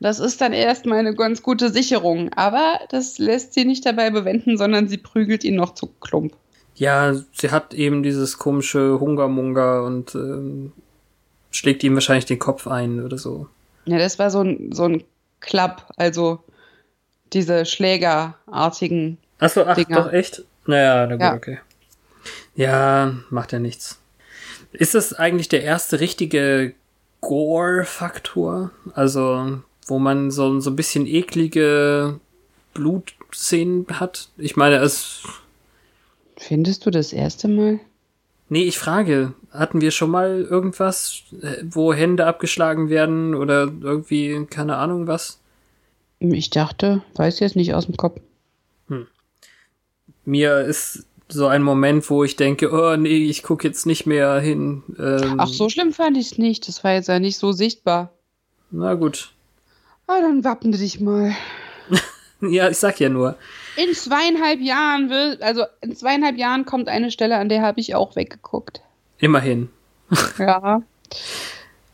Das 0.00 0.18
ist 0.18 0.40
dann 0.40 0.52
erstmal 0.52 0.98
eine 0.98 1.14
ganz 1.14 1.42
gute 1.42 1.70
Sicherung, 1.70 2.30
aber 2.34 2.80
das 2.90 3.18
lässt 3.18 3.54
sie 3.54 3.64
nicht 3.64 3.86
dabei 3.86 4.10
bewenden, 4.10 4.58
sondern 4.58 4.88
sie 4.88 4.98
prügelt 4.98 5.44
ihn 5.44 5.54
noch 5.54 5.74
zu 5.74 5.86
Klump. 6.00 6.34
Ja, 6.74 7.14
sie 7.32 7.50
hat 7.50 7.72
eben 7.72 8.02
dieses 8.02 8.36
komische 8.36 9.00
Hungermunger 9.00 9.84
und 9.84 10.14
ähm, 10.14 10.72
schlägt 11.56 11.82
ihm 11.84 11.94
wahrscheinlich 11.94 12.26
den 12.26 12.38
Kopf 12.38 12.66
ein 12.66 13.04
oder 13.04 13.18
so. 13.18 13.48
Ja, 13.86 13.98
das 13.98 14.18
war 14.18 14.30
so 14.30 14.40
ein, 14.40 14.72
so 14.72 14.84
ein 14.84 15.04
Klapp, 15.40 15.92
also 15.96 16.40
diese 17.32 17.66
schlägerartigen. 17.66 19.18
Achso, 19.38 19.62
ach, 19.62 19.76
Dinger. 19.76 20.02
doch 20.02 20.12
echt? 20.12 20.44
Naja, 20.66 21.06
na 21.06 21.14
gut, 21.14 21.20
ja. 21.20 21.34
okay. 21.34 21.58
Ja, 22.54 23.14
macht 23.30 23.52
ja 23.52 23.58
nichts. 23.58 24.00
Ist 24.72 24.94
das 24.94 25.12
eigentlich 25.12 25.48
der 25.48 25.62
erste 25.62 26.00
richtige 26.00 26.74
Gore-Faktor? 27.20 28.70
Also, 28.94 29.60
wo 29.86 29.98
man 29.98 30.30
so, 30.30 30.60
so 30.60 30.70
ein 30.70 30.76
bisschen 30.76 31.06
eklige 31.06 32.18
Blutszenen 32.74 33.86
hat? 33.92 34.28
Ich 34.36 34.56
meine, 34.56 34.76
es. 34.76 35.22
Findest 36.36 36.84
du 36.86 36.90
das 36.90 37.12
erste 37.12 37.48
Mal? 37.48 37.80
Nee, 38.48 38.62
ich 38.62 38.78
frage, 38.78 39.34
hatten 39.50 39.80
wir 39.80 39.90
schon 39.90 40.10
mal 40.10 40.42
irgendwas, 40.42 41.22
äh, 41.42 41.62
wo 41.64 41.92
Hände 41.92 42.26
abgeschlagen 42.26 42.88
werden 42.88 43.34
oder 43.34 43.72
irgendwie, 43.80 44.46
keine 44.48 44.76
Ahnung 44.76 45.06
was? 45.06 45.40
Ich 46.20 46.50
dachte, 46.50 47.02
weiß 47.16 47.40
jetzt 47.40 47.56
nicht 47.56 47.74
aus 47.74 47.86
dem 47.86 47.96
Kopf. 47.96 48.20
Hm. 48.88 49.06
Mir 50.24 50.60
ist 50.60 51.06
so 51.28 51.46
ein 51.46 51.62
Moment, 51.62 52.08
wo 52.08 52.24
ich 52.24 52.36
denke, 52.36 52.70
oh 52.72 52.96
nee, 52.96 53.24
ich 53.28 53.42
gucke 53.42 53.66
jetzt 53.66 53.84
nicht 53.84 54.06
mehr 54.06 54.38
hin. 54.38 54.82
Ähm, 54.98 55.34
Ach, 55.38 55.48
so 55.48 55.68
schlimm 55.68 55.92
fand 55.92 56.16
ich 56.16 56.32
es 56.32 56.38
nicht. 56.38 56.68
Das 56.68 56.84
war 56.84 56.92
jetzt 56.92 57.08
ja 57.08 57.18
nicht 57.18 57.38
so 57.38 57.52
sichtbar. 57.52 58.12
Na 58.70 58.94
gut. 58.94 59.32
Ah, 60.06 60.20
dann 60.20 60.44
wappne 60.44 60.76
dich 60.76 61.00
mal. 61.00 61.34
Ja, 62.50 62.68
ich 62.68 62.76
sag 62.76 63.00
ja 63.00 63.08
nur. 63.08 63.36
In 63.76 63.94
zweieinhalb 63.94 64.60
Jahren 64.60 65.08
will, 65.10 65.38
also 65.40 65.64
in 65.80 65.96
zweieinhalb 65.96 66.36
Jahren 66.36 66.64
kommt 66.66 66.88
eine 66.88 67.10
Stelle, 67.10 67.36
an 67.36 67.48
der 67.48 67.62
habe 67.62 67.80
ich 67.80 67.94
auch 67.94 68.14
weggeguckt. 68.16 68.82
Immerhin. 69.18 69.68
Ja. 70.38 70.82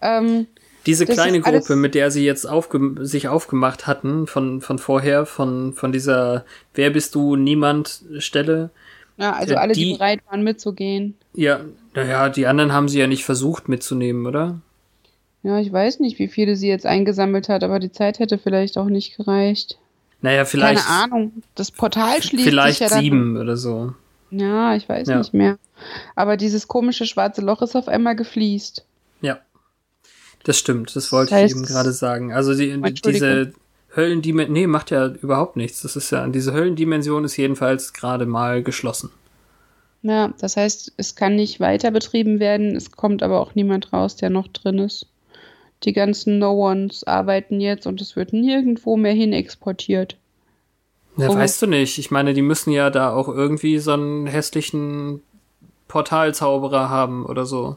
ähm, 0.01 0.47
Diese 0.87 1.07
kleine 1.07 1.41
Gruppe, 1.41 1.77
mit 1.77 1.95
der 1.95 2.11
sie 2.11 2.25
jetzt 2.25 2.45
aufge 2.45 2.95
sich 3.07 3.29
aufgemacht 3.29 3.87
hatten, 3.87 4.27
von, 4.27 4.61
von 4.61 4.79
vorher, 4.79 5.27
von, 5.27 5.73
von 5.75 5.93
dieser 5.93 6.45
Wer 6.75 6.91
bist 6.91 7.15
du, 7.15 7.37
niemand 7.37 8.03
Stelle. 8.19 8.71
ja, 9.17 9.33
also 9.33 9.55
Ja, 9.55 9.61
alle, 9.61 9.73
die, 9.75 9.85
die- 9.85 9.93
bereit 9.95 10.21
waren 10.29 10.43
mitzugehen. 10.43 11.15
Ja, 11.35 11.61
naja, 11.95 12.29
die 12.29 12.47
anderen 12.47 12.73
haben 12.73 12.89
sie 12.89 12.99
ja 12.99 13.07
nicht 13.07 13.25
versucht 13.25 13.69
mitzunehmen, 13.69 14.27
oder? 14.27 14.61
Ja, 15.45 15.59
ich 15.59 15.73
weiß 15.73 16.01
nicht, 16.01 16.19
wie 16.19 16.29
viele 16.29 16.55
sie 16.57 16.69
jetzt 16.69 16.87
eingesammelt 16.87 17.49
hat, 17.49 17.65
aber 17.65 17.79
die 17.79 17.91
Zeit 17.93 18.19
hätte 18.19 18.39
vielleicht 18.39 18.77
auch 18.79 18.87
nicht 18.87 19.17
gereicht. 19.17 19.79
Naja, 20.23 20.45
vielleicht, 20.45 20.85
Keine 20.87 21.03
Ahnung. 21.03 21.43
Das 21.55 21.71
Portal 21.71 22.23
schließt 22.23 22.45
vielleicht 22.45 22.79
sich 22.79 22.89
ja 22.89 22.95
dann. 22.95 23.03
sieben 23.05 23.37
oder 23.37 23.57
so. 23.57 23.93
Ja, 24.31 24.75
ich 24.77 24.89
weiß 24.89 25.09
Ja. 25.09 25.19
nicht 25.19 25.35
mehr. 25.35 25.59
Aber 26.17 26.37
dieses 26.37 26.69
komische 26.69 27.07
schwarze 27.07 27.41
Loch 27.43 27.61
ist 27.61 27.77
auf 27.77 27.89
einmal 27.89 28.17
gefliest. 28.17 28.85
Ja. 29.21 29.39
Das 30.45 30.59
stimmt, 30.59 30.95
das 30.97 31.13
wollte 31.13 31.31
Das 31.31 31.41
heißt- 31.41 31.45
ich 31.47 31.51
eben 31.53 31.65
gerade 31.65 31.93
sagen. 31.93 32.33
Also 32.33 32.55
die, 32.55 32.81
diese 33.05 33.53
Höllendimension, 33.95 34.53
nee, 34.53 34.67
macht 34.67 34.91
ja 34.91 35.09
überhaupt 35.09 35.57
nichts. 35.57 35.83
Das 35.83 35.97
ist 35.97 36.11
ja, 36.11 36.27
diese 36.29 36.53
Höllendimension 36.55 37.25
ist 37.25 37.37
jedenfalls 37.37 37.93
gerade 37.93 38.25
mal 38.25 38.63
geschlossen. 38.63 39.11
Ja, 40.03 40.33
das 40.41 40.57
heißt, 40.57 40.93
es 40.97 41.15
kann 41.15 41.37
nicht 41.37 41.61
weiter 41.61 41.91
betrieben 41.91 42.41
werden. 42.41 42.75
Es 42.75 42.91
kommt 42.93 43.23
aber 43.23 43.41
auch 43.41 43.55
niemand 43.55 43.93
raus, 43.93 44.17
der 44.17 44.31
noch 44.31 44.49
drin 44.49 44.79
ist. 44.79 45.07
Die 45.85 45.93
ganzen 45.93 46.39
No-Ones 46.39 47.05
arbeiten 47.05 47.61
jetzt 47.61 47.87
und 47.87 48.01
es 48.01 48.15
wird 48.17 48.33
nirgendwo 48.33 48.97
mehr 48.97 49.13
hin 49.15 49.33
exportiert. 49.33 50.17
Ja, 51.17 51.29
Oh. 51.29 51.35
weißt 51.37 51.61
du 51.63 51.67
nicht. 51.67 51.99
Ich 51.99 52.11
meine, 52.11 52.33
die 52.35 52.43
müssen 52.43 52.71
ja 52.73 52.89
da 52.91 53.13
auch 53.13 53.29
irgendwie 53.29 53.79
so 53.79 53.93
einen 53.93 54.27
hässlichen 54.27 55.23
Portalzauberer 55.89 56.89
haben 56.89 57.27
oder 57.27 57.45
so. 57.45 57.77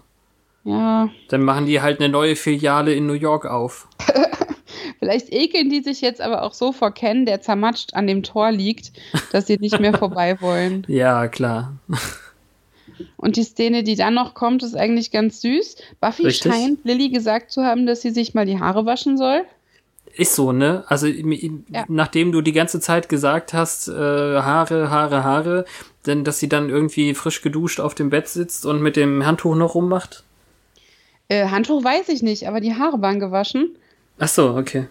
Ja, 0.63 1.09
Dann 1.29 1.43
machen 1.43 1.65
die 1.65 1.81
halt 1.81 1.99
eine 1.99 2.09
neue 2.09 2.35
Filiale 2.35 2.93
in 2.93 3.05
New 3.05 3.13
York 3.13 3.45
auf. 3.45 3.87
vielleicht 4.99 5.31
ekeln 5.33 5.69
die 5.69 5.81
sich 5.81 6.01
jetzt 6.01 6.21
aber 6.21 6.41
auch 6.43 6.53
so 6.53 6.71
vor 6.71 6.91
Ken, 6.91 7.25
der 7.25 7.41
zermatscht 7.41 7.93
an 7.93 8.07
dem 8.07 8.23
Tor 8.23 8.51
liegt, 8.51 8.91
dass 9.31 9.45
sie 9.47 9.57
nicht 9.57 9.79
mehr 9.79 9.93
vorbei 9.97 10.39
wollen. 10.41 10.83
Ja, 10.87 11.27
klar. 11.27 11.73
Und 13.17 13.35
die 13.35 13.43
Szene, 13.43 13.83
die 13.83 13.95
dann 13.95 14.13
noch 14.13 14.33
kommt, 14.33 14.63
ist 14.63 14.75
eigentlich 14.75 15.11
ganz 15.11 15.41
süß. 15.41 15.75
Buffy 15.99 16.23
Richtig. 16.25 16.51
scheint 16.51 16.85
Lilly 16.85 17.09
gesagt 17.09 17.51
zu 17.51 17.63
haben, 17.63 17.85
dass 17.85 18.01
sie 18.01 18.11
sich 18.11 18.33
mal 18.33 18.45
die 18.45 18.59
Haare 18.59 18.85
waschen 18.85 19.17
soll. 19.17 19.43
Ist 20.15 20.35
so, 20.35 20.51
ne? 20.53 20.85
Also, 20.87 21.07
Ja. 21.07 21.83
nachdem 21.89 22.31
du 22.31 22.41
die 22.41 22.53
ganze 22.53 22.79
Zeit 22.79 23.09
gesagt 23.09 23.53
hast, 23.53 23.89
äh, 23.89 23.91
Haare, 23.91 24.89
Haare, 24.89 25.23
Haare, 25.23 25.65
denn 26.05 26.23
dass 26.23 26.39
sie 26.39 26.47
dann 26.47 26.69
irgendwie 26.69 27.13
frisch 27.13 27.41
geduscht 27.41 27.79
auf 27.79 27.95
dem 27.95 28.09
Bett 28.09 28.27
sitzt 28.29 28.65
und 28.65 28.81
mit 28.81 28.95
dem 28.95 29.25
Handtuch 29.25 29.55
noch 29.55 29.75
rummacht. 29.75 30.23
Äh, 31.27 31.49
Handtuch 31.49 31.83
weiß 31.83 32.09
ich 32.09 32.21
nicht, 32.21 32.47
aber 32.47 32.61
die 32.61 32.75
Haare 32.75 33.01
waren 33.01 33.19
gewaschen. 33.19 33.75
Ach 34.17 34.27
so, 34.29 34.55
okay. 34.55 34.87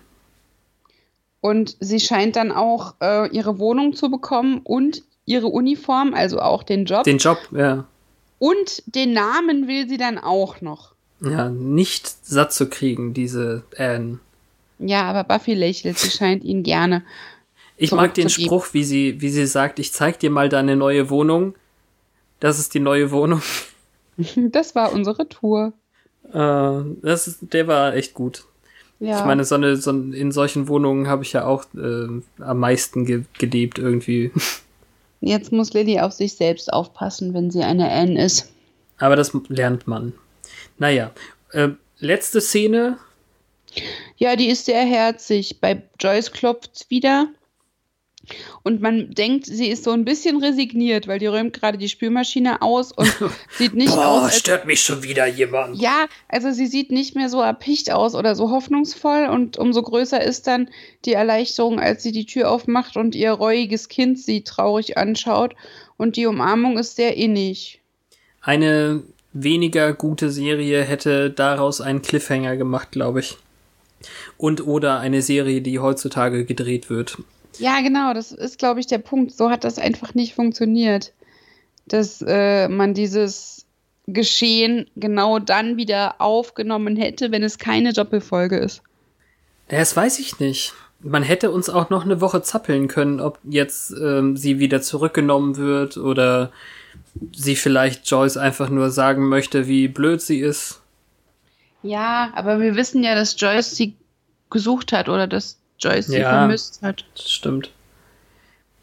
Und 1.40 1.76
sie 1.80 2.00
scheint 2.00 2.36
dann 2.36 2.52
auch 2.52 2.94
äh, 3.00 3.28
ihre 3.28 3.58
Wohnung 3.58 3.94
zu 3.94 4.10
bekommen 4.10 4.60
und 4.64 5.02
ihre 5.26 5.46
Uniform, 5.46 6.12
also 6.14 6.40
auch 6.40 6.62
den 6.62 6.84
Job. 6.84 7.04
Den 7.04 7.18
Job, 7.18 7.38
ja. 7.52 7.86
Und 8.44 8.82
den 8.94 9.14
Namen 9.14 9.68
will 9.68 9.88
sie 9.88 9.96
dann 9.96 10.18
auch 10.18 10.60
noch. 10.60 10.92
Ja, 11.22 11.48
nicht 11.48 12.06
satt 12.26 12.52
zu 12.52 12.68
kriegen, 12.68 13.14
diese 13.14 13.62
Anne. 13.78 14.18
Ja, 14.78 15.04
aber 15.04 15.24
Buffy 15.24 15.54
lächelt, 15.54 15.98
sie 15.98 16.10
scheint 16.10 16.44
ihn 16.44 16.62
gerne. 16.62 17.04
Ich 17.78 17.92
mag 17.92 18.12
den. 18.12 18.28
Spruch, 18.28 18.66
wie 18.72 18.84
sie, 18.84 19.22
wie 19.22 19.30
sie 19.30 19.46
sagt, 19.46 19.78
ich 19.78 19.94
zeig 19.94 20.18
dir 20.18 20.28
mal 20.28 20.50
deine 20.50 20.76
neue 20.76 21.08
Wohnung. 21.08 21.54
Das 22.38 22.58
ist 22.58 22.74
die 22.74 22.80
neue 22.80 23.10
Wohnung. 23.10 23.40
Das 24.36 24.76
war 24.76 24.92
unsere 24.92 25.28
Tour. 25.28 25.72
Äh, 26.32 26.82
das 27.02 27.26
ist, 27.26 27.52
der 27.52 27.66
war 27.66 27.96
echt 27.96 28.14
gut. 28.14 28.44
Ja. 29.00 29.18
Ich 29.18 29.24
meine, 29.24 29.44
so 29.44 29.56
eine, 29.56 29.76
so 29.76 29.90
in 29.90 30.30
solchen 30.30 30.68
Wohnungen 30.68 31.08
habe 31.08 31.24
ich 31.24 31.32
ja 31.32 31.46
auch 31.46 31.64
äh, 31.74 32.06
am 32.38 32.58
meisten 32.60 33.06
ge 33.06 33.24
gelebt 33.38 33.80
irgendwie. 33.80 34.30
Jetzt 35.26 35.52
muss 35.52 35.72
Lilly 35.72 36.00
auf 36.00 36.12
sich 36.12 36.34
selbst 36.34 36.72
aufpassen, 36.72 37.34
wenn 37.34 37.50
sie 37.50 37.62
eine 37.62 37.90
Anne 37.90 38.22
ist. 38.22 38.52
Aber 38.98 39.16
das 39.16 39.32
lernt 39.48 39.86
man. 39.86 40.12
Naja, 40.78 41.10
äh, 41.52 41.70
letzte 41.98 42.40
Szene. 42.40 42.98
Ja, 44.16 44.36
die 44.36 44.48
ist 44.48 44.66
sehr 44.66 44.84
herzig. 44.84 45.60
Bei 45.60 45.82
Joyce 45.98 46.30
klopft's 46.30 46.90
wieder. 46.90 47.28
Und 48.62 48.80
man 48.80 49.10
denkt, 49.10 49.46
sie 49.46 49.68
ist 49.68 49.84
so 49.84 49.92
ein 49.92 50.04
bisschen 50.04 50.42
resigniert, 50.42 51.06
weil 51.06 51.18
die 51.18 51.26
räumt 51.26 51.52
gerade 51.52 51.78
die 51.78 51.88
Spülmaschine 51.88 52.62
aus 52.62 52.92
und 52.92 53.12
sieht 53.50 53.74
nicht 53.74 53.92
aus, 53.92 54.24
als 54.24 54.38
stört 54.38 54.66
mich 54.66 54.80
schon 54.82 55.02
wieder 55.02 55.26
jemand. 55.26 55.80
Ja, 55.80 56.06
also 56.28 56.52
sie 56.52 56.66
sieht 56.66 56.90
nicht 56.90 57.14
mehr 57.14 57.28
so 57.28 57.40
erpicht 57.40 57.92
aus 57.92 58.14
oder 58.14 58.34
so 58.34 58.50
hoffnungsvoll 58.50 59.26
und 59.26 59.58
umso 59.58 59.82
größer 59.82 60.22
ist 60.22 60.46
dann 60.46 60.68
die 61.04 61.12
Erleichterung, 61.12 61.80
als 61.80 62.02
sie 62.02 62.12
die 62.12 62.26
Tür 62.26 62.50
aufmacht 62.50 62.96
und 62.96 63.14
ihr 63.14 63.32
reuiges 63.32 63.88
Kind 63.88 64.18
sie 64.18 64.42
traurig 64.42 64.96
anschaut 64.96 65.54
und 65.96 66.16
die 66.16 66.26
Umarmung 66.26 66.78
ist 66.78 66.96
sehr 66.96 67.16
innig. 67.16 67.80
Eine 68.40 69.02
weniger 69.32 69.92
gute 69.92 70.30
Serie 70.30 70.82
hätte 70.82 71.30
daraus 71.30 71.80
einen 71.80 72.02
Cliffhanger 72.02 72.56
gemacht, 72.56 72.92
glaube 72.92 73.20
ich. 73.20 73.36
Und 74.36 74.66
oder 74.66 75.00
eine 75.00 75.22
Serie, 75.22 75.60
die 75.60 75.78
heutzutage 75.78 76.44
gedreht 76.44 76.90
wird. 76.90 77.18
Ja, 77.58 77.80
genau, 77.80 78.14
das 78.14 78.32
ist, 78.32 78.58
glaube 78.58 78.80
ich, 78.80 78.86
der 78.86 78.98
Punkt. 78.98 79.32
So 79.32 79.50
hat 79.50 79.64
das 79.64 79.78
einfach 79.78 80.14
nicht 80.14 80.34
funktioniert, 80.34 81.12
dass 81.86 82.22
äh, 82.26 82.68
man 82.68 82.94
dieses 82.94 83.66
Geschehen 84.06 84.90
genau 84.96 85.38
dann 85.38 85.76
wieder 85.76 86.20
aufgenommen 86.20 86.96
hätte, 86.96 87.30
wenn 87.32 87.42
es 87.42 87.58
keine 87.58 87.92
Doppelfolge 87.92 88.58
ist. 88.58 88.82
Ja, 89.70 89.78
Das 89.78 89.96
weiß 89.96 90.18
ich 90.18 90.40
nicht. 90.40 90.74
Man 91.00 91.22
hätte 91.22 91.50
uns 91.50 91.68
auch 91.68 91.90
noch 91.90 92.04
eine 92.04 92.20
Woche 92.20 92.42
zappeln 92.42 92.88
können, 92.88 93.20
ob 93.20 93.38
jetzt 93.44 93.92
ähm, 93.92 94.36
sie 94.36 94.58
wieder 94.58 94.80
zurückgenommen 94.80 95.56
wird 95.56 95.96
oder 95.96 96.50
sie 97.32 97.56
vielleicht 97.56 98.08
Joyce 98.10 98.36
einfach 98.36 98.70
nur 98.70 98.90
sagen 98.90 99.28
möchte, 99.28 99.66
wie 99.66 99.88
blöd 99.88 100.20
sie 100.22 100.40
ist. 100.40 100.80
Ja, 101.82 102.30
aber 102.34 102.60
wir 102.60 102.76
wissen 102.76 103.02
ja, 103.02 103.14
dass 103.14 103.38
Joyce 103.38 103.76
sie 103.76 103.94
gesucht 104.50 104.92
hat 104.92 105.08
oder 105.08 105.26
dass 105.26 105.58
Joyce 105.78 106.08
Ja. 106.08 106.30
vermisst 106.30 106.80
hat. 106.82 107.04
Das 107.14 107.30
stimmt. 107.30 107.70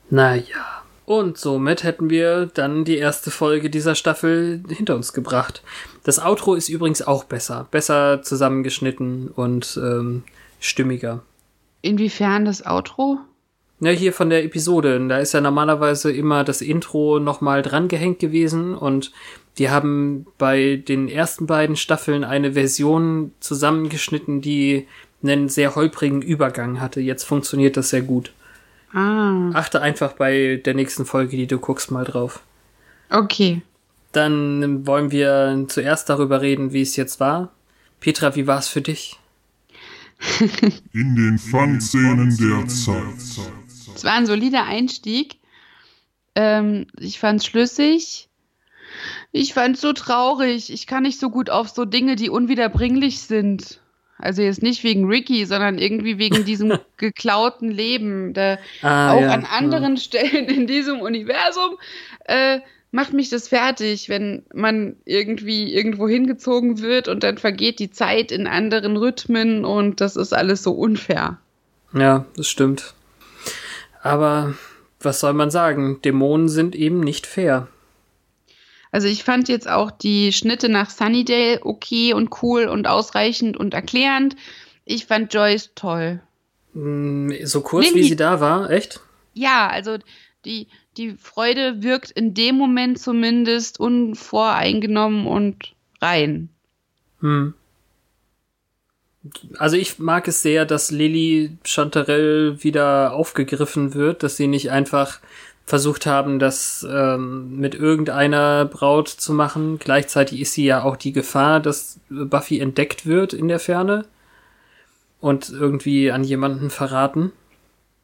Naja. 0.09 0.83
Und 1.05 1.37
somit 1.37 1.83
hätten 1.83 2.09
wir 2.09 2.45
dann 2.53 2.85
die 2.85 2.97
erste 2.97 3.31
Folge 3.31 3.69
dieser 3.69 3.95
Staffel 3.95 4.63
hinter 4.69 4.95
uns 4.95 5.13
gebracht. 5.13 5.61
Das 6.03 6.19
Outro 6.23 6.53
ist 6.55 6.69
übrigens 6.69 7.01
auch 7.01 7.25
besser. 7.25 7.67
Besser 7.71 8.21
zusammengeschnitten 8.21 9.27
und 9.29 9.77
ähm, 9.81 10.23
stimmiger. 10.59 11.21
Inwiefern 11.81 12.45
das 12.45 12.65
Outro? 12.65 13.17
Ja, 13.81 13.89
hier 13.89 14.13
von 14.13 14.29
der 14.29 14.43
Episode. 14.45 15.05
Da 15.07 15.17
ist 15.17 15.33
ja 15.33 15.41
normalerweise 15.41 16.11
immer 16.11 16.43
das 16.43 16.61
Intro 16.61 17.19
nochmal 17.19 17.61
drangehängt 17.63 18.19
gewesen 18.19 18.75
und 18.75 19.11
die 19.57 19.69
haben 19.69 20.27
bei 20.37 20.75
den 20.87 21.09
ersten 21.09 21.45
beiden 21.47 21.75
Staffeln 21.75 22.23
eine 22.23 22.53
Version 22.53 23.33
zusammengeschnitten, 23.39 24.39
die 24.41 24.87
einen 25.23 25.49
sehr 25.49 25.75
holprigen 25.75 26.21
Übergang 26.21 26.79
hatte. 26.79 27.01
Jetzt 27.01 27.23
funktioniert 27.23 27.77
das 27.77 27.89
sehr 27.89 28.01
gut. 28.01 28.31
Ah, 28.93 29.51
Achte 29.53 29.81
einfach 29.81 30.13
bei 30.13 30.61
der 30.65 30.73
nächsten 30.73 31.05
Folge, 31.05 31.37
die 31.37 31.47
du 31.47 31.57
guckst, 31.59 31.91
mal 31.91 32.03
drauf. 32.05 32.41
okay. 33.09 33.61
Dann 34.13 34.85
wollen 34.85 35.11
wir 35.11 35.65
zuerst 35.69 36.09
darüber 36.09 36.41
reden, 36.41 36.73
wie 36.73 36.81
es 36.81 36.97
jetzt 36.97 37.21
war. 37.21 37.49
Petra, 38.01 38.35
wie 38.35 38.45
war 38.45 38.59
es 38.59 38.67
für 38.67 38.81
dich? 38.81 39.17
In 40.93 41.15
den 41.15 41.37
Fangszenen 41.37 42.35
der 42.37 42.67
Zeit. 42.67 43.47
Es 43.95 44.03
war 44.03 44.13
ein 44.13 44.25
solider 44.25 44.65
Einstieg. 44.65 45.37
Ähm, 46.35 46.87
ich 46.99 47.19
fand's 47.19 47.45
schlüssig. 47.45 48.27
Ich 49.31 49.53
fand's 49.53 49.81
so 49.81 49.93
traurig. 49.93 50.71
Ich 50.71 50.87
kann 50.87 51.03
nicht 51.03 51.19
so 51.19 51.29
gut 51.29 51.49
auf 51.49 51.69
so 51.69 51.85
Dinge, 51.85 52.15
die 52.15 52.29
unwiederbringlich 52.29 53.21
sind. 53.21 53.80
Also 54.21 54.41
jetzt 54.41 54.63
nicht 54.63 54.83
wegen 54.83 55.05
Ricky, 55.05 55.45
sondern 55.45 55.77
irgendwie 55.77 56.17
wegen 56.17 56.45
diesem 56.45 56.77
geklauten 56.97 57.69
Leben. 57.71 58.33
Da 58.33 58.57
Ah, 58.81 59.13
auch 59.13 59.21
ja, 59.21 59.31
an 59.31 59.45
anderen 59.45 59.97
Stellen 59.97 60.45
in 60.45 60.67
diesem 60.67 61.01
Universum 61.01 61.77
äh, 62.25 62.59
macht 62.91 63.13
mich 63.13 63.29
das 63.29 63.47
fertig, 63.47 64.09
wenn 64.09 64.43
man 64.53 64.95
irgendwie 65.05 65.73
irgendwo 65.73 66.07
hingezogen 66.07 66.81
wird 66.81 67.07
und 67.07 67.23
dann 67.23 67.37
vergeht 67.37 67.79
die 67.79 67.91
Zeit 67.91 68.31
in 68.31 68.47
anderen 68.47 68.97
Rhythmen 68.97 69.65
und 69.65 70.01
das 70.01 70.15
ist 70.15 70.33
alles 70.33 70.63
so 70.63 70.71
unfair. 70.73 71.39
Ja, 71.93 72.25
das 72.35 72.47
stimmt. 72.47 72.93
Aber 74.01 74.53
was 74.99 75.19
soll 75.19 75.33
man 75.33 75.51
sagen? 75.51 75.99
Dämonen 76.03 76.49
sind 76.49 76.75
eben 76.75 76.99
nicht 76.99 77.25
fair. 77.27 77.67
Also 78.91 79.07
ich 79.07 79.23
fand 79.23 79.47
jetzt 79.47 79.69
auch 79.69 79.89
die 79.91 80.33
Schnitte 80.33 80.67
nach 80.69 80.89
Sunnydale 80.89 81.61
okay 81.63 82.13
und 82.13 82.43
cool 82.43 82.65
und 82.65 82.87
ausreichend 82.87 83.55
und 83.57 83.73
erklärend. 83.73 84.35
Ich 84.85 85.05
fand 85.05 85.33
Joyce 85.33 85.71
toll. 85.75 86.21
Mm, 86.73 87.31
So 87.43 87.61
kurz 87.61 87.87
wie 87.93 87.99
Lilly- 87.99 88.09
sie 88.09 88.15
da 88.15 88.39
war, 88.41 88.69
echt? 88.69 88.99
Ja, 89.33 89.67
also 89.69 89.97
die, 90.43 90.67
die 90.97 91.11
Freude 91.15 91.83
wirkt 91.83 92.11
in 92.11 92.33
dem 92.33 92.57
Moment 92.57 92.99
zumindest 92.99 93.79
unvoreingenommen 93.79 95.25
und 95.25 95.73
rein. 96.01 96.49
Hm. 97.21 97.53
Also 99.59 99.77
ich 99.77 99.99
mag 99.99 100.27
es 100.27 100.41
sehr, 100.41 100.65
dass 100.65 100.89
Lilly 100.89 101.55
Chantarelle 101.63 102.63
wieder 102.63 103.13
aufgegriffen 103.13 103.93
wird, 103.93 104.23
dass 104.23 104.35
sie 104.35 104.47
nicht 104.47 104.71
einfach 104.71 105.19
versucht 105.65 106.05
haben, 106.05 106.39
das 106.39 106.85
ähm, 106.89 107.57
mit 107.57 107.75
irgendeiner 107.75 108.65
Braut 108.65 109.07
zu 109.07 109.33
machen. 109.33 109.79
Gleichzeitig 109.79 110.41
ist 110.41 110.53
sie 110.53 110.65
ja 110.65 110.83
auch 110.83 110.97
die 110.97 111.13
Gefahr, 111.13 111.59
dass 111.59 111.99
Buffy 112.09 112.59
entdeckt 112.59 113.05
wird 113.05 113.33
in 113.33 113.47
der 113.47 113.59
Ferne 113.59 114.05
und 115.19 115.49
irgendwie 115.49 116.11
an 116.11 116.23
jemanden 116.23 116.69
verraten. 116.69 117.31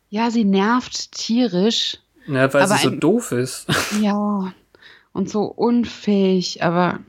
Ja, 0.09 0.31
sie 0.31 0.45
nervt 0.45 1.11
tierisch. 1.11 1.97
Ja, 2.27 2.53
weil 2.53 2.67
sie 2.67 2.77
so 2.77 2.89
ein- 2.89 2.99
doof 2.99 3.31
ist. 3.31 3.67
Ja, 4.01 4.53
und 5.13 5.29
so 5.29 5.41
unfähig, 5.43 6.63
aber 6.63 6.99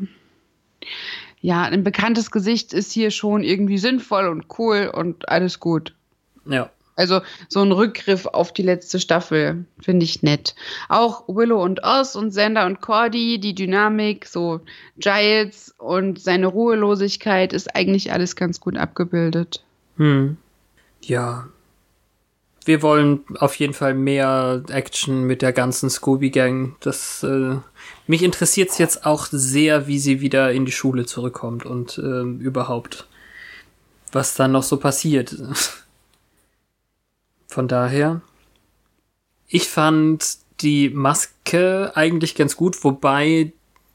ja, 1.41 1.63
ein 1.63 1.85
bekanntes 1.85 2.31
Gesicht 2.31 2.73
ist 2.73 2.91
hier 2.91 3.11
schon 3.11 3.43
irgendwie 3.45 3.79
sinnvoll 3.79 4.27
und 4.27 4.47
cool 4.59 4.91
und 4.93 5.29
alles 5.29 5.61
gut. 5.61 5.95
ja. 6.47 6.71
Also 6.99 7.21
so 7.49 7.63
ein 7.63 7.71
Rückgriff 7.71 8.27
auf 8.27 8.53
die 8.53 8.63
letzte 8.63 8.99
Staffel 8.99 9.65
finde 9.81 10.03
ich 10.03 10.25
nett. 10.25 10.57
Auch 10.89 11.29
Willow 11.29 11.63
und 11.63 11.85
Oz 11.85 12.17
und 12.17 12.31
Xander 12.31 12.67
und 12.67 12.81
Cordy, 12.81 13.39
die 13.39 13.55
Dynamik, 13.55 14.27
so 14.27 14.61
Giles 14.99 15.73
und 15.79 16.21
seine 16.21 16.49
Ruhelosigkeit 16.49 17.53
ist 17.53 17.77
eigentlich 17.77 18.13
alles 18.13 18.35
ganz 18.35 18.59
gut 18.59 18.77
abgebildet. 18.77 19.63
Hm. 19.97 20.39
Ja. 21.03 21.47
Wir 22.65 22.83
wollen 22.83 23.21
auf 23.39 23.55
jeden 23.55 23.75
Fall 23.75 23.95
mehr 23.95 24.65
Action 24.69 25.23
mit 25.23 25.41
der 25.41 25.53
ganzen 25.53 25.91
Scooby-Gang. 25.91 26.75
Das, 26.81 27.23
äh, 27.23 27.57
mich 28.09 28.25
interessiert 28.25 28.71
es 28.71 28.79
jetzt 28.79 29.07
auch 29.07 29.29
sehr, 29.31 29.87
wie 29.87 30.01
sie 30.01 30.21
wieder 30.21 30.51
in 30.51 30.67
die 30.67 30.73
Schule 30.73 31.07
zurückkommt 31.07 31.65
und 31.65 31.97
ähm, 31.99 32.41
überhaupt, 32.41 33.07
was 34.11 34.35
dann 34.35 34.51
noch 34.51 34.65
so 34.65 34.79
passiert. 34.79 35.37
Von 37.49 37.67
daher, 37.67 38.21
ich 39.49 39.69
fand 39.69 40.39
die 40.61 40.91
Maske 40.91 41.93
eigentlich 41.95 42.35
ganz 42.35 42.57
gut, 42.57 42.85
wobei 42.85 43.53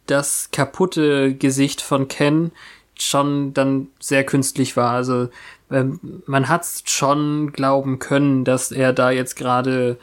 das 0.07 0.49
kaputte 0.51 1.35
Gesicht 1.35 1.81
von 1.81 2.07
Ken 2.07 2.51
schon 2.95 3.53
dann 3.53 3.87
sehr 3.99 4.23
künstlich 4.23 4.75
war. 4.75 4.91
Also 4.91 5.29
ähm, 5.71 5.99
man 6.25 6.49
hat 6.49 6.65
schon 6.85 7.51
glauben 7.53 7.99
können, 7.99 8.43
dass 8.43 8.71
er 8.71 8.93
da 8.93 9.11
jetzt 9.11 9.35
gerade 9.35 9.97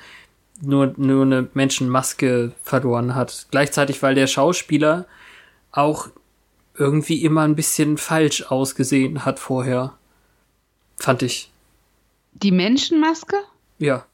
nur, 0.60 0.94
nur 0.96 1.24
eine 1.24 1.48
Menschenmaske 1.54 2.52
verloren 2.62 3.14
hat. 3.14 3.46
Gleichzeitig, 3.50 4.02
weil 4.02 4.14
der 4.14 4.26
Schauspieler 4.26 5.06
auch 5.72 6.08
irgendwie 6.76 7.24
immer 7.24 7.42
ein 7.42 7.56
bisschen 7.56 7.98
falsch 7.98 8.42
ausgesehen 8.42 9.24
hat 9.24 9.38
vorher. 9.38 9.94
Fand 10.96 11.22
ich. 11.22 11.50
Die 12.32 12.52
Menschenmaske? 12.52 13.36
Ja. 13.78 14.06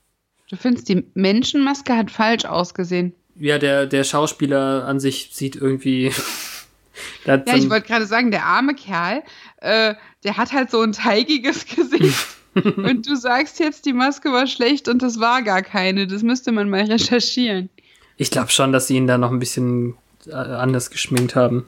Du 0.48 0.56
findest, 0.56 0.88
die 0.88 1.05
Menschenmaske 1.14 1.97
hat 1.97 2.10
falsch 2.10 2.44
ausgesehen. 2.44 3.14
Ja, 3.38 3.59
der, 3.59 3.86
der 3.86 4.05
Schauspieler 4.05 4.84
an 4.86 5.01
sich 5.01 5.30
sieht 5.32 5.56
irgendwie. 5.56 6.12
Ja, 7.26 7.43
ich 7.55 7.68
wollte 7.68 7.86
gerade 7.88 8.06
sagen, 8.06 8.30
der 8.30 8.44
arme 8.44 8.74
Kerl, 8.74 9.22
äh, 9.59 9.94
der 10.24 10.36
hat 10.38 10.52
halt 10.55 10.70
so 10.70 10.80
ein 10.80 10.93
teigiges 10.93 11.66
Gesicht. 11.76 12.26
und 12.55 13.06
du 13.06 13.16
sagst 13.16 13.59
jetzt, 13.59 13.84
die 13.84 13.93
Maske 13.93 14.32
war 14.32 14.47
schlecht 14.47 14.88
und 14.88 15.02
das 15.02 15.20
war 15.20 15.43
gar 15.43 15.60
keine. 15.60 16.06
Das 16.06 16.22
müsste 16.22 16.52
man 16.52 16.70
mal 16.70 16.84
recherchieren. 16.84 17.68
ich 18.16 18.30
glaube 18.30 18.51
schon, 18.51 18.72
dass 18.72 18.86
sie 18.86 18.97
ihn 18.97 19.06
da 19.06 19.18
noch 19.18 19.30
ein 19.30 19.40
bisschen 19.40 19.97
äh, 20.26 20.32
anders 20.32 20.88
geschminkt 20.90 21.36
haben. 21.36 21.66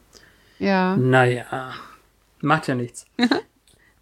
Ja. 0.60 0.96
Naja, 0.96 1.74
macht 2.40 2.68
ja 2.68 2.74
nichts. 2.74 3.04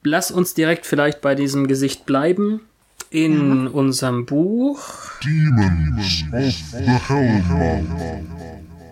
Lass 0.07 0.31
uns 0.31 0.55
direkt 0.55 0.87
vielleicht 0.87 1.21
bei 1.21 1.35
diesem 1.35 1.67
Gesicht 1.67 2.07
bleiben. 2.07 2.61
In 3.11 3.67
unserem 3.67 4.25
Buch 4.25 4.81
Demons 5.25 6.25
of 6.33 6.55
the 6.71 6.93
Hellmouth. 7.09 8.25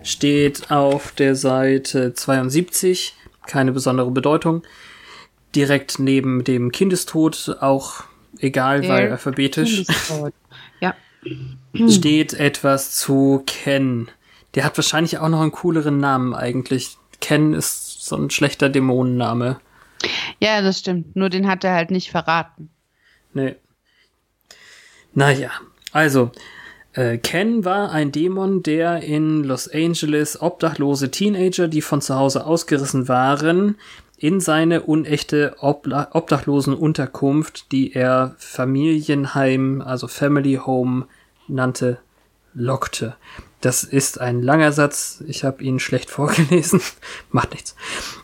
steht 0.03 0.71
auf 0.71 1.13
der 1.13 1.35
Seite 1.35 2.13
72, 2.13 3.13
keine 3.47 3.71
besondere 3.71 4.11
Bedeutung, 4.11 4.63
direkt 5.55 5.99
neben 5.99 6.43
dem 6.43 6.73
Kindestod, 6.73 7.57
auch 7.61 8.03
egal, 8.39 8.81
Der 8.81 8.89
weil 8.89 9.11
alphabetisch. 9.11 9.85
Ja. 10.81 10.95
steht 11.89 12.33
etwas 12.33 12.91
zu 12.91 13.41
Ken. 13.45 14.09
Der 14.53 14.65
hat 14.65 14.77
wahrscheinlich 14.77 15.17
auch 15.19 15.29
noch 15.29 15.41
einen 15.41 15.53
cooleren 15.53 15.97
Namen 15.97 16.33
eigentlich. 16.33 16.97
Ken 17.21 17.53
ist 17.53 18.03
so 18.05 18.17
ein 18.17 18.29
schlechter 18.29 18.67
Dämonenname. 18.67 19.61
Ja, 20.39 20.61
das 20.61 20.79
stimmt. 20.79 21.15
Nur 21.15 21.29
den 21.29 21.47
hat 21.47 21.63
er 21.63 21.73
halt 21.73 21.91
nicht 21.91 22.11
verraten. 22.11 22.69
Nee. 23.33 23.55
Naja, 25.13 25.51
also, 25.91 26.31
äh, 26.93 27.17
Ken 27.17 27.65
war 27.65 27.91
ein 27.91 28.11
Dämon, 28.11 28.63
der 28.63 29.01
in 29.01 29.43
Los 29.43 29.69
Angeles 29.69 30.41
obdachlose 30.41 31.11
Teenager, 31.11 31.67
die 31.67 31.81
von 31.81 32.01
zu 32.01 32.15
Hause 32.15 32.45
ausgerissen 32.45 33.07
waren, 33.07 33.77
in 34.17 34.39
seine 34.39 34.83
unechte 34.83 35.55
Obla 35.59 36.09
Obdachlosenunterkunft, 36.11 37.71
die 37.71 37.93
er 37.93 38.35
Familienheim, 38.37 39.81
also 39.81 40.07
Family 40.07 40.59
Home 40.65 41.07
nannte, 41.47 41.99
lockte. 42.53 43.15
Das 43.65 43.83
ist 43.83 44.21
ein 44.21 44.43
langer 44.43 44.71
Satz, 44.71 45.23
ich 45.27 45.43
habe 45.43 45.63
ihn 45.63 45.79
schlecht 45.79 46.09
vorgelesen, 46.11 46.81
macht 47.31 47.51
nichts. 47.51 47.75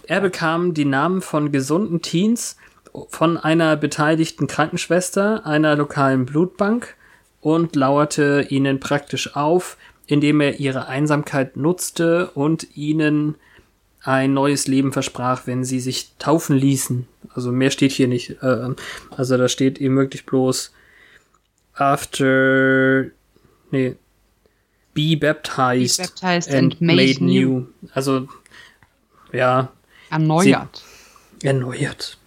Er 0.03 0.21
bekam 0.21 0.75
die 0.75 0.85
Namen 0.85 1.23
von 1.23 1.51
gesunden 1.51 2.03
Teens 2.03 2.57
von 3.09 3.37
einer 3.37 3.75
beteiligten 3.75 4.45
Krankenschwester, 4.45 5.43
einer 5.43 5.75
lokalen 5.75 6.27
Blutbank 6.27 6.95
und 7.39 7.75
lauerte 7.75 8.45
ihnen 8.49 8.79
praktisch 8.79 9.35
auf, 9.35 9.77
indem 10.05 10.41
er 10.41 10.59
ihre 10.59 10.87
Einsamkeit 10.87 11.57
nutzte 11.57 12.29
und 12.35 12.77
ihnen 12.77 13.33
ein 14.03 14.35
neues 14.35 14.67
Leben 14.67 14.93
versprach, 14.93 15.47
wenn 15.47 15.63
sie 15.63 15.79
sich 15.79 16.11
taufen 16.19 16.55
ließen. 16.55 17.07
Also 17.33 17.51
mehr 17.51 17.71
steht 17.71 17.93
hier 17.93 18.07
nicht. 18.07 18.37
Ähm, 18.43 18.75
Also 19.09 19.37
da 19.37 19.47
steht 19.47 19.81
eben 19.81 19.95
wirklich 19.95 20.27
bloß 20.27 20.71
after 21.73 23.05
nee 23.71 23.95
be 24.93 25.15
baptized, 25.15 25.97
Be 25.97 26.03
baptized 26.03 26.53
and 26.53 26.79
made 26.81 27.23
new. 27.23 27.67
Also 27.93 28.27
ja, 29.31 29.71
Erneuert. 30.09 30.83
erneuert. 31.41 32.17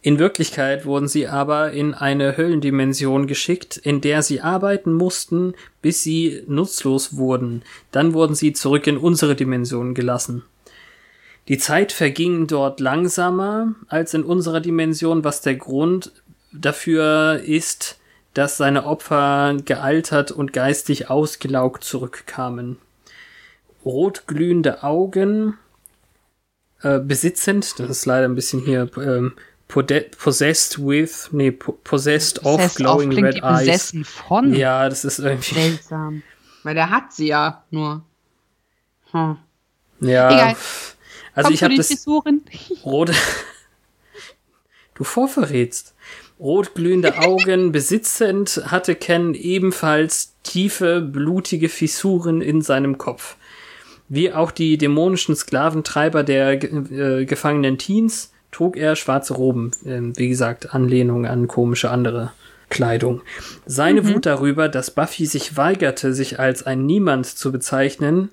In 0.00 0.18
Wirklichkeit 0.18 0.84
wurden 0.84 1.08
sie 1.08 1.28
aber 1.28 1.72
in 1.72 1.94
eine 1.94 2.36
Höllendimension 2.36 3.26
geschickt, 3.26 3.78
in 3.78 4.02
der 4.02 4.22
sie 4.22 4.42
arbeiten 4.42 4.92
mussten, 4.92 5.54
bis 5.80 6.02
sie 6.02 6.42
nutzlos 6.46 7.16
wurden. 7.16 7.62
Dann 7.90 8.12
wurden 8.12 8.34
sie 8.34 8.52
zurück 8.52 8.86
in 8.86 8.98
unsere 8.98 9.34
Dimension 9.34 9.94
gelassen. 9.94 10.42
Die 11.48 11.56
Zeit 11.56 11.90
verging 11.92 12.46
dort 12.46 12.80
langsamer 12.80 13.74
als 13.88 14.12
in 14.12 14.24
unserer 14.24 14.60
Dimension, 14.60 15.24
was 15.24 15.40
der 15.40 15.56
Grund 15.56 16.12
dafür 16.52 17.40
ist, 17.42 17.98
dass 18.34 18.56
seine 18.56 18.84
Opfer 18.84 19.56
gealtert 19.64 20.32
und 20.32 20.52
geistig 20.52 21.08
ausgelaugt 21.08 21.84
zurückkamen. 21.84 22.78
Rotglühende 23.84 24.82
Augen, 24.82 25.56
äh, 26.82 26.98
besitzend, 26.98 27.78
das 27.78 27.90
ist 27.90 28.06
leider 28.06 28.26
ein 28.26 28.34
bisschen 28.34 28.60
hier, 28.60 28.90
ähm, 28.96 29.34
possessed 29.68 30.78
with, 30.78 31.30
nee, 31.32 31.50
po 31.50 31.72
possessed 31.72 32.44
of 32.44 32.56
Possessed 32.56 32.76
glowing 32.76 33.10
klingt 33.10 33.28
red 33.28 33.42
eyes. 33.42 33.60
besessen 33.60 34.04
von. 34.04 34.54
Ja, 34.54 34.88
das 34.88 35.04
ist 35.04 35.18
irgendwie, 35.18 35.54
Seltsam. 35.54 36.22
Weil 36.62 36.74
der 36.74 36.90
hat 36.90 37.12
sie 37.12 37.28
ja 37.28 37.64
nur. 37.70 38.02
Hm. 39.12 39.38
ja. 40.00 40.30
Egal. 40.30 40.56
Also 41.34 41.48
Komm 41.48 41.54
ich 41.54 41.62
habe 41.62 41.76
das 41.76 42.06
rote, 42.84 43.14
du 44.94 45.04
vorverrätst. 45.04 45.93
Rotglühende 46.38 47.18
Augen 47.18 47.70
besitzend 47.70 48.62
hatte 48.66 48.94
Ken 48.94 49.34
ebenfalls 49.34 50.34
tiefe, 50.42 51.00
blutige 51.00 51.68
Fissuren 51.68 52.40
in 52.40 52.60
seinem 52.60 52.98
Kopf. 52.98 53.36
Wie 54.08 54.32
auch 54.32 54.50
die 54.50 54.76
dämonischen 54.76 55.36
Sklaventreiber 55.36 56.24
der 56.24 56.62
äh, 56.62 57.24
gefangenen 57.24 57.78
Teens 57.78 58.32
trug 58.50 58.76
er 58.76 58.96
schwarze 58.96 59.34
Roben. 59.34 59.70
Ähm, 59.86 60.12
wie 60.16 60.28
gesagt, 60.28 60.74
Anlehnung 60.74 61.26
an 61.26 61.48
komische 61.48 61.90
andere 61.90 62.32
Kleidung. 62.68 63.22
Seine 63.66 64.08
Wut 64.08 64.26
darüber, 64.26 64.68
dass 64.68 64.90
Buffy 64.90 65.26
sich 65.26 65.56
weigerte, 65.56 66.12
sich 66.14 66.40
als 66.40 66.64
ein 66.64 66.84
Niemand 66.86 67.26
zu 67.26 67.52
bezeichnen, 67.52 68.30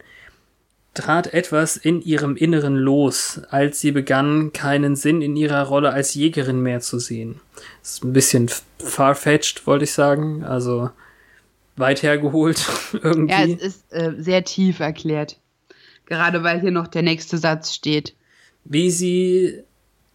trat 0.94 1.34
etwas 1.34 1.78
in 1.78 2.02
ihrem 2.02 2.36
Inneren 2.36 2.76
los, 2.76 3.42
als 3.50 3.80
sie 3.80 3.92
begann, 3.92 4.52
keinen 4.52 4.96
Sinn 4.96 5.22
in 5.22 5.36
ihrer 5.36 5.64
Rolle 5.64 5.94
als 5.94 6.16
Jägerin 6.16 6.62
mehr 6.62 6.82
zu 6.82 7.00
sehen. 7.00 7.40
Ist 7.82 8.04
ein 8.04 8.14
bisschen 8.14 8.50
farfetched, 8.80 9.66
wollte 9.68 9.86
ich 9.86 9.94
sagen. 9.94 10.44
Also 10.44 10.90
weit 11.76 12.04
hergeholt 12.04 12.68
irgendwie. 12.94 13.34
Ja, 13.34 13.44
es 13.44 13.62
ist 13.62 13.94
äh, 13.94 14.14
sehr 14.18 14.44
tief 14.44 14.80
erklärt. 14.80 15.38
Gerade 16.06 16.44
weil 16.44 16.60
hier 16.60 16.72
noch 16.72 16.88
der 16.88 17.04
nächste 17.04 17.38
Satz 17.38 17.74
steht. 17.74 18.14
Wie 18.64 18.92
sie 18.92 19.64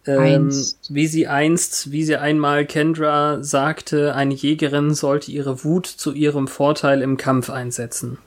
ähm, 0.05 0.51
wie 0.89 1.07
sie 1.07 1.27
einst, 1.27 1.91
wie 1.91 2.03
sie 2.03 2.15
einmal 2.15 2.65
Kendra 2.65 3.43
sagte, 3.43 4.15
eine 4.15 4.33
Jägerin 4.33 4.93
sollte 4.93 5.31
ihre 5.31 5.63
Wut 5.63 5.85
zu 5.85 6.13
ihrem 6.13 6.47
Vorteil 6.47 7.01
im 7.01 7.17
Kampf 7.17 7.49
einsetzen. 7.49 8.17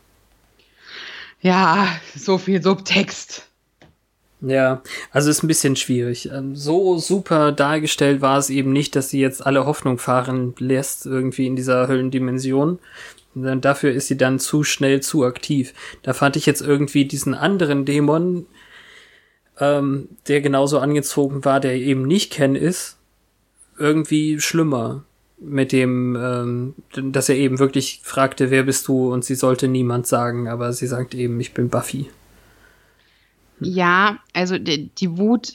Ja, 1.41 1.89
so 2.15 2.37
viel 2.37 2.63
Subtext. 2.63 3.47
Ja, 4.43 4.83
also 5.11 5.29
ist 5.29 5.43
ein 5.43 5.49
bisschen 5.49 5.77
schwierig. 5.77 6.31
Ähm, 6.33 6.57
So 6.57 6.97
super 6.99 7.53
dargestellt 7.53 8.23
war 8.23 8.39
es 8.39 8.49
eben 8.49 8.73
nicht, 8.73 8.97
dass 8.97 9.11
sie 9.11 9.21
jetzt 9.21 9.45
alle 9.45 9.67
Hoffnung 9.67 9.99
fahren 9.99 10.55
lässt, 10.59 11.05
irgendwie 11.07 11.47
in 11.47 11.57
dieser 11.57 11.89
Höllendimension. 11.89 12.79
Dafür 13.35 13.93
ist 13.93 14.09
sie 14.09 14.17
dann 14.17 14.41
zu 14.41 14.65
schnell 14.65 15.01
zu 15.01 15.25
aktiv. 15.25 15.73
Da 16.03 16.15
fand 16.15 16.37
ich 16.37 16.47
jetzt 16.47 16.63
irgendwie 16.63 17.05
diesen 17.05 17.35
anderen 17.35 17.85
Dämon, 17.85 18.47
ähm, 19.61 20.09
der 20.27 20.41
genauso 20.41 20.81
angezogen 20.81 21.45
war, 21.45 21.61
der 21.61 21.75
eben 21.75 22.07
nicht 22.07 22.33
Ken 22.33 22.57
ist, 22.57 22.97
irgendwie 23.79 24.41
schlimmer. 24.41 25.05
Mit 25.39 25.73
dem, 25.73 26.17
ähm, 26.21 26.75
dass 27.13 27.29
er 27.29 27.37
eben 27.37 27.59
wirklich 27.59 28.01
fragte, 28.03 28.51
wer 28.51 28.65
bist 28.65 28.89
du? 28.89 29.13
Und 29.13 29.25
sie 29.25 29.37
sollte 29.37 29.69
niemand 29.69 30.07
sagen, 30.07 30.49
aber 30.49 30.73
sie 30.73 30.87
sagt 30.87 31.15
eben, 31.15 31.41
ich 31.41 31.55
bin 31.55 31.69
Buffy. 31.71 32.11
Ja, 33.61 34.19
also 34.33 34.59
die, 34.59 34.89
die 34.89 35.19
Wut, 35.19 35.55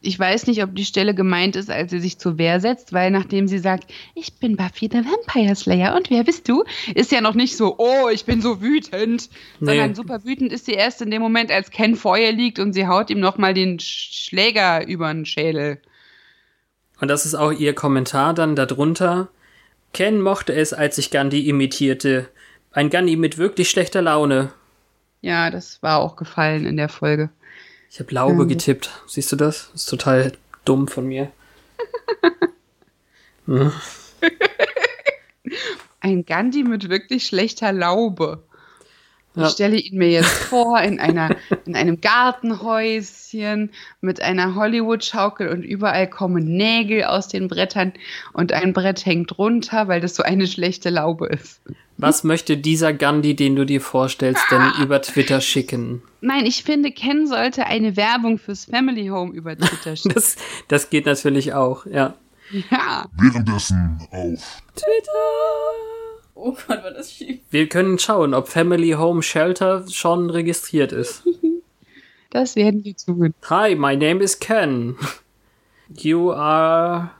ich 0.00 0.18
weiß 0.18 0.46
nicht, 0.46 0.62
ob 0.62 0.74
die 0.74 0.84
Stelle 0.84 1.14
gemeint 1.14 1.54
ist, 1.56 1.70
als 1.70 1.90
sie 1.90 2.00
sich 2.00 2.18
zur 2.18 2.38
Wehr 2.38 2.60
setzt, 2.60 2.92
weil 2.92 3.10
nachdem 3.10 3.46
sie 3.48 3.58
sagt, 3.58 3.90
ich 4.14 4.34
bin 4.34 4.56
Buffy 4.56 4.88
the 4.90 4.98
Vampire 5.04 5.54
Slayer 5.54 5.94
und 5.94 6.10
wer 6.10 6.24
bist 6.24 6.48
du, 6.48 6.64
ist 6.94 7.12
ja 7.12 7.20
noch 7.20 7.34
nicht 7.34 7.56
so, 7.56 7.76
oh, 7.78 8.08
ich 8.12 8.24
bin 8.24 8.40
so 8.42 8.60
wütend, 8.60 9.28
Nee. 9.60 9.66
sondern 9.66 9.94
super 9.94 10.24
wütend 10.24 10.52
ist 10.52 10.66
sie 10.66 10.72
erst 10.72 11.02
in 11.02 11.10
dem 11.10 11.22
Moment, 11.22 11.50
als 11.50 11.70
Ken 11.70 11.96
vor 11.96 12.18
ihr 12.18 12.32
liegt 12.32 12.58
und 12.58 12.72
sie 12.72 12.86
haut 12.86 13.10
ihm 13.10 13.20
nochmal 13.20 13.54
den 13.54 13.78
Sch- 13.78 14.26
Schläger 14.28 14.86
über 14.86 15.12
den 15.12 15.24
Schädel. 15.26 15.78
Und 17.00 17.08
das 17.08 17.26
ist 17.26 17.34
auch 17.34 17.52
ihr 17.52 17.74
Kommentar 17.74 18.34
dann 18.34 18.56
darunter. 18.56 19.28
Ken 19.92 20.20
mochte 20.20 20.52
es, 20.54 20.72
als 20.72 20.98
ich 20.98 21.10
Gandhi 21.10 21.48
imitierte. 21.48 22.28
Ein 22.72 22.90
Gandhi 22.90 23.16
mit 23.16 23.38
wirklich 23.38 23.70
schlechter 23.70 24.02
Laune. 24.02 24.52
Ja, 25.20 25.50
das 25.50 25.82
war 25.82 25.98
auch 25.98 26.16
gefallen 26.16 26.66
in 26.66 26.76
der 26.76 26.88
Folge. 26.88 27.30
Ich 27.90 27.98
habe 28.00 28.12
Laube 28.14 28.44
Mhm. 28.44 28.48
getippt. 28.48 28.90
Siehst 29.06 29.32
du 29.32 29.36
das? 29.36 29.70
Das 29.72 29.82
ist 29.82 29.88
total 29.90 30.32
dumm 30.64 30.88
von 30.88 31.06
mir. 31.06 31.30
Ein 36.00 36.24
Gandhi 36.24 36.62
mit 36.62 36.88
wirklich 36.88 37.26
schlechter 37.26 37.72
Laube. 37.72 38.42
Ja. 39.36 39.46
Ich 39.46 39.52
stelle 39.52 39.76
ihn 39.76 39.98
mir 39.98 40.10
jetzt 40.10 40.32
vor 40.32 40.80
in, 40.80 40.98
einer, 40.98 41.36
in 41.66 41.76
einem 41.76 42.00
Gartenhäuschen 42.00 43.70
mit 44.00 44.22
einer 44.22 44.54
Hollywood-Schaukel 44.54 45.48
und 45.48 45.62
überall 45.62 46.08
kommen 46.08 46.44
Nägel 46.44 47.04
aus 47.04 47.28
den 47.28 47.48
Brettern 47.48 47.92
und 48.32 48.52
ein 48.52 48.72
Brett 48.72 49.04
hängt 49.04 49.38
runter, 49.38 49.88
weil 49.88 50.00
das 50.00 50.14
so 50.14 50.22
eine 50.22 50.46
schlechte 50.46 50.88
Laube 50.88 51.26
ist. 51.26 51.60
Was 51.98 52.24
möchte 52.24 52.56
dieser 52.56 52.92
Gandhi, 52.94 53.36
den 53.36 53.56
du 53.56 53.66
dir 53.66 53.80
vorstellst, 53.80 54.42
denn 54.50 54.72
über 54.82 55.02
Twitter 55.02 55.42
schicken? 55.42 56.02
Nein, 56.22 56.46
ich 56.46 56.62
finde, 56.62 56.90
Ken 56.90 57.26
sollte 57.26 57.66
eine 57.66 57.96
Werbung 57.96 58.38
fürs 58.38 58.64
Family 58.64 59.08
Home 59.08 59.34
über 59.34 59.56
Twitter 59.56 59.96
schicken. 59.96 60.14
Das, 60.14 60.36
das 60.68 60.88
geht 60.88 61.04
natürlich 61.04 61.52
auch, 61.52 61.84
ja. 61.84 62.14
ja, 62.70 63.06
Währenddessen 63.12 64.00
auf 64.10 64.62
Oh 66.38 66.52
Gott, 66.52 66.84
war 66.84 66.90
das 66.92 67.12
schief. 67.12 67.40
Wir 67.50 67.66
können 67.66 67.98
schauen, 67.98 68.34
ob 68.34 68.48
Family 68.48 68.90
Home 68.90 69.22
Shelter 69.22 69.86
schon 69.88 70.28
registriert 70.28 70.92
ist. 70.92 71.22
das 72.30 72.56
werden 72.56 72.84
wir 72.84 72.94
tun. 72.94 73.34
Hi, 73.48 73.74
my 73.74 73.96
name 73.96 74.22
is 74.22 74.38
Ken. 74.38 74.96
You 75.88 76.32
are 76.32 77.10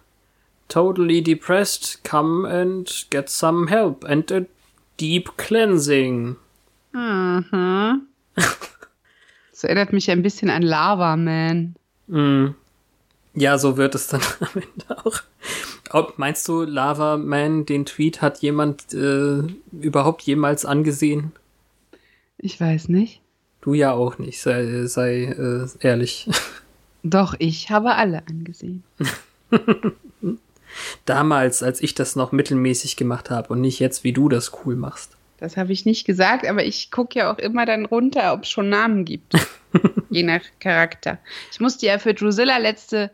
totally 0.69 1.23
depressed. 1.23 2.05
Come 2.05 2.47
and 2.47 3.07
get 3.11 3.31
some 3.31 3.69
help 3.69 4.05
and 4.05 4.31
a 4.31 4.43
deep 4.99 5.37
cleansing. 5.37 6.37
Mhm. 6.93 8.03
Das 9.57 9.65
erinnert 9.65 9.95
mich 9.95 10.11
ein 10.11 10.23
bisschen 10.23 10.51
an 10.51 10.61
Lava 10.61 11.17
Man. 11.17 11.77
Mm. 12.09 12.49
Ja, 13.33 13.57
so 13.57 13.79
wird 13.79 13.95
es 13.95 14.09
dann 14.09 14.21
am 14.41 14.49
Ende 14.63 15.07
auch. 15.07 15.23
Ob, 15.91 16.19
meinst 16.19 16.47
du, 16.49 16.63
Lava 16.63 17.17
Man, 17.17 17.67
den 17.67 17.87
Tweet 17.87 18.23
hat 18.23 18.39
jemand 18.39 18.93
äh, 18.93 19.43
überhaupt 19.73 20.23
jemals 20.23 20.65
angesehen? 20.65 21.33
Ich 22.39 22.61
weiß 22.61 22.89
nicht. 22.89 23.21
Du 23.61 23.75
ja 23.75 23.93
auch 23.93 24.19
nicht, 24.19 24.41
sei, 24.41 24.87
sei 24.87 25.25
äh, 25.25 25.67
ehrlich. 25.81 26.29
Doch, 27.03 27.35
ich 27.39 27.71
habe 27.71 27.95
alle 27.95 28.23
angesehen. 28.29 28.83
Damals, 31.05 31.63
als 31.63 31.81
ich 31.81 31.95
das 31.95 32.17
noch 32.17 32.33
mittelmäßig 32.33 32.97
gemacht 32.97 33.31
habe 33.31 33.49
und 33.53 33.61
nicht 33.61 33.81
jetzt, 33.81 34.05
wie 34.05 34.13
du 34.13 34.29
das 34.29 34.53
cool 34.65 34.77
machst. 34.77 35.17
Das 35.39 35.57
habe 35.57 35.73
ich 35.73 35.85
nicht 35.85 36.07
gesagt, 36.07 36.47
aber 36.47 36.65
ich 36.65 36.91
gucke 36.91 37.19
ja 37.19 37.33
auch 37.33 37.39
immer 37.39 37.67
dann 37.67 37.85
runter, 37.85 38.33
ob 38.33 38.43
es 38.43 38.49
schon 38.49 38.69
Namen 38.69 39.05
gibt. 39.05 39.35
Je 40.11 40.23
nach 40.23 40.43
Charakter. 40.61 41.19
Ich 41.53 41.61
musste 41.61 41.87
ja 41.87 41.99
für 41.99 42.15
Drusilla 42.15 42.57
letzte, 42.59 43.11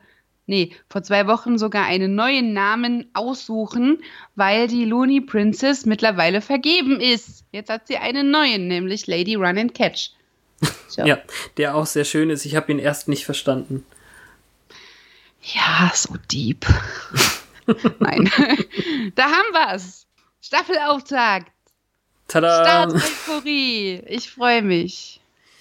nee, 0.46 0.74
vor 0.88 1.02
zwei 1.02 1.26
Wochen 1.26 1.58
sogar 1.58 1.84
einen 1.84 2.14
neuen 2.14 2.52
Namen 2.52 3.10
aussuchen, 3.14 4.02
weil 4.34 4.68
die 4.68 4.84
Looney 4.84 5.20
Princess 5.20 5.86
mittlerweile 5.86 6.40
vergeben 6.40 7.00
ist. 7.00 7.44
Jetzt 7.52 7.70
hat 7.70 7.86
sie 7.88 7.96
einen 7.96 8.30
neuen, 8.30 8.68
nämlich 8.68 9.06
Lady 9.06 9.34
Run 9.34 9.58
and 9.58 9.74
Catch. 9.74 10.10
So. 10.88 11.02
Ja, 11.06 11.18
der 11.56 11.74
auch 11.74 11.86
sehr 11.86 12.04
schön 12.04 12.28
ist. 12.28 12.44
Ich 12.44 12.54
habe 12.54 12.70
ihn 12.70 12.78
erst 12.78 13.08
nicht 13.08 13.24
verstanden. 13.24 13.86
Ja, 15.42 15.90
so 15.94 16.16
deep. 16.30 16.66
Nein. 17.98 18.30
da 19.14 19.24
haben 19.24 19.52
wir's. 19.52 20.06
Staffelauftakt. 20.42 21.50
Tada! 22.28 22.62
Start-Euphorie. 22.62 24.02
Ich 24.06 24.30
freue 24.30 24.62
mich. 24.62 25.20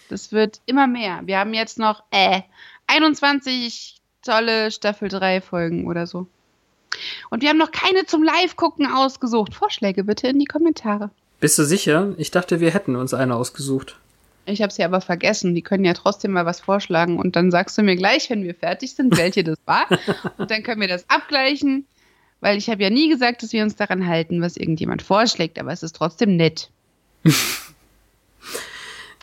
Das 0.10 0.32
wird 0.32 0.60
immer 0.66 0.88
mehr. 0.88 1.22
Wir 1.24 1.38
haben 1.40 1.54
jetzt 1.54 1.80
noch 1.80 2.04
äh, 2.12 2.42
21 2.88 4.01
tolle 4.22 4.72
Staffel 4.72 5.10
3 5.10 5.42
Folgen 5.42 5.88
oder 5.88 6.08
so. 6.08 6.28
Und 7.30 7.42
wir 7.42 7.50
haben 7.50 7.58
noch 7.58 7.72
keine 7.72 8.06
zum 8.06 8.24
Live-Gucken 8.24 8.86
ausgesucht. 8.86 9.54
Vorschläge 9.54 10.04
bitte 10.04 10.28
in 10.28 10.40
die 10.40 10.46
Kommentare. 10.46 11.10
Bist 11.40 11.58
du 11.58 11.64
sicher? 11.64 12.14
Ich 12.18 12.32
dachte, 12.32 12.60
wir 12.60 12.72
hätten 12.72 12.96
uns 12.96 13.14
eine 13.14 13.36
ausgesucht. 13.36 13.98
Ich 14.46 14.62
habe 14.62 14.74
sie 14.74 14.84
aber 14.84 15.02
vergessen. 15.02 15.56
Die 15.56 15.62
können 15.62 15.86
ja 15.86 15.94
trotzdem 15.94 16.32
mal 16.32 16.46
was 16.46 16.60
vorschlagen. 16.60 17.18
Und 17.18 17.36
dann 17.36 17.52
sagst 17.52 17.78
du 17.78 17.84
mir 17.84 17.96
gleich, 17.96 18.30
wenn 18.30 18.44
wir 18.44 18.56
fertig 18.56 18.94
sind, 18.94 19.18
welche 19.18 19.44
das 19.44 19.58
war. 19.66 19.86
Und 20.38 20.52
dann 20.52 20.64
können 20.64 20.82
wir 20.82 20.88
das 20.88 21.10
abgleichen. 21.10 21.86
Weil 22.42 22.58
ich 22.58 22.70
habe 22.70 22.84
ja 22.84 22.90
nie 22.90 23.08
gesagt, 23.10 23.44
dass 23.44 23.54
wir 23.54 23.64
uns 23.64 23.76
daran 23.76 24.06
halten, 24.06 24.42
was 24.42 24.58
irgendjemand 24.58 25.02
vorschlägt. 25.02 25.60
Aber 25.60 25.72
es 25.72 25.84
ist 25.84 25.96
trotzdem 25.96 26.36
nett. 26.36 26.70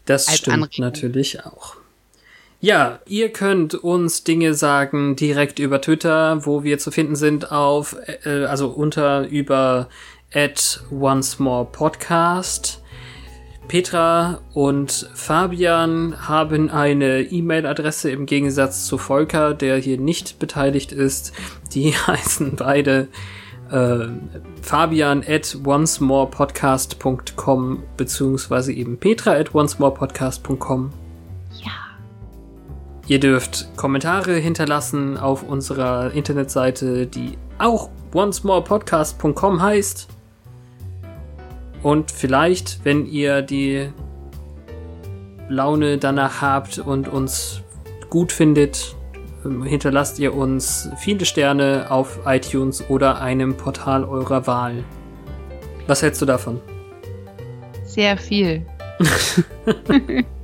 Das 0.05 0.27
Als 0.27 0.39
stimmt 0.39 0.55
Anregung. 0.55 0.85
natürlich 0.87 1.45
auch. 1.45 1.77
Ja, 2.61 2.99
ihr 3.07 3.33
könnt 3.33 3.77
uns 3.77 4.25
Dinge 4.25 4.53
sagen 4.55 5.15
direkt 5.15 5.61
über 5.61 5.81
Twitter, 5.81 6.45
wo 6.45 6.65
wir 6.65 6.79
zu 6.79 6.91
finden 6.91 7.15
sind 7.15 7.53
auf, 7.53 7.97
äh, 8.25 8.47
also 8.47 8.71
unter 8.71 9.29
über 9.29 9.89
at 10.35 10.83
once 10.91 11.39
more 11.39 11.69
podcast. 11.71 12.83
Petra 13.69 14.41
und 14.55 15.09
Fabian 15.15 16.27
haben 16.27 16.69
eine 16.69 17.21
E-Mail-Adresse 17.21 18.11
im 18.11 18.27
Gegensatz 18.27 18.87
zu 18.87 18.99
Volker, 18.99 19.55
der 19.55 19.77
hier 19.77 20.01
nicht 20.01 20.41
beteiligt 20.41 20.91
ist. 20.91 21.33
Die 21.73 21.93
heißen 22.07 22.57
beide 22.57 23.07
äh, 23.71 24.09
Fabian 24.63 25.23
at 25.25 25.57
oncemorepodcast.com 25.65 27.85
beziehungsweise 27.97 28.73
eben 28.73 28.99
Petra 28.99 29.35
at 29.35 29.55
oncemorepodcast.com. 29.55 30.91
Ihr 33.09 33.19
dürft 33.19 33.75
Kommentare 33.77 34.35
hinterlassen 34.35 35.17
auf 35.17 35.43
unserer 35.43 36.13
Internetseite, 36.13 37.07
die 37.07 37.39
auch 37.59 37.89
oncemorepodcast.com 38.13 39.63
heißt. 39.63 40.09
Und 41.83 42.11
vielleicht, 42.11 42.85
wenn 42.85 43.07
ihr 43.07 43.41
die 43.41 43.89
Laune 45.49 45.97
danach 45.97 46.43
habt 46.43 46.79
und 46.79 47.09
uns 47.09 47.63
gut 48.11 48.31
findet, 48.31 48.95
ähm, 49.43 49.63
hinterlasst 49.63 50.19
ihr 50.19 50.35
uns 50.35 50.91
viele 50.99 51.25
Sterne 51.25 51.87
auf 51.89 52.21
iTunes 52.27 52.85
oder 52.91 53.23
einem 53.23 53.57
Portal 53.57 54.05
eurer 54.05 54.47
Wahl. 54.47 54.85
Was 55.87 56.03
hältst 56.03 56.21
du 56.21 56.27
davon? 56.27 56.61
Sehr 57.87 58.19
viel. 58.19 58.67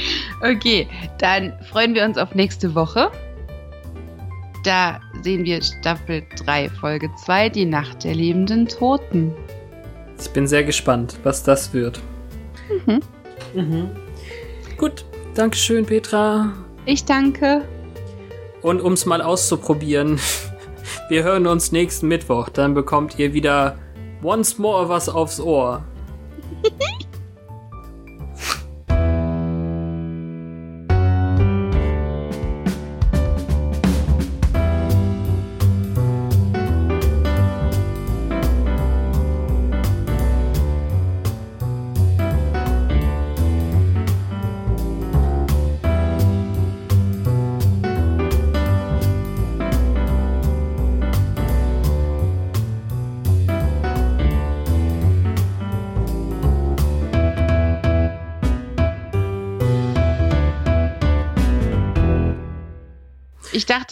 okay, 0.40 0.88
dann 1.18 1.52
freuen 1.70 1.94
wir 1.94 2.04
uns 2.04 2.18
auf 2.18 2.34
nächste 2.34 2.74
Woche. 2.74 3.10
Da 4.64 5.00
sehen 5.22 5.44
wir 5.44 5.60
Staffel 5.62 6.22
3, 6.44 6.68
Folge 6.70 7.10
2, 7.24 7.48
Die 7.48 7.64
Nacht 7.64 8.04
der 8.04 8.14
lebenden 8.14 8.68
Toten. 8.68 9.34
Ich 10.20 10.30
bin 10.30 10.46
sehr 10.46 10.62
gespannt, 10.62 11.18
was 11.24 11.42
das 11.42 11.72
wird. 11.74 12.00
Mhm. 12.86 13.00
Mhm. 13.54 13.90
Gut, 14.76 15.04
Dankeschön, 15.34 15.86
Petra. 15.86 16.52
Ich 16.84 17.04
danke. 17.04 17.64
Und 18.60 18.80
um 18.80 18.92
es 18.92 19.06
mal 19.06 19.22
auszuprobieren, 19.22 20.20
wir 21.08 21.24
hören 21.24 21.46
uns 21.46 21.72
nächsten 21.72 22.06
Mittwoch. 22.06 22.48
Dann 22.50 22.74
bekommt 22.74 23.18
ihr 23.18 23.32
wieder 23.32 23.78
once 24.22 24.58
more 24.58 24.88
was 24.88 25.08
aufs 25.08 25.40
Ohr. 25.40 25.82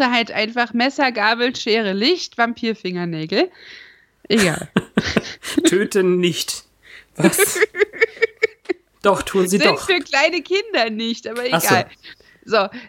dachte 0.00 0.12
halt 0.12 0.32
einfach 0.32 0.72
Messer, 0.72 1.12
Gabel, 1.12 1.54
Schere, 1.54 1.92
Licht, 1.92 2.38
Vampirfingernägel. 2.38 3.50
Egal. 4.28 4.68
Töten 5.64 6.18
nicht. 6.18 6.64
Was? 7.16 7.58
doch, 9.02 9.22
tun 9.22 9.48
sie 9.48 9.58
Sind 9.58 9.66
doch. 9.66 9.86
für 9.86 9.98
kleine 10.00 10.42
Kinder 10.42 10.90
nicht, 10.90 11.26
aber 11.26 11.42
Ach 11.52 11.60
so. 11.60 11.66
egal. 11.74 11.90
So, 12.44 12.68